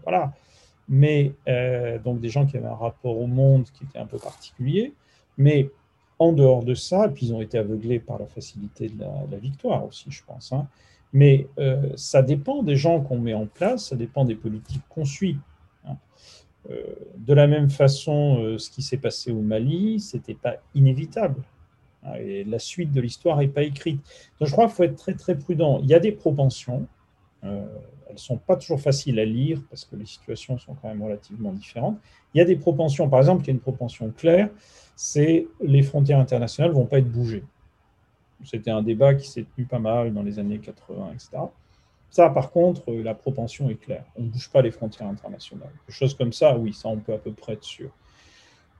voilà. 0.04 0.34
Mais 0.88 1.34
euh, 1.48 2.00
donc 2.00 2.20
des 2.20 2.30
gens 2.30 2.46
qui 2.46 2.58
avaient 2.58 2.68
un 2.68 2.76
rapport 2.76 3.18
au 3.18 3.28
monde 3.28 3.66
qui 3.74 3.84
était 3.84 4.00
un 4.00 4.06
peu 4.06 4.18
particulier. 4.18 4.94
Mais 5.38 5.70
en 6.20 6.34
dehors 6.34 6.64
de 6.64 6.76
ça, 6.76 7.10
puis 7.10 7.28
ils 7.28 7.34
ont 7.34 7.42
été 7.42 7.58
aveuglés 7.58 8.00
par 8.00 8.20
la 8.20 8.28
facilité 8.28 8.90
de 8.90 9.00
la, 9.00 9.38
victoire 9.38 9.86
aussi, 9.86 10.06
je 10.10 10.24
pense. 10.24 10.52
Hein. 10.54 10.68
Mais 11.14 11.48
euh, 11.60 11.90
ça 11.96 12.22
dépend 12.22 12.64
des 12.64 12.76
gens 12.76 13.02
qu'on 13.02 13.20
met 13.20 13.34
en 13.34 13.46
place, 13.46 13.90
ça 13.90 13.96
dépend 13.96 14.26
des 14.26 14.36
politiques 14.36 14.84
qu'on 14.90 15.06
suit. 15.06 15.38
Euh, 16.70 16.76
de 17.18 17.34
la 17.34 17.48
même 17.48 17.72
façon, 17.72 18.38
euh, 18.40 18.58
ce 18.60 18.70
qui 18.70 18.84
s'est 18.84 18.98
passé 18.98 19.32
au 19.32 19.42
Mali, 19.42 20.00
ce 20.00 20.16
n'était 20.16 20.36
pas 20.36 20.58
inévitable. 20.76 21.42
Hein, 22.04 22.14
la 22.46 22.60
suite 22.60 22.92
de 22.92 23.02
l'histoire 23.02 23.38
n'est 23.38 23.48
pas 23.48 23.64
écrite. 23.64 24.00
Donc 24.40 24.48
je 24.48 24.52
crois 24.52 24.66
qu'il 24.68 24.76
faut 24.76 24.84
être 24.84 24.96
très 24.96 25.16
très 25.16 25.36
prudent. 25.36 25.80
Il 25.82 25.90
y 25.90 25.96
a 25.96 26.00
des 26.00 26.12
propensions. 26.12 26.88
Elles 27.44 28.14
ne 28.14 28.18
sont 28.18 28.38
pas 28.38 28.56
toujours 28.56 28.80
faciles 28.80 29.20
à 29.20 29.26
lire 29.26 29.60
parce 29.70 29.86
que 29.86 29.96
les 29.96 30.06
situations 30.06 30.60
sont 30.60 30.76
quand 30.76 30.90
même 30.90 31.02
relativement 31.02 31.52
différentes. 31.52 31.98
Il 32.34 32.38
y 32.38 32.42
a 32.42 32.46
des 32.46 32.56
propensions. 32.56 33.10
Par 33.10 33.20
exemple, 33.20 33.44
il 33.44 33.48
y 33.48 33.50
a 33.50 33.54
une 33.54 33.60
propension 33.60 34.12
claire, 34.12 34.50
c'est 34.96 35.48
les 35.62 35.82
frontières 35.82 36.20
internationales 36.20 36.72
ne 36.72 36.76
vont 36.76 36.86
pas 36.86 37.00
être 37.00 37.12
bougées. 37.12 37.44
C'était 38.45 38.72
un 38.72 38.81
débat 38.81 39.13
qui 39.15 39.27
s'est 39.27 39.45
tenu 39.55 39.65
pas 39.65 39.80
mal 39.80 40.13
dans 40.13 40.23
les 40.23 40.39
années 40.39 40.59
80, 40.59 41.11
etc. 41.13 41.43
Ça, 42.09 42.30
par 42.30 42.51
contre, 42.51 42.91
euh, 42.91 43.03
la 43.03 43.13
propension 43.13 43.69
est 43.69 43.76
claire. 43.76 44.03
On 44.18 44.23
ne 44.23 44.27
bouge 44.27 44.49
pas 44.49 44.61
les 44.61 44.72
frontières 44.72 45.07
internationales. 45.07 45.72
Des 45.88 45.93
choses 45.93 46.13
comme 46.13 46.34
ça, 46.34 46.57
oui, 46.57 46.73
ça, 46.73 46.89
on 46.89 46.97
peut 46.97 47.13
à 47.13 47.18
peu 47.18 47.31
près 47.31 47.53
être 47.53 47.63
sûr. 47.63 47.89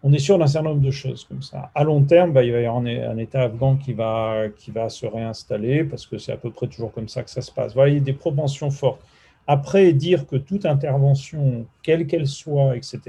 On 0.04 0.12
est 0.12 0.20
sûr 0.20 0.38
d'un 0.38 0.48
certain 0.48 0.70
nombre 0.70 0.82
de 0.82 0.92
choses 0.92 1.24
comme 1.26 1.42
ça. 1.42 1.72
À 1.74 1.84
long 1.84 2.04
terme, 2.04 2.34
bah, 2.34 2.44
il 2.44 2.52
va 2.52 2.60
y 2.60 2.66
avoir 2.66 2.82
un, 2.82 3.18
État 3.18 3.44
afghan 3.44 3.78
qui 3.78 3.94
va, 3.94 4.50
qui 4.58 4.72
va 4.72 4.90
se 4.90 5.06
réinstaller 5.06 5.84
parce 5.84 6.08
que 6.08 6.18
c'est 6.18 6.32
à 6.32 6.38
peu 6.38 6.52
près 6.52 6.68
toujours 6.68 6.92
comme 6.92 7.08
ça 7.08 7.24
que 7.24 7.30
ça 7.30 7.42
se 7.42 7.52
passe. 7.52 7.74
Voilà, 7.74 7.92
il 7.92 7.94
y 7.96 7.98
a 7.98 8.04
des 8.04 8.14
propensions 8.14 8.72
fortes. 8.72 9.02
Après, 9.48 9.94
dire 9.94 10.28
que 10.28 10.36
toute 10.36 10.66
intervention, 10.66 11.66
quelle 11.84 12.08
qu'elle 12.08 12.28
soit, 12.28 12.76
etc., 12.76 13.00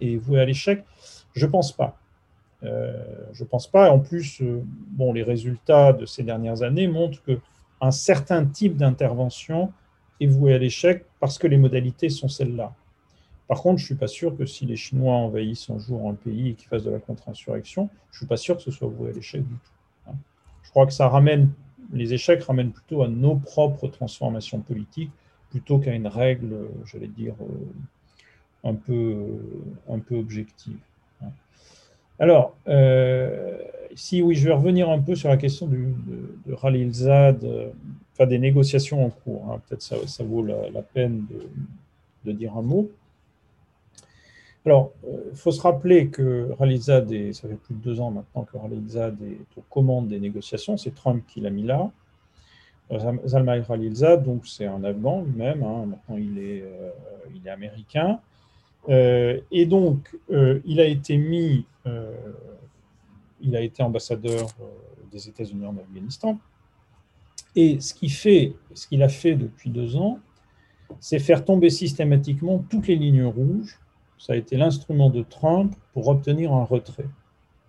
est 0.00 0.16
vouée 0.16 0.40
à 0.40 0.44
l'échec, 0.44 0.84
je 1.34 1.46
ne 1.46 1.50
pense 1.50 1.72
pas. 1.72 1.96
Euh, 2.64 2.92
je 3.32 3.44
ne 3.44 3.48
pense 3.48 3.66
pas. 3.66 3.90
En 3.90 3.98
plus, 3.98 4.40
euh, 4.42 4.62
bon, 4.64 5.12
les 5.12 5.22
résultats 5.22 5.92
de 5.92 6.06
ces 6.06 6.22
dernières 6.22 6.62
années 6.62 6.88
montrent 6.88 7.22
que 7.22 7.38
un 7.80 7.90
certain 7.90 8.44
type 8.44 8.76
d'intervention 8.76 9.72
est 10.20 10.26
voué 10.26 10.52
à 10.52 10.58
l'échec 10.58 11.06
parce 11.18 11.38
que 11.38 11.46
les 11.46 11.56
modalités 11.56 12.10
sont 12.10 12.28
celles-là. 12.28 12.74
Par 13.48 13.62
contre, 13.62 13.78
je 13.78 13.84
ne 13.84 13.86
suis 13.86 13.94
pas 13.94 14.06
sûr 14.06 14.36
que 14.36 14.44
si 14.44 14.66
les 14.66 14.76
Chinois 14.76 15.14
envahissent 15.14 15.70
un 15.70 15.78
jour 15.78 16.08
un 16.08 16.14
pays 16.14 16.50
et 16.50 16.54
qu'ils 16.54 16.68
fassent 16.68 16.84
de 16.84 16.90
la 16.90 16.98
contre-insurrection, 16.98 17.88
je 18.10 18.16
ne 18.16 18.18
suis 18.18 18.26
pas 18.26 18.36
sûr 18.36 18.56
que 18.56 18.62
ce 18.62 18.70
soit 18.70 18.88
voué 18.88 19.10
à 19.10 19.12
l'échec 19.12 19.42
du 19.42 19.54
tout. 19.54 20.10
Hein. 20.10 20.14
Je 20.62 20.70
crois 20.70 20.86
que 20.86 20.92
ça 20.92 21.08
ramène, 21.08 21.50
les 21.92 22.12
échecs 22.12 22.44
ramènent 22.44 22.70
plutôt 22.70 23.02
à 23.02 23.08
nos 23.08 23.36
propres 23.36 23.88
transformations 23.88 24.60
politiques 24.60 25.10
plutôt 25.50 25.78
qu'à 25.78 25.94
une 25.94 26.06
règle, 26.06 26.68
j'allais 26.84 27.08
dire, 27.08 27.34
euh, 27.40 28.68
un 28.68 28.74
peu, 28.74 29.16
un 29.88 29.98
peu 29.98 30.16
objective. 30.16 30.78
Alors, 32.20 32.54
euh, 32.68 33.56
si 33.94 34.20
oui, 34.20 34.34
je 34.34 34.46
vais 34.46 34.52
revenir 34.52 34.90
un 34.90 35.00
peu 35.00 35.14
sur 35.14 35.30
la 35.30 35.38
question 35.38 35.66
de, 35.66 35.76
de 36.46 36.52
euh, 36.52 37.70
enfin 38.12 38.26
des 38.26 38.38
négociations 38.38 39.06
en 39.06 39.08
cours. 39.08 39.50
Hein. 39.50 39.60
Peut-être 39.66 39.80
ça, 39.80 39.96
ça 40.06 40.22
vaut 40.22 40.44
la, 40.44 40.82
peine 40.82 41.24
de, 42.24 42.32
dire 42.32 42.54
un 42.58 42.62
mot. 42.62 42.90
Alors, 44.66 44.92
il 45.02 45.08
euh, 45.08 45.34
faut 45.34 45.50
se 45.50 45.62
rappeler 45.62 46.08
que 46.08 46.50
et 47.10 47.32
ça 47.32 47.48
fait 47.48 47.54
plus 47.54 47.74
de 47.74 47.80
deux 47.82 48.00
ans 48.00 48.10
maintenant 48.10 48.44
que 48.44 48.58
Zad 48.86 49.16
est 49.22 49.58
aux 49.58 49.64
commandes 49.70 50.08
des 50.08 50.20
négociations, 50.20 50.76
c'est 50.76 50.94
Trump 50.94 51.24
qui 51.26 51.40
l'a 51.40 51.50
mis 51.50 51.62
là. 51.62 51.90
Zalmay 53.24 53.62
Zad, 53.94 54.24
donc 54.24 54.46
c'est 54.46 54.66
un 54.66 54.84
Afghan 54.84 55.22
lui-même, 55.22 55.62
hein. 55.62 55.86
maintenant 55.86 56.18
il 56.18 56.38
est 56.38 57.48
américain. 57.48 58.20
Euh, 58.88 59.40
et 59.50 59.66
donc, 59.66 60.16
euh, 60.30 60.60
il 60.64 60.80
a 60.80 60.86
été 60.86 61.16
mis, 61.16 61.64
euh, 61.86 62.12
il 63.40 63.54
a 63.56 63.60
été 63.60 63.82
ambassadeur 63.82 64.48
des 65.12 65.28
États-Unis 65.28 65.66
en 65.66 65.76
Afghanistan. 65.76 66.38
Et 67.56 67.80
ce 67.80 67.94
qu'il 67.94 68.12
fait, 68.12 68.54
ce 68.74 68.86
qu'il 68.86 69.02
a 69.02 69.08
fait 69.08 69.34
depuis 69.34 69.70
deux 69.70 69.96
ans, 69.96 70.18
c'est 70.98 71.18
faire 71.18 71.44
tomber 71.44 71.70
systématiquement 71.70 72.64
toutes 72.70 72.86
les 72.88 72.96
lignes 72.96 73.24
rouges. 73.24 73.78
Ça 74.18 74.34
a 74.34 74.36
été 74.36 74.56
l'instrument 74.56 75.10
de 75.10 75.22
Trump 75.22 75.74
pour 75.92 76.08
obtenir 76.08 76.52
un 76.52 76.64
retrait. 76.64 77.08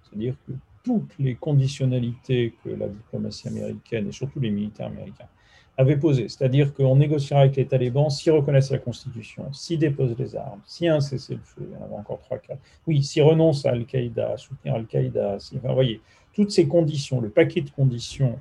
C'est-à-dire 0.04 0.36
que 0.48 0.54
toutes 0.84 1.18
les 1.20 1.36
conditionnalités 1.36 2.54
que 2.64 2.70
la 2.70 2.88
diplomatie 2.88 3.48
américaine 3.48 4.08
et 4.08 4.12
surtout 4.12 4.40
les 4.40 4.50
militaires 4.50 4.88
américains 4.88 5.28
avait 5.78 5.98
posé, 5.98 6.28
c'est-à-dire 6.30 6.74
qu'on 6.74 6.96
négociera 6.96 7.42
avec 7.42 7.56
les 7.56 7.66
talibans 7.66 8.10
s'ils 8.10 8.32
reconnaissent 8.32 8.72
la 8.72 8.78
Constitution, 8.78 9.52
s'ils 9.54 9.80
déposent 9.80 10.16
les 10.18 10.36
armes, 10.36 10.60
s'il 10.66 10.90
un 10.90 11.00
cessez-le-feu, 11.00 11.68
il 11.70 11.74
y 11.74 11.82
en 11.82 11.86
avait 11.86 11.96
encore 11.96 12.20
trois, 12.20 12.40
oui, 12.88 13.04
s'ils 13.04 13.24
renoncent 13.24 13.66
à 13.66 13.72
Al-Qaïda, 13.72 14.34
à 14.34 14.38
soutenir 14.38 14.76
Al-Qaïda, 14.76 15.38
enfin, 15.38 15.58
vous 15.64 15.74
voyez, 15.74 16.02
toutes 16.34 16.52
ces 16.52 16.68
conditions, 16.68 17.20
le 17.22 17.30
paquet 17.30 17.62
de 17.62 17.70
conditions 17.70 18.38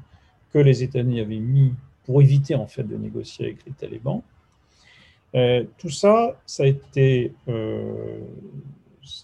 que 0.52 0.58
les 0.58 0.82
États-Unis 0.82 1.20
avaient 1.20 1.38
mis 1.38 1.74
pour 2.04 2.20
éviter 2.20 2.54
en 2.54 2.66
fait 2.66 2.82
de 2.82 2.96
négocier 2.96 3.46
avec 3.46 3.64
les 3.64 3.72
talibans, 3.72 4.22
euh, 5.34 5.64
tout 5.78 5.90
ça, 5.90 6.40
ça 6.44 6.64
a 6.64 6.66
été, 6.66 7.32
euh, 7.48 8.20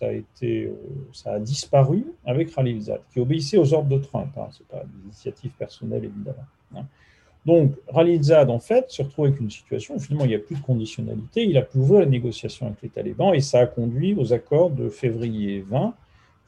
euh, 0.02 1.38
disparu 1.40 2.06
avec 2.24 2.54
Khalilzad, 2.54 3.00
qui 3.12 3.20
obéissait 3.20 3.58
aux 3.58 3.74
ordres 3.74 3.88
de 3.88 3.98
Trump. 3.98 4.30
Hein, 4.36 4.48
Ce 4.52 4.60
n'est 4.60 4.66
pas 4.68 4.84
des 4.84 5.02
initiatives 5.04 5.52
personnelles 5.58 6.04
évidemment. 6.04 6.46
Hein. 6.76 6.86
Donc, 7.46 7.76
Khalilzad, 7.94 8.50
en 8.50 8.58
fait, 8.58 8.90
se 8.90 9.02
retrouve 9.02 9.26
avec 9.26 9.40
une 9.40 9.50
situation 9.50 9.94
où 9.94 10.00
finalement 10.00 10.24
il 10.24 10.30
n'y 10.30 10.34
a 10.34 10.40
plus 10.40 10.56
de 10.56 10.62
conditionnalité, 10.62 11.44
il 11.44 11.56
a 11.56 11.62
pu 11.62 11.78
ouvrir 11.78 12.00
la 12.00 12.06
négociation 12.06 12.66
avec 12.66 12.82
les 12.82 12.88
talibans 12.88 13.32
et 13.32 13.40
ça 13.40 13.60
a 13.60 13.66
conduit 13.66 14.16
aux 14.18 14.32
accords 14.32 14.70
de 14.70 14.88
février 14.88 15.64
20, 15.68 15.94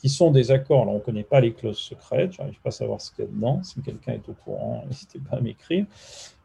qui 0.00 0.08
sont 0.08 0.32
des 0.32 0.50
accords, 0.50 0.82
alors 0.82 0.94
on 0.94 0.98
ne 0.98 1.02
connaît 1.02 1.22
pas 1.22 1.40
les 1.40 1.52
clauses 1.52 1.78
secrètes, 1.78 2.32
je 2.32 2.38
n'arrive 2.38 2.60
pas 2.60 2.68
à 2.68 2.72
savoir 2.72 3.00
ce 3.00 3.12
qu'il 3.12 3.24
y 3.24 3.28
a 3.28 3.30
dedans, 3.30 3.62
si 3.62 3.80
quelqu'un 3.80 4.14
est 4.14 4.28
au 4.28 4.32
courant, 4.32 4.84
n'hésitez 4.88 5.20
pas 5.20 5.36
à 5.36 5.40
m'écrire. 5.40 5.86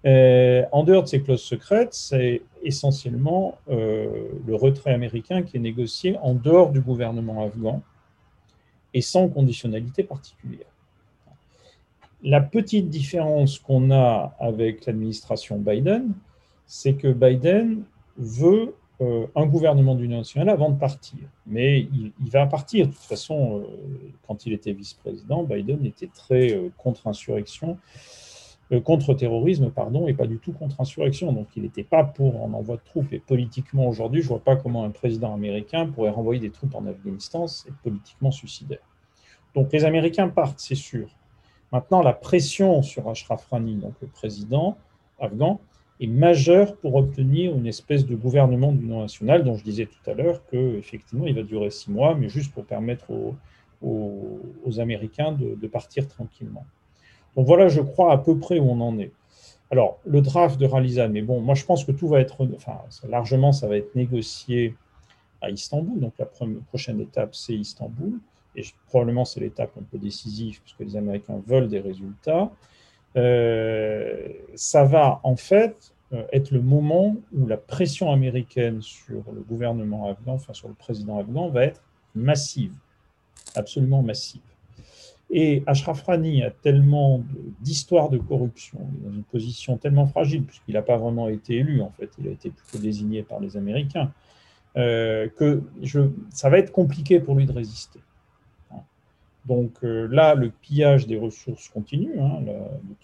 Euh, 0.06 0.64
en 0.72 0.84
dehors 0.84 1.02
de 1.02 1.08
ces 1.08 1.24
clauses 1.24 1.42
secrètes, 1.42 1.96
c'est 1.96 2.44
essentiellement 2.62 3.58
euh, 3.70 4.28
le 4.46 4.56
retrait 4.56 4.94
américain 4.94 5.42
qui 5.42 5.58
est 5.58 5.62
négocié 5.62 6.16
en 6.22 6.36
dehors 6.36 6.72
du 6.72 6.80
gouvernement 6.80 7.44
afghan 7.44 7.82
et 8.94 9.02
sans 9.02 9.28
conditionnalité 9.30 10.04
particulière. 10.04 10.73
La 12.24 12.40
petite 12.40 12.90
différence 12.90 13.60
qu'on 13.60 13.92
a 13.92 14.34
avec 14.40 14.86
l'administration 14.86 15.58
Biden, 15.60 16.14
c'est 16.66 16.94
que 16.94 17.12
Biden 17.12 17.84
veut 18.18 18.74
euh, 19.02 19.28
un 19.36 19.46
gouvernement 19.46 19.96
d'union 19.96 20.20
nationale 20.20 20.50
avant 20.50 20.70
de 20.70 20.80
partir. 20.80 21.20
Mais 21.46 21.82
il, 21.82 22.30
va 22.30 22.46
partir. 22.46 22.88
De 22.88 22.94
toute 22.94 23.02
façon, 23.02 23.60
euh, 23.60 23.66
quand 24.26 24.46
il 24.46 24.54
était 24.54 24.72
vice-président, 24.72 25.44
Biden 25.44 25.86
était 25.86 26.08
très 26.08 26.54
euh, 26.54 26.70
contre-insurrection. 26.78 27.78
contre-terrorisme, 28.86 29.70
pardon, 29.70 30.08
et 30.08 30.14
pas 30.14 30.26
du 30.26 30.38
tout 30.38 30.54
contre-insurrection. 30.54 31.34
Donc 31.34 31.48
il 31.58 31.64
n'était 31.64 31.84
pas 31.84 32.06
pour 32.06 32.36
un 32.46 32.54
envoi 32.54 32.78
de 32.78 32.84
troupes. 32.86 33.12
Et 33.12 33.20
politiquement, 33.20 33.88
aujourd'hui, 33.88 34.22
je 34.22 34.28
ne 34.28 34.30
vois 34.30 34.44
pas 34.44 34.56
comment 34.56 34.86
un 34.86 34.92
président 34.92 35.34
américain 35.34 35.88
pourrait 35.88 36.12
renvoyer 36.12 36.40
des 36.40 36.52
troupes 36.52 36.76
en 36.76 36.86
Afghanistan. 36.86 37.48
C'est 37.48 37.74
politiquement 37.84 38.32
suicidaire. 38.32 38.88
Donc 39.56 39.74
les 39.74 39.84
Américains 39.84 40.30
partent, 40.30 40.60
c'est 40.60 40.76
sûr. 40.76 41.10
Maintenant, 41.74 42.04
la 42.04 42.14
pression 42.14 42.84
sur 42.84 43.10
Ashraf 43.10 43.48
Rani, 43.50 43.74
donc 43.74 43.96
le 44.00 44.08
président 44.08 44.78
afghan, 45.20 45.60
est 46.00 46.06
majeure 46.06 46.76
pour 46.78 46.94
obtenir 46.94 47.56
une 47.56 47.66
espèce 47.66 48.06
de 48.06 48.16
gouvernement 48.16 48.72
d'union 48.72 49.02
nationale 49.02 49.44
dont 49.44 49.56
je 49.56 49.64
disais 49.64 49.88
tout 49.88 50.10
à 50.10 50.14
l'heure 50.14 50.46
qu'effectivement 50.52 51.26
il 51.26 51.34
va 51.34 51.42
durer 51.42 51.72
six 51.72 51.90
mois, 51.90 52.14
mais 52.14 52.30
juste 52.30 52.54
pour 52.54 52.66
permettre 52.66 53.06
aux, 53.82 54.80
Américains 54.80 55.32
de, 55.34 55.68
partir 55.68 56.08
tranquillement. 56.08 56.66
Donc 57.36 57.48
voilà, 57.48 57.68
je 57.70 57.82
crois 57.82 58.12
à 58.12 58.18
peu 58.20 58.38
près 58.38 58.60
où 58.60 58.70
on 58.70 58.80
en 58.80 59.00
est. 59.00 59.12
Alors, 59.72 59.98
le 60.06 60.22
draft 60.22 60.60
de 60.60 60.68
Ralizan, 60.68 61.10
mais 61.10 61.24
bon, 61.24 61.42
moi 61.42 61.56
je 61.56 61.66
pense 61.66 61.84
que 61.86 61.92
tout 61.92 62.08
va 62.08 62.20
être, 62.20 62.48
enfin, 62.56 62.78
largement, 63.10 63.52
ça 63.52 63.68
va 63.68 63.78
être 63.78 63.96
négocié 63.96 64.76
à 65.42 65.50
Istanbul. 65.50 66.00
Donc 66.00 66.14
la 66.20 66.28
prochaine 66.68 67.02
étape, 67.02 67.34
c'est 67.34 67.56
Istanbul 67.56 68.20
et 68.56 68.64
probablement 68.88 69.26
c'est 69.26 69.40
l'étape 69.40 69.72
un 69.80 69.84
peu 69.84 69.98
décisive 69.98 70.62
puisque 70.62 70.80
les 70.80 70.96
Américains 70.96 71.42
veulent 71.46 71.68
des 71.68 71.80
résultats, 71.80 72.52
euh, 73.16 74.30
ça 74.56 74.84
va 74.84 75.20
en 75.24 75.36
fait 75.36 75.94
euh, 76.14 76.24
être 76.32 76.52
le 76.52 76.62
moment 76.62 77.16
où 77.36 77.48
la 77.48 77.58
pression 77.58 78.12
américaine 78.12 78.82
sur 78.82 79.24
le 79.34 79.42
gouvernement 79.42 80.10
afghan, 80.10 80.34
enfin 80.34 80.54
sur 80.54 80.68
le 80.68 80.74
président 80.74 81.20
afghan, 81.20 81.50
va 81.50 81.66
être 81.66 81.82
massive, 82.16 82.74
absolument 83.56 84.04
massive. 84.04 84.42
Et 85.36 85.64
Ashraf 85.66 86.04
Rani 86.04 86.44
a 86.44 86.52
tellement 86.52 87.24
d'histoires 87.60 88.10
de, 88.10 88.20
corruption, 88.20 88.80
dans 89.04 89.12
une 89.12 89.24
position 89.24 89.78
tellement 89.78 90.06
fragile, 90.06 90.44
puisqu'il 90.44 90.76
n'a 90.76 90.84
pas 90.84 90.98
vraiment 90.98 91.28
été 91.28 91.56
élu, 91.56 91.82
en 91.82 91.90
fait, 91.90 92.12
il 92.20 92.28
a 92.28 92.32
été 92.32 92.52
plutôt 92.52 92.78
désigné 92.78 93.24
par 93.24 93.40
les 93.40 93.58
Américains, 93.58 94.12
euh, 94.78 95.28
que 95.30 95.64
ça 96.30 96.50
va 96.50 96.60
être 96.60 96.72
compliqué 96.72 97.20
pour 97.20 97.34
lui 97.34 97.48
de 97.48 97.52
résister. 97.52 98.00
Donc 99.46 99.84
euh, 99.84 100.08
là, 100.10 100.36
le 100.36 100.50
pillage 100.50 101.06
des 101.06 101.18
ressources 101.18 101.68
continue 101.68 102.18
hein, 102.20 102.42
de 102.42 102.54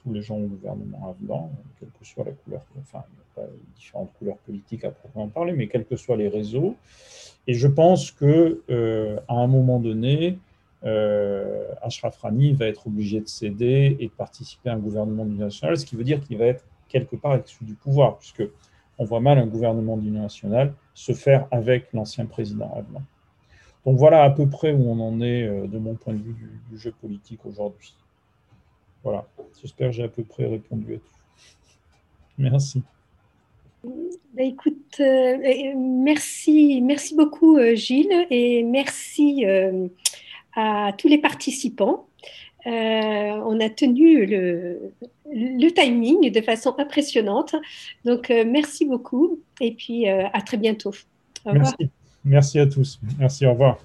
tous 0.01 0.13
les 0.13 0.21
gens 0.21 0.37
au 0.37 0.47
gouvernement 0.47 1.09
afghan, 1.09 1.51
quelle 1.79 1.89
que 1.89 2.05
soit 2.05 2.23
la 2.23 2.31
couleur, 2.31 2.61
enfin, 2.79 3.03
il 3.09 3.15
n'y 3.15 3.21
a 3.21 3.47
pas 3.47 3.53
différentes 3.75 4.11
couleurs 4.17 4.37
politiques 4.37 4.85
à 4.85 4.91
proprement 4.91 5.27
parler, 5.27 5.51
mais 5.51 5.67
quels 5.67 5.85
que 5.85 5.97
soient 5.97 6.15
les 6.15 6.29
réseaux. 6.29 6.75
Et 7.45 7.53
je 7.53 7.67
pense 7.67 8.11
que 8.11 8.61
euh, 8.69 9.19
un 9.27 9.47
moment 9.47 9.79
donné, 9.79 10.39
euh, 10.85 11.67
Ashraf 11.81 12.17
Rani 12.19 12.53
va 12.53 12.67
être 12.67 12.87
obligé 12.87 13.19
de 13.19 13.27
céder 13.27 13.97
et 13.99 14.07
de 14.07 14.11
participer 14.11 14.69
à 14.69 14.73
un 14.73 14.79
gouvernement 14.79 15.25
d'union 15.25 15.45
nationale, 15.45 15.77
ce 15.77 15.85
qui 15.85 15.95
veut 15.95 16.05
dire 16.05 16.21
qu'il 16.21 16.37
va 16.37 16.45
être 16.45 16.63
quelque 16.87 17.17
part 17.17 17.35
exclu 17.35 17.65
du 17.65 17.73
pouvoir, 17.73 18.17
puisque 18.17 18.43
on 18.97 19.03
voit 19.03 19.19
mal 19.19 19.37
un 19.37 19.45
gouvernement 19.45 19.97
d'union 19.97 20.21
nationale 20.21 20.73
se 20.93 21.11
faire 21.11 21.47
avec 21.51 21.91
l'ancien 21.93 22.25
président 22.25 22.71
afghan. 22.75 23.01
Donc 23.85 23.97
voilà 23.97 24.23
à 24.23 24.29
peu 24.29 24.47
près 24.47 24.71
où 24.71 24.89
on 24.89 24.99
en 24.99 25.21
est 25.21 25.43
euh, 25.43 25.67
de 25.67 25.77
mon 25.77 25.95
point 25.95 26.13
de 26.13 26.21
vue 26.21 26.35
du, 26.69 26.77
jeu 26.77 26.93
politique 27.01 27.45
aujourd'hui. 27.45 27.93
Voilà, 29.03 29.25
j'espère 29.61 29.89
que 29.89 29.95
j'ai 29.95 30.03
à 30.03 30.09
peu 30.09 30.23
près 30.23 30.45
répondu 30.45 30.95
à 30.95 30.97
tout. 30.97 31.03
Merci. 32.37 32.83
Bah, 33.83 34.43
écoute, 34.43 34.97
euh, 34.99 35.37
merci, 35.77 36.81
merci 36.81 37.15
beaucoup 37.15 37.57
euh, 37.57 37.75
Gilles 37.75 38.27
et 38.29 38.63
merci 38.63 39.45
à 40.55 40.91
tous 40.97 41.07
les 41.07 41.17
participants. 41.17 42.07
on 42.65 43.59
a 43.61 43.69
tenu 43.69 44.25
le, 44.25 44.91
le, 45.33 45.69
timing 45.69 46.29
de 46.29 46.41
façon 46.41 46.75
impressionnante. 46.77 47.55
Donc 48.03 48.29
merci 48.29 48.85
beaucoup 48.85 49.39
et 49.61 49.71
puis 49.71 50.07
à 50.07 50.41
très 50.41 50.57
bientôt. 50.57 50.93
Au 51.45 51.51
revoir. 51.51 51.73
Merci. 51.79 51.89
Merci 52.25 52.59
à 52.59 52.67
tous. 52.67 52.99
Merci, 53.17 53.45
au 53.45 53.51
revoir. 53.51 53.77